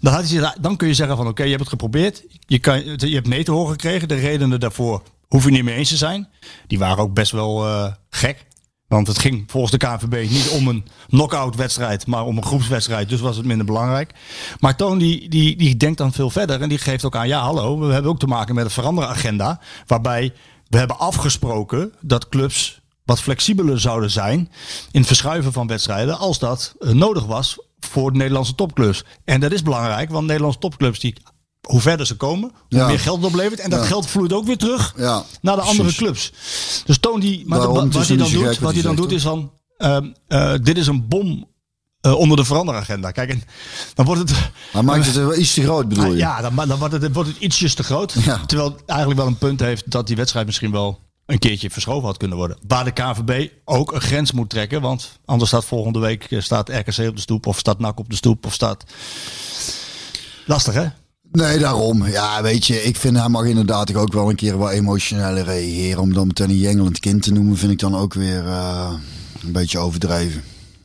Dan, 0.00 0.12
had 0.12 0.28
hij, 0.28 0.54
dan 0.60 0.76
kun 0.76 0.88
je 0.88 0.94
zeggen 0.94 1.16
van 1.16 1.26
oké, 1.26 1.42
je 1.42 1.48
hebt 1.48 1.60
het 1.60 1.70
geprobeerd. 1.70 2.24
Je, 2.46 2.58
kan, 2.58 2.84
je 2.84 3.14
hebt 3.14 3.28
nee 3.28 3.44
te 3.44 3.52
horen 3.52 3.70
gekregen. 3.70 4.08
De 4.08 4.14
redenen 4.14 4.60
daarvoor 4.60 5.02
hoef 5.28 5.44
je 5.44 5.50
niet 5.50 5.64
mee 5.64 5.76
eens 5.76 5.88
te 5.88 5.96
zijn. 5.96 6.28
Die 6.66 6.78
waren 6.78 7.02
ook 7.02 7.14
best 7.14 7.32
wel 7.32 7.64
gek. 8.10 8.46
Want 8.88 9.06
het 9.06 9.18
ging 9.18 9.44
volgens 9.46 9.72
de 9.72 9.78
KNVB 9.78 10.30
niet 10.30 10.48
om 10.48 10.68
een 10.68 10.84
knock-out 11.08 11.56
wedstrijd, 11.56 12.06
maar 12.06 12.24
om 12.24 12.36
een 12.36 12.44
groepswedstrijd. 12.44 13.08
Dus 13.08 13.20
was 13.20 13.36
het 13.36 13.46
minder 13.46 13.66
belangrijk. 13.66 14.14
Maar 14.60 14.76
Toon 14.76 14.98
die, 14.98 15.28
die, 15.28 15.56
die 15.56 15.76
denkt 15.76 15.98
dan 15.98 16.12
veel 16.12 16.30
verder 16.30 16.62
en 16.62 16.68
die 16.68 16.78
geeft 16.78 17.04
ook 17.04 17.16
aan, 17.16 17.28
ja 17.28 17.40
hallo, 17.40 17.78
we 17.78 17.92
hebben 17.92 18.10
ook 18.10 18.18
te 18.18 18.26
maken 18.26 18.54
met 18.54 18.64
een 18.64 18.70
veranderde 18.70 19.10
agenda. 19.10 19.60
Waarbij 19.86 20.32
we 20.68 20.78
hebben 20.78 20.98
afgesproken 20.98 21.92
dat 22.00 22.28
clubs 22.28 22.80
wat 23.04 23.20
flexibeler 23.20 23.80
zouden 23.80 24.10
zijn 24.10 24.38
in 24.90 24.98
het 24.98 25.06
verschuiven 25.06 25.52
van 25.52 25.66
wedstrijden 25.66 26.18
als 26.18 26.38
dat 26.38 26.74
eh, 26.78 26.90
nodig 26.90 27.26
was 27.26 27.58
voor 27.80 28.12
de 28.12 28.18
Nederlandse 28.18 28.54
topclubs. 28.54 29.04
En 29.24 29.40
dat 29.40 29.52
is 29.52 29.62
belangrijk, 29.62 30.10
want 30.10 30.26
Nederlandse 30.26 30.60
topclubs 30.60 31.00
die 31.00 31.16
hoe 31.66 31.80
verder 31.80 32.06
ze 32.06 32.16
komen, 32.16 32.50
hoe 32.68 32.78
Ja. 32.78 32.86
meer 32.86 32.98
geld 33.00 33.16
het 33.16 33.26
oplevert. 33.26 33.60
En 33.60 33.70
dat 33.70 33.80
Ja. 33.80 33.86
geld 33.86 34.06
vloeit 34.06 34.32
ook 34.32 34.46
weer 34.46 34.56
terug 34.58 34.94
Ja, 34.96 35.24
naar 35.40 35.56
de 35.56 35.62
andere 35.62 35.82
precies. 35.82 35.98
clubs. 35.98 36.32
Dus 36.86 36.98
Toon 36.98 37.20
die, 37.20 37.42
maar 37.46 37.60
de- 37.60 37.66
wat 37.66 37.74
hij 38.06 38.16
dan 38.16 38.30
doet, 38.30 38.42
wat 38.44 38.58
wat 38.58 38.72
hij 38.72 38.72
hij 38.72 38.82
dan 38.82 38.96
doet 38.96 39.12
is 39.12 39.22
van, 39.22 39.52
ehm, 39.76 40.06
eh, 40.28 40.54
dit 40.62 40.76
is 40.78 40.86
een 40.86 41.08
bom 41.08 41.54
eh, 42.00 42.14
onder 42.14 42.36
de 42.36 42.44
veranderagenda. 42.44 43.10
Kijk, 43.10 43.30
en 43.30 43.42
dan 43.94 44.04
wordt 44.06 44.20
het, 44.20 44.50
Hij 44.72 44.82
maakt 44.82 45.06
het 45.06 45.14
wel 45.14 45.36
iets 45.36 45.54
te 45.54 45.62
groot, 45.62 45.88
bedoel 45.88 46.04
je? 46.10 46.16
ja, 46.16 46.40
dan, 46.40 46.68
dan 46.68 46.78
wordt 46.78 46.94
het, 46.94 47.12
wordt 47.12 47.28
het 47.28 47.38
ietsjes 47.38 47.74
te 47.74 47.82
groot. 47.82 48.12
Terwijl 48.46 48.70
het 48.72 48.82
eigenlijk 48.86 49.18
wel 49.20 49.28
een 49.28 49.38
punt 49.38 49.60
heeft 49.60 49.90
dat 49.90 50.06
die 50.06 50.16
wedstrijd 50.16 50.46
misschien 50.46 50.70
wel 50.72 50.98
een 51.26 51.38
keertje 51.38 51.70
verschoven 51.70 52.06
had 52.06 52.16
kunnen 52.16 52.36
worden. 52.36 52.56
Waar 52.66 52.84
de 52.84 52.90
KVB 52.90 53.48
ook 53.64 53.92
een 53.92 54.00
grens 54.00 54.32
moet 54.32 54.50
trekken. 54.50 54.80
Want 54.80 55.18
anders 55.24 55.50
staat 55.50 55.64
volgende 55.64 55.98
week 55.98 56.24
eh, 56.24 56.40
staat 56.40 56.68
RKC 56.68 56.98
op 57.08 57.14
de 57.14 57.20
stoep. 57.20 57.46
Of 57.46 57.58
staat 57.58 57.78
NAC 57.78 57.98
op 57.98 58.10
de 58.10 58.16
stoep. 58.16 58.46
Of 58.46 58.52
staat... 58.52 58.84
Lastig 60.46 60.74
hè? 60.74 60.86
Nee, 61.36 61.58
daarom. 61.58 62.06
Ja, 62.06 62.42
weet 62.42 62.66
je, 62.66 62.82
ik 62.82 62.96
vind 62.96 63.16
hij 63.16 63.28
mag 63.28 63.44
inderdaad 63.44 63.94
ook 63.94 64.12
wel 64.12 64.28
een 64.28 64.36
keer 64.36 64.58
wat 64.58 64.70
emotioneler 64.70 65.44
reageren. 65.44 66.02
Om 66.02 66.12
dan 66.12 66.26
meteen 66.26 66.50
een 66.50 66.58
jengelend 66.58 66.98
kind 66.98 67.22
te 67.22 67.32
noemen, 67.32 67.56
vind 67.56 67.72
ik 67.72 67.78
dan 67.78 67.96
ook 67.96 68.14
weer 68.14 68.46
eh, 68.46 68.92
een 69.42 69.52
beetje 69.52 69.78
overdreven. 69.78 70.42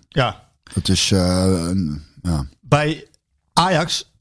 Ja. 0.09 0.43
Het 0.73 0.89
is, 0.89 1.11
eh, 1.11 1.67
een, 1.69 2.03
ja. 2.21 2.45
Bij 2.61 3.07
Ajax 3.53 4.11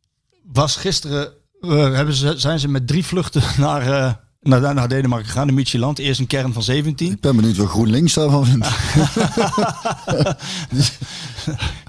was 0.52 0.76
gisteren, 0.76 1.32
eh, 1.60 1.92
hebben 1.92 2.14
ze, 2.14 2.38
zijn 2.38 2.58
ze 2.58 2.68
met 2.68 2.86
drie 2.86 3.04
vluchten 3.04 3.42
naar, 3.66 4.20
naar, 4.40 4.74
naar 4.74 4.88
Denemarken 4.88 5.26
gegaan, 5.28 5.46
de 5.46 5.52
Midtjylland. 5.52 5.98
Eerst 5.98 6.20
een 6.20 6.26
kern 6.26 6.52
van 6.52 6.62
17. 6.62 7.12
Ik 7.12 7.20
ben 7.20 7.36
benieuwd 7.36 7.56
wat 7.56 7.68
GroenLinks 7.68 8.14
daarvan 8.14 8.46
vindt. 8.46 8.68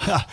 Ja, 0.05 0.25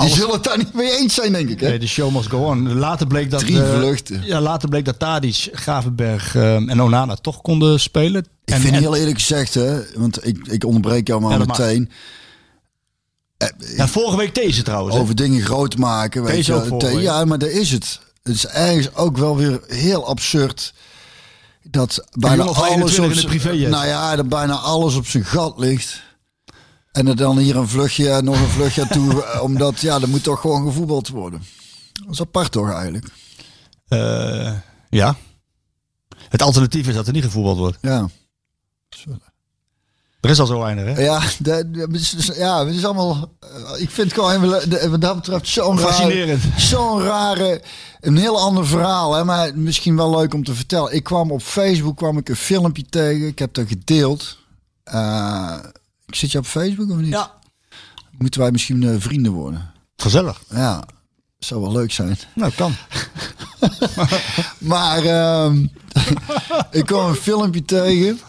Die 0.00 0.08
zullen 0.14 0.32
het 0.34 0.44
daar 0.44 0.58
niet 0.58 0.74
mee 0.74 0.90
eens 0.98 1.14
zijn, 1.14 1.32
denk 1.32 1.48
ik. 1.48 1.60
Hè? 1.60 1.68
nee, 1.68 1.78
de 1.78 1.86
show 1.86 2.14
must 2.14 2.28
go 2.28 2.38
on. 2.46 2.72
Later 2.74 3.06
bleek 3.06 3.30
dat, 3.30 3.40
Drie 3.40 3.62
eh, 3.62 3.74
vluchten. 3.74 4.22
ja, 4.24 4.40
later 4.40 4.68
bleek 4.68 4.84
dat 4.84 4.98
Tadic, 4.98 5.48
Gravenberg 5.52 6.34
eh, 6.34 6.54
en 6.54 6.82
Onana 6.82 7.14
toch 7.14 7.40
konden 7.42 7.80
spelen. 7.80 8.20
Ik 8.44 8.54
en, 8.54 8.60
vind 8.60 8.74
en- 8.74 8.80
heel 8.80 8.96
eerlijk 8.96 9.18
gezegd, 9.18 9.54
hè, 9.54 9.80
want 9.96 10.26
ik, 10.26 10.46
ik 10.46 10.64
onderbreek 10.64 11.06
jou 11.06 11.20
maar 11.20 11.38
Ja, 11.38 11.44
meteen. 11.44 11.90
ja, 13.76 13.88
vorige 13.88 14.16
week 14.16 14.34
deze 14.34 14.62
trouwens. 14.62 14.94
hè? 14.96 15.00
Over 15.02 15.14
dingen 15.14 15.42
groot 15.42 15.76
maken. 15.76 16.22
Weet 16.22 16.34
Deze 16.46 16.76
je, 16.78 17.00
ja, 17.00 17.24
maar 17.24 17.38
daar 17.38 17.50
is 17.50 17.70
het. 17.70 18.00
Het 18.22 18.34
is 18.34 18.46
ergens 18.46 18.94
ook 18.94 19.16
wel 19.16 19.36
weer 19.36 19.60
heel 19.66 20.06
absurd. 20.06 20.74
Dat 21.62 22.04
bijna 22.18 22.42
alles 22.42 22.68
21 22.68 23.22
op 23.22 23.28
privéjet. 23.28 23.70
Nou 23.70 23.86
ja, 23.86 24.16
dat 24.16 24.28
bijna 24.28 24.54
alles 24.54 24.94
op 24.94 25.06
zijn 25.06 25.24
gat 25.24 25.58
ligt. 25.58 26.02
En 26.92 27.06
er 27.06 27.16
dan 27.16 27.38
hier 27.38 27.56
een 27.56 27.68
vluchtje, 27.68 28.22
nog 28.22 28.40
een 28.40 28.48
vluchtje 28.48 28.86
toe. 28.86 29.22
eh, 29.24 29.42
Omdat, 29.42 29.80
ja, 29.80 30.00
er 30.00 30.08
moet 30.08 30.22
toch 30.22 30.40
gewoon 30.40 30.66
gevoetbald 30.66 31.08
worden. 31.08 31.42
Dat 31.92 32.12
is 32.12 32.20
apart 32.20 32.52
toch 32.52 32.70
eigenlijk? 32.70 33.06
Eh, 33.88 34.52
ja. 34.90 35.16
Het 36.28 36.42
alternatief 36.42 36.88
is 36.88 36.94
dat 36.94 37.06
er 37.06 37.12
niet 37.12 37.24
gevoetbald 37.24 37.58
wordt. 37.58 37.78
Ja. 37.80 38.08
Er 40.22 40.30
is 40.30 40.40
al 40.40 40.46
zo 40.46 40.58
weinig 40.60 40.84
hè? 40.84 41.02
Ja, 41.02 41.22
ja, 42.36 42.66
het 42.66 42.74
is 42.74 42.84
allemaal. 42.84 43.32
eh, 43.40 43.80
Ik 43.80 43.90
vind 43.90 44.10
het 44.10 44.12
gewoon 44.20 44.42
even, 44.44 44.70
de- 44.70 44.88
wat 44.90 45.00
dat 45.00 45.14
betreft 45.14 45.48
zo'n 45.48 45.76
rare, 45.78 45.88
Fascinerend. 45.92 46.42
zo'n 46.56 47.02
rare, 47.02 47.62
een 48.00 48.16
heel 48.16 48.38
ander 48.40 48.66
verhaal. 48.66 49.14
Hè, 49.14 49.24
maar 49.24 49.50
misschien 49.58 49.96
wel 49.96 50.10
leuk 50.18 50.34
om 50.34 50.44
te 50.44 50.54
vertellen. 50.54 50.94
Ik 50.94 51.04
kwam 51.04 51.30
op 51.30 51.42
Facebook 51.42 51.96
kwam 51.96 52.18
ik 52.18 52.28
een 52.28 52.36
filmpje 52.36 52.84
tegen. 52.88 53.26
Ik 53.26 53.38
heb 53.38 53.54
dat 53.54 53.68
gedeeld. 53.68 54.38
Eh, 54.84 55.56
ik 56.06 56.14
zit 56.14 56.32
je 56.32 56.38
op 56.38 56.46
Facebook 56.46 56.90
of 56.90 56.96
niet? 56.96 57.12
Ja. 57.12 57.30
Moeten 58.18 58.40
wij 58.40 58.50
misschien 58.50 58.82
eh, 58.82 58.94
vrienden 58.98 59.32
worden? 59.32 59.70
Gezellig. 59.96 60.40
Ja, 60.50 60.82
zou 61.38 61.60
wel 61.60 61.72
leuk 61.72 61.92
zijn. 61.92 62.18
Nou, 62.34 62.52
kan. 62.56 62.74
Maar 64.58 65.04
ehm, 65.04 65.66
ik 66.70 66.86
kwam 66.86 67.08
een 67.08 67.14
filmpje 67.14 67.64
tegen. 67.64 68.20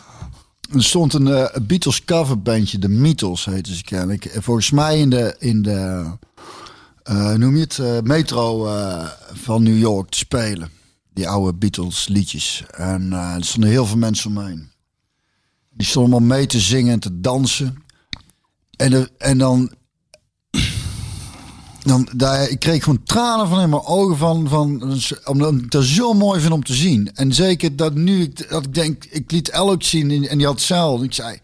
Er 0.72 0.84
stond 0.84 1.14
een 1.14 1.28
eh, 1.28 1.62
Beatles 1.62 2.06
coverbandje, 2.06 2.80
de 2.80 2.90
Beatles 2.90 3.46
heette 3.46 3.76
ze 3.76 3.84
kennelijk. 3.84 4.26
En 4.26 4.44
Volgens 4.44 4.72
mij 4.72 5.00
in 5.00 5.10
de, 5.10 5.36
in 5.40 5.62
de 5.62 6.06
eh, 7.04 7.34
noem 7.34 7.56
je 7.56 7.62
het, 7.62 7.80
eh, 7.80 8.00
metro 8.00 8.68
van 9.34 9.64
New 9.64 9.78
York 9.78 10.10
te 10.10 10.18
spelen. 10.18 10.70
Die 11.14 11.30
oude 11.30 11.58
Beatles 11.58 12.08
liedjes. 12.08 12.64
En 12.72 13.12
er 13.12 13.44
stonden 13.46 13.70
heel 13.70 13.86
veel 13.86 13.98
mensen 13.98 14.30
omheen. 14.30 14.72
Die 15.70 15.88
stonden 15.88 16.12
allemaal 16.12 16.38
mee 16.38 16.48
te 16.48 16.60
zingen 16.60 16.94
en 16.94 17.00
te 17.00 17.20
dansen. 17.20 17.84
En, 18.76 19.10
en 19.18 19.38
dan 19.38 19.72
dan, 21.84 22.08
daar, 22.16 22.50
ik 22.50 22.60
kreeg 22.60 22.84
gewoon 22.84 23.04
tranen 23.04 23.48
van 23.48 23.62
in 23.62 23.70
mijn 23.70 23.86
ogen 23.86 24.18
van, 24.18 24.48
van 24.50 24.98
omdat 25.26 25.54
ik 25.54 25.72
dat 25.72 25.84
zo 25.84 26.14
mooi 26.14 26.40
vind 26.40 26.54
om 26.54 26.64
te 26.64 26.74
zien. 26.74 27.10
En 27.14 27.34
zeker 27.34 27.76
dat 27.76 27.94
nu 27.96 28.22
ik, 28.22 28.50
dat 28.50 28.64
ik 28.66 28.74
denk, 28.74 29.06
ik 29.10 29.32
liet 29.32 29.50
El 29.50 29.70
ook 29.72 29.84
zien 29.84 30.12
en 30.12 30.28
en 30.30 30.38
die 30.38 30.46
had 30.48 30.56
hetzelfde. 30.56 31.06
Ik 31.06 31.14
zei 31.14 31.40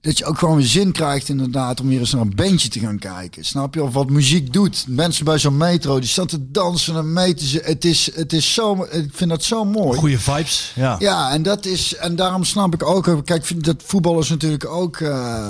dat 0.00 0.18
je 0.18 0.24
ook 0.24 0.38
gewoon 0.38 0.56
weer 0.56 0.66
zin 0.66 0.92
krijgt 0.92 1.28
inderdaad 1.28 1.80
om 1.80 1.88
weer 1.88 1.98
eens 1.98 2.12
naar 2.12 2.20
een 2.20 2.34
bandje 2.34 2.68
te 2.68 2.78
gaan 2.78 2.98
kijken. 2.98 3.44
Snap 3.44 3.74
je? 3.74 3.82
Of 3.82 3.92
wat 3.92 4.10
muziek 4.10 4.52
doet. 4.52 4.84
Mensen 4.88 5.24
bij 5.24 5.38
zo'n 5.38 5.56
metro 5.56 5.98
die 6.00 6.08
staan 6.08 6.26
te 6.26 6.50
dansen 6.50 6.96
en 6.96 7.12
mee 7.12 7.34
te 7.34 7.44
z- 7.46 7.58
Het 7.62 7.84
is, 7.84 8.10
het 8.14 8.32
is 8.32 8.54
zo, 8.54 8.86
ik 8.90 9.08
vind 9.12 9.30
dat 9.30 9.42
zo 9.44 9.64
mooi. 9.64 9.98
Goede 9.98 10.18
vibes. 10.18 10.72
Ja. 10.74 10.96
Ja, 10.98 11.30
en 11.30 11.42
dat 11.42 11.66
is 11.66 11.94
en 11.96 12.16
daarom 12.16 12.44
snap 12.44 12.74
ik 12.74 12.82
ook. 12.86 13.22
Kijk, 13.24 13.64
dat 13.64 13.76
voetbal 13.86 14.18
is 14.18 14.28
natuurlijk 14.28 14.66
ook 14.66 14.96
eh 15.00 15.48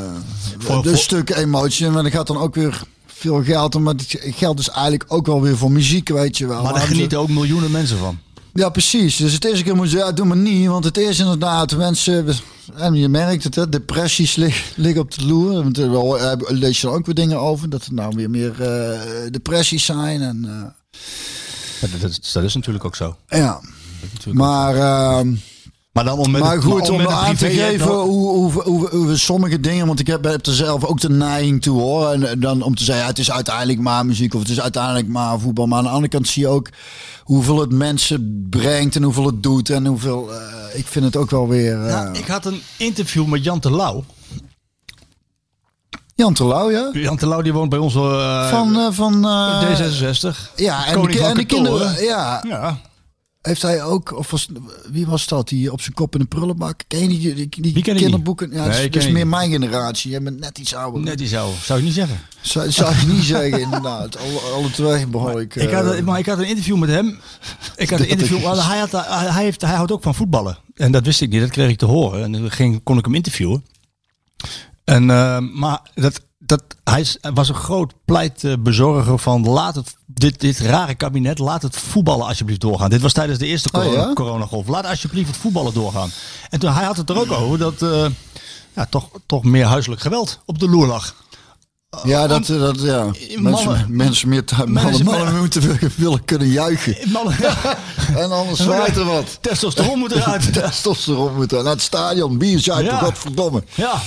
Voor- 0.58 0.76
een 0.76 0.84
voor- 0.84 0.96
stuk 0.96 1.30
emotie. 1.30 1.88
Maar 1.88 2.04
er 2.04 2.10
gaat 2.10 2.26
dan 2.26 2.38
ook 2.38 2.54
weer 2.54 2.82
veel 3.30 3.42
geld 3.44 3.74
om. 3.74 3.82
Maar 3.82 3.94
het 3.94 4.16
geld 4.20 4.58
is 4.58 4.68
eigenlijk 4.68 5.04
ook 5.08 5.26
wel 5.26 5.42
weer 5.42 5.56
voor 5.56 5.72
muziek, 5.72 6.08
weet 6.08 6.38
je 6.38 6.46
wel. 6.46 6.62
Maar 6.62 6.72
daar 6.72 6.82
genieten 6.86 7.18
ook 7.18 7.28
miljoenen 7.28 7.70
mensen 7.70 7.98
van. 7.98 8.18
Ja, 8.54 8.68
precies. 8.68 9.16
Dus 9.16 9.32
het 9.32 9.44
eerste 9.44 9.64
keer 9.64 9.76
moet 9.76 9.90
je, 9.90 9.96
ja, 9.96 10.12
doe 10.12 10.26
maar 10.26 10.36
niet. 10.36 10.66
Want 10.66 10.84
het 10.84 10.96
is 10.98 11.18
inderdaad, 11.18 11.76
mensen, 11.76 12.26
en 12.74 12.94
je 12.94 13.08
merkt 13.08 13.44
het, 13.44 13.54
hè, 13.54 13.68
depressies 13.68 14.34
lig- 14.34 14.72
liggen 14.76 15.02
op 15.02 15.14
de 15.14 15.24
loer. 15.26 15.52
Want 15.52 15.78
er 15.78 15.90
wel- 15.90 16.18
eh, 16.20 16.32
lees 16.38 16.80
je 16.80 16.86
er 16.86 16.92
ook 16.92 17.06
weer 17.06 17.14
dingen 17.14 17.38
over, 17.40 17.68
dat 17.70 17.84
er 17.84 17.94
nou 17.94 18.12
weer 18.16 18.30
meer 18.30 18.62
eh, 18.62 19.00
depressies 19.30 19.84
zijn. 19.84 20.22
En, 20.22 20.44
eh, 20.44 21.00
Ja, 21.90 21.98
dat, 22.00 22.10
is- 22.10 22.32
dat 22.32 22.42
is 22.44 22.54
natuurlijk 22.54 22.84
ook 22.84 22.96
zo. 22.96 23.16
ja, 23.28 23.60
maar... 24.32 24.76
ehm, 24.76 25.34
Maar 25.94 26.04
dan 26.04 26.18
om 26.18 26.30
met 26.30 26.40
maar 26.42 26.62
goed, 26.62 26.90
om 26.90 26.96
met 26.96 27.06
een 27.06 27.12
aan 27.12 27.36
te 27.36 27.50
geven 27.50 27.86
nog- 27.86 28.04
hoe, 28.04 28.28
hoe, 28.30 28.62
hoe, 28.62 28.88
hoe 28.90 29.06
we 29.06 29.16
sommige 29.16 29.60
dingen, 29.60 29.86
want 29.86 30.00
ik 30.00 30.06
heb, 30.06 30.24
heb 30.24 30.46
er 30.46 30.52
zelf 30.54 30.84
ook 30.84 31.00
de 31.00 31.10
neiging 31.10 31.62
toe 31.62 31.80
hoor. 31.80 32.10
En 32.10 32.28
eh, 32.28 32.34
dan 32.38 32.62
om 32.62 32.74
te 32.74 32.84
zeggen, 32.84 33.02
ja, 33.04 33.10
het 33.10 33.18
is 33.18 33.30
uiteindelijk 33.30 33.78
maar 33.80 34.06
muziek 34.06 34.34
of 34.34 34.40
het 34.40 34.48
is 34.50 34.60
uiteindelijk 34.60 35.08
maar 35.08 35.38
voetbal. 35.40 35.66
Maar 35.66 35.78
aan 35.78 35.84
de 35.84 35.90
andere 35.90 36.08
kant 36.08 36.28
zie 36.28 36.42
je 36.42 36.48
ook 36.48 36.68
hoeveel 37.22 37.60
het 37.60 37.72
mensen 37.72 38.46
brengt 38.50 38.96
en 38.96 39.02
hoeveel 39.02 39.26
het 39.26 39.42
doet. 39.42 39.70
En 39.70 39.86
hoeveel, 39.86 40.32
eh, 40.34 40.78
ik 40.78 40.86
vind 40.86 41.04
het 41.04 41.16
ook 41.16 41.30
wel 41.30 41.48
weer... 41.48 41.82
eh, 41.82 41.88
Ja, 41.88 42.10
ik 42.12 42.26
had 42.26 42.46
een 42.46 42.60
interview 42.76 43.26
met 43.26 43.44
Jan 43.44 43.60
Terlouw. 43.60 44.04
Jan 46.14 46.34
Terlouw, 46.34 46.70
ja? 46.70 46.90
Jan 46.92 47.16
Terlouw 47.16 47.42
die 47.42 47.52
woont 47.52 47.70
bij 47.70 47.78
ons 47.78 47.94
eh, 47.94 48.48
Van, 48.50 48.92
van 48.94 49.24
eh, 49.24 49.62
D66. 49.62 50.54
ja, 50.56 50.86
en 50.86 51.02
de, 51.02 51.20
en 51.24 51.34
de 51.34 51.44
kinderen. 51.44 52.02
Ja, 52.04 52.44
Ja. 52.48 52.78
Heeft 53.46 53.62
hij 53.62 53.82
ook, 53.82 54.16
of 54.18 54.30
was, 54.30 54.48
wie 54.90 55.06
was 55.06 55.26
dat, 55.26 55.48
die 55.48 55.72
op 55.72 55.80
zijn 55.80 55.94
kop 55.94 56.14
in 56.14 56.20
de 56.20 56.26
prullenbak? 56.26 56.80
Ken 56.88 57.00
je 57.00 57.08
die, 57.08 57.34
die, 57.34 57.48
die, 57.48 57.72
Die 57.72 57.82
ken 57.82 57.94
ik 57.94 58.00
kinderboeken? 58.02 58.50
Ja, 58.52 58.66
Nee, 58.66 58.90
dat 58.90 59.02
is 59.02 59.06
ik 59.08 59.12
meer 59.12 59.26
mijn 59.26 59.50
generatie. 59.50 60.10
Jij 60.10 60.22
bent 60.22 60.40
net 60.40 60.58
iets 60.58 60.74
ouder. 60.74 61.00
Net 61.02 61.18
die 61.18 61.26
zou. 61.28 61.52
Zou 61.62 61.78
je 61.78 61.84
niet 61.84 61.94
zeggen. 61.94 62.18
Zou, 62.40 62.70
zou 62.70 62.94
je 62.96 63.06
niet 63.06 63.22
zeggen, 63.24 63.60
inderdaad. 63.60 64.16
Alle, 64.24 64.38
alle 64.54 64.70
twee 64.70 65.06
behoorlijk. 65.06 65.54
Ik 65.54 65.70
had, 65.70 65.84
eh, 65.92 65.96
een- 65.98 66.04
maar 66.04 66.18
ik 66.18 66.26
had 66.26 66.38
een 66.38 66.46
interview 66.48 66.76
met 66.76 66.88
hem. 66.88 67.18
Ik 67.76 67.90
had 67.90 68.00
een 68.00 68.08
interview. 68.14 68.42
maar 68.42 68.66
Hij, 68.68 68.78
had, 68.78 68.92
hij, 69.32 69.42
heeft, 69.44 69.60
hij 69.60 69.74
houdt 69.74 69.92
ook 69.92 70.02
van 70.02 70.14
voetballen. 70.14 70.58
En 70.74 70.92
dat 70.92 71.04
wist 71.04 71.20
ik 71.20 71.30
niet. 71.30 71.40
Dat 71.40 71.50
kreeg 71.50 71.70
ik 71.70 71.78
te 71.78 71.84
horen. 71.86 72.22
En 72.22 72.32
toen 72.32 72.50
ging, 72.50 72.82
kon 72.82 72.98
ik 72.98 73.04
hem 73.04 73.14
interviewen. 73.14 73.64
En, 74.84 75.10
eh, 75.10 75.38
maar 75.38 75.80
dat, 75.94 76.20
dat, 76.46 76.62
hij 76.84 77.06
was 77.34 77.48
een 77.48 77.54
groot 77.54 77.92
pleitbezorger 78.04 79.18
van 79.18 79.48
laat 79.48 79.74
het, 79.74 79.96
dit, 80.06 80.40
dit 80.40 80.58
rare 80.58 80.94
kabinet, 80.94 81.38
laat 81.38 81.62
het 81.62 81.76
voetballen 81.76 82.26
alsjeblieft 82.26 82.60
doorgaan. 82.60 82.90
Dit 82.90 83.00
was 83.00 83.12
tijdens 83.12 83.38
de 83.38 83.46
eerste 83.46 83.68
Oh, 83.72 83.80
corona, 83.82 84.00
ja? 84.06 84.12
coronagolf. 84.12 84.68
Laat 84.68 84.86
alsjeblieft 84.86 85.28
het 85.28 85.36
voetballen 85.36 85.74
doorgaan. 85.74 86.10
En 86.50 86.58
toen 86.58 86.72
hij 86.72 86.84
had 86.84 86.96
het 86.96 87.10
er 87.10 87.18
ook 87.18 87.32
over 87.32 87.58
dat 87.58 87.82
eh, 87.82 88.06
ja, 88.74 88.86
toch, 88.90 89.08
toch 89.26 89.44
meer 89.44 89.64
huiselijk 89.64 90.00
geweld 90.00 90.40
op 90.44 90.58
de 90.58 90.68
loer 90.68 90.86
lag. 90.86 91.14
ja, 92.04 92.26
dat, 92.26 92.48
eh, 92.48 92.58
dat 92.60 92.80
ja. 92.80 93.04
Mannen- 93.04 93.40
mensen, 93.40 93.86
mensen 93.96 94.28
meer 94.28 94.44
mannen, 94.66 95.04
mannen 95.04 95.38
moeten 95.38 95.78
willen, 95.96 96.24
kunnen 96.24 96.48
juichen. 96.48 97.10
Mannen, 97.10 97.36
En 98.22 98.32
anders 98.32 98.58
zwaait 98.60 98.96
er 98.96 99.04
wat. 99.04 99.38
testosteron 99.40 99.98
moet 99.98 100.12
eruit. 100.12 100.52
Testosteron 100.52 101.34
moeten 101.34 101.64
naar 101.64 101.72
het 101.72 101.82
stadion, 101.82 102.38
bier 102.38 102.58
zuipen, 102.60 102.92
Ja. 102.92 102.98
godverdomme. 102.98 103.64
Ja, 103.74 104.00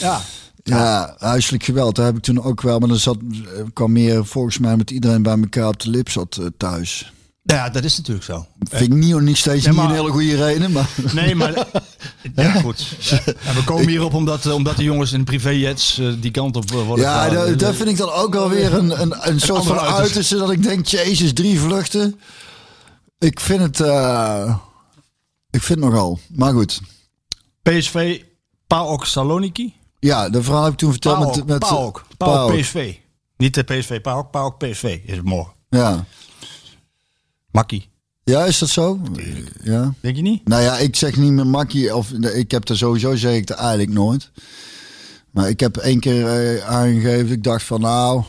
ja. 0.00 0.20
Ja, 0.62 1.14
huiselijk 1.18 1.62
geweld, 1.62 1.96
daar 1.96 2.06
heb 2.06 2.16
ik 2.16 2.22
toen 2.22 2.42
ook 2.42 2.60
wel. 2.60 2.78
Maar 2.78 2.88
dan 2.88 2.98
zat, 2.98 3.16
eh, 3.32 3.62
kwam 3.72 3.92
meer 3.92 4.26
volgens 4.26 4.58
mij 4.58 4.76
met 4.76 4.90
iedereen 4.90 5.22
bij 5.22 5.38
elkaar 5.38 5.68
op 5.68 5.80
de 5.80 5.90
lip 5.90 6.10
zat 6.10 6.36
eh, 6.36 6.46
thuis. 6.56 7.12
Ja, 7.42 7.70
dat 7.70 7.84
is 7.84 7.96
natuurlijk 7.96 8.26
zo. 8.26 8.46
Vind 8.58 8.92
ik 8.92 8.98
niet, 8.98 9.20
niet 9.20 9.36
steeds 9.36 9.64
Ja, 9.64 9.70
niet 9.70 9.80
een 9.80 9.90
hele 9.90 10.10
goede 10.10 10.36
reden, 10.36 10.72
maar... 10.72 10.88
Nee, 11.12 11.34
maar. 11.34 11.54
Ja, 12.34 12.52
goed. 12.52 12.96
We 13.54 13.62
komen 13.64 13.88
hierop 13.88 14.14
omdat, 14.14 14.46
eh, 14.46 14.54
omdat 14.54 14.76
de 14.76 14.82
jongens 14.82 15.12
in 15.12 15.24
privéjets 15.24 15.98
eh, 15.98 16.12
die 16.20 16.30
kant 16.30 16.56
op 16.56 16.70
worden 16.70 17.04
Ja, 17.04 17.28
dat, 17.28 17.58
dat 17.58 17.74
vind 17.74 17.88
ik 17.88 17.96
dan 17.96 18.10
ook 18.10 18.32
wel 18.32 18.48
weer 18.48 18.74
een, 18.74 19.00
een, 19.00 19.14
een 19.20 19.40
soort 19.40 19.64
van 19.64 19.78
uiterste. 19.78 20.02
uiterste 20.02 20.36
dat 20.36 20.50
ik 20.50 20.62
denk, 20.62 20.86
jezus, 20.86 21.32
drie 21.32 21.60
vluchten. 21.60 22.20
Ik 23.18 23.40
vind 23.40 23.60
het, 23.60 23.78
ik 25.50 25.62
vind 25.62 25.80
het 25.80 25.90
nogal. 25.90 26.18
Maar 26.28 26.52
goed, 26.52 26.80
PSV, 27.62 28.20
PAOK 28.66 29.06
Saloniki. 29.06 29.74
Ja, 30.00 30.28
de 30.28 30.42
verhaal 30.42 30.64
heb 30.64 30.72
ik 30.72 30.78
toen 30.78 30.90
verteld 30.90 31.36
met... 31.36 31.46
met 31.46 31.58
PAOK. 31.58 32.06
PAOK 32.16 32.56
PSV. 32.56 32.96
Niet 33.36 33.54
de 33.54 33.62
PSV, 33.62 34.00
PAOK, 34.00 34.30
PAOK 34.30 34.58
PSV 34.58 35.00
is 35.04 35.16
het 35.16 35.24
morgen. 35.24 35.52
Ja. 35.68 36.04
Makkie. 37.50 37.88
ja, 38.24 38.44
is 38.44 38.58
dat 38.58 38.68
zo? 38.68 39.00
Ja. 39.62 39.94
Denk 40.00 40.16
je 40.16 40.22
niet? 40.22 40.48
Nou 40.48 40.62
ja, 40.62 40.76
ik 40.76 40.96
zeg 40.96 41.16
niet 41.16 41.32
meer 41.32 41.46
makkie, 41.46 41.96
of 41.96 42.10
ik 42.12 42.50
heb 42.50 42.68
er 42.68 42.76
sowieso, 42.76 43.16
zeg 43.16 43.34
ik 43.34 43.48
er 43.48 43.56
eigenlijk 43.56 43.90
nooit. 43.90 44.30
Maar 45.30 45.48
ik 45.48 45.60
heb 45.60 45.76
één 45.76 46.00
keer 46.00 46.26
eh, 46.26 46.68
aangegeven, 46.68 47.30
ik 47.30 47.44
dacht 47.44 47.64
van 47.64 47.80
nou, 47.80 48.22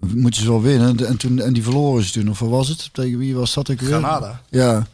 moeten 0.00 0.40
ze 0.42 0.48
wel 0.48 0.62
winnen. 0.62 1.06
En, 1.06 1.16
toen, 1.16 1.40
en 1.40 1.52
die 1.52 1.62
verloren 1.62 2.04
ze 2.04 2.12
toen, 2.12 2.30
of 2.30 2.38
wat 2.38 2.50
was 2.50 2.68
het? 2.68 2.88
Tegen 2.92 3.18
wie 3.18 3.34
was 3.34 3.54
dat 3.54 3.68
ik 3.68 3.80
weer? 3.80 3.88
Granada. 3.88 4.42
Ja. 4.48 4.86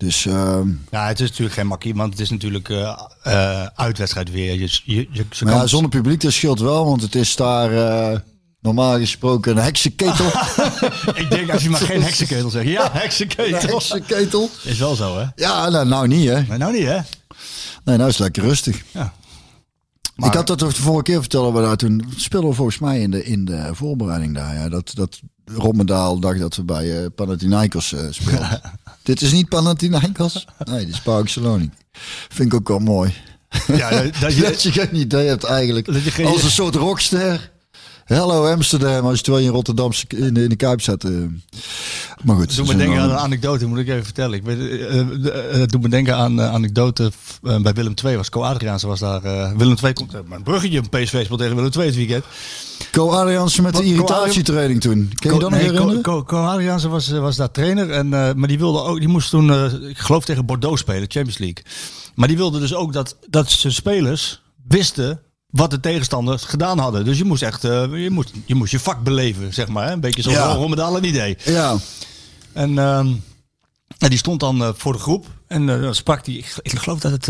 Dus... 0.00 0.26
ehm, 0.26 0.68
Ja, 0.90 1.06
het 1.06 1.20
is 1.20 1.28
natuurlijk 1.28 1.56
geen 1.56 1.66
makkie, 1.66 1.94
want 1.94 2.12
het 2.12 2.20
is 2.22 2.30
natuurlijk 2.30 2.68
eh, 2.68 3.66
uitwedstrijd 3.74 4.30
weer. 4.30 4.52
Je, 4.60 4.80
je, 4.84 5.08
je, 5.10 5.24
ze 5.30 5.44
Maar 5.44 5.52
ja, 5.52 5.58
kan- 5.58 5.68
zonder 5.68 5.90
publiek, 5.90 6.20
dat 6.20 6.32
scheelt 6.32 6.60
wel, 6.60 6.84
want 6.84 7.02
het 7.02 7.14
is 7.14 7.36
daar 7.36 7.72
eh, 8.12 8.18
normaal 8.60 8.98
gesproken 8.98 9.56
een 9.56 9.62
heksenketel. 9.62 10.26
Ik 11.22 11.30
denk 11.30 11.50
als 11.52 11.62
je 11.62 11.70
maar 11.70 11.80
geen 11.80 12.02
heksenketel 12.02 12.50
zegt. 12.50 12.68
Ja, 12.68 12.84
een 12.94 13.00
heksenketel. 13.00 13.70
heksenketel. 13.70 14.50
Is 14.64 14.78
wel 14.78 14.94
zo, 14.94 15.18
hè? 15.18 15.24
Ja, 15.34 15.68
nou, 15.68 15.86
nou 15.88 16.08
niet 16.08 16.28
hè. 16.28 16.42
Maar 16.48 16.58
nou 16.58 16.72
niet, 16.72 16.86
hè? 16.86 16.98
Nee, 17.84 17.96
nou 17.96 18.00
is 18.08 18.14
het 18.14 18.18
lekker 18.18 18.42
rustig. 18.42 18.82
Ja. 18.90 19.12
ik 20.16 20.34
had 20.34 20.46
dat 20.46 20.58
de 20.58 20.72
vorige 20.74 21.02
keer 21.02 21.20
vertellen 21.20 21.52
we 21.52 21.60
daar 21.60 21.76
toen 21.76 22.04
speelden 22.16 22.50
we 22.50 22.56
volgens 22.56 22.78
mij 22.78 23.00
in 23.00 23.10
de, 23.10 23.24
in 23.24 23.44
de 23.44 23.68
voorbereiding 23.72 24.34
daar. 24.34 24.54
Ja, 24.54 24.68
dat, 24.68 24.90
dat 24.94 25.20
Rommendaal 25.44 26.18
dacht 26.18 26.38
dat 26.38 26.56
we 26.56 26.62
bij 26.64 27.10
Panathinaikos 27.10 27.94
speelden. 28.10 28.60
Dit 29.10 29.22
is 29.22 29.32
niet 29.32 29.48
Panathinaikos? 29.48 30.46
Nee, 30.64 30.84
dit 30.84 30.94
is 30.94 31.00
PAOK 31.00 31.28
Salonic. 31.28 31.70
Vind 32.28 32.52
ik 32.52 32.58
ook 32.58 32.68
wel 32.68 32.78
mooi. 32.78 33.14
Ja, 33.66 33.90
dat 33.90 34.12
Dat 34.20 34.34
je, 34.34 34.56
je 34.58 34.72
geen 34.72 34.96
idee 34.96 35.26
hebt 35.26 35.44
eigenlijk. 35.44 35.86
Dat 35.86 36.04
je 36.04 36.10
geen- 36.10 36.26
Als 36.26 36.42
een 36.42 36.50
soort 36.50 36.74
rockster. 36.74 37.50
Hello 38.04 38.46
Amsterdam, 38.52 39.06
als 39.06 39.16
je 39.16 39.22
terwijl 39.22 39.44
je 39.44 39.50
in 39.50 39.56
Rotterdamse 39.56 40.04
in 40.08 40.34
de, 40.34 40.42
in 40.42 40.48
de 40.48 40.56
Kuip 40.56 40.80
zat. 40.80 41.04
eh. 41.04 41.10
Maar 42.24 42.36
goed. 42.36 42.56
Doe 42.56 42.66
me 42.66 42.76
denken 42.76 43.00
aan 43.00 43.10
een 43.10 43.16
anekdote, 43.16 43.66
moet 43.66 43.78
ik 43.78 43.88
even 43.88 44.04
vertellen. 44.04 44.36
Ik 44.38 44.42
weet, 44.42 44.58
eh, 45.30 45.62
doe 45.66 45.80
me 45.80 45.88
denken 45.88 46.16
aan 46.16 46.38
een 46.38 46.50
anekdote 46.50 47.12
bij 47.40 47.72
Willem 47.72 47.94
II. 48.04 48.16
Was 48.16 48.28
Co 48.28 48.42
Adriaanse 48.42 48.86
was 48.86 49.00
daar. 49.00 49.22
Willem 49.56 49.76
II 49.84 49.92
komt. 49.92 50.14
Uh, 50.14 50.20
mijn 50.26 50.42
bruggetje 50.42 50.80
PSV 50.80 51.24
speelt 51.24 51.38
tegen 51.40 51.56
Willem 51.56 51.70
II 51.76 51.86
het 51.86 51.94
weekend. 51.94 52.24
Co 52.90 53.24
met 53.62 53.76
de 53.76 53.84
irritatietraining 53.84 54.80
toen. 54.80 55.12
Kun 55.14 55.32
je 55.32 55.38
dat 55.38 55.50
nog 55.50 55.58
herinneren? 55.58 56.02
Co, 56.02 56.22
Co, 56.22 56.88
was, 56.88 57.08
was 57.08 57.36
daar 57.36 57.50
trainer. 57.50 57.90
En, 57.90 58.14
eh, 58.14 58.34
maar 58.34 58.48
die 58.48 58.58
wilde 58.58 58.82
ook. 58.82 58.98
Die 58.98 59.08
moest 59.08 59.30
toen, 59.30 59.50
eh, 59.50 59.88
ik 59.88 59.98
geloof 59.98 60.24
tegen 60.24 60.46
Bordeaux 60.46 60.80
spelen, 60.80 61.10
Champions 61.10 61.38
League. 61.38 61.64
Maar 62.14 62.28
die 62.28 62.36
wilde 62.36 62.58
dus 62.58 62.74
ook 62.74 62.92
dat, 62.92 63.16
dat 63.28 63.50
zijn 63.50 63.72
spelers 63.72 64.42
wisten 64.68 65.20
wat 65.46 65.70
de 65.70 65.80
tegenstanders 65.80 66.44
gedaan 66.44 66.78
hadden. 66.78 67.04
Dus 67.04 67.18
je 67.18 67.24
moest 67.24 67.42
echt, 67.42 67.64
eh, 67.64 68.02
je, 68.02 68.10
moest, 68.10 68.32
je 68.46 68.54
moest 68.54 68.72
je 68.72 68.80
vak 68.80 69.02
beleven, 69.02 69.54
zeg 69.54 69.68
maar. 69.68 69.86
Hè? 69.86 69.92
Een 69.92 70.00
beetje 70.00 70.22
zoals 70.22 70.38
Ja. 70.38 70.54
Rommedaal 70.54 70.96
een 70.96 71.04
idee. 71.04 71.36
Ja. 71.44 71.76
En 72.52 72.78
ehm, 72.78 73.12
en 73.98 74.08
die 74.08 74.18
stond 74.18 74.40
dan 74.40 74.74
voor 74.76 74.92
de 74.92 74.98
groep. 74.98 75.26
En 75.46 75.94
sprak 75.94 76.26
hij, 76.26 76.34
ik, 76.34 76.54
ik 76.62 76.78
geloof 76.78 76.98
dat 77.00 77.12
het, 77.12 77.26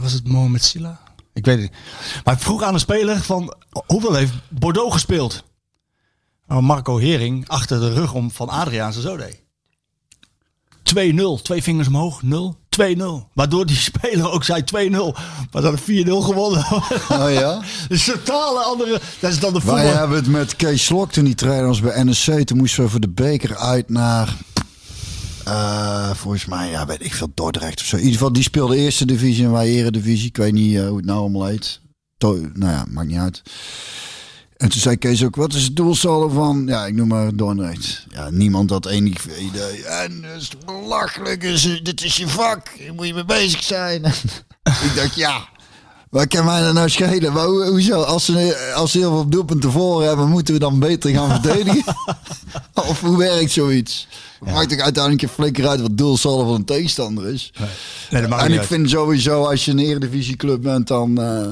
was 0.00 0.12
het 0.12 0.28
Mohamed 0.28 0.64
Silla? 0.64 1.03
Ik 1.34 1.44
weet 1.44 1.60
het 1.60 1.70
niet. 1.70 1.80
Maar 2.24 2.34
hij 2.34 2.42
vroeg 2.42 2.62
aan 2.62 2.74
een 2.74 2.80
speler 2.80 3.20
van, 3.20 3.54
hoeveel 3.86 4.14
heeft 4.14 4.32
Bordeaux 4.48 4.92
gespeeld? 4.92 5.44
Nou, 6.46 6.62
Marco 6.62 6.98
Hering 6.98 7.48
achter 7.48 7.80
de 7.80 7.92
rug 7.92 8.12
om 8.12 8.30
van 8.30 8.48
Adriaanse 8.48 9.00
zo 9.00 9.16
deed. 9.16 9.42
2-0, 11.38 11.42
twee 11.42 11.62
vingers 11.62 11.88
omhoog, 11.88 12.22
0, 12.22 12.56
2-0. 12.80 13.04
Waardoor 13.32 13.66
die 13.66 13.76
speler 13.76 14.30
ook 14.30 14.44
zei 14.44 14.62
2-0. 14.62 14.96
Maar 15.50 15.62
hadden 15.62 15.80
4-0 15.80 15.84
gewonnen. 16.08 16.66
Oh 17.08 17.32
ja? 17.32 17.60
dus 17.88 18.04
totale 18.04 18.60
andere, 18.60 19.00
dat 19.20 19.30
is 19.30 19.40
dan 19.40 19.52
de 19.52 19.60
voetbal. 19.60 19.82
Wij 19.82 19.92
hebben 19.92 20.16
het 20.16 20.26
met 20.26 20.56
Kees 20.56 20.84
Slok 20.84 21.12
toen 21.12 21.24
die 21.24 21.34
trainer 21.34 21.66
was 21.66 21.80
bij 21.80 22.02
NSC. 22.04 22.30
Toen 22.30 22.58
moesten 22.58 22.84
we 22.84 22.90
voor 22.90 23.00
de 23.00 23.08
beker 23.08 23.56
uit 23.56 23.88
naar... 23.88 24.36
eh, 25.44 26.10
volgens 26.14 26.44
mij, 26.46 26.70
ja, 26.70 26.86
weet 26.86 27.04
ik 27.04 27.14
veel, 27.14 27.30
Dordrecht 27.34 27.80
of 27.80 27.86
zo. 27.86 27.96
In 27.96 28.02
ieder 28.02 28.16
geval, 28.18 28.32
die 28.32 28.42
speelde 28.42 28.76
eerste 28.76 29.06
divisie 29.06 29.44
en 29.44 29.52
wij 29.52 29.68
eredivisie. 29.68 30.28
Ik 30.28 30.36
weet 30.36 30.52
niet 30.52 30.76
eh, 30.76 30.86
hoe 30.88 30.96
het 30.96 31.06
nou 31.06 31.18
allemaal 31.18 31.46
heet. 31.46 31.80
To- 32.18 32.48
nou 32.52 32.72
ja, 32.72 32.84
maakt 32.88 33.08
niet 33.08 33.18
uit. 33.18 33.42
En 34.56 34.68
toen 34.68 34.80
zei 34.80 34.96
Kees 34.96 35.24
ook, 35.24 35.36
wat 35.36 35.52
is 35.52 35.62
het 35.62 35.76
doelsaldo 35.76 36.28
van... 36.28 36.64
Ja, 36.66 36.86
ik 36.86 36.94
noem 36.94 37.08
maar 37.08 37.36
Dordrecht. 37.36 38.06
Ja, 38.08 38.30
niemand 38.30 38.70
had 38.70 38.86
enig 38.86 39.38
idee. 39.38 39.84
En 39.84 40.22
dat 40.22 40.40
is 40.40 40.50
belachelijk. 40.66 41.40
Dit 41.84 42.04
is 42.04 42.16
je 42.16 42.28
vak. 42.28 42.68
Hier 42.78 42.94
moet 42.94 43.06
je 43.06 43.14
mee 43.14 43.24
bezig 43.24 43.62
zijn. 43.62 44.04
ik 44.86 44.92
dacht, 44.96 45.14
ja... 45.14 45.52
Waar 46.10 46.26
kan 46.26 46.44
mij 46.44 46.62
dat 46.62 46.74
nou 46.74 46.88
schelen? 46.88 47.32
Maar 47.32 47.46
hoe- 47.46 47.68
hoezo? 47.68 48.02
Als 48.02 48.24
ze, 48.24 48.72
als 48.76 48.92
ze 48.92 48.98
heel 48.98 49.10
veel 49.10 49.28
doelpunten 49.28 49.70
voor 49.70 50.02
hebben, 50.02 50.28
moeten 50.28 50.54
we 50.54 50.60
dan 50.60 50.78
beter 50.78 51.10
gaan 51.10 51.40
verdedigen? 51.42 51.96
of 52.88 53.00
hoe 53.00 53.18
werkt 53.18 53.50
zoiets? 53.50 54.08
Maakt 54.52 54.68
toch 54.70 54.78
uiteindelijk 54.78 55.22
een 55.22 55.28
flikker 55.28 55.68
uit 55.68 55.80
wat 55.80 55.98
doelsaldo 55.98 56.44
van 56.44 56.54
een 56.54 56.64
tegenstander 56.64 57.26
is? 57.26 57.52
Nee, 58.10 58.22
dat 58.22 58.40
en 58.40 58.52
ik 58.52 58.58
uit. 58.58 58.66
vind 58.66 58.90
sowieso, 58.90 59.44
als 59.44 59.64
je 59.64 59.70
een 59.70 59.78
eredivisieclub 59.78 60.62
bent, 60.62 60.86
dan 60.88 61.20
eh, 61.20 61.46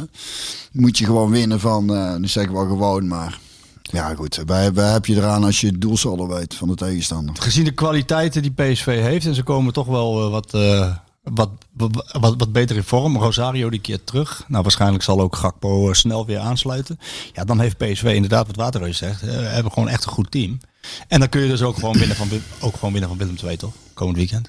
moet 0.73 0.99
je 0.99 1.05
gewoon 1.05 1.31
winnen 1.31 1.61
van, 1.61 1.95
eh 1.95 2.15
nu 2.15 2.29
zeg 2.29 2.45
ik 2.45 2.51
wel 2.51 2.67
gewoon, 2.67 3.07
maar 3.09 3.39
Ja, 3.83 4.15
goed. 4.15 4.43
Wij, 4.47 4.73
wij 4.73 4.93
heb 4.93 5.07
je 5.07 5.15
eraan 5.17 5.45
als 5.45 5.61
je 5.61 5.67
het 5.67 5.81
doelsaldo 5.81 6.27
weet 6.29 6.55
van 6.55 6.69
de 6.69 6.75
tegenstander. 6.75 7.35
Gezien 7.39 7.65
de 7.65 7.73
kwaliteiten 7.73 8.43
die 8.43 8.51
PSV 8.53 9.01
heeft 9.01 9.27
en 9.27 9.35
ze 9.35 9.43
komen 9.43 9.73
toch 9.73 9.87
wel 9.87 10.25
eh, 10.25 10.31
wat, 10.31 10.55
eh, 10.55 10.95
wat, 11.23 11.51
wat, 11.73 12.35
wat, 12.37 12.53
beter 12.53 12.77
in 12.77 12.83
vorm. 12.83 13.17
Rosario 13.17 13.71
die 13.71 13.81
keert 13.81 14.07
terug. 14.07 14.45
Nou, 14.49 14.63
waarschijnlijk 14.63 15.03
zal 15.03 15.21
ook 15.21 15.37
Gakpo 15.37 15.89
eh, 15.89 15.95
snel 15.95 16.27
weer 16.27 16.39
aansluiten. 16.39 16.99
Ja, 17.33 17.45
dan 17.45 17.61
heeft 17.61 17.77
PSV 17.77 18.13
inderdaad 18.15 18.47
wat 18.47 18.57
Waterreus 18.57 18.99
zegt. 18.99 19.23
eh, 19.23 19.35
hebben 19.35 19.73
gewoon 19.73 19.89
echt 19.89 20.05
een 20.05 20.13
goed 20.13 20.31
team. 20.31 20.61
En 21.09 21.21
dan 21.21 21.29
kun 21.29 21.41
je 21.41 21.49
dus 21.49 21.63
ook 21.63 21.75
gewoon 21.75 21.99
winnen 21.99 22.17
van, 22.17 22.29
ook 22.61 22.75
gewoon 22.75 22.93
winnen 22.93 23.11
van 23.11 23.19
Willem 23.19 23.37
II, 23.45 23.57
toch? 23.57 23.73
Komend 23.95 24.17
weekend. 24.17 24.49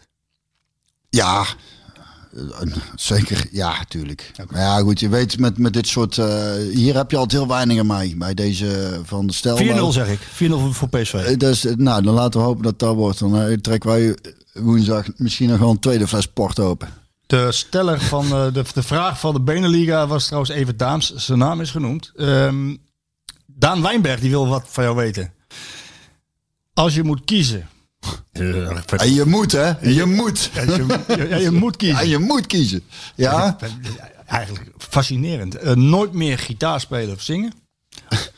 Ja, 1.09 1.45
eh, 2.33 2.75
zeker. 2.95 3.47
Ja, 3.51 3.77
natuurlijk. 3.77 4.31
Maar 4.49 4.61
ja, 4.61 4.79
goed. 4.79 4.99
Je 4.99 5.09
weet 5.09 5.39
met, 5.39 5.57
met 5.57 5.73
dit 5.73 5.87
soort... 5.87 6.15
hier 6.73 6.95
heb 6.95 7.11
je 7.11 7.17
altijd 7.17 7.31
heel 7.41 7.47
weinig 7.47 7.79
aan 7.79 7.87
mij. 7.87 8.13
Bij 8.17 8.33
deze 8.33 8.99
van 9.03 9.27
de 9.27 9.33
stel. 9.33 9.57
4-0 9.57 9.87
zeg 9.87 10.07
ik. 10.07 10.19
4-0 10.19 10.25
voor 10.69 10.89
PSV. 10.89 11.37
Dus, 11.37 11.65
nou, 11.75 12.03
dan 12.03 12.13
laten 12.13 12.39
we 12.39 12.45
hopen 12.45 12.63
dat 12.63 12.79
dat 12.79 12.95
wordt. 12.95 13.19
Dan 13.19 13.39
eh, 13.39 13.57
trekken 13.57 13.89
wij 13.89 14.15
woensdag 14.53 15.05
misschien 15.17 15.49
nog 15.49 15.59
wel 15.59 15.69
een 15.69 15.79
tweede 15.79 16.07
fles 16.07 16.27
port 16.27 16.59
open. 16.59 16.89
De 17.25 17.51
steller 17.51 18.01
van 18.01 18.25
eh, 18.25 18.53
de, 18.53 18.63
de 18.73 18.83
vraag 18.83 19.19
van 19.19 19.33
de 19.33 19.39
Beneliga 19.41 20.07
was 20.07 20.25
trouwens 20.25 20.51
even 20.51 20.77
Daams. 20.77 21.15
Zijn 21.15 21.37
naam 21.39 21.61
is 21.61 21.71
genoemd. 21.71 22.11
Ehm, 22.15 22.75
Daan 23.45 23.81
Wijnberg 23.81 24.19
die 24.19 24.29
wil 24.29 24.47
wat 24.47 24.63
van 24.67 24.83
jou 24.83 24.95
weten. 24.95 25.33
Als 26.73 26.95
je 26.95 27.03
moet 27.03 27.21
kiezen. 27.25 27.67
En 28.31 29.13
je 29.13 29.23
moet, 29.25 29.51
hè? 29.51 29.69
Je 29.89 30.05
moet. 30.05 30.49
Ja, 30.53 30.61
je, 30.61 31.25
ja, 31.29 31.35
je 31.37 31.51
moet 31.51 31.81
Ja, 31.81 31.87
kiezen. 31.87 32.07
je 32.09 32.17
moet 32.19 32.45
kiezen. 32.47 32.83
Ja? 33.15 33.57
Eigenlijk 34.25 34.71
fascinerend. 34.77 35.55
Eh, 35.55 35.73
nooit 35.75 36.13
meer 36.13 36.37
gitaar 36.37 36.79
spelen 36.79 37.15
of 37.15 37.21
zingen. 37.21 37.53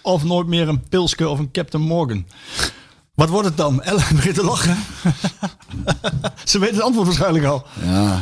Of 0.01 0.23
nooit 0.23 0.47
meer 0.47 0.67
een 0.67 0.81
Pilske 0.89 1.27
of 1.29 1.39
een 1.39 1.51
Captain 1.51 1.83
Morgan. 1.83 2.25
Wat 3.15 3.29
wordt 3.29 3.47
het 3.47 3.57
dan? 3.57 3.81
Ellen 3.81 4.15
begint 4.15 4.35
te 4.35 4.43
lachen. 4.43 4.77
Ze 6.43 6.59
weten 6.59 6.75
het 6.75 6.83
antwoord 6.83 7.07
waarschijnlijk 7.07 7.45
al. 7.45 7.65
Ja. 7.83 8.21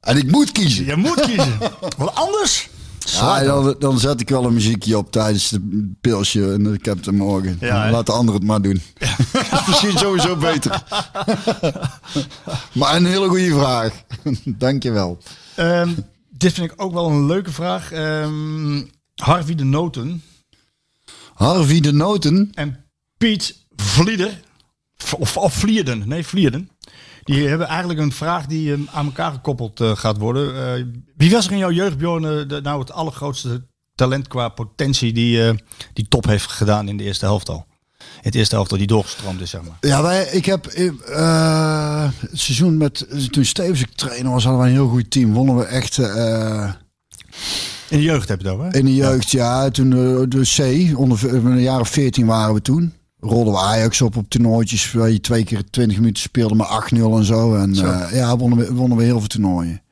En 0.00 0.16
ik 0.16 0.30
moet 0.30 0.52
kiezen. 0.52 0.84
Je 0.84 0.96
moet 0.96 1.20
kiezen. 1.20 1.58
Wat 1.98 2.14
anders? 2.14 2.68
Ja, 2.98 3.44
dan, 3.44 3.74
dan 3.78 3.98
zet 3.98 4.20
ik 4.20 4.28
wel 4.28 4.44
een 4.44 4.52
muziekje 4.52 4.98
op 4.98 5.12
tijdens 5.12 5.48
de 5.48 5.90
pilsje 6.00 6.52
en 6.52 6.74
ik 6.74 6.84
heb 6.84 7.04
het 7.04 7.14
morgen. 7.14 7.56
Ja? 7.60 7.90
Laat 7.90 8.06
de 8.06 8.12
ander 8.12 8.34
het 8.34 8.44
maar 8.44 8.62
doen. 8.62 8.82
Dat 9.50 9.60
is 9.60 9.66
misschien 9.66 9.98
sowieso 9.98 10.36
beter. 10.36 10.82
maar 12.72 12.96
een 12.96 13.06
hele 13.06 13.28
goede 13.28 13.54
vraag. 13.54 14.02
Dankjewel. 14.44 15.18
Ehm, 15.54 15.90
dit 16.30 16.52
vind 16.52 16.72
ik 16.72 16.82
ook 16.82 16.92
wel 16.92 17.06
een 17.06 17.26
leuke 17.26 17.52
vraag. 17.52 17.92
Ehm, 17.92 18.82
Harvey 19.14 19.54
de 19.54 19.64
Noten 19.64 20.22
Harvey 21.34 21.80
de 21.80 21.92
Noten. 21.92 22.50
en 22.54 22.84
Piet 23.22 23.64
Vlieder. 23.76 24.40
Of, 25.18 25.36
of 25.36 25.54
Vlierden. 25.54 26.08
Nee, 26.08 26.26
Vlierden. 26.26 26.68
Die 27.24 27.48
hebben 27.48 27.66
eigenlijk 27.66 28.00
een 28.00 28.12
vraag 28.12 28.46
die 28.46 28.72
ehm, 28.72 28.80
aan 28.92 29.04
elkaar 29.04 29.32
gekoppeld 29.32 29.80
eh, 29.80 29.96
gaat 29.96 30.18
worden. 30.18 30.76
Eh, 30.78 30.84
wie 31.16 31.30
was 31.30 31.46
er 31.46 31.52
in 31.52 31.58
jouw 31.58 31.70
jeugd, 31.70 31.98
Bjorn, 31.98 32.24
eh, 32.24 32.48
de- 32.48 32.60
nou 32.62 32.80
het 32.80 32.92
allergrootste 32.92 33.66
talent 33.94 34.28
qua 34.28 34.48
potentie 34.48 35.12
die, 35.12 35.54
die 35.92 36.08
top 36.08 36.26
heeft 36.26 36.46
gedaan 36.46 36.88
in 36.88 36.96
de 36.96 37.04
eerste 37.04 37.24
helft 37.24 37.48
al? 37.48 37.66
In 37.98 38.04
het 38.20 38.34
eerste 38.34 38.54
helft 38.54 38.72
al 38.72 38.78
die 38.78 38.86
doorgestroomd 38.86 39.40
is, 39.40 39.50
zeg 39.50 39.62
maar. 39.62 39.76
Ja, 39.80 40.02
wij, 40.02 40.24
ik 40.24 40.44
heb 40.44 40.64
het 40.64 40.92
seizoen 42.32 42.76
met 42.76 43.06
toen 43.30 43.44
Stevens 43.44 43.80
ik 43.80 43.90
trainer 43.90 44.32
was, 44.32 44.44
hadden 44.44 44.62
we 44.62 44.68
een 44.68 44.74
heel 44.74 44.88
goed 44.88 45.10
team. 45.10 45.32
Wonnen 45.32 45.56
we 45.56 45.64
echt 45.64 45.98
In 45.98 46.04
de 47.88 48.02
jeugd 48.02 48.28
heb 48.28 48.40
je 48.40 48.50
over, 48.50 48.64
hè? 48.64 48.78
in 48.78 48.84
de 48.84 48.94
jeugd. 48.94 49.30
Ja, 49.30 49.70
toen 49.70 49.92
eh, 49.92 50.22
de 50.28 50.90
C 50.92 50.98
onder 50.98 51.34
in 51.34 51.54
de 51.54 51.62
jaren 51.62 51.86
14 51.86 52.26
waren 52.26 52.54
we 52.54 52.62
toen. 52.62 52.92
Rolden 53.24 53.52
we 53.52 53.58
Ajax 53.58 54.00
op 54.00 54.16
op 54.16 54.28
toernooitjes 54.28 54.92
waar 54.92 55.10
je 55.10 55.20
twee 55.20 55.44
keer 55.44 55.70
20 55.70 55.96
minuten 55.98 56.22
speelde 56.22 56.54
maar 56.54 56.88
8-0 56.94 56.96
en 56.96 57.24
zo. 57.24 57.54
En 57.54 57.74
Zo. 57.74 57.86
eh, 57.86 58.14
ja, 58.14 58.36
wonnen 58.36 58.58
we, 58.58 58.74
wonnen 58.74 58.98
we 58.98 59.04
heel 59.04 59.18
veel 59.18 59.28
toernooien. 59.28 59.82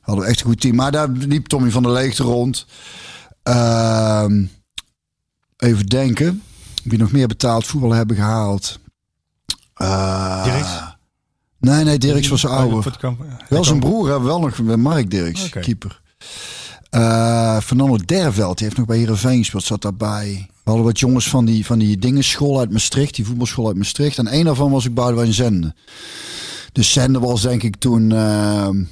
Hadden 0.00 0.24
we 0.24 0.30
echt 0.30 0.40
een 0.40 0.46
goed 0.46 0.60
team. 0.60 0.74
Maar 0.76 0.92
daar 0.92 1.08
liep 1.08 1.46
Tommy 1.46 1.70
van 1.70 1.82
der 1.82 1.92
Leegte 1.92 2.22
rond. 2.22 2.66
Ehm, 3.42 4.44
even 5.56 5.86
denken. 5.86 6.42
Wie 6.84 6.98
nog 6.98 7.12
meer 7.12 7.26
betaald 7.26 7.66
voetbal 7.66 7.92
hebben 7.92 8.16
gehaald. 8.16 8.78
Uh, 9.82 10.44
Dirks? 10.44 10.68
Nee, 11.58 11.84
nee, 11.84 11.98
Dirks 11.98 12.28
was 12.28 12.46
ouder. 12.46 12.98
Wel 13.48 13.64
zijn 13.64 13.80
broer 13.80 14.04
hebben 14.04 14.22
we 14.22 14.28
wel 14.28 14.40
nog 14.40 14.62
bij 14.62 14.76
Mark 14.76 15.10
Dirks, 15.10 15.44
Oké. 15.46 15.60
keeper. 15.60 16.00
Eh 16.90 17.58
Fernando 17.60 17.96
Derveld, 17.96 18.56
die 18.56 18.66
heeft 18.66 18.78
nog 18.78 18.86
bij 18.86 18.96
Heerenveen 18.98 19.38
gespeeld, 19.38 19.64
zat 19.64 19.82
daarbij. 19.82 20.50
We 20.64 20.70
hadden 20.70 20.84
wat 20.84 20.98
jongens 20.98 21.28
van 21.28 21.44
die, 21.44 21.66
van 21.66 21.78
die 21.78 21.98
dingenschool 21.98 22.58
uit 22.58 22.70
Maastricht, 22.70 23.14
die 23.14 23.24
voetbalschool 23.24 23.66
uit 23.66 23.76
Maastricht. 23.76 24.18
En 24.18 24.34
een 24.34 24.44
daarvan 24.44 24.70
was 24.70 24.84
ik 24.84 24.94
Boudewijn 24.94 25.32
Zende. 25.32 25.74
Dus 26.72 26.92
Zende 26.92 27.18
was 27.18 27.42
denk 27.42 27.62
ik 27.62 27.76
toen... 27.76 28.12
ehm, 28.12 28.84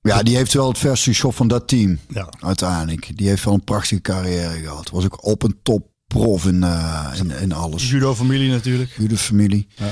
ja, 0.00 0.22
die 0.22 0.36
heeft 0.36 0.52
wel 0.52 0.68
het 0.68 0.78
verste 0.78 1.12
schop 1.12 1.34
van 1.34 1.48
dat 1.48 1.68
team, 1.68 1.98
Ja. 2.08 2.28
uiteindelijk. 2.40 3.16
Die 3.16 3.28
heeft 3.28 3.44
wel 3.44 3.54
een 3.54 3.64
prachtige 3.64 4.00
carrière 4.00 4.58
gehad. 4.60 4.90
Was 4.90 5.04
ook 5.04 5.24
op 5.26 5.42
een 5.42 5.58
top 5.62 5.86
prof 6.06 6.46
in, 6.46 6.62
eh, 6.62 7.10
in, 7.18 7.30
in 7.30 7.52
alles. 7.52 7.90
Judo-familie 7.90 8.50
natuurlijk. 8.50 8.90
Goede 8.96 9.16
familie. 9.16 9.66
Ja. 9.76 9.90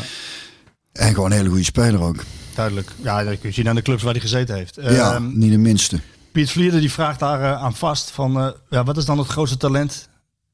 En 0.93 1.15
gewoon 1.15 1.31
een 1.31 1.37
hele 1.37 1.49
goede 1.49 1.65
speler 1.65 2.01
ook. 2.01 2.25
Duidelijk. 2.55 2.91
Ja, 3.03 3.25
dat 3.25 3.39
kun 3.39 3.49
je 3.49 3.55
zien 3.55 3.69
aan 3.69 3.75
de 3.75 3.83
clubs 3.83 4.03
waar 4.03 4.13
hij 4.13 4.21
gezeten 4.21 4.55
heeft. 4.55 4.75
ja, 4.83 5.15
Ehm, 5.15 5.39
niet 5.39 5.51
de 5.51 5.59
minste. 5.59 6.01
Piet 6.33 6.51
Vlieder 6.51 6.81
die 6.81 6.93
vraagt 6.93 7.19
daar 7.21 7.41
eh, 7.43 7.63
aan 7.63 7.75
vast 7.77 8.11
van, 8.11 8.39
eh, 8.41 8.49
ja, 8.71 8.85
wat 8.85 8.97
is 8.97 9.05
dan 9.05 9.19
het 9.19 9.27
grootste 9.29 9.57
talent 9.57 10.09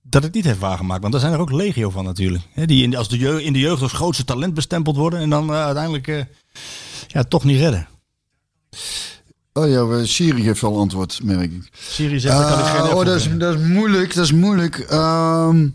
dat 0.08 0.22
het 0.22 0.34
niet 0.34 0.44
heeft 0.44 0.58
waargemaakt? 0.58 1.02
Want 1.02 1.14
er 1.14 1.20
zijn 1.20 1.32
er 1.32 1.38
ook 1.38 1.52
legio 1.52 1.90
van 1.90 2.04
natuurlijk. 2.04 2.44
Hè, 2.52 2.66
die 2.66 2.82
in, 2.82 2.90
de- 2.90 2.96
als 2.96 3.08
de 3.08 3.18
jeugd, 3.18 3.42
in 3.42 3.52
de 3.52 3.58
jeugd 3.58 3.82
als 3.82 3.92
grootste 3.92 4.24
talent 4.24 4.54
bestempeld 4.54 4.96
worden 4.96 5.20
en 5.20 5.30
dan 5.30 5.50
eh, 5.50 5.64
uiteindelijk 5.64 6.08
eh, 6.08 6.20
ja, 7.06 7.22
toch 7.24 7.44
niet 7.44 7.58
redden. 7.60 7.88
Oh 9.52 9.68
ja, 9.68 9.86
we- 9.86 10.06
Siri 10.06 10.42
geeft 10.42 10.60
wel 10.60 10.78
antwoord, 10.78 11.20
merk 11.22 11.52
ik. 11.52 11.68
Siri 11.72 12.20
zegt, 12.20 12.36
daar 12.38 12.50
kan 12.50 12.58
ik 12.58 12.64
geen 12.64 12.90
Eh, 12.90 12.96
oh, 12.96 13.04
dat 13.04 13.14
is, 13.16 13.28
dat 13.38 13.54
is 13.54 13.60
moeilijk, 13.66 14.14
dat 14.14 14.24
is 14.24 14.32
moeilijk. 14.32 14.78
Ehm, 14.78 15.68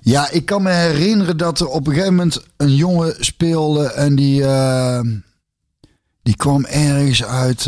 ja, 0.00 0.30
ik 0.30 0.44
kan 0.46 0.62
me 0.62 0.70
herinneren 0.70 1.36
dat 1.36 1.60
er 1.60 1.68
op 1.68 1.86
een 1.86 1.92
gegeven 1.92 2.14
moment 2.14 2.42
een 2.56 2.74
jongen 2.74 3.14
speelde 3.24 3.92
en 3.92 4.14
die, 4.16 4.44
ehm, 4.44 5.16
die 6.22 6.36
kwam 6.36 6.64
ergens 6.64 7.24
uit. 7.24 7.66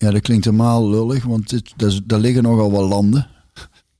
Ja, 0.00 0.10
dat 0.10 0.20
klinkt 0.20 0.44
helemaal 0.44 0.88
lullig, 0.90 1.24
want 1.24 1.48
dit, 1.50 1.72
dat 1.76 1.92
is- 1.92 2.00
daar 2.04 2.18
liggen 2.18 2.42
nogal 2.42 2.70
wat 2.70 2.88
landen. 2.88 3.26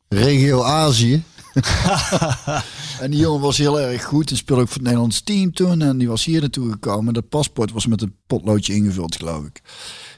Regio 0.09 0.63
Azië. 0.63 1.23
en 3.01 3.11
die 3.11 3.21
jongen 3.21 3.41
was 3.41 3.57
heel 3.59 3.81
erg 3.81 4.05
goed 4.05 4.31
en 4.31 4.37
speelde 4.37 4.63
ook 4.63 4.69
voor 4.69 4.77
het 4.77 4.85
Nederlands 4.87 5.21
team 5.21 5.53
toen. 5.53 5.83
En 5.83 5.99
die 5.99 6.09
was 6.09 6.25
hier 6.25 6.41
naartoe 6.41 6.71
gekomen. 6.71 7.15
Dat 7.15 7.29
paspoort 7.29 7.73
was 7.73 7.87
met 7.87 8.03
een 8.03 8.15
potloodje 8.27 8.75
ingevuld, 8.75 9.17
geloof 9.17 9.45
ik. 9.45 9.63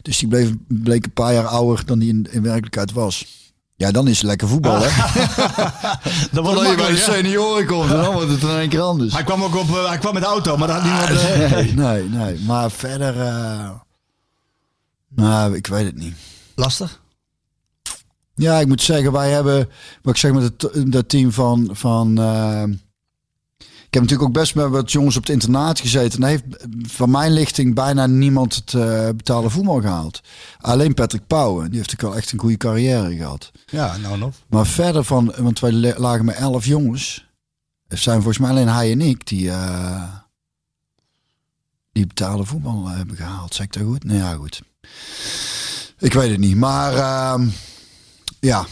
Dus 0.03 0.19
die 0.19 0.29
bleef, 0.29 0.51
bleek 0.69 1.05
een 1.05 1.13
paar 1.13 1.33
jaar 1.33 1.47
ouder 1.47 1.87
dan 1.87 1.99
die 1.99 2.09
in, 2.09 2.27
in 2.31 2.43
werkelijkheid 2.43 2.93
was. 2.93 3.27
Ja, 3.77 3.91
dan 3.91 4.09
is 4.09 4.17
het 4.17 4.27
lekker 4.27 4.49
voetbal, 4.49 4.79
hè? 4.83 4.89
Dat 6.33 6.45
was 6.45 6.55
Totdat 6.55 6.71
je 6.71 6.77
bij 6.77 6.91
de 6.91 6.97
senioren 6.97 7.67
komt, 7.67 7.89
dan 7.89 8.13
wordt 8.15 8.31
het 8.31 8.43
in 8.43 8.49
één 8.49 8.69
keer 8.69 8.81
anders. 8.81 9.13
Hij 9.13 9.25
kwam 9.25 9.43
ook 9.43 9.57
op, 9.57 9.69
eh, 9.69 9.89
hij 9.89 9.99
kwam 9.99 10.13
met 10.15 10.23
de 10.23 10.29
auto, 10.29 10.57
maar 10.57 10.69
daar 10.69 10.81
had 10.81 11.09
niemand... 11.09 11.27
eh, 11.43 11.51
Nee, 11.53 11.75
nee, 11.75 12.09
nee. 12.09 12.39
Maar 12.47 12.71
verder... 12.71 13.21
eh, 13.21 13.71
nou, 15.15 15.57
ik 15.57 15.67
weet 15.67 15.87
het 15.87 15.97
niet. 15.97 16.15
Lastig? 16.55 17.01
Ja, 18.35 18.59
ik 18.59 18.67
moet 18.67 18.83
zeggen, 18.83 19.13
wij 19.13 19.31
hebben, 19.31 19.69
wat 20.03 20.15
ik 20.15 20.21
zeg 20.21 20.33
met 20.33 20.43
het, 20.43 20.93
dat 20.93 21.09
team 21.09 21.33
van, 21.33 21.69
van 21.73 22.19
eh, 22.19 22.65
ik 23.93 23.99
heb 23.99 24.03
natuurlijk 24.11 24.37
ook 24.37 24.43
best 24.43 24.55
met 24.55 24.69
wat 24.69 24.93
jongens 24.93 25.17
op 25.17 25.23
het 25.23 25.33
internaat 25.33 25.81
gezeten. 25.81 26.23
En 26.23 26.29
heeft 26.29 26.45
van 26.83 27.11
mijn 27.11 27.33
lichting 27.33 27.75
bijna 27.75 28.07
niemand 28.07 28.55
het 28.55 28.75
eh, 28.75 29.09
betaalde 29.17 29.51
voetbal 29.51 29.81
gehaald. 29.81 30.21
Alleen 30.61 30.95
Patrick 30.95 31.27
Pauwen, 31.27 31.69
die 31.71 31.79
heeft 31.79 31.93
ook 31.93 32.01
wel 32.01 32.17
echt 32.17 32.33
een 32.33 32.39
goede 32.39 32.57
carrière 32.57 33.17
gehad. 33.17 33.51
Ja, 33.67 33.97
nou 33.97 34.19
nog. 34.19 34.35
Maar 34.49 34.67
verder 34.67 35.05
van, 35.05 35.35
want 35.39 35.61
wij 35.61 35.73
lagen 35.99 36.25
met 36.25 36.35
elf 36.35 36.65
jongens. 36.65 37.27
Er 37.89 37.99
zijn 37.99 38.17
volgens 38.17 38.39
mij 38.39 38.51
alleen 38.51 38.69
hij 38.69 38.91
en 38.93 39.01
ik 39.01 39.27
die, 39.27 39.51
eh, 39.51 40.13
die 41.93 42.07
betaalde 42.07 42.45
voetbal 42.45 42.87
eh, 42.87 42.97
hebben 42.97 43.17
gehaald. 43.17 43.55
Zeg 43.55 43.67
ik 43.67 43.73
dat 43.73 43.83
goed? 43.83 44.05
Nou 44.05 44.19
ja, 44.19 44.35
goed. 44.35 44.63
Ik 45.99 46.13
weet 46.13 46.31
het 46.31 46.39
niet. 46.41 46.57
Maar 46.57 46.95
ehm, 46.95 47.47
ja, 48.41 48.67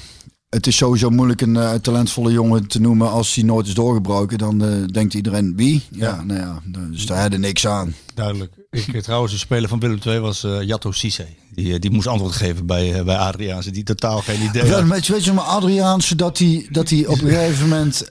het 0.49 0.67
is 0.67 0.77
sowieso 0.77 1.11
moeilijk 1.11 1.41
een 1.41 1.57
eh, 1.57 1.75
talentvolle 1.75 2.33
jongen 2.33 2.67
te 2.67 2.81
noemen. 2.81 3.11
Als 3.11 3.35
hij 3.35 3.45
nooit 3.45 3.67
is 3.67 3.75
doorgebroken, 3.75 4.39
dan 4.39 4.65
eh, 4.65 4.87
denkt 4.87 5.15
iedereen 5.15 5.57
wie? 5.57 5.83
Ja, 5.91 6.07
Ja. 6.09 6.23
nou 6.25 6.41
ja, 6.41 6.63
dus 6.91 7.07
daar 7.07 7.21
had 7.21 7.33
er 7.33 7.39
niks 7.39 7.67
aan. 7.67 7.95
Duidelijk. 8.15 8.53
Ik, 8.71 8.89
eh, 8.95 9.01
trouwens, 9.03 9.33
de 9.33 9.39
speler 9.39 9.69
van 9.69 9.79
Willem 9.81 9.99
II 10.07 10.19
was 10.19 10.45
eh 10.45 10.63
Jatto 10.63 10.93
Cisse. 10.93 11.27
Die, 11.55 11.79
die 11.79 11.91
moest 11.91 12.07
antwoord 12.07 12.35
geven 12.35 12.67
bij, 12.67 13.05
bij 13.05 13.17
Adriaanse, 13.17 13.71
die 13.71 13.83
totaal 13.83 14.21
geen 14.21 14.43
idee 14.43 14.65
Ja, 14.67 14.73
had. 14.81 14.89
weet, 14.89 15.07
je, 15.07 15.13
weet 15.13 15.25
je 15.25 15.33
maar 15.33 15.45
Adriaanse 15.45 16.15
dat 16.17 16.39
hij, 16.39 16.67
dat 16.71 16.89
hij 16.91 17.07
op 17.07 17.21
een 17.23 17.29
gegeven 17.29 17.69
moment 17.69 18.11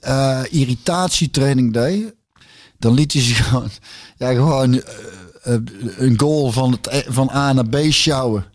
irritatietraining 0.50 1.74
deed. 1.74 2.14
Dan 2.80 2.94
liet 2.94 3.14
hij 3.14 3.22
zich 3.22 3.48
gewoon, 3.48 3.70
ja, 4.18 4.34
gewoon 4.34 4.82
een 5.98 6.20
goal 6.20 6.52
van, 6.52 6.72
het, 6.72 7.06
van 7.08 7.30
A 7.30 7.54
naar 7.54 7.70
B 7.70 7.78
sjouwen. 7.90 8.46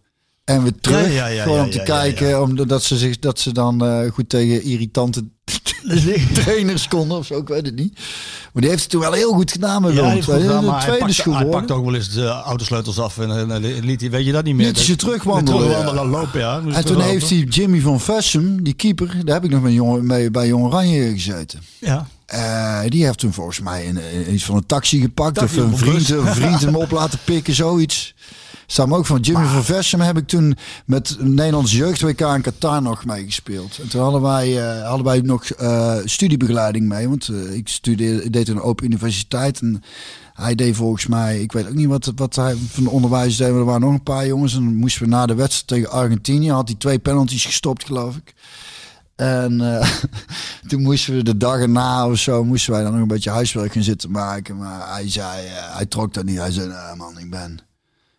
En 0.44 0.62
weer 0.62 0.72
terug. 0.80 1.06
Ja, 1.06 1.12
ja, 1.12 1.26
ja, 1.26 1.42
gewoon 1.42 1.64
om 1.64 1.70
te 1.70 1.82
kijken. 1.82 2.42
Omdat 2.42 2.82
ze, 2.82 2.96
zich, 2.96 3.18
dat 3.18 3.38
ze 3.38 3.52
dan 3.52 3.84
eh, 3.84 4.10
goed 4.12 4.28
tegen 4.28 4.62
irritante 4.62 5.24
trainers 6.42 6.88
konden 6.88 7.18
of 7.18 7.26
zo. 7.26 7.38
Ik 7.38 7.48
weet 7.48 7.66
het 7.66 7.74
niet. 7.74 7.94
Maar 8.52 8.62
die 8.62 8.70
heeft 8.70 8.82
het 8.82 8.90
toen 8.90 9.00
wel 9.00 9.12
heel 9.12 9.32
goed 9.32 9.52
gedaan 9.52 9.82
met 9.82 9.94
Ja, 9.94 10.00
ons. 10.00 10.12
hij 10.12 10.22
goed 10.22 10.44
gedaan, 10.44 10.80
tweede 10.80 10.98
pakt, 10.98 11.24
hij 11.24 11.46
pakt 11.46 11.70
ook 11.70 11.84
wel 11.84 11.94
eens 11.94 12.10
de 12.10 12.26
autosleutels 12.26 12.98
af 12.98 13.18
en, 13.18 13.30
en, 13.30 13.50
en 13.50 13.84
liet 13.84 14.00
hij, 14.00 14.10
weet 14.10 14.26
je 14.26 14.32
dat 14.32 14.44
niet 14.44 14.54
meer. 14.54 14.66
Liet 14.66 14.76
hij 14.76 14.84
ze 14.84 14.96
terugwandelen, 14.96 15.60
terugwandelen, 15.60 16.08
lopen, 16.08 16.40
ja. 16.40 16.62
En 16.72 16.84
toen 16.84 17.00
heeft 17.00 17.30
hij 17.30 17.38
Jimmy 17.38 17.80
van 17.80 18.00
Vessem, 18.00 18.62
die 18.62 18.74
keeper, 18.74 19.24
daar 19.24 19.34
heb 19.34 19.44
ik 19.44 19.50
nog 19.50 19.62
met 19.62 19.72
jongen, 19.72 20.06
mee 20.06 20.30
bij 20.30 20.46
Jong 20.46 20.64
Oranje 20.64 21.10
gezeten. 21.10 21.60
Ja. 21.78 22.06
Eh, 22.26 22.80
die 22.88 23.04
heeft 23.04 23.18
toen 23.18 23.32
volgens 23.32 23.60
mij 23.60 23.88
een, 23.88 23.96
een- 23.96 24.34
iets 24.34 24.44
van 24.44 24.56
een 24.56 24.66
taxi 24.66 25.00
gepakt. 25.00 25.34
Taxi 25.34 25.60
of 25.60 25.70
een 25.72 25.78
vriend, 25.78 26.08
een 26.08 26.26
vriend 26.34 26.60
hem 26.60 26.76
op 26.76 26.90
laten 26.90 27.18
pikken, 27.24 27.54
zoiets. 27.54 28.14
Me 28.76 28.96
ook 28.96 29.06
van 29.06 29.20
Jimmy 29.20 29.46
van 29.46 29.64
Versum 29.64 30.00
heb 30.00 30.16
ik 30.16 30.26
toen 30.26 30.56
met 30.86 31.16
Nederlands 31.20 31.72
jeugd 31.72 32.00
WK 32.00 32.20
in 32.20 32.40
Qatar 32.40 32.82
nog 32.82 33.04
meegespeeld. 33.04 33.78
En 33.82 33.88
toen 33.88 34.02
hadden 34.02 34.20
wij, 34.20 34.62
eh, 34.80 34.86
hadden 34.88 35.06
wij 35.06 35.20
nog 35.20 35.44
eh, 35.44 35.96
studiebegeleiding 36.04 36.88
mee. 36.88 37.08
Want 37.08 37.30
ik 37.52 37.68
studeerde, 37.68 38.30
deed 38.30 38.48
een 38.48 38.60
open 38.60 38.84
universiteit. 38.84 39.60
En 39.60 39.82
hij 40.34 40.54
deed 40.54 40.76
volgens 40.76 41.06
mij, 41.06 41.40
ik 41.40 41.52
weet 41.52 41.66
ook 41.68 41.74
niet 41.74 41.88
wat, 41.88 42.12
wat 42.16 42.34
hij 42.34 42.54
van 42.70 42.84
de 42.84 42.90
onderwijs 42.90 43.36
deed. 43.36 43.48
Maar 43.50 43.58
er 43.58 43.64
waren 43.64 43.80
nog 43.80 43.92
een 43.92 44.02
paar 44.02 44.26
jongens. 44.26 44.54
En 44.54 44.64
dan 44.64 44.74
moesten 44.74 45.02
we 45.02 45.08
na 45.08 45.26
de 45.26 45.34
wedstrijd 45.34 45.66
tegen 45.66 45.90
Argentinië. 45.98 46.50
Had 46.50 46.68
hij 46.68 46.76
twee 46.78 46.98
penalties 46.98 47.44
gestopt, 47.44 47.84
geloof 47.84 48.16
ik. 48.16 48.34
En 49.16 49.80
eh, 49.80 49.88
toen 50.68 50.82
moesten 50.82 51.14
we 51.14 51.22
de 51.22 51.36
dag 51.36 51.58
erna 51.58 52.08
of 52.08 52.18
zo, 52.18 52.44
moesten 52.44 52.72
wij 52.72 52.82
dan 52.82 52.92
nog 52.92 53.00
een 53.00 53.08
beetje 53.08 53.30
huiswerk 53.30 53.72
gaan 53.72 53.82
zitten 53.82 54.10
maken. 54.10 54.56
Maar 54.56 54.92
hij 54.92 55.10
zei, 55.10 55.46
eh, 55.46 55.52
hij 55.76 55.86
trok 55.86 56.14
dat 56.14 56.24
niet. 56.24 56.38
Hij 56.38 56.50
zei, 56.50 56.72
man, 56.96 57.18
ik 57.18 57.30
ben, 57.30 57.58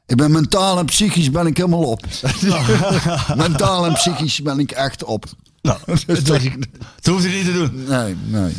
ik 0.05 0.17
ben 0.17 0.31
mentaal 0.31 0.79
en 0.79 0.85
psychisch 0.85 1.31
ben 1.31 1.47
ik 1.47 1.57
helemaal 1.57 1.83
op. 1.83 2.05
mentaal 3.35 3.85
en 3.85 3.93
psychisch 3.93 4.41
ben 4.41 4.59
ik 4.59 4.71
echt 4.71 5.03
op. 5.03 5.25
Nou, 5.65 5.77
Dat 6.05 6.25
dacht 6.25 6.43
ik, 6.43 6.67
dat 7.01 7.13
hoeft 7.13 7.25
hij 7.25 7.33
niet 7.33 7.45
te 7.45 7.53
doen. 7.53 7.83
nee, 7.87 8.15
nee, 8.25 8.53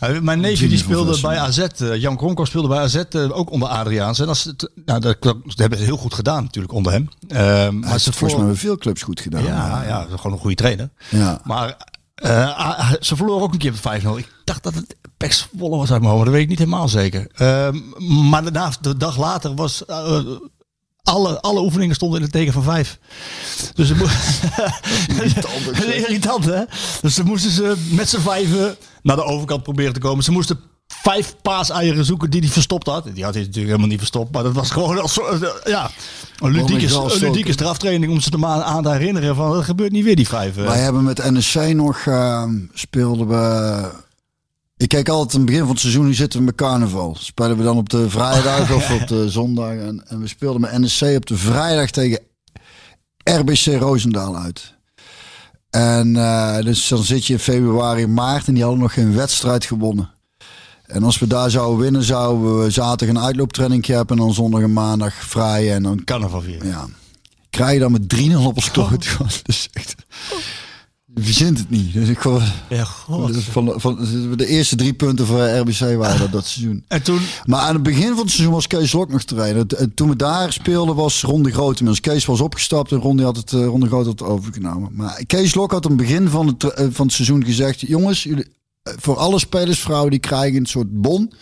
nee. 0.00 0.20
Mijn 0.20 0.40
neefje 0.40 0.68
die 0.68 0.78
van 0.78 0.86
speelde 0.86 1.20
bij 1.20 1.38
AZ. 1.38 1.58
eh, 1.58 1.96
Jan 1.96 2.16
Kronkor 2.16 2.46
speelde 2.46 2.68
bij 2.68 2.78
AZ 2.78 2.94
eh, 2.94 3.36
ook 3.38 3.50
onder 3.50 3.68
Adriaans. 3.68 4.18
En 4.18 4.28
als 4.28 4.44
het, 4.44 4.70
nou, 4.84 5.00
dat, 5.00 5.22
dat 5.22 5.36
hebben 5.54 5.78
ze 5.78 5.84
heel 5.84 5.96
goed 5.96 6.14
gedaan 6.14 6.42
natuurlijk 6.42 6.74
onder 6.74 6.92
hem. 6.92 7.08
Ehm, 7.28 7.38
Hij 7.40 7.70
maar 7.70 7.90
heeft 7.90 8.02
ze 8.02 8.08
het 8.08 8.18
volgens 8.18 8.42
mij 8.42 8.54
veel 8.54 8.76
clubs 8.76 9.02
goed 9.02 9.20
gedaan. 9.20 9.42
Ja, 9.42 9.82
ja, 9.86 10.06
gewoon 10.16 10.32
een 10.32 10.38
goede 10.38 10.56
trainer. 10.56 10.90
Ja. 11.10 11.40
Maar 11.44 11.76
eh, 12.14 12.58
ah, 12.58 12.92
ze 13.00 13.16
verloren 13.16 13.42
ook 13.42 13.52
een 13.52 13.58
keer 13.58 13.74
met 13.82 14.02
5-0. 14.02 14.06
Ik 14.18 14.32
dacht 14.44 14.62
dat 14.62 14.74
het 14.74 14.96
Pek 15.16 15.44
was 15.52 15.92
uit 15.92 16.00
mijn 16.00 16.12
hoofd, 16.12 16.24
dat 16.24 16.34
weet 16.34 16.42
ik 16.42 16.48
niet 16.48 16.58
helemaal 16.58 16.88
zeker. 16.88 17.28
Ehm, 17.34 17.76
maar 18.28 18.42
daarna, 18.42 18.72
de 18.80 18.96
dag 18.96 19.18
later 19.18 19.54
was... 19.54 19.82
alle, 21.06 21.40
alle 21.40 21.60
oefeningen 21.60 21.94
stonden 21.94 22.18
in 22.18 22.24
het 22.24 22.32
teken 22.32 22.52
van 22.52 22.62
vijf. 22.62 22.98
Dus 23.74 23.88
ze 23.88 23.94
moesten... 23.94 24.50
Irritant, 26.08 26.44
hè? 26.44 26.62
Dus 27.00 27.14
ze 27.14 27.24
moesten 27.24 27.50
ze 27.50 27.74
met 27.90 28.08
z'n 28.08 28.20
vijven 28.20 28.76
naar 29.02 29.16
de 29.16 29.24
overkant 29.24 29.62
proberen 29.62 29.92
te 29.92 30.00
komen. 30.00 30.24
Ze 30.24 30.32
moesten 30.32 30.60
vijf 30.86 31.34
paaseieren 31.42 32.04
zoeken 32.04 32.30
die 32.30 32.40
hij 32.40 32.48
verstopt 32.50 32.86
had. 32.86 33.04
Die 33.14 33.24
had 33.24 33.34
hij 33.34 33.42
natuurlijk 33.42 33.66
helemaal 33.66 33.88
niet 33.88 33.98
verstopt. 33.98 34.32
Maar 34.32 34.42
dat 34.42 34.52
was 34.52 34.70
gewoon 34.70 35.00
als, 35.00 35.12
soort, 35.12 35.42
eh, 35.42 35.48
ja, 35.64 35.90
een 36.38 36.50
ludieke, 36.52 36.94
een 36.94 37.18
ludieke 37.20 37.52
straftraining 37.52 38.12
om 38.12 38.20
ze 38.20 38.30
te 38.30 38.38
ma- 38.38 38.62
aan 38.62 38.82
te 38.82 38.90
herinneren 38.90 39.36
van 39.36 39.52
dat 39.52 39.64
gebeurt 39.64 39.92
niet 39.92 40.04
weer 40.04 40.16
die 40.16 40.28
vijf. 40.28 40.54
Wij 40.54 40.78
hebben 40.80 41.04
met 41.04 41.30
NSC 41.30 41.54
nog, 41.74 41.98
eh, 42.06 42.42
speelden 42.74 43.28
we... 43.28 44.04
Ik 44.76 44.88
kijk 44.88 45.08
altijd 45.08 45.32
aan 45.34 45.40
het 45.40 45.46
begin 45.46 45.62
van 45.62 45.70
het 45.70 45.80
seizoen, 45.80 46.04
hoe 46.04 46.14
zitten 46.14 46.38
we 46.38 46.44
met 46.44 46.54
carnaval? 46.54 47.16
Spelen 47.18 47.56
we 47.56 47.62
dan 47.62 47.76
op 47.76 47.88
de 47.88 48.10
vrijdag 48.10 48.72
of 48.72 48.90
op 49.00 49.08
de 49.08 49.30
zondag? 49.30 49.70
En, 49.70 50.02
en 50.06 50.20
we 50.20 50.26
speelden 50.26 50.60
met 50.60 50.78
NSC 50.78 51.02
op 51.02 51.26
de 51.26 51.36
vrijdag 51.36 51.90
tegen 51.90 52.20
RBC 53.24 53.64
Roosendaal 53.64 54.36
uit. 54.36 54.74
En 55.70 56.16
eh, 56.16 56.58
dus 56.64 56.88
dan 56.88 57.02
zit 57.02 57.26
je 57.26 57.32
in 57.32 57.38
februari, 57.38 58.06
maart 58.06 58.46
en 58.46 58.54
die 58.54 58.62
hadden 58.62 58.80
nog 58.82 58.92
geen 58.92 59.14
wedstrijd 59.14 59.64
gewonnen. 59.64 60.10
En 60.86 61.02
als 61.02 61.18
we 61.18 61.26
daar 61.26 61.50
zouden 61.50 61.78
winnen, 61.78 62.02
zouden 62.02 62.62
we 62.62 62.70
zaterdag 62.70 63.16
een 63.16 63.22
uitlooptraining 63.22 63.86
hebben 63.86 64.16
en 64.16 64.22
dan 64.22 64.34
zondag 64.34 64.60
en 64.60 64.72
maandag 64.72 65.14
vrij. 65.14 65.72
En 65.74 65.82
dan 65.82 66.04
carnaval 66.04 66.40
vieren. 66.40 66.68
ja. 66.68 66.86
Krijg 67.50 67.72
je 67.72 67.78
dan 67.78 67.92
met 67.92 68.14
3-0 68.16 68.36
op 68.36 68.56
ons 68.56 68.70
kloot. 68.70 69.16
Dus 69.42 69.68
echt. 69.72 69.94
Verzint 71.20 71.58
het 71.58 71.70
niet. 71.70 71.92
Dus 71.92 72.08
ik 72.08 72.18
gewoon, 72.18 72.42
Ja, 72.68 72.84
god. 72.84 73.32
dus 73.32 73.44
van, 73.44 73.72
van, 73.76 73.98
de 74.36 74.46
eerste 74.46 74.76
drie 74.76 74.92
punten 74.92 75.26
voor 75.26 75.48
RBC 75.48 75.78
waren 75.78 76.18
dat, 76.18 76.32
dat 76.32 76.46
seizoen. 76.46 76.84
En 76.88 77.02
toen, 77.02 77.20
Maar 77.44 77.60
aan 77.60 77.74
het 77.74 77.82
begin 77.82 78.08
van 78.08 78.18
het 78.18 78.30
seizoen 78.30 78.52
was 78.52 78.66
Kees 78.66 78.92
Lok 78.92 79.10
nog 79.10 79.22
trainer. 79.22 79.66
En 79.66 79.94
Toen 79.94 80.08
we 80.08 80.16
daar 80.16 80.52
speelden 80.52 80.94
was 80.94 81.22
Ron 81.22 81.42
de 81.42 81.52
Groot 81.52 81.78
inmiddels. 81.80 82.00
Kees 82.00 82.24
was 82.24 82.40
opgestapt 82.40 82.92
en 82.92 82.98
Ron, 82.98 83.20
had 83.20 83.36
het, 83.36 83.52
eh, 83.52 83.64
Ron 83.64 83.80
de 83.80 83.86
Groot 83.86 84.06
had 84.06 84.18
het 84.18 84.28
overgenomen. 84.28 84.90
Maar 84.92 85.24
Kees 85.26 85.54
Lok 85.54 85.70
had 85.70 85.84
aan 85.84 85.90
het 85.90 86.00
begin 86.00 86.28
van 86.28 86.46
het, 86.46 86.64
eh, 86.64 86.86
van 86.90 87.06
het 87.06 87.14
seizoen 87.14 87.44
gezegd... 87.44 87.80
Jongens, 87.80 88.22
jullie, 88.22 88.46
eh, 88.82 88.92
voor 88.98 89.16
alle 89.16 89.38
spelersvrouwen 89.38 90.10
die 90.10 90.20
krijgen 90.20 90.58
een 90.58 90.66
soort 90.66 91.00
bon... 91.00 91.32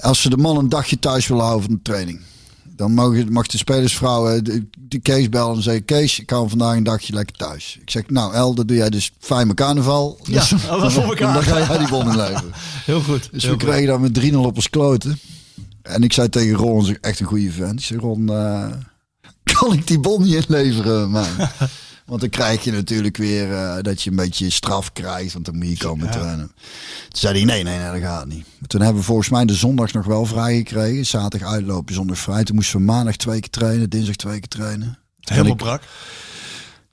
als 0.00 0.20
ze 0.20 0.30
de 0.30 0.36
man 0.36 0.56
een 0.56 0.68
dagje 0.68 0.98
thuis 0.98 1.26
willen 1.26 1.44
houden 1.44 1.64
van 1.64 1.74
de 1.74 1.82
training. 1.82 2.20
Dan 2.80 2.92
mogen, 2.92 3.32
mag 3.32 3.46
de 3.46 3.58
spelersvrouwen 3.58 4.44
de, 4.44 4.66
de 4.78 4.98
Kees 4.98 5.28
bellen 5.28 5.56
en 5.56 5.62
zeggen... 5.62 5.84
Kees, 5.84 6.20
ik 6.20 6.30
hou 6.30 6.48
vandaag 6.48 6.76
een 6.76 6.82
dagje 6.82 7.12
lekker 7.12 7.36
thuis. 7.36 7.78
Ik 7.80 7.90
zeg, 7.90 8.08
nou 8.08 8.34
El, 8.34 8.54
dat 8.54 8.68
doe 8.68 8.76
jij 8.76 8.90
dus 8.90 9.12
fijn 9.18 9.54
carnaval. 9.54 10.18
Ja, 10.22 10.40
Dus- 10.40 10.48
dat 10.48 10.80
was 10.80 10.94
voor 10.94 11.02
elkaar. 11.02 11.34
Dan 11.34 11.42
ga 11.42 11.58
jij 11.58 11.78
die 11.78 11.88
bon 11.88 12.10
inleveren. 12.10 12.52
heel 12.84 13.00
goed. 13.00 13.28
Dus 13.32 13.42
heel 13.42 13.52
we 13.52 13.58
kregen 13.58 13.86
dan 13.86 14.00
met 14.00 14.20
3-0 14.20 14.34
op 14.34 14.56
ons 14.56 14.70
kloten. 14.70 15.18
En 15.82 16.02
ik 16.02 16.12
zei 16.12 16.28
tegen 16.28 16.56
Ron, 16.56 16.96
echt 17.00 17.20
een 17.20 17.26
goede 17.26 17.50
vent. 17.50 17.80
Ik 17.80 17.84
zei, 17.84 18.00
Ron, 18.00 18.28
eh, 18.28 18.66
kan 19.54 19.72
ik 19.72 19.86
die 19.86 20.00
bon 20.00 20.22
niet 20.22 20.46
inleveren? 20.48 21.10
Man? 21.10 21.26
Want 22.10 22.22
dan 22.22 22.30
krijg 22.30 22.64
je 22.64 22.72
natuurlijk 22.72 23.16
weer 23.16 23.52
eh, 23.52 23.76
dat 23.82 24.02
je 24.02 24.10
een 24.10 24.16
beetje 24.16 24.50
straf 24.50 24.92
krijgt. 24.92 25.32
Want 25.32 25.44
dan 25.44 25.56
moet 25.56 25.68
je 25.68 25.76
komen 25.76 26.10
trainen. 26.10 26.46
Toen 27.08 27.18
zei 27.20 27.34
hij, 27.36 27.44
nee, 27.44 27.62
nee, 27.62 27.78
nee, 27.78 27.92
dat 28.00 28.10
gaat 28.10 28.26
niet. 28.26 28.44
Maar 28.58 28.68
toen 28.68 28.80
hebben 28.80 29.00
we 29.00 29.06
volgens 29.06 29.28
mij 29.28 29.44
de 29.44 29.54
zondag 29.54 29.92
nog 29.92 30.04
wel 30.06 30.24
vrij 30.26 30.56
gekregen. 30.56 31.06
Zaterdag 31.06 31.52
uitlopen, 31.52 31.94
zondag 31.94 32.18
vrij. 32.18 32.44
Toen 32.44 32.54
moesten 32.54 32.78
we 32.78 32.84
maandag 32.84 33.16
twee 33.16 33.40
keer 33.40 33.50
trainen, 33.50 33.90
dinsdag 33.90 34.16
twee 34.16 34.38
keer 34.38 34.48
trainen. 34.48 34.98
Toen 35.20 35.36
Helemaal 35.36 35.52
ik- 35.52 35.58
brak. 35.62 35.82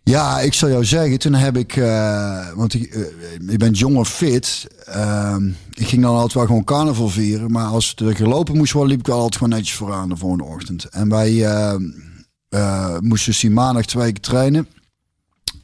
ja, 0.03 0.39
ik 0.39 0.53
zal 0.53 0.69
jou 0.69 0.85
zeggen, 0.85 1.19
toen 1.19 1.33
heb 1.33 1.57
ik, 1.57 1.75
eh, 1.75 2.47
want 2.55 2.73
ik, 2.73 2.83
eh, 2.83 3.01
ik 3.47 3.57
ben 3.59 3.71
jong 3.71 3.97
of 3.97 4.09
fit. 4.09 4.67
Ehm, 4.85 5.47
ik 5.73 5.87
ging 5.87 6.01
dan 6.01 6.13
altijd 6.15 6.33
wel 6.33 6.45
gewoon 6.45 6.63
carnaval 6.63 7.09
vieren. 7.09 7.51
Maar 7.51 7.65
als 7.65 7.93
er 7.95 8.15
gelopen 8.15 8.57
moest 8.57 8.73
worden, 8.73 8.91
liep 8.91 8.99
ik 8.99 9.07
wel 9.07 9.15
altijd 9.17 9.35
gewoon 9.41 9.49
netjes 9.57 9.75
vooraan 9.75 10.09
de 10.09 10.17
volgende 10.17 10.43
ochtend. 10.43 10.85
En 10.85 11.09
wij 11.09 11.45
ehm, 11.45 11.83
eh, 12.49 12.97
moesten 12.99 13.31
dus 13.31 13.41
die 13.41 13.51
maandag 13.51 13.85
twee 13.85 14.11
keer 14.11 14.21
trainen. 14.21 14.67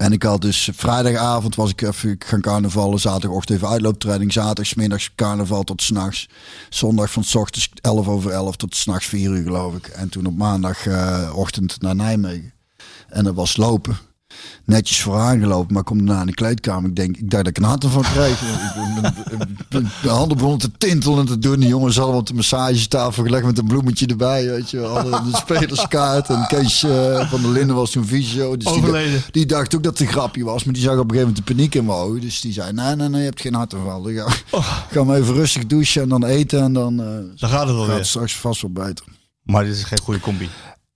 En 0.04 0.12
ik 0.12 0.24
had 0.24 0.42
dus 0.42 0.70
vrijdagavond 0.74 1.56
was 1.56 1.70
ik 1.70 1.82
even 1.82 2.16
gaan 2.20 2.42
carnavallen. 2.42 3.00
Zaterdagochtend 3.00 3.58
even 3.58 3.70
uitlooptraining. 3.70 4.34
Zaterdagsmiddags 4.34 5.12
carnaval 5.16 5.64
tot 5.64 5.82
s'nachts. 5.82 6.30
Zondag 6.70 7.12
van 7.12 7.24
s 7.24 7.36
ochtends 7.36 7.70
11 7.82 8.08
over 8.08 8.32
11 8.32 8.56
tot 8.56 8.76
s'nachts 8.76 9.06
4 9.06 9.30
uur 9.30 9.44
geloof 9.44 9.76
ik. 9.76 9.88
En 9.88 10.10
toen 10.10 10.26
op 10.26 10.38
maandagochtend 10.38 11.82
naar 11.82 11.96
Nijmegen. 11.96 12.54
En 13.08 13.24
dat 13.24 13.36
was 13.36 13.58
lopen. 13.58 13.98
Netjes 14.66 15.02
vooraan 15.02 15.40
gelopen, 15.40 15.72
maar 15.74 15.82
ik 15.82 15.88
kom 15.88 15.98
daarna 16.06 16.22
in 16.22 16.28
de 16.28 16.34
kleedkamer. 16.34 16.90
Ik 16.90 16.96
denk, 16.96 17.18
ik 17.18 17.30
dacht 17.32 17.44
dat 17.46 17.58
ik 17.58 17.64
een 17.64 18.02
kreeg. 18.02 18.42
Ben- 19.02 19.14
ben- 19.30 19.58
ben- 19.70 19.90
De 20.02 20.10
handen 20.10 20.38
begonnen 20.38 20.60
te 20.60 20.72
tintelen 20.78 21.20
en 21.20 21.26
te 21.26 21.40
doen. 21.40 21.60
Die 21.60 21.70
jongens 21.70 21.98
hadden 21.98 22.16
op 22.16 22.28
de 22.28 22.34
massagetafel 22.34 23.24
gelegd 23.24 23.46
met 23.46 23.58
een 23.58 23.68
bloemetje 23.68 24.06
erbij. 24.06 24.46
Weet 24.46 24.70
je. 24.70 24.80
Hadden 24.80 25.32
de 25.32 25.38
spelerskaart. 25.46 26.30
En 26.30 26.46
Kees 26.48 26.84
eh, 26.84 27.30
van 27.30 27.42
der 27.42 27.52
Linden 27.52 27.76
was 27.76 27.92
toen 27.92 28.06
visio. 28.06 28.58
Dus 28.58 28.66
die, 28.66 28.74
Overleden. 28.76 29.22
die 29.32 29.46
dacht 29.46 29.76
ook 29.76 29.84
dat 29.84 29.98
het 29.98 30.08
een 30.08 30.14
grapje 30.14 30.44
was. 30.44 30.64
Maar 30.64 30.74
die 30.74 30.84
zag 30.84 30.94
op 30.94 31.00
een 31.00 31.10
gegeven 31.10 31.28
moment 31.28 31.48
de 31.48 31.54
paniek 31.54 31.76
in 31.76 31.86
mijn 31.86 31.98
ogen. 31.98 32.22
Dus 32.22 32.42
die 32.42 32.54
zei, 32.54 32.72
nee, 32.74 32.96
nee, 32.96 33.10
nee, 33.10 33.20
je 33.20 33.26
hebt 33.26 33.42
geen 33.42 33.54
hartaanval. 33.54 34.02
Dan 34.02 34.14
ga, 34.14 34.28
ga 34.92 35.04
maar 35.04 35.18
even 35.18 35.34
rustig 35.34 35.66
douchen 35.66 36.02
en 36.02 36.10
dan 36.10 36.26
eten. 36.26 36.62
En 36.62 36.74
dan 36.74 37.00
eh, 37.00 37.06
Dan 37.40 37.50
gaat 37.50 37.68
het 37.68 37.76
wel 37.76 37.86
gaat 37.86 37.98
het 37.98 38.08
straks 38.08 38.36
vast 38.36 38.62
wel 38.62 38.72
beter. 38.72 39.06
Maar 39.44 39.64
dit 39.64 39.76
is 39.76 39.84
geen 39.84 40.00
goede 40.00 40.20
combi. 40.20 40.50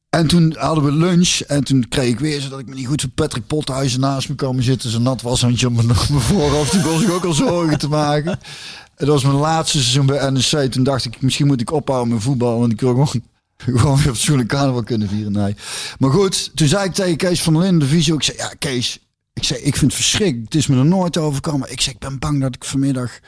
En 0.09 0.27
toen 0.27 0.55
hadden 0.57 0.83
we 0.83 0.91
lunch 0.91 1.39
en 1.39 1.63
toen 1.63 1.87
kreeg 1.89 2.09
ik 2.09 2.19
weer 2.19 2.41
zodat 2.41 2.59
ik 2.59 2.67
me 2.67 2.75
niet 2.75 2.87
goed 2.87 3.01
van 3.01 3.11
Patrick 3.11 3.47
Pothuizen 3.47 3.99
naast 3.99 4.29
me 4.29 4.35
komen 4.35 4.63
zitten. 4.63 4.89
Zo'n 4.89 5.01
nat 5.01 5.21
washandje 5.21 5.67
op 5.67 5.73
mijn, 5.73 5.89
op 5.91 6.09
mijn 6.09 6.21
voorhoofd. 6.21 6.71
Die 6.71 6.81
begon 6.81 6.99
zich 6.99 7.11
ook 7.11 7.25
al 7.25 7.33
zorgen 7.33 7.79
te 7.79 7.87
maken. 7.87 8.31
En 8.31 9.05
dat 9.05 9.07
was 9.07 9.23
mijn 9.23 9.35
laatste 9.35 9.77
seizoen 9.77 10.05
bij 10.05 10.29
NEC. 10.29 10.71
Toen 10.71 10.83
dacht 10.83 11.05
ik, 11.05 11.21
misschien 11.21 11.47
moet 11.47 11.61
ik 11.61 11.71
ophouden 11.71 12.13
met 12.13 12.23
voetbal. 12.23 12.59
Want 12.59 12.71
ik 12.71 12.81
wil 12.81 12.89
gewoon, 12.89 13.23
gewoon 13.79 13.97
weer 13.97 14.09
op 14.09 14.15
schoenen 14.15 14.47
carnaval 14.47 14.83
kunnen 14.83 15.09
vieren. 15.09 15.55
Maar 15.99 16.11
goed, 16.11 16.51
toen 16.55 16.67
zei 16.67 16.85
ik 16.85 16.93
tegen 16.93 17.17
Kees 17.17 17.41
van 17.41 17.53
der 17.53 17.61
Linden, 17.61 17.79
de 17.79 17.95
visio. 17.95 18.15
Ik 18.15 18.23
zei, 18.23 18.37
ja 18.37 18.53
Kees, 18.59 18.99
ik, 19.33 19.43
zei, 19.43 19.59
ik 19.59 19.75
vind 19.75 19.91
het 19.91 20.01
verschrikkelijk. 20.01 20.45
Het 20.45 20.55
is 20.55 20.67
me 20.67 20.77
er 20.77 20.85
nooit 20.85 21.17
overkomen. 21.17 21.71
Ik 21.71 21.81
zeg, 21.81 21.93
ik 21.93 21.99
ben 21.99 22.19
bang 22.19 22.41
dat 22.41 22.55
ik 22.55 22.63
vanmiddag 22.63 23.19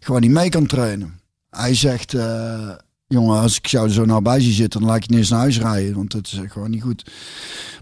gewoon 0.00 0.20
niet 0.20 0.30
mee 0.30 0.48
kan 0.48 0.66
trainen. 0.66 1.20
Hij 1.50 1.74
zegt, 1.74 2.14
eh, 2.14 2.70
jongen, 3.14 3.40
als 3.40 3.56
ik 3.56 3.66
jou 3.66 3.88
zo 3.88 4.04
nou 4.04 4.22
bij 4.22 4.40
zie 4.40 4.52
zitten, 4.52 4.80
dan 4.80 4.88
laat 4.88 4.98
ik 4.98 5.04
je 5.04 5.10
niet 5.10 5.18
eens 5.18 5.30
naar 5.30 5.38
huis 5.38 5.58
rijden. 5.58 5.94
Want 5.94 6.12
dat 6.12 6.26
is 6.26 6.40
gewoon 6.48 6.70
niet 6.70 6.82
goed. 6.82 7.10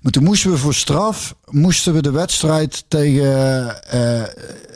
Maar 0.03 0.13
toen 0.13 0.25
moesten 0.25 0.51
we 0.51 0.59
voor 0.59 0.75
straf, 0.75 1.35
moesten 1.51 1.95
we 1.95 2.03
de 2.03 2.11
wedstrijd 2.11 2.85
tegen, 2.89 3.85
eh 3.91 4.23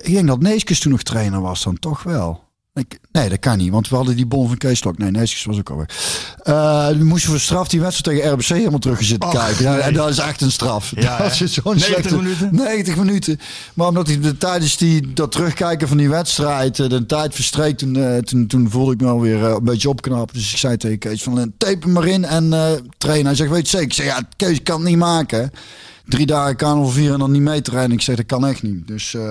ik 0.03 0.13
denk 0.13 0.27
dat 0.27 0.41
Neeskens 0.41 0.81
toen 0.81 0.93
nog 0.93 1.03
trainer 1.03 1.41
was 1.41 1.63
dan, 1.63 1.79
toch 1.79 2.03
wel. 2.03 2.46
Ik, 2.77 2.99
nee, 3.13 3.29
dat 3.29 3.39
kan 3.39 3.59
niet, 3.59 3.71
want 3.71 3.89
we 3.89 3.97
hadden 3.97 4.17
die 4.17 4.27
bon 4.27 4.49
van 4.49 4.57
Kees 4.57 4.79
Stok. 4.79 4.99
Nee, 4.99 5.11
Neeskens 5.11 5.45
was 5.45 5.59
ook 5.59 5.71
alweer. 5.71 5.91
Eh 6.43 6.89
we 6.89 7.05
moesten 7.05 7.31
voor 7.31 7.41
straf 7.41 7.69
die 7.69 7.81
wedstrijd 7.81 8.17
tegen 8.19 8.33
RBC 8.33 8.47
helemaal 8.47 8.79
terug 8.79 9.03
zitten 9.05 9.29
Och, 9.29 9.35
kijken. 9.35 9.65
Ja, 9.65 9.73
nee. 9.73 9.81
en 9.81 9.95
dat 9.95 10.09
is 10.09 10.19
echt 10.19 10.41
een 10.41 10.51
straf. 10.51 10.93
Ja, 10.97 11.19
dat 11.19 11.41
is 11.41 11.53
zo'n 11.53 11.63
90 11.77 11.85
slechte- 11.87 12.17
minuten? 12.17 12.55
90 12.55 12.97
minuten. 12.97 13.41
Maar 13.75 13.89
omdat 13.89 14.09
ik 14.09 14.23
de 14.23 14.37
tijdens 14.37 14.77
die, 14.77 15.13
dat 15.13 15.33
terugkijken 15.33 15.89
van 15.89 15.97
die 15.97 16.09
wedstrijd, 16.09 16.79
eh, 16.79 16.89
de 16.89 17.07
tijd 17.07 17.35
verstreek, 17.35 17.79
toen, 17.79 17.97
eh, 17.97 18.17
toen, 18.19 18.47
toen 18.47 18.71
voelde 18.71 18.93
ik 18.93 19.01
me 19.01 19.07
alweer 19.09 19.43
een 19.43 19.65
beetje 19.65 19.89
opknappen. 19.89 20.35
Dus 20.37 20.53
ik 20.53 20.59
zei 20.59 20.77
tegen 20.77 20.99
Kees 20.99 21.23
van, 21.23 21.53
tape 21.59 21.79
hem 21.81 21.93
maar 21.93 22.07
in 22.07 22.25
en 22.25 22.49
trainen. 22.99 23.27
Hij 23.27 23.35
zegt, 23.35 23.51
weet 23.51 23.71
je 23.71 23.77
zeker? 23.77 23.87
Ik 23.87 23.93
zeg, 23.93 24.07
ja, 24.07 24.21
Kees, 24.37 24.63
kan 24.63 24.81
het 24.81 24.89
niet 24.89 24.99
maken. 24.99 25.51
Drie 26.09 26.27
dagen 26.27 26.57
carnaval 26.57 26.89
vieren 26.91 27.13
en 27.13 27.19
dan 27.19 27.31
niet 27.31 27.43
mee 27.43 27.63
trainen. 27.63 27.97
Ik 27.97 28.03
zeg, 28.03 28.17
dat 28.17 28.27
kan 28.27 28.47
echt 28.47 28.63
niet. 28.63 28.89
Dus 28.89 29.15
eh, 29.15 29.23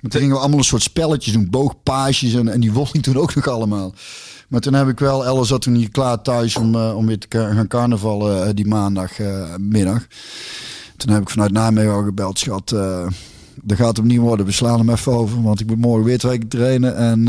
maar 0.00 0.10
toen 0.10 0.20
gingen 0.20 0.30
we 0.34 0.38
allemaal 0.40 0.58
een 0.58 0.64
soort 0.64 0.82
spelletjes 0.82 1.32
doen. 1.32 1.50
Boogpaasjes 1.50 2.34
en, 2.34 2.48
en 2.48 2.60
die 2.60 2.72
won 2.72 2.86
ik 2.92 3.02
toen 3.06 3.16
ook 3.16 3.34
nog 3.34 3.48
allemaal. 3.48 3.94
Maar 4.48 4.60
toen 4.60 4.74
heb 4.74 4.88
ik 4.88 4.98
wel, 4.98 5.26
Ella 5.26 5.42
zat 5.44 5.62
toen 5.62 5.74
hier 5.74 5.90
klaar 5.90 6.22
thuis 6.22 6.56
om, 6.56 6.74
eh, 6.74 6.96
om 6.96 7.06
weer 7.06 7.18
te 7.18 7.26
gaan 7.30 7.66
carnavallen 7.66 8.46
eh, 8.46 8.50
die 8.54 8.66
maandagmiddag. 8.66 10.06
toen 10.96 11.12
heb 11.12 11.22
ik 11.22 11.30
vanuit 11.30 11.52
Nijmegen 11.52 11.92
al 11.92 12.02
gebeld, 12.04 12.38
schat. 12.38 12.72
eh 12.72 13.06
dat 13.62 13.76
gaat 13.76 13.96
hem 13.96 14.06
niet 14.06 14.18
worden. 14.18 14.46
We 14.46 14.52
slaan 14.52 14.78
hem 14.78 14.90
even 14.90 15.12
over. 15.12 15.42
Want 15.42 15.60
ik 15.60 15.66
moet 15.66 15.78
morgen 15.78 16.04
weer 16.04 16.18
twee 16.18 16.38
keer 16.38 16.48
trainen. 16.48 16.96
En 16.96 17.24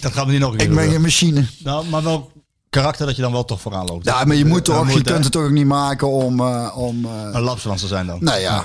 Dat 0.00 0.12
gaan 0.12 0.26
we 0.26 0.32
niet 0.32 0.40
nog 0.40 0.52
een 0.52 0.58
keer 0.58 0.68
ik 0.68 0.74
ben 0.74 0.90
geen 0.90 1.00
machine. 1.00 1.44
Nou, 1.64 1.88
maar 1.88 2.02
wel 2.02 2.31
karakter 2.72 3.06
dat 3.06 3.16
je 3.16 3.22
dan 3.22 3.32
wel 3.32 3.44
toch 3.44 3.60
vooraan 3.60 3.86
loopt. 3.86 4.04
Ja, 4.04 4.24
maar 4.24 4.36
je 4.36 4.44
moet 4.44 4.66
Ja, 4.66 4.72
toch. 4.74 4.78
je 4.78 4.84
moet, 4.84 4.94
kunt 4.94 5.08
hè? 5.08 5.14
het 5.14 5.32
toch 5.32 5.44
ook 5.44 5.50
niet 5.50 5.66
maken 5.66 6.08
om... 6.08 6.40
eh, 6.40 6.72
om 6.76 7.04
eh, 7.04 7.10
Een 7.32 7.40
lapswans 7.42 7.80
te 7.80 7.86
zijn 7.86 8.06
dan. 8.06 8.18
nou 8.20 8.40
ja. 8.40 8.64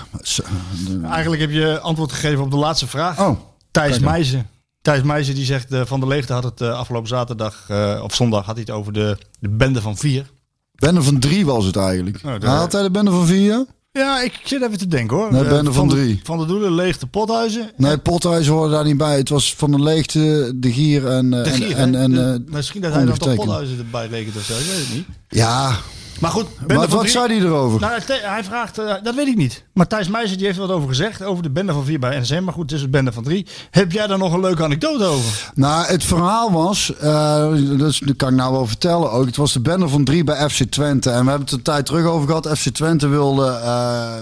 Eigenlijk 1.04 1.42
heb 1.42 1.52
je 1.52 1.80
antwoord 1.80 2.12
gegeven 2.12 2.44
op 2.44 2.52
de 2.52 2.58
laatste 2.58 2.88
vraag. 2.88 3.20
Oh, 3.20 3.40
Thijs. 3.72 4.00
Meijzen. 4.00 4.50
Thijs 4.82 5.02
Meijzen 5.02 5.36
die 5.36 5.46
zegt, 5.46 5.72
eh, 5.72 5.82
Van 5.86 6.00
der 6.00 6.10
Leegte 6.10 6.34
had 6.34 6.44
het 6.44 6.62
eh, 6.62 6.70
afgelopen 6.78 7.08
zaterdag, 7.08 7.66
eh, 7.68 8.00
of 8.04 8.16
zondag, 8.16 8.46
had 8.46 8.56
hij 8.56 8.64
het 8.68 8.76
over 8.76 8.94
de, 8.94 9.18
de 9.40 9.50
bende 9.50 9.82
van 9.82 9.98
vier. 9.98 10.32
Bende 10.76 11.02
van 11.04 11.20
drie 11.20 11.46
was 11.46 11.66
het 11.66 11.76
eigenlijk. 11.76 12.24
Nou, 12.24 12.40
de- 12.40 12.48
Had 12.48 12.72
hij 12.72 12.82
de 12.84 12.92
bende 12.92 13.12
van 13.12 13.26
vier? 13.26 13.66
Ja, 13.98 14.22
ik 14.22 14.40
zit 14.44 14.62
even 14.62 14.78
te 14.78 14.88
denken 14.88 15.18
hoor. 15.18 15.32
Nee, 15.32 15.44
Eh, 15.44 15.60
van 15.72 15.88
de- 15.88 15.96
drie. 15.96 16.20
Van 16.24 16.38
de 16.40 16.46
Doelen, 16.46 16.72
Leegte, 16.76 17.08
Pothuizen. 17.08 17.72
Nee, 17.78 17.98
Pothuis 17.98 18.48
hoorde 18.48 18.72
daar 18.74 18.84
niet 18.86 18.98
bij. 18.98 19.18
Het 19.18 19.30
was 19.30 19.56
van 19.56 19.72
de 19.72 19.80
leegte, 19.82 20.52
de 20.56 20.72
gier 20.74 21.08
en... 21.08 21.34
eh, 21.34 21.44
De 21.44 21.50
en- 21.50 21.56
Gier, 21.56 21.76
en, 21.76 21.96
en, 21.96 22.12
De- 22.12 22.42
eh, 22.48 22.54
Misschien 22.54 22.82
dat 22.82 22.94
hij 22.94 23.06
dan 23.06 23.18
toch. 23.18 23.36
Pothuizen 23.36 23.78
erbij 23.78 24.08
rekent 24.08 24.36
of 24.36 24.44
zo, 24.44 24.54
ik 24.54 24.66
weet 24.66 24.78
het 24.88 24.94
niet. 24.94 25.06
Ja, 25.30 25.76
Maar 26.20 26.32
goed, 26.32 26.46
bende 26.58 26.74
maar 26.74 26.84
van 26.84 26.92
wat 26.92 27.00
drie- 27.00 27.12
zei 27.12 27.28
hij 27.28 27.38
erover? 27.48 27.80
Nou, 27.80 28.02
hij- 28.06 28.44
vraagt, 28.44 28.78
eh, 28.78 28.94
dat 29.04 29.16
weet 29.16 29.28
ik 29.28 29.36
niet. 29.36 29.64
Maar 29.74 29.88
Thijs 29.88 30.08
Meijzen 30.08 30.38
die 30.38 30.46
heeft 30.46 30.58
wat 30.58 30.70
over 30.72 30.88
gezegd, 30.88 31.24
over 31.24 31.44
de 31.44 31.50
bende 31.50 31.74
van 31.74 31.86
vier 31.86 32.00
bij 32.00 32.20
NSM. 32.20 32.44
Maar 32.44 32.54
goed, 32.54 32.70
het 32.70 32.80
is 32.80 32.86
een 32.86 32.90
bende 32.92 33.12
van 33.12 33.24
drie. 33.24 33.46
Heb 33.72 33.92
jij 33.92 34.08
daar 34.08 34.18
nog 34.18 34.34
een 34.34 34.40
leuke 34.40 34.64
anekdote 34.64 35.04
over? 35.04 35.52
Nou, 35.56 35.86
het 35.86 36.04
verhaal 36.04 36.52
was, 36.52 36.94
eh, 37.00 37.52
dat 37.78 38.16
kan 38.16 38.30
ik 38.30 38.36
nou 38.36 38.52
wel 38.52 38.68
vertellen 38.68 39.12
ook. 39.12 39.26
Het 39.26 39.36
was 39.36 39.54
de 39.54 39.60
bende 39.60 39.88
van 39.88 40.04
drie 40.04 40.24
bij 40.24 40.50
FC 40.50 40.64
Twente. 40.64 41.10
En 41.10 41.24
we 41.24 41.30
hebben 41.30 41.46
het 41.48 41.52
een 41.52 41.62
tijd 41.62 41.86
terug 41.86 42.06
over 42.06 42.28
gehad. 42.28 42.58
FC 42.58 42.70
Twente 42.70 43.08
wilde, 43.08 43.48
eh, 43.48 44.14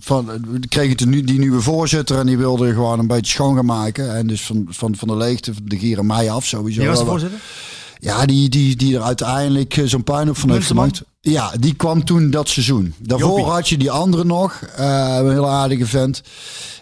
van, 0.00 0.30
kreeg 0.68 0.88
het 0.88 1.06
nu, 1.06 1.22
die 1.22 1.38
nieuwe 1.38 1.60
voorzitter 1.60 2.18
en 2.18 2.26
die 2.26 2.38
wilde 2.38 2.72
gewoon 2.72 2.98
een 2.98 3.06
beetje 3.06 3.32
schoon 3.32 3.54
gaan 3.54 3.64
maken. 3.66 4.16
En 4.16 4.26
dus 4.26 4.42
van, 4.46 4.66
van, 4.68 4.96
van 4.96 5.08
de 5.08 5.16
leegte, 5.16 5.54
van 5.54 5.62
de 5.64 5.78
gier 5.78 5.98
en 5.98 6.06
mij 6.06 6.30
af 6.30 6.46
sowieso. 6.46 6.80
Wie 6.80 6.88
was 6.88 6.98
de 6.98 7.04
voorzitter? 7.04 7.38
Ja, 7.98 8.26
die, 8.26 8.48
die, 8.48 8.76
die 8.76 8.96
er 8.96 9.02
uiteindelijk 9.02 9.76
eh, 9.76 9.84
zo'n 9.84 10.04
puin 10.04 10.28
op 10.28 10.36
van 10.36 10.50
heeft 10.50 10.66
gemaakt. 10.66 11.02
Ja, 11.20 11.52
die 11.60 11.74
kwam 11.74 12.04
toen 12.04 12.30
dat 12.30 12.48
seizoen. 12.48 12.94
Daarvoor 12.98 13.38
Jopie. 13.38 13.52
had 13.52 13.68
je 13.68 13.76
die 13.76 13.90
andere 13.90 14.24
nog, 14.24 14.62
eh, 14.76 15.16
een 15.18 15.30
heel 15.30 15.48
aardige 15.48 15.86
vent. 15.86 16.22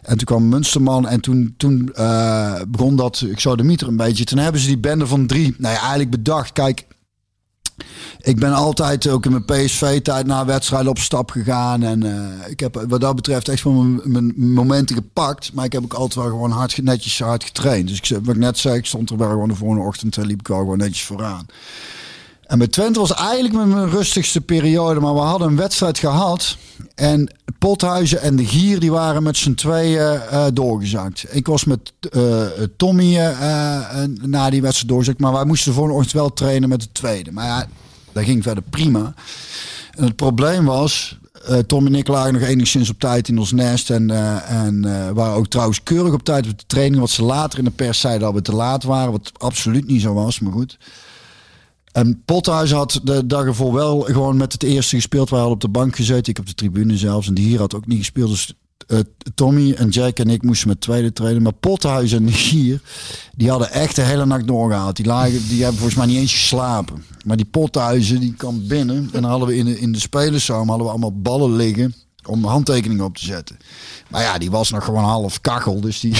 En 0.02 0.16
toen 0.16 0.26
kwam 0.26 0.48
Munsterman 0.48 1.08
en 1.08 1.20
toen, 1.20 1.54
toen 1.56 1.90
eh, 1.94 2.60
begon 2.68 2.96
dat, 2.96 3.24
ik 3.30 3.40
zou 3.40 3.56
de 3.56 3.62
mieter 3.62 3.88
een 3.88 3.96
beetje. 3.96 4.24
Toen 4.24 4.38
hebben 4.38 4.60
ze 4.60 4.66
die 4.66 4.78
bende 4.78 5.06
van 5.06 5.26
drie, 5.26 5.54
nou 5.58 5.74
ja, 5.74 5.80
eigenlijk 5.80 6.10
bedacht. 6.10 6.52
Kijk, 6.52 6.86
ik 8.20 8.38
ben 8.38 8.52
altijd 8.52 9.08
ook 9.08 9.24
in 9.24 9.30
mijn 9.30 9.44
PSV-tijd 9.44 10.26
na 10.26 10.44
wedstrijden 10.44 10.90
op 10.90 10.98
stap 10.98 11.30
gegaan. 11.30 11.82
En 11.82 12.02
eh, 12.02 12.50
ik 12.50 12.60
heb 12.60 12.84
wat 12.88 13.00
dat 13.00 13.16
betreft 13.16 13.48
echt 13.48 13.64
mijn 13.64 14.32
momenten 14.36 14.96
gepakt. 14.96 15.52
Maar 15.52 15.64
ik 15.64 15.72
heb 15.72 15.82
ook 15.82 15.94
altijd 15.94 16.14
wel 16.14 16.32
gewoon 16.32 16.50
hard, 16.50 16.82
netjes 16.82 17.18
hard 17.18 17.44
getraind. 17.44 17.88
Dus 17.88 18.00
ik, 18.00 18.18
wat 18.24 18.34
ik 18.34 18.40
net 18.40 18.58
zei, 18.58 18.76
ik 18.76 18.86
stond 18.86 19.10
er 19.10 19.16
wel 19.16 19.28
gewoon 19.28 19.48
de 19.48 19.54
volgende 19.54 19.84
ochtend 19.84 20.16
en 20.16 20.26
liep 20.26 20.40
ik 20.40 20.48
wel 20.48 20.58
gewoon 20.58 20.78
netjes 20.78 21.04
vooraan. 21.04 21.46
En 22.46 22.58
bij 22.58 22.66
Twente 22.66 22.98
was 22.98 23.14
eigenlijk 23.14 23.54
mijn- 23.54 23.90
rustigste 23.90 24.40
periode. 24.40 25.00
Maar 25.00 25.14
we 25.14 25.20
hadden 25.20 25.48
een 25.48 25.56
wedstrijd 25.56 25.98
gehad. 25.98 26.56
En 26.94 27.30
Pothuizen 27.58 28.20
en 28.20 28.36
de 28.36 28.46
Gier 28.46 28.80
die 28.80 28.90
waren 28.90 29.22
met 29.22 29.36
z'n 29.36 29.54
tweeën 29.54 30.20
eh, 30.20 30.44
doorgezakt. 30.52 31.24
Ik 31.30 31.46
was 31.46 31.64
met 31.64 31.92
eh, 32.10 32.42
Tommy 32.76 33.16
eh, 33.16 34.02
na 34.22 34.50
die 34.50 34.62
wedstrijd 34.62 34.88
doorgezakt. 34.88 35.20
Maar 35.20 35.32
wij 35.32 35.44
moesten 35.44 35.68
de 35.68 35.76
volgende 35.76 35.98
ochtend 35.98 36.20
wel 36.20 36.32
trainen 36.32 36.68
met 36.68 36.80
de 36.80 36.92
tweede. 36.92 37.32
Maar 37.32 37.46
ja, 37.46 37.66
dat 38.12 38.24
ging 38.24 38.42
verder 38.42 38.62
prima. 38.70 39.14
En 39.90 40.04
het 40.04 40.16
probleem 40.16 40.64
was... 40.64 41.18
Tom 41.66 41.86
en 41.86 41.94
ik 41.94 42.08
lagen 42.08 42.32
nog 42.32 42.42
enigszins 42.42 42.90
op 42.90 42.98
tijd 42.98 43.28
in 43.28 43.38
ons 43.38 43.52
nest. 43.52 43.90
En, 43.90 44.10
en 44.46 44.82
waren 45.14 45.34
ook 45.34 45.46
trouwens 45.46 45.82
keurig 45.82 46.12
op 46.12 46.24
tijd 46.24 46.46
op 46.48 46.58
de 46.58 46.64
training. 46.66 47.00
Wat 47.00 47.10
ze 47.10 47.22
later 47.22 47.58
in 47.58 47.64
de 47.64 47.70
pers 47.70 48.00
zeiden 48.00 48.22
dat 48.22 48.34
we 48.34 48.42
te 48.42 48.54
laat 48.54 48.82
waren. 48.82 49.12
Wat 49.12 49.32
absoluut 49.38 49.86
niet 49.86 50.02
zo 50.02 50.14
was, 50.14 50.40
maar 50.40 50.52
goed. 50.52 50.78
En 51.96 52.22
Pothuis 52.24 52.72
had 52.72 53.00
de 53.02 53.26
dag 53.26 53.44
ervoor 53.44 53.72
wel 53.72 54.00
gewoon 54.00 54.36
met 54.36 54.52
het 54.52 54.62
eerste 54.62 54.96
gespeeld. 54.96 55.30
Wij 55.30 55.38
hadden 55.38 55.56
op 55.56 55.62
de 55.62 55.78
bank 55.78 55.96
gezeten. 55.96 56.32
Ik 56.32 56.38
op 56.38 56.46
de 56.46 56.54
tribune 56.54 56.96
zelfs. 56.96 57.28
En 57.28 57.34
die 57.34 57.46
hier 57.46 57.58
had 57.58 57.74
ook 57.74 57.86
niet 57.86 57.98
gespeeld. 57.98 58.28
Dus 58.28 58.54
eh, 58.86 58.98
Tommy 59.34 59.72
en 59.72 59.88
Jack 59.88 60.18
en 60.18 60.30
ik 60.30 60.42
moesten 60.42 60.68
met 60.68 60.80
tweede 60.80 61.12
trainen. 61.12 61.42
Maar 61.42 61.52
Pothuis 61.52 62.12
en 62.12 62.26
hier, 62.26 62.80
die 63.36 63.50
hadden 63.50 63.70
echt 63.70 63.96
de 63.96 64.02
hele 64.02 64.26
nacht 64.26 64.46
doorgehaald. 64.46 64.96
Die, 64.96 65.06
lagen, 65.06 65.48
die 65.48 65.60
hebben 65.62 65.78
volgens 65.78 65.98
mij 65.98 66.06
niet 66.06 66.18
eens 66.18 66.32
geslapen. 66.32 67.04
Maar 67.24 67.36
die 67.36 67.46
Pothuizen, 67.46 68.20
die 68.20 68.34
kwam 68.34 68.66
binnen. 68.66 68.96
En 69.12 69.22
dan 69.22 69.30
hadden 69.30 69.48
we 69.48 69.56
in 69.56 69.64
de, 69.64 69.80
in 69.80 69.92
de 69.92 70.00
spelersaal 70.00 70.66
hadden 70.66 70.86
we 70.86 70.92
allemaal 70.92 71.20
ballen 71.20 71.56
liggen 71.56 71.94
om 72.26 72.44
handtekeningen 72.44 73.04
op 73.04 73.16
te 73.16 73.24
zetten. 73.24 73.56
Maar 74.08 74.22
ja, 74.22 74.38
die 74.38 74.50
was 74.50 74.70
nog 74.70 74.84
gewoon 74.84 75.04
half 75.04 75.40
kachel. 75.40 75.80
Dus 75.80 76.00
die, 76.00 76.14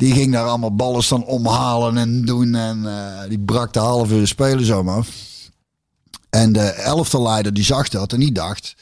die 0.00 0.14
ging 0.14 0.32
daar 0.32 0.46
allemaal 0.46 0.74
ballen 0.74 1.02
staan 1.02 1.24
omhalen 1.24 1.96
en 1.96 2.24
doen. 2.24 2.54
En 2.54 2.86
eh, 2.86 3.28
die 3.28 3.38
brak 3.38 3.72
de 3.72 3.78
halve 3.78 4.26
spelersaal 4.26 4.88
af. 4.88 5.08
En 6.30 6.52
de 6.52 6.60
elftalleider 6.60 7.54
die 7.54 7.64
zag 7.64 7.88
dat 7.88 8.12
en 8.12 8.20
die 8.20 8.32
dacht... 8.32 8.74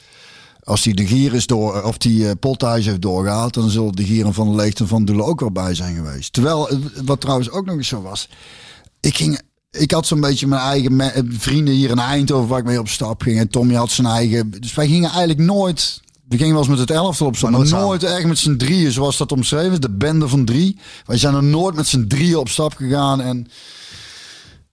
Als 0.63 0.83
die 0.83 0.95
de 0.95 1.07
gier 1.07 1.35
is 1.35 1.47
door, 1.47 1.83
of 1.83 1.99
die 1.99 2.37
uh, 2.45 2.59
heeft 2.61 3.03
doorgehaald, 3.03 3.55
dan 3.55 3.71
zullen 3.71 3.93
de 3.93 4.05
gieren 4.05 4.35
van 4.35 4.51
de 4.51 4.57
leegte 4.57 4.87
van 4.87 5.05
Doelen 5.05 5.25
ook 5.25 5.41
wel 5.41 5.51
bij 5.51 5.75
zijn 5.75 5.95
geweest. 5.95 6.33
Terwijl, 6.33 6.69
eh, 6.69 6.79
wat 7.05 7.21
trouwens 7.21 7.51
ook 7.51 7.67
nog 7.67 7.77
eens 7.77 7.89
zo 7.89 8.03
was. 8.03 8.29
Ik 9.01 9.17
ging 9.17 9.41
ik 9.71 9.91
had 9.91 10.07
zo'n 10.07 10.21
beetje 10.21 10.47
mijn 10.47 10.61
eigen 10.61 11.33
vrienden 11.39 11.75
hier 11.75 11.91
in 11.91 11.99
Eindhoven 11.99 12.49
waar 12.49 12.59
ik 12.59 12.65
mee 12.65 12.79
op 12.79 12.89
stap 12.89 13.23
ging. 13.23 13.39
En 13.39 13.49
Tommy 13.49 13.75
had 13.75 13.91
zijn 13.91 14.07
eigen. 14.07 14.51
Dus 14.51 14.75
wij 14.75 14.87
gingen 14.87 15.11
eigenlijk 15.11 15.41
nooit. 15.41 16.01
We 16.29 16.37
gingen 16.37 16.53
wel 16.53 16.59
eens 16.59 16.71
met 16.71 16.79
het 16.79 16.91
elftal 16.91 17.27
op 17.27 17.37
stap, 17.37 17.51
maar, 17.51 17.69
nooit 17.69 18.03
echt 18.03 18.27
met 18.27 18.39
z'n 18.39 18.57
drieën, 18.57 18.93
zoals 18.93 19.17
dat 19.17 19.33
omschreven 19.33 19.73
is. 19.73 19.81
De 19.81 19.91
bende 19.91 20.29
van 20.29 20.45
drie. 20.45 20.79
Wij 21.07 21.19
zijn 21.19 21.35
er 21.35 21.45
nooit 21.45 21.75
met 21.75 21.87
z'n 21.87 22.07
drieën 22.07 22.37
op 22.37 22.49
stap 22.49 22.75
gegaan. 22.75 23.21
En 23.21 23.47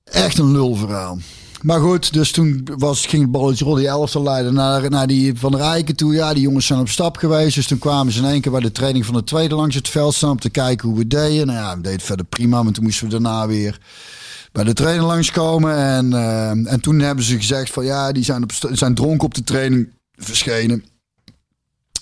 echt 0.04 0.38
een 0.38 0.52
lulverhaal. 0.52 1.18
Maar 1.62 1.80
goed, 1.80 2.14
dus 2.14 2.32
toen 2.32 2.68
was, 2.78 3.06
ging 3.06 3.22
het 3.22 3.32
balletje. 3.32 3.76
Die 3.76 3.88
elftal 3.88 4.24
leiden 4.24 4.54
naar, 4.54 4.90
naar 4.90 5.08
die 5.08 5.40
Van 5.40 5.56
Rijken 5.56 5.96
toe. 5.96 6.14
Ja, 6.14 6.34
die 6.34 6.42
jongens 6.42 6.66
zijn 6.66 6.80
op 6.80 6.90
stap 6.90 7.18
geweest. 7.18 7.56
Dus 7.56 7.68
toen 7.68 7.80
kwamen 7.80 8.14
ze 8.14 8.20
in 8.20 8.26
één 8.26 8.42
keer 8.42 8.52
bij 8.52 8.62
de 8.62 8.72
training 8.72 9.06
van 9.06 9.14
de 9.14 9.24
tweede 9.24 9.56
langs 9.56 9.76
het 9.76 9.90
veld 9.90 10.14
staan. 10.14 10.30
Om 10.30 10.40
te 10.40 10.50
kijken 10.50 10.90
hoe 10.90 10.98
we 10.98 11.08
deden. 11.08 11.48
Nou 11.48 11.60
ja, 11.60 11.76
we 11.76 11.82
deden 11.82 12.06
verder 12.06 12.26
prima. 12.26 12.64
Maar 12.64 12.74
toen 12.74 12.84
moesten 12.84 13.06
we 13.06 13.12
daarna 13.12 13.48
weer 13.48 13.80
bij 14.52 14.64
de 14.64 14.74
trainer 14.74 15.06
langskomen. 15.06 15.78
En, 15.78 16.14
eh, 16.14 16.50
en 16.50 16.80
toen 16.82 17.00
hebben 17.00 17.26
ze 17.26 17.36
gezegd 17.36 17.72
van 17.72 17.86
ja, 17.86 18.12
die 18.12 18.24
zijn, 18.24 18.44
op, 18.44 18.52
zijn 18.72 18.96
dronken 18.96 19.26
op 19.26 19.34
de 19.34 19.44
training 19.44 19.90
verschenen. 20.16 20.84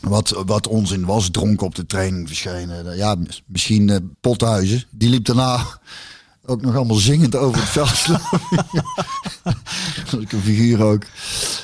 Wat, 0.08 0.44
wat 0.46 0.68
onzin 0.68 1.06
was, 1.06 1.30
dronken 1.30 1.66
op 1.66 1.76
de 1.76 1.86
training 1.86 2.28
verschenen. 2.28 2.96
Ja, 2.98 3.16
mis- 3.16 3.44
misschien 3.46 3.90
eh, 3.90 3.98
Pothuizen. 4.22 4.84
Die 4.92 5.10
liep 5.10 5.26
daarna 5.26 5.66
ook 6.46 6.62
nog 6.62 6.76
allemaal 6.76 6.96
zingend 6.98 7.36
over 7.36 7.60
het 7.62 7.70
veld 7.70 8.08
een 10.32 10.40
figuur 10.44 10.84
ook. 10.84 11.04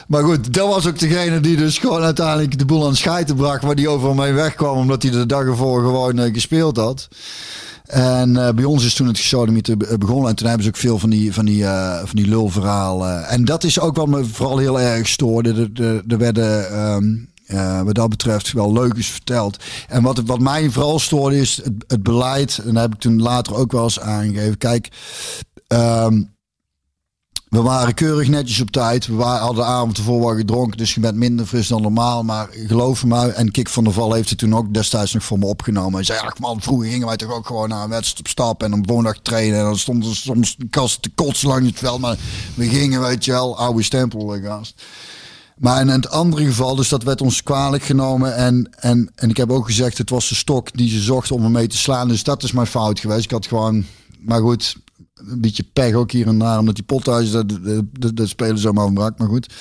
Maar 0.08 0.24
goed, 0.24 0.54
dat 0.54 0.68
was 0.68 0.88
ook 0.88 1.00
degene 1.00 1.40
die 1.40 1.58
dus 1.58 1.78
gewoon 1.78 2.02
uiteindelijk 2.02 2.58
de 2.60 2.66
boel 2.66 2.88
aan 2.88 2.96
schijten 2.96 3.36
bracht. 3.36 3.64
Waar 3.64 3.76
die 3.76 3.90
overal 3.90 4.14
mee 4.14 4.34
wegkwam, 4.34 4.78
omdat 4.78 5.02
hij 5.04 5.12
de 5.12 5.26
dag 5.26 5.44
ervoor 5.46 5.82
gewoon 5.82 6.20
eh, 6.20 6.34
gespeeld 6.34 6.78
had. 6.78 7.08
En 7.86 8.38
eh, 8.48 8.54
bij 8.54 8.64
ons 8.64 8.86
is 8.86 8.94
toen 8.94 9.08
het 9.08 9.18
gesodemieten 9.18 9.78
be- 9.78 9.98
begonnen. 9.98 10.30
En 10.30 10.36
toen 10.36 10.48
hebben 10.48 10.64
ze 10.66 10.70
ook 10.72 10.78
veel 10.78 11.00
van 11.00 11.10
die, 11.10 11.34
van 11.34 11.46
die, 11.46 11.64
van 12.04 12.10
die 12.16 12.28
lulverhalen. 12.28 13.26
En 13.28 13.46
dat 13.46 13.64
is 13.64 13.80
ook 13.80 13.96
wat 13.96 14.08
me 14.08 14.26
vooral 14.26 14.58
heel 14.58 14.80
erg 14.80 15.08
stoorde. 15.08 15.50
Er- 15.74 15.84
Er 15.86 16.04
er 16.08 16.18
werden, 16.18 16.72
ehm, 16.72 17.16
eh, 17.50 17.82
wat 17.82 17.96
dat 17.96 18.10
betreft, 18.10 18.52
wel 18.52 18.74
leuk 18.74 18.94
is 18.94 19.08
verteld. 19.08 19.64
En 19.88 20.04
wat, 20.04 20.22
wat 20.26 20.40
mij 20.40 20.70
vooral 20.70 21.00
stoorde 21.00 21.40
is 21.40 21.62
het, 21.64 21.74
het 21.88 22.04
beleid. 22.04 22.58
En 22.58 22.76
heb 22.76 22.94
ik 22.94 23.00
toen 23.00 23.22
later 23.22 23.56
ook 23.56 23.72
wel 23.72 23.84
eens 23.84 24.00
aangegeven. 24.00 24.58
Kijk, 24.58 24.90
ehm, 25.68 26.22
We 27.50 27.62
waren 27.62 27.94
keurig 27.94 28.28
netjes 28.28 28.62
op 28.62 28.72
tijd. 28.72 29.08
We 29.08 29.14
waren, 29.14 29.46
hadden 29.46 29.64
de 29.64 29.70
avond 29.70 29.98
ervoor 29.98 30.20
wel 30.20 30.36
gedronken, 30.36 30.78
dus 30.78 30.94
je 30.94 31.00
bent 31.00 31.16
minder 31.16 31.46
fris 31.46 31.68
dan 31.68 31.82
normaal. 31.82 32.24
Maar 32.24 32.48
geloof 32.52 33.06
me, 33.06 33.28
en 33.28 33.52
Kik 33.52 33.70
van 33.70 33.84
der 33.84 33.94
Val 33.94 34.14
heeft 34.14 34.30
het 34.30 34.38
toen 34.38 34.56
ook 34.56 34.74
destijds 34.74 35.14
nog 35.14 35.24
voor 35.24 35.40
me 35.40 35.46
opgenomen. 35.46 35.94
Hij 35.94 36.04
zei, 36.04 36.20
ach 36.20 36.40
man, 36.40 36.62
vroeger 36.62 36.90
gingen 36.90 37.08
wij 37.08 37.18
toch 37.18 37.32
ook 37.32 37.48
gewoon 37.48 37.70
naar 37.70 37.84
een 37.84 37.90
wedstrijd 37.90 38.20
op 38.20 38.28
stap 38.28 38.64
en 38.64 38.72
een 38.72 38.86
woondag 38.86 39.20
trainen. 39.22 39.60
En 39.60 39.66
dan 39.66 39.78
stonden 39.78 40.10
ze 40.10 40.16
soms 40.16 40.56
de 40.56 40.68
kast 40.70 41.02
te 41.02 41.10
kotsen 41.16 41.48
langs 41.48 41.68
het 41.68 41.80
veld. 41.80 42.00
Maar 42.00 42.18
we 42.54 42.68
gingen, 42.68 43.02
weet 43.02 43.26
je 43.26 43.32
wel, 43.32 43.58
oude 43.58 43.84
stempel, 43.84 44.36
eh. 44.36 44.60
Maar 45.60 45.82
in 45.82 45.88
het 45.88 46.10
andere 46.10 46.46
geval, 46.46 46.76
dus 46.76 46.90
dat 46.90 47.04
werd 47.04 47.22
ons 47.22 47.44
kwalijk 47.44 47.84
genomen. 47.84 48.36
En, 48.36 48.70
en, 48.76 49.12
en 49.16 49.30
ik 49.30 49.38
heb 49.38 49.52
ook 49.52 49.66
gezegd, 49.66 49.98
het 49.98 50.10
was 50.10 50.30
de 50.30 50.36
stok 50.36 50.78
die 50.78 50.90
ze 50.90 51.00
zochten 51.00 51.36
om 51.36 51.42
me 51.42 51.50
mee 51.50 51.68
te 51.68 51.78
slaan. 51.78 52.08
Dus 52.08 52.24
dat 52.24 52.44
is 52.44 52.52
mijn 52.52 52.68
fout 52.68 53.00
geweest. 53.00 53.24
Ik 53.24 53.32
had 53.32 53.48
gewoon, 53.48 53.86
maar 54.20 54.42
goed, 54.42 54.76
een 55.14 55.42
beetje 55.42 55.64
pech 55.74 55.94
ook 55.94 56.12
hier 56.12 56.28
en 56.28 56.40
daar. 56.40 56.60
Omdat 56.60 56.76
die 56.76 56.84
pothuis, 56.84 57.32
dat, 57.32 57.50
dat, 57.50 57.84
dat, 57.92 58.16
dat 58.16 58.28
spelen 58.28 58.58
zomaar 58.58 58.86
ontbrak. 58.86 59.18
Maar 59.18 59.28
goed. 59.28 59.54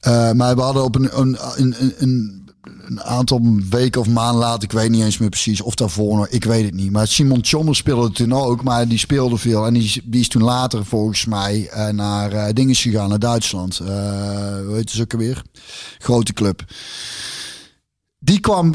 Eh, 0.00 0.32
maar 0.32 0.56
we 0.56 0.62
hadden 0.62 0.84
op 0.84 0.94
een, 0.94 1.18
een, 1.20 1.38
een, 1.56 1.94
een, 1.98 2.47
een 2.86 3.02
aantal 3.02 3.58
weken 3.70 4.00
of 4.00 4.08
maanden 4.08 4.40
later, 4.40 4.62
ik 4.62 4.72
weet 4.72 4.90
niet 4.90 5.02
eens 5.02 5.18
meer 5.18 5.28
precies 5.28 5.60
of 5.60 5.74
daarvoor 5.74 6.28
ik 6.30 6.44
weet 6.44 6.64
het 6.64 6.74
niet. 6.74 6.90
Maar 6.90 7.06
Simon 7.08 7.40
Tjommer 7.40 7.76
speelde 7.76 8.10
toen 8.10 8.32
ook, 8.32 8.62
maar 8.62 8.88
die 8.88 8.98
speelde 8.98 9.36
veel. 9.36 9.66
En 9.66 9.74
die, 9.74 10.02
is- 10.10 10.28
toen 10.28 10.42
later 10.42 10.84
volgens 10.84 11.24
mij 11.24 11.68
eh, 11.68 11.88
naar 11.88 12.32
eh 12.32 12.52
dingen 12.54 12.74
gegaan, 12.74 13.08
naar 13.08 13.18
Duitsland. 13.18 13.78
Eh 13.78 13.86
hoe 14.66 14.74
heet 14.74 14.92
het 14.92 15.14
ook? 15.14 15.42
Grote 15.98 16.32
club. 16.32 16.64
Die 18.18 18.40
kwam 18.40 18.74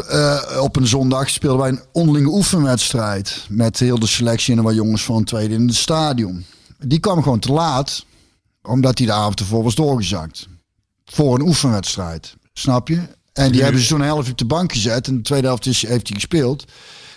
op 0.59 0.75
een 0.75 0.87
zondag, 0.87 1.29
speelden 1.29 1.59
wij 1.59 1.69
een 1.69 1.81
onderlinge 1.91 2.29
oefenwedstrijd. 2.29 3.45
Met 3.49 3.79
heel 3.79 3.99
de 3.99 4.07
selectie 4.07 4.55
en 4.57 4.63
wat 4.63 4.75
jongens 4.75 5.03
van 5.03 5.23
tweede 5.23 5.53
in 5.53 5.67
het 5.67 5.75
stadion. 5.75 6.45
Die 6.79 6.99
kwam 6.99 7.23
gewoon 7.23 7.39
te 7.39 7.51
laat, 7.51 8.05
omdat 8.61 8.97
hij 8.97 9.07
de 9.07 9.13
avond 9.13 9.39
ervoor 9.39 9.63
was 9.63 9.75
doorgezakt. 9.75 10.47
Voor 11.05 11.35
een 11.35 11.45
oefenwedstrijd, 11.47 12.35
snap 12.53 12.87
je? 12.87 13.01
En 13.33 13.51
die 13.51 13.63
hebben 13.63 13.81
ze 13.81 13.87
toen 13.87 13.99
een 13.99 14.05
helft 14.05 14.31
op 14.31 14.37
de 14.37 14.45
bank 14.45 14.71
gezet. 14.71 15.07
En 15.07 15.15
de 15.15 15.21
tweede 15.21 15.47
helft 15.47 15.65
is, 15.65 15.81
heeft 15.87 16.07
hij 16.07 16.15
gespeeld. 16.15 16.65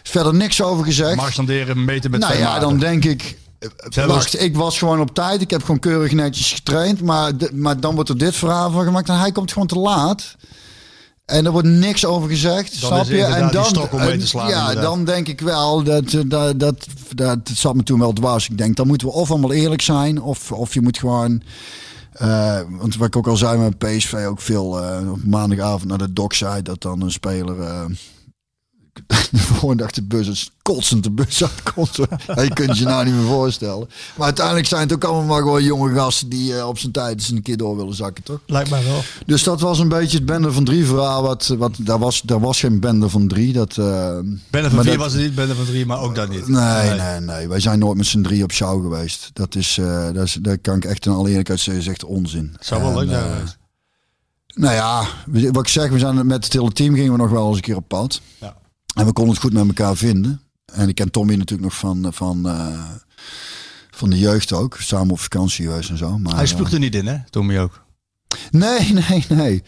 Verder 0.02 0.34
niks 0.34 0.62
over 0.62 0.84
gezegd. 0.84 1.16
Marchanderen, 1.16 1.84
meten 1.84 2.10
met 2.10 2.20
nou 2.20 2.36
ja, 2.38 2.58
dan 2.58 2.78
denk 2.78 3.04
ik... 3.04 3.36
Wacht, 4.06 4.40
ik 4.42 4.56
was 4.56 4.78
gewoon 4.78 5.00
op 5.00 5.14
tijd. 5.14 5.40
Ik 5.40 5.50
heb 5.50 5.60
gewoon 5.60 5.78
keurig 5.78 6.12
netjes 6.12 6.52
getraind. 6.52 7.02
Maar, 7.02 7.36
de- 7.36 7.50
maar 7.54 7.80
dan 7.80 7.94
wordt 7.94 8.08
er 8.10 8.18
dit 8.18 8.34
verhaal 8.36 8.70
van 8.70 8.84
gemaakt. 8.84 9.08
En 9.08 9.18
hij 9.18 9.32
komt 9.32 9.52
gewoon 9.52 9.68
te 9.68 9.78
laat. 9.78 10.36
En 11.24 11.44
er 11.46 11.52
wordt 11.52 11.66
niks 11.68 12.04
over 12.04 12.28
gezegd. 12.28 12.80
Dan 12.80 12.90
snap 12.90 13.06
je? 13.06 13.24
En 13.24 13.50
dan, 13.52 13.64
en- 14.00 14.26
slaan, 14.26 14.48
Ja, 14.48 14.60
inderdaad. 14.60 14.82
dan 14.84 15.04
denk 15.04 15.28
ik 15.28 15.40
wel 15.40 15.82
dat, 15.82 16.04
eh, 16.12 16.20
dat, 16.26 16.60
dat, 16.60 16.86
dat, 17.14 17.38
het 17.48 17.58
zat 17.58 17.74
me 17.74 17.82
toen 17.82 17.98
wel 17.98 18.12
dwars. 18.12 18.48
Ik 18.48 18.58
denk, 18.58 18.76
dan 18.76 18.86
moeten 18.86 19.06
we 19.06 19.12
of 19.12 19.30
allemaal 19.30 19.52
eerlijk 19.52 19.82
zijn. 19.82 20.22
Of, 20.22 20.52
of 20.52 20.74
je 20.74 20.80
moet 20.80 20.98
gewoon. 20.98 21.42
Eh, 22.18 22.60
want 22.68 22.96
wat 22.96 23.06
ik 23.06 23.16
ook 23.16 23.26
al 23.26 23.36
zei 23.36 23.58
met 23.58 23.78
PSV, 23.78 24.24
ook 24.28 24.40
veel 24.40 24.82
eh, 24.82 25.10
op 25.10 25.24
maandagavond 25.24 25.84
naar 25.84 25.98
de 25.98 26.12
dock 26.12 26.32
zei 26.32 26.62
dat 26.62 26.82
dan 26.82 27.00
een 27.00 27.10
speler. 27.10 27.56
de 29.30 29.38
volgende 29.38 29.82
dag 29.82 29.90
de 29.90 30.02
bus, 30.02 30.50
kotsend 30.62 31.02
de 31.02 31.10
bus 31.10 31.42
uitkomt. 31.44 31.96
Ja, 32.26 32.42
je 32.42 32.52
kunt 32.52 32.78
je 32.78 32.84
nou 32.84 33.04
niet 33.04 33.14
meer 33.14 33.26
voorstellen. 33.26 33.88
Maar 34.16 34.24
uiteindelijk 34.26 34.66
zijn 34.66 34.80
het 34.82 34.92
ook 34.92 35.04
allemaal 35.04 35.24
maar 35.24 35.40
gewoon 35.42 35.62
jonge 35.64 35.94
gasten 35.94 36.28
die 36.28 36.56
eh, 36.56 36.68
op 36.68 36.78
zijn 36.78 36.92
tijd 36.92 37.12
eens 37.18 37.30
een 37.30 37.42
keer 37.42 37.56
door 37.56 37.76
willen 37.76 37.94
zakken, 37.94 38.24
toch? 38.24 38.40
Lijkt 38.46 38.70
mij 38.70 38.84
wel. 38.84 39.00
Dus 39.26 39.42
dat 39.42 39.60
was 39.60 39.78
een 39.78 39.88
beetje 39.88 40.16
het 40.16 40.26
bende 40.26 40.52
van 40.52 40.64
drie 40.64 40.84
verhaal. 40.86 41.22
Wat, 41.22 41.46
wat, 41.58 41.72
daar, 41.80 41.98
was, 41.98 42.20
daar 42.22 42.40
was 42.40 42.60
geen 42.60 42.80
bende 42.80 43.08
van 43.08 43.28
drie. 43.28 43.52
Dat, 43.52 43.76
eh, 43.76 44.18
Bende 44.50 44.70
van 44.70 44.84
dat- 44.84 44.94
was 44.96 45.12
het 45.12 45.22
niet, 45.22 45.34
bende 45.34 45.54
van 45.54 45.64
drie, 45.64 45.86
maar 45.86 46.00
ook 46.00 46.14
dat 46.14 46.28
niet. 46.28 46.48
Nee, 46.48 46.90
nee, 46.90 47.20
nee. 47.20 47.48
Wij 47.48 47.60
zijn 47.60 47.78
nooit 47.78 47.96
met 47.96 48.06
z'n 48.06 48.22
drie 48.22 48.42
op 48.42 48.52
show 48.52 48.82
geweest. 48.82 49.30
Dat 49.32 49.54
is, 49.54 49.78
eh 49.78 50.04
dat 50.12 50.24
is, 50.24 50.38
daar 50.40 50.58
kan 50.58 50.76
ik 50.76 50.84
echt 50.84 51.06
in 51.06 51.12
alle 51.12 51.28
eerlijkheid 51.28 51.60
zeggen, 51.60 51.82
is 51.82 51.88
echt 51.88 52.04
onzin. 52.04 52.56
Zou 52.60 52.82
wel 52.82 52.94
leuk 52.94 53.08
zijn 53.08 53.32
geweest. 53.34 53.56
Nou 54.54 54.74
ja, 54.74 55.04
wat 55.52 55.62
ik 55.62 55.68
zeg, 55.68 55.90
we 55.90 55.98
zijn 55.98 56.26
met 56.26 56.44
het 56.44 56.52
hele 56.52 56.72
team 56.72 56.94
gingen 56.94 57.12
we 57.12 57.18
nog 57.18 57.30
wel 57.30 57.46
eens 57.48 57.56
een 57.56 57.62
keer 57.62 57.76
op 57.76 57.88
pad. 57.88 58.20
Ja. 58.38 58.56
En 58.96 59.06
we 59.06 59.12
konden 59.12 59.32
het 59.34 59.42
goed 59.42 59.52
met 59.52 59.66
elkaar 59.66 59.96
vinden. 59.96 60.40
En 60.72 60.88
ik 60.88 60.94
ken 60.94 61.10
Tommy 61.10 61.34
natuurlijk 61.34 61.68
nog 61.68 61.76
van, 61.78 62.06
van, 62.12 62.48
eh, 62.48 62.80
van 63.90 64.10
de 64.10 64.18
jeugd 64.18 64.52
ook. 64.52 64.76
Samen 64.80 65.10
op 65.10 65.20
vakantie 65.20 65.66
geweest 65.66 65.90
en 65.90 65.98
zo. 65.98 66.18
Maar, 66.18 66.34
Hij 66.36 66.46
spuugt 66.46 66.72
er 66.72 66.78
niet 66.78 66.94
in, 66.94 67.06
hè? 67.06 67.16
Tommy 67.30 67.58
ook. 67.58 67.84
eh, 68.28 68.38
nee, 68.60 68.92
nee, 68.92 69.24
nee, 69.28 69.62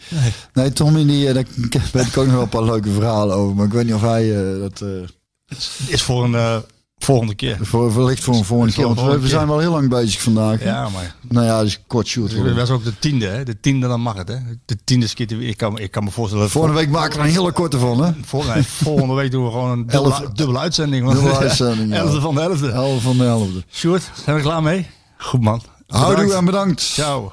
nee. 0.53 0.73
Tommy, 0.73 1.05
die, 1.05 1.27
eh, 1.27 1.33
daar 1.33 1.45
weet 1.93 2.05
ik 2.07 2.17
ook 2.17 2.25
nog 2.25 2.33
wel 2.33 2.41
een 2.43 2.49
paar 2.49 2.63
leuke 2.63 2.91
verhalen 2.91 3.35
over. 3.35 3.55
Maar 3.55 3.65
ik 3.65 3.71
weet 3.71 3.85
niet 3.85 3.93
of 3.93 4.01
hij 4.01 4.53
eh, 4.53 4.59
dat... 4.59 4.81
eh, 4.81 5.87
Is 5.87 6.01
voor 6.01 6.23
een 6.23 6.35
eh, 6.35 6.57
volgende 6.99 7.35
keer. 7.35 7.57
voor, 7.61 7.95
wellicht 7.95 8.23
voor 8.23 8.35
een 8.35 8.45
volgende 8.45 8.73
keer. 8.73 8.83
Want 8.83 8.95
we, 8.95 9.01
we 9.01 9.09
volgende 9.09 9.29
zijn 9.35 9.47
wel 9.47 9.59
heel 9.59 9.71
lang 9.71 9.89
bezig 9.89 10.21
vandaag. 10.21 10.59
hè? 10.59 10.65
Ja, 10.69 10.89
maar 10.89 11.15
Nou 11.29 11.45
ja, 11.45 11.61
dus 11.63 11.79
kort 11.87 12.07
shoot. 12.07 12.35
dat 12.43 12.55
was 12.55 12.69
ook 12.69 12.83
de 12.83 12.99
tiende, 12.99 13.25
hè? 13.25 13.43
De 13.43 13.59
tiende, 13.59 13.87
dan 13.87 14.01
mag 14.01 14.15
het, 14.17 14.27
hè? 14.27 14.35
De 14.65 14.77
tiende 14.83 15.07
skiet. 15.07 15.31
Ik 15.31 15.57
kan, 15.57 15.79
ik 15.79 15.91
kan 15.91 16.03
me 16.03 16.11
voorstellen. 16.11 16.43
dat 16.43 16.51
Volgende 16.53 16.77
week 16.77 16.89
maken 16.89 17.11
we 17.11 17.19
er 17.19 17.25
een 17.25 17.31
hele 17.31 17.51
korte 17.51 17.79
van, 17.79 18.03
hè? 18.03 18.11
Vol- 18.25 18.43
nee, 18.53 18.63
volgende 18.63 19.13
week 19.13 19.31
doen 19.31 19.45
we 19.45 19.51
gewoon 19.51 19.71
een 19.71 19.87
dubbele, 19.87 20.13
Elf- 20.15 20.31
dubbele 20.33 20.59
uitzending. 20.59 21.03
want- 21.05 21.15
Dubbele 21.19 21.37
uitzending, 21.37 21.89
ja. 21.93 21.97
Elfde 21.97 22.21
van 22.21 22.35
de 22.35 22.41
elfde. 22.41 22.69
Elf 22.71 23.01
van 23.01 23.17
de 23.17 23.23
helfde. 23.23 23.63
Sjoerd, 23.71 24.11
zijn 24.23 24.35
we 24.35 24.41
klaar 24.41 24.63
mee? 24.63 24.87
Goed 25.17 25.41
man. 25.41 25.61
Houdoe 25.87 26.33
en 26.33 26.45
bedankt. 26.45 26.81
Ciao. 26.81 27.31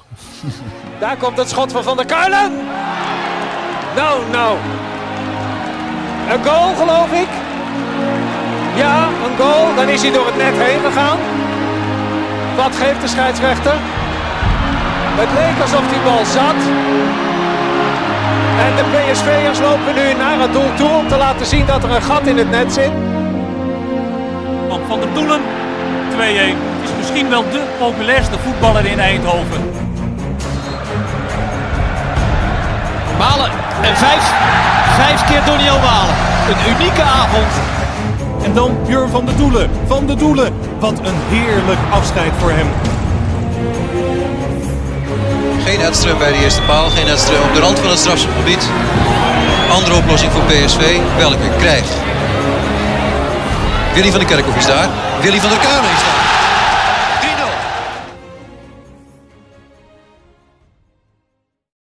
Daar 0.99 1.17
komt 1.17 1.37
het 1.37 1.49
schot 1.49 1.71
van 1.71 1.83
Van 1.83 1.97
der 1.97 2.05
Kuilen. 2.05 2.51
Nou, 3.95 4.29
nou. 4.31 4.57
Een 6.29 6.43
goal, 6.45 6.75
geloof 6.75 7.11
ik. 7.11 7.27
Ja, 8.77 9.07
een 9.25 9.37
goal. 9.37 9.75
Dan 9.75 9.89
is 9.89 10.01
hij 10.01 10.11
door 10.11 10.25
het 10.25 10.37
net 10.37 10.55
heen 10.57 10.79
gegaan. 10.85 11.17
Wat 12.55 12.75
geeft 12.75 13.01
de 13.01 13.07
scheidsrechter? 13.07 13.75
Het 15.21 15.29
leek 15.39 15.61
alsof 15.61 15.87
die 15.93 16.01
bal 16.07 16.25
zat. 16.25 16.61
En 18.65 18.71
de 18.79 18.85
PSV'ers 18.93 19.59
lopen 19.59 19.93
nu 19.95 20.13
naar 20.13 20.39
het 20.39 20.53
doel 20.53 20.73
toe 20.75 20.89
om 20.89 21.07
te 21.07 21.17
laten 21.17 21.45
zien 21.45 21.65
dat 21.65 21.83
er 21.83 21.91
een 21.91 22.01
gat 22.01 22.27
in 22.27 22.37
het 22.37 22.49
net 22.49 22.73
zit. 22.73 22.91
Van 24.69 24.79
Van 24.87 24.99
der 24.99 25.13
Doelen 25.13 25.41
2-1. 26.13 26.15
Het 26.15 26.89
is 26.89 26.95
misschien 26.97 27.29
wel 27.29 27.43
de 27.51 27.61
populairste 27.79 28.37
voetballer 28.43 28.85
in 28.85 28.99
Eindhoven. 28.99 29.61
Malen 33.17 33.51
en 33.81 33.95
vijf. 33.97 34.25
Vijf 34.95 35.25
keer 35.25 35.43
Doniel 35.45 35.79
Malen. 35.79 36.15
Een 36.49 36.73
unieke 36.73 37.01
avond. 37.01 37.51
En 38.43 38.53
dan 38.53 38.77
Björn 38.85 39.09
van 39.09 39.25
de 39.25 39.35
Doelen. 39.35 39.69
Van 39.87 40.07
de 40.07 40.15
Doelen. 40.15 40.53
Wat 40.79 40.99
een 40.99 41.19
heerlijk 41.29 41.79
afscheid 41.89 42.31
voor 42.37 42.51
hem. 42.51 42.67
Geen 45.63 45.79
Edström 45.79 46.17
bij 46.17 46.31
de 46.31 46.43
eerste 46.43 46.61
paal, 46.61 46.89
geen 46.89 47.07
Edström 47.07 47.41
op 47.47 47.53
de 47.53 47.59
rand 47.59 47.79
van 47.79 47.89
het 47.89 47.99
strafschopgebied. 47.99 48.69
Andere 49.71 49.95
oplossing 49.95 50.31
voor 50.31 50.41
PSV, 50.41 50.97
welke 51.17 51.49
krijgt? 51.57 51.93
Willy 53.93 54.09
van 54.11 54.19
der 54.19 54.29
Kerkhoff 54.29 54.57
is 54.57 54.65
daar. 54.65 54.89
Willy 55.21 55.39
van 55.39 55.49
der 55.49 55.59
Kamer 55.59 55.91
is 55.91 56.03
daar. 56.03 56.26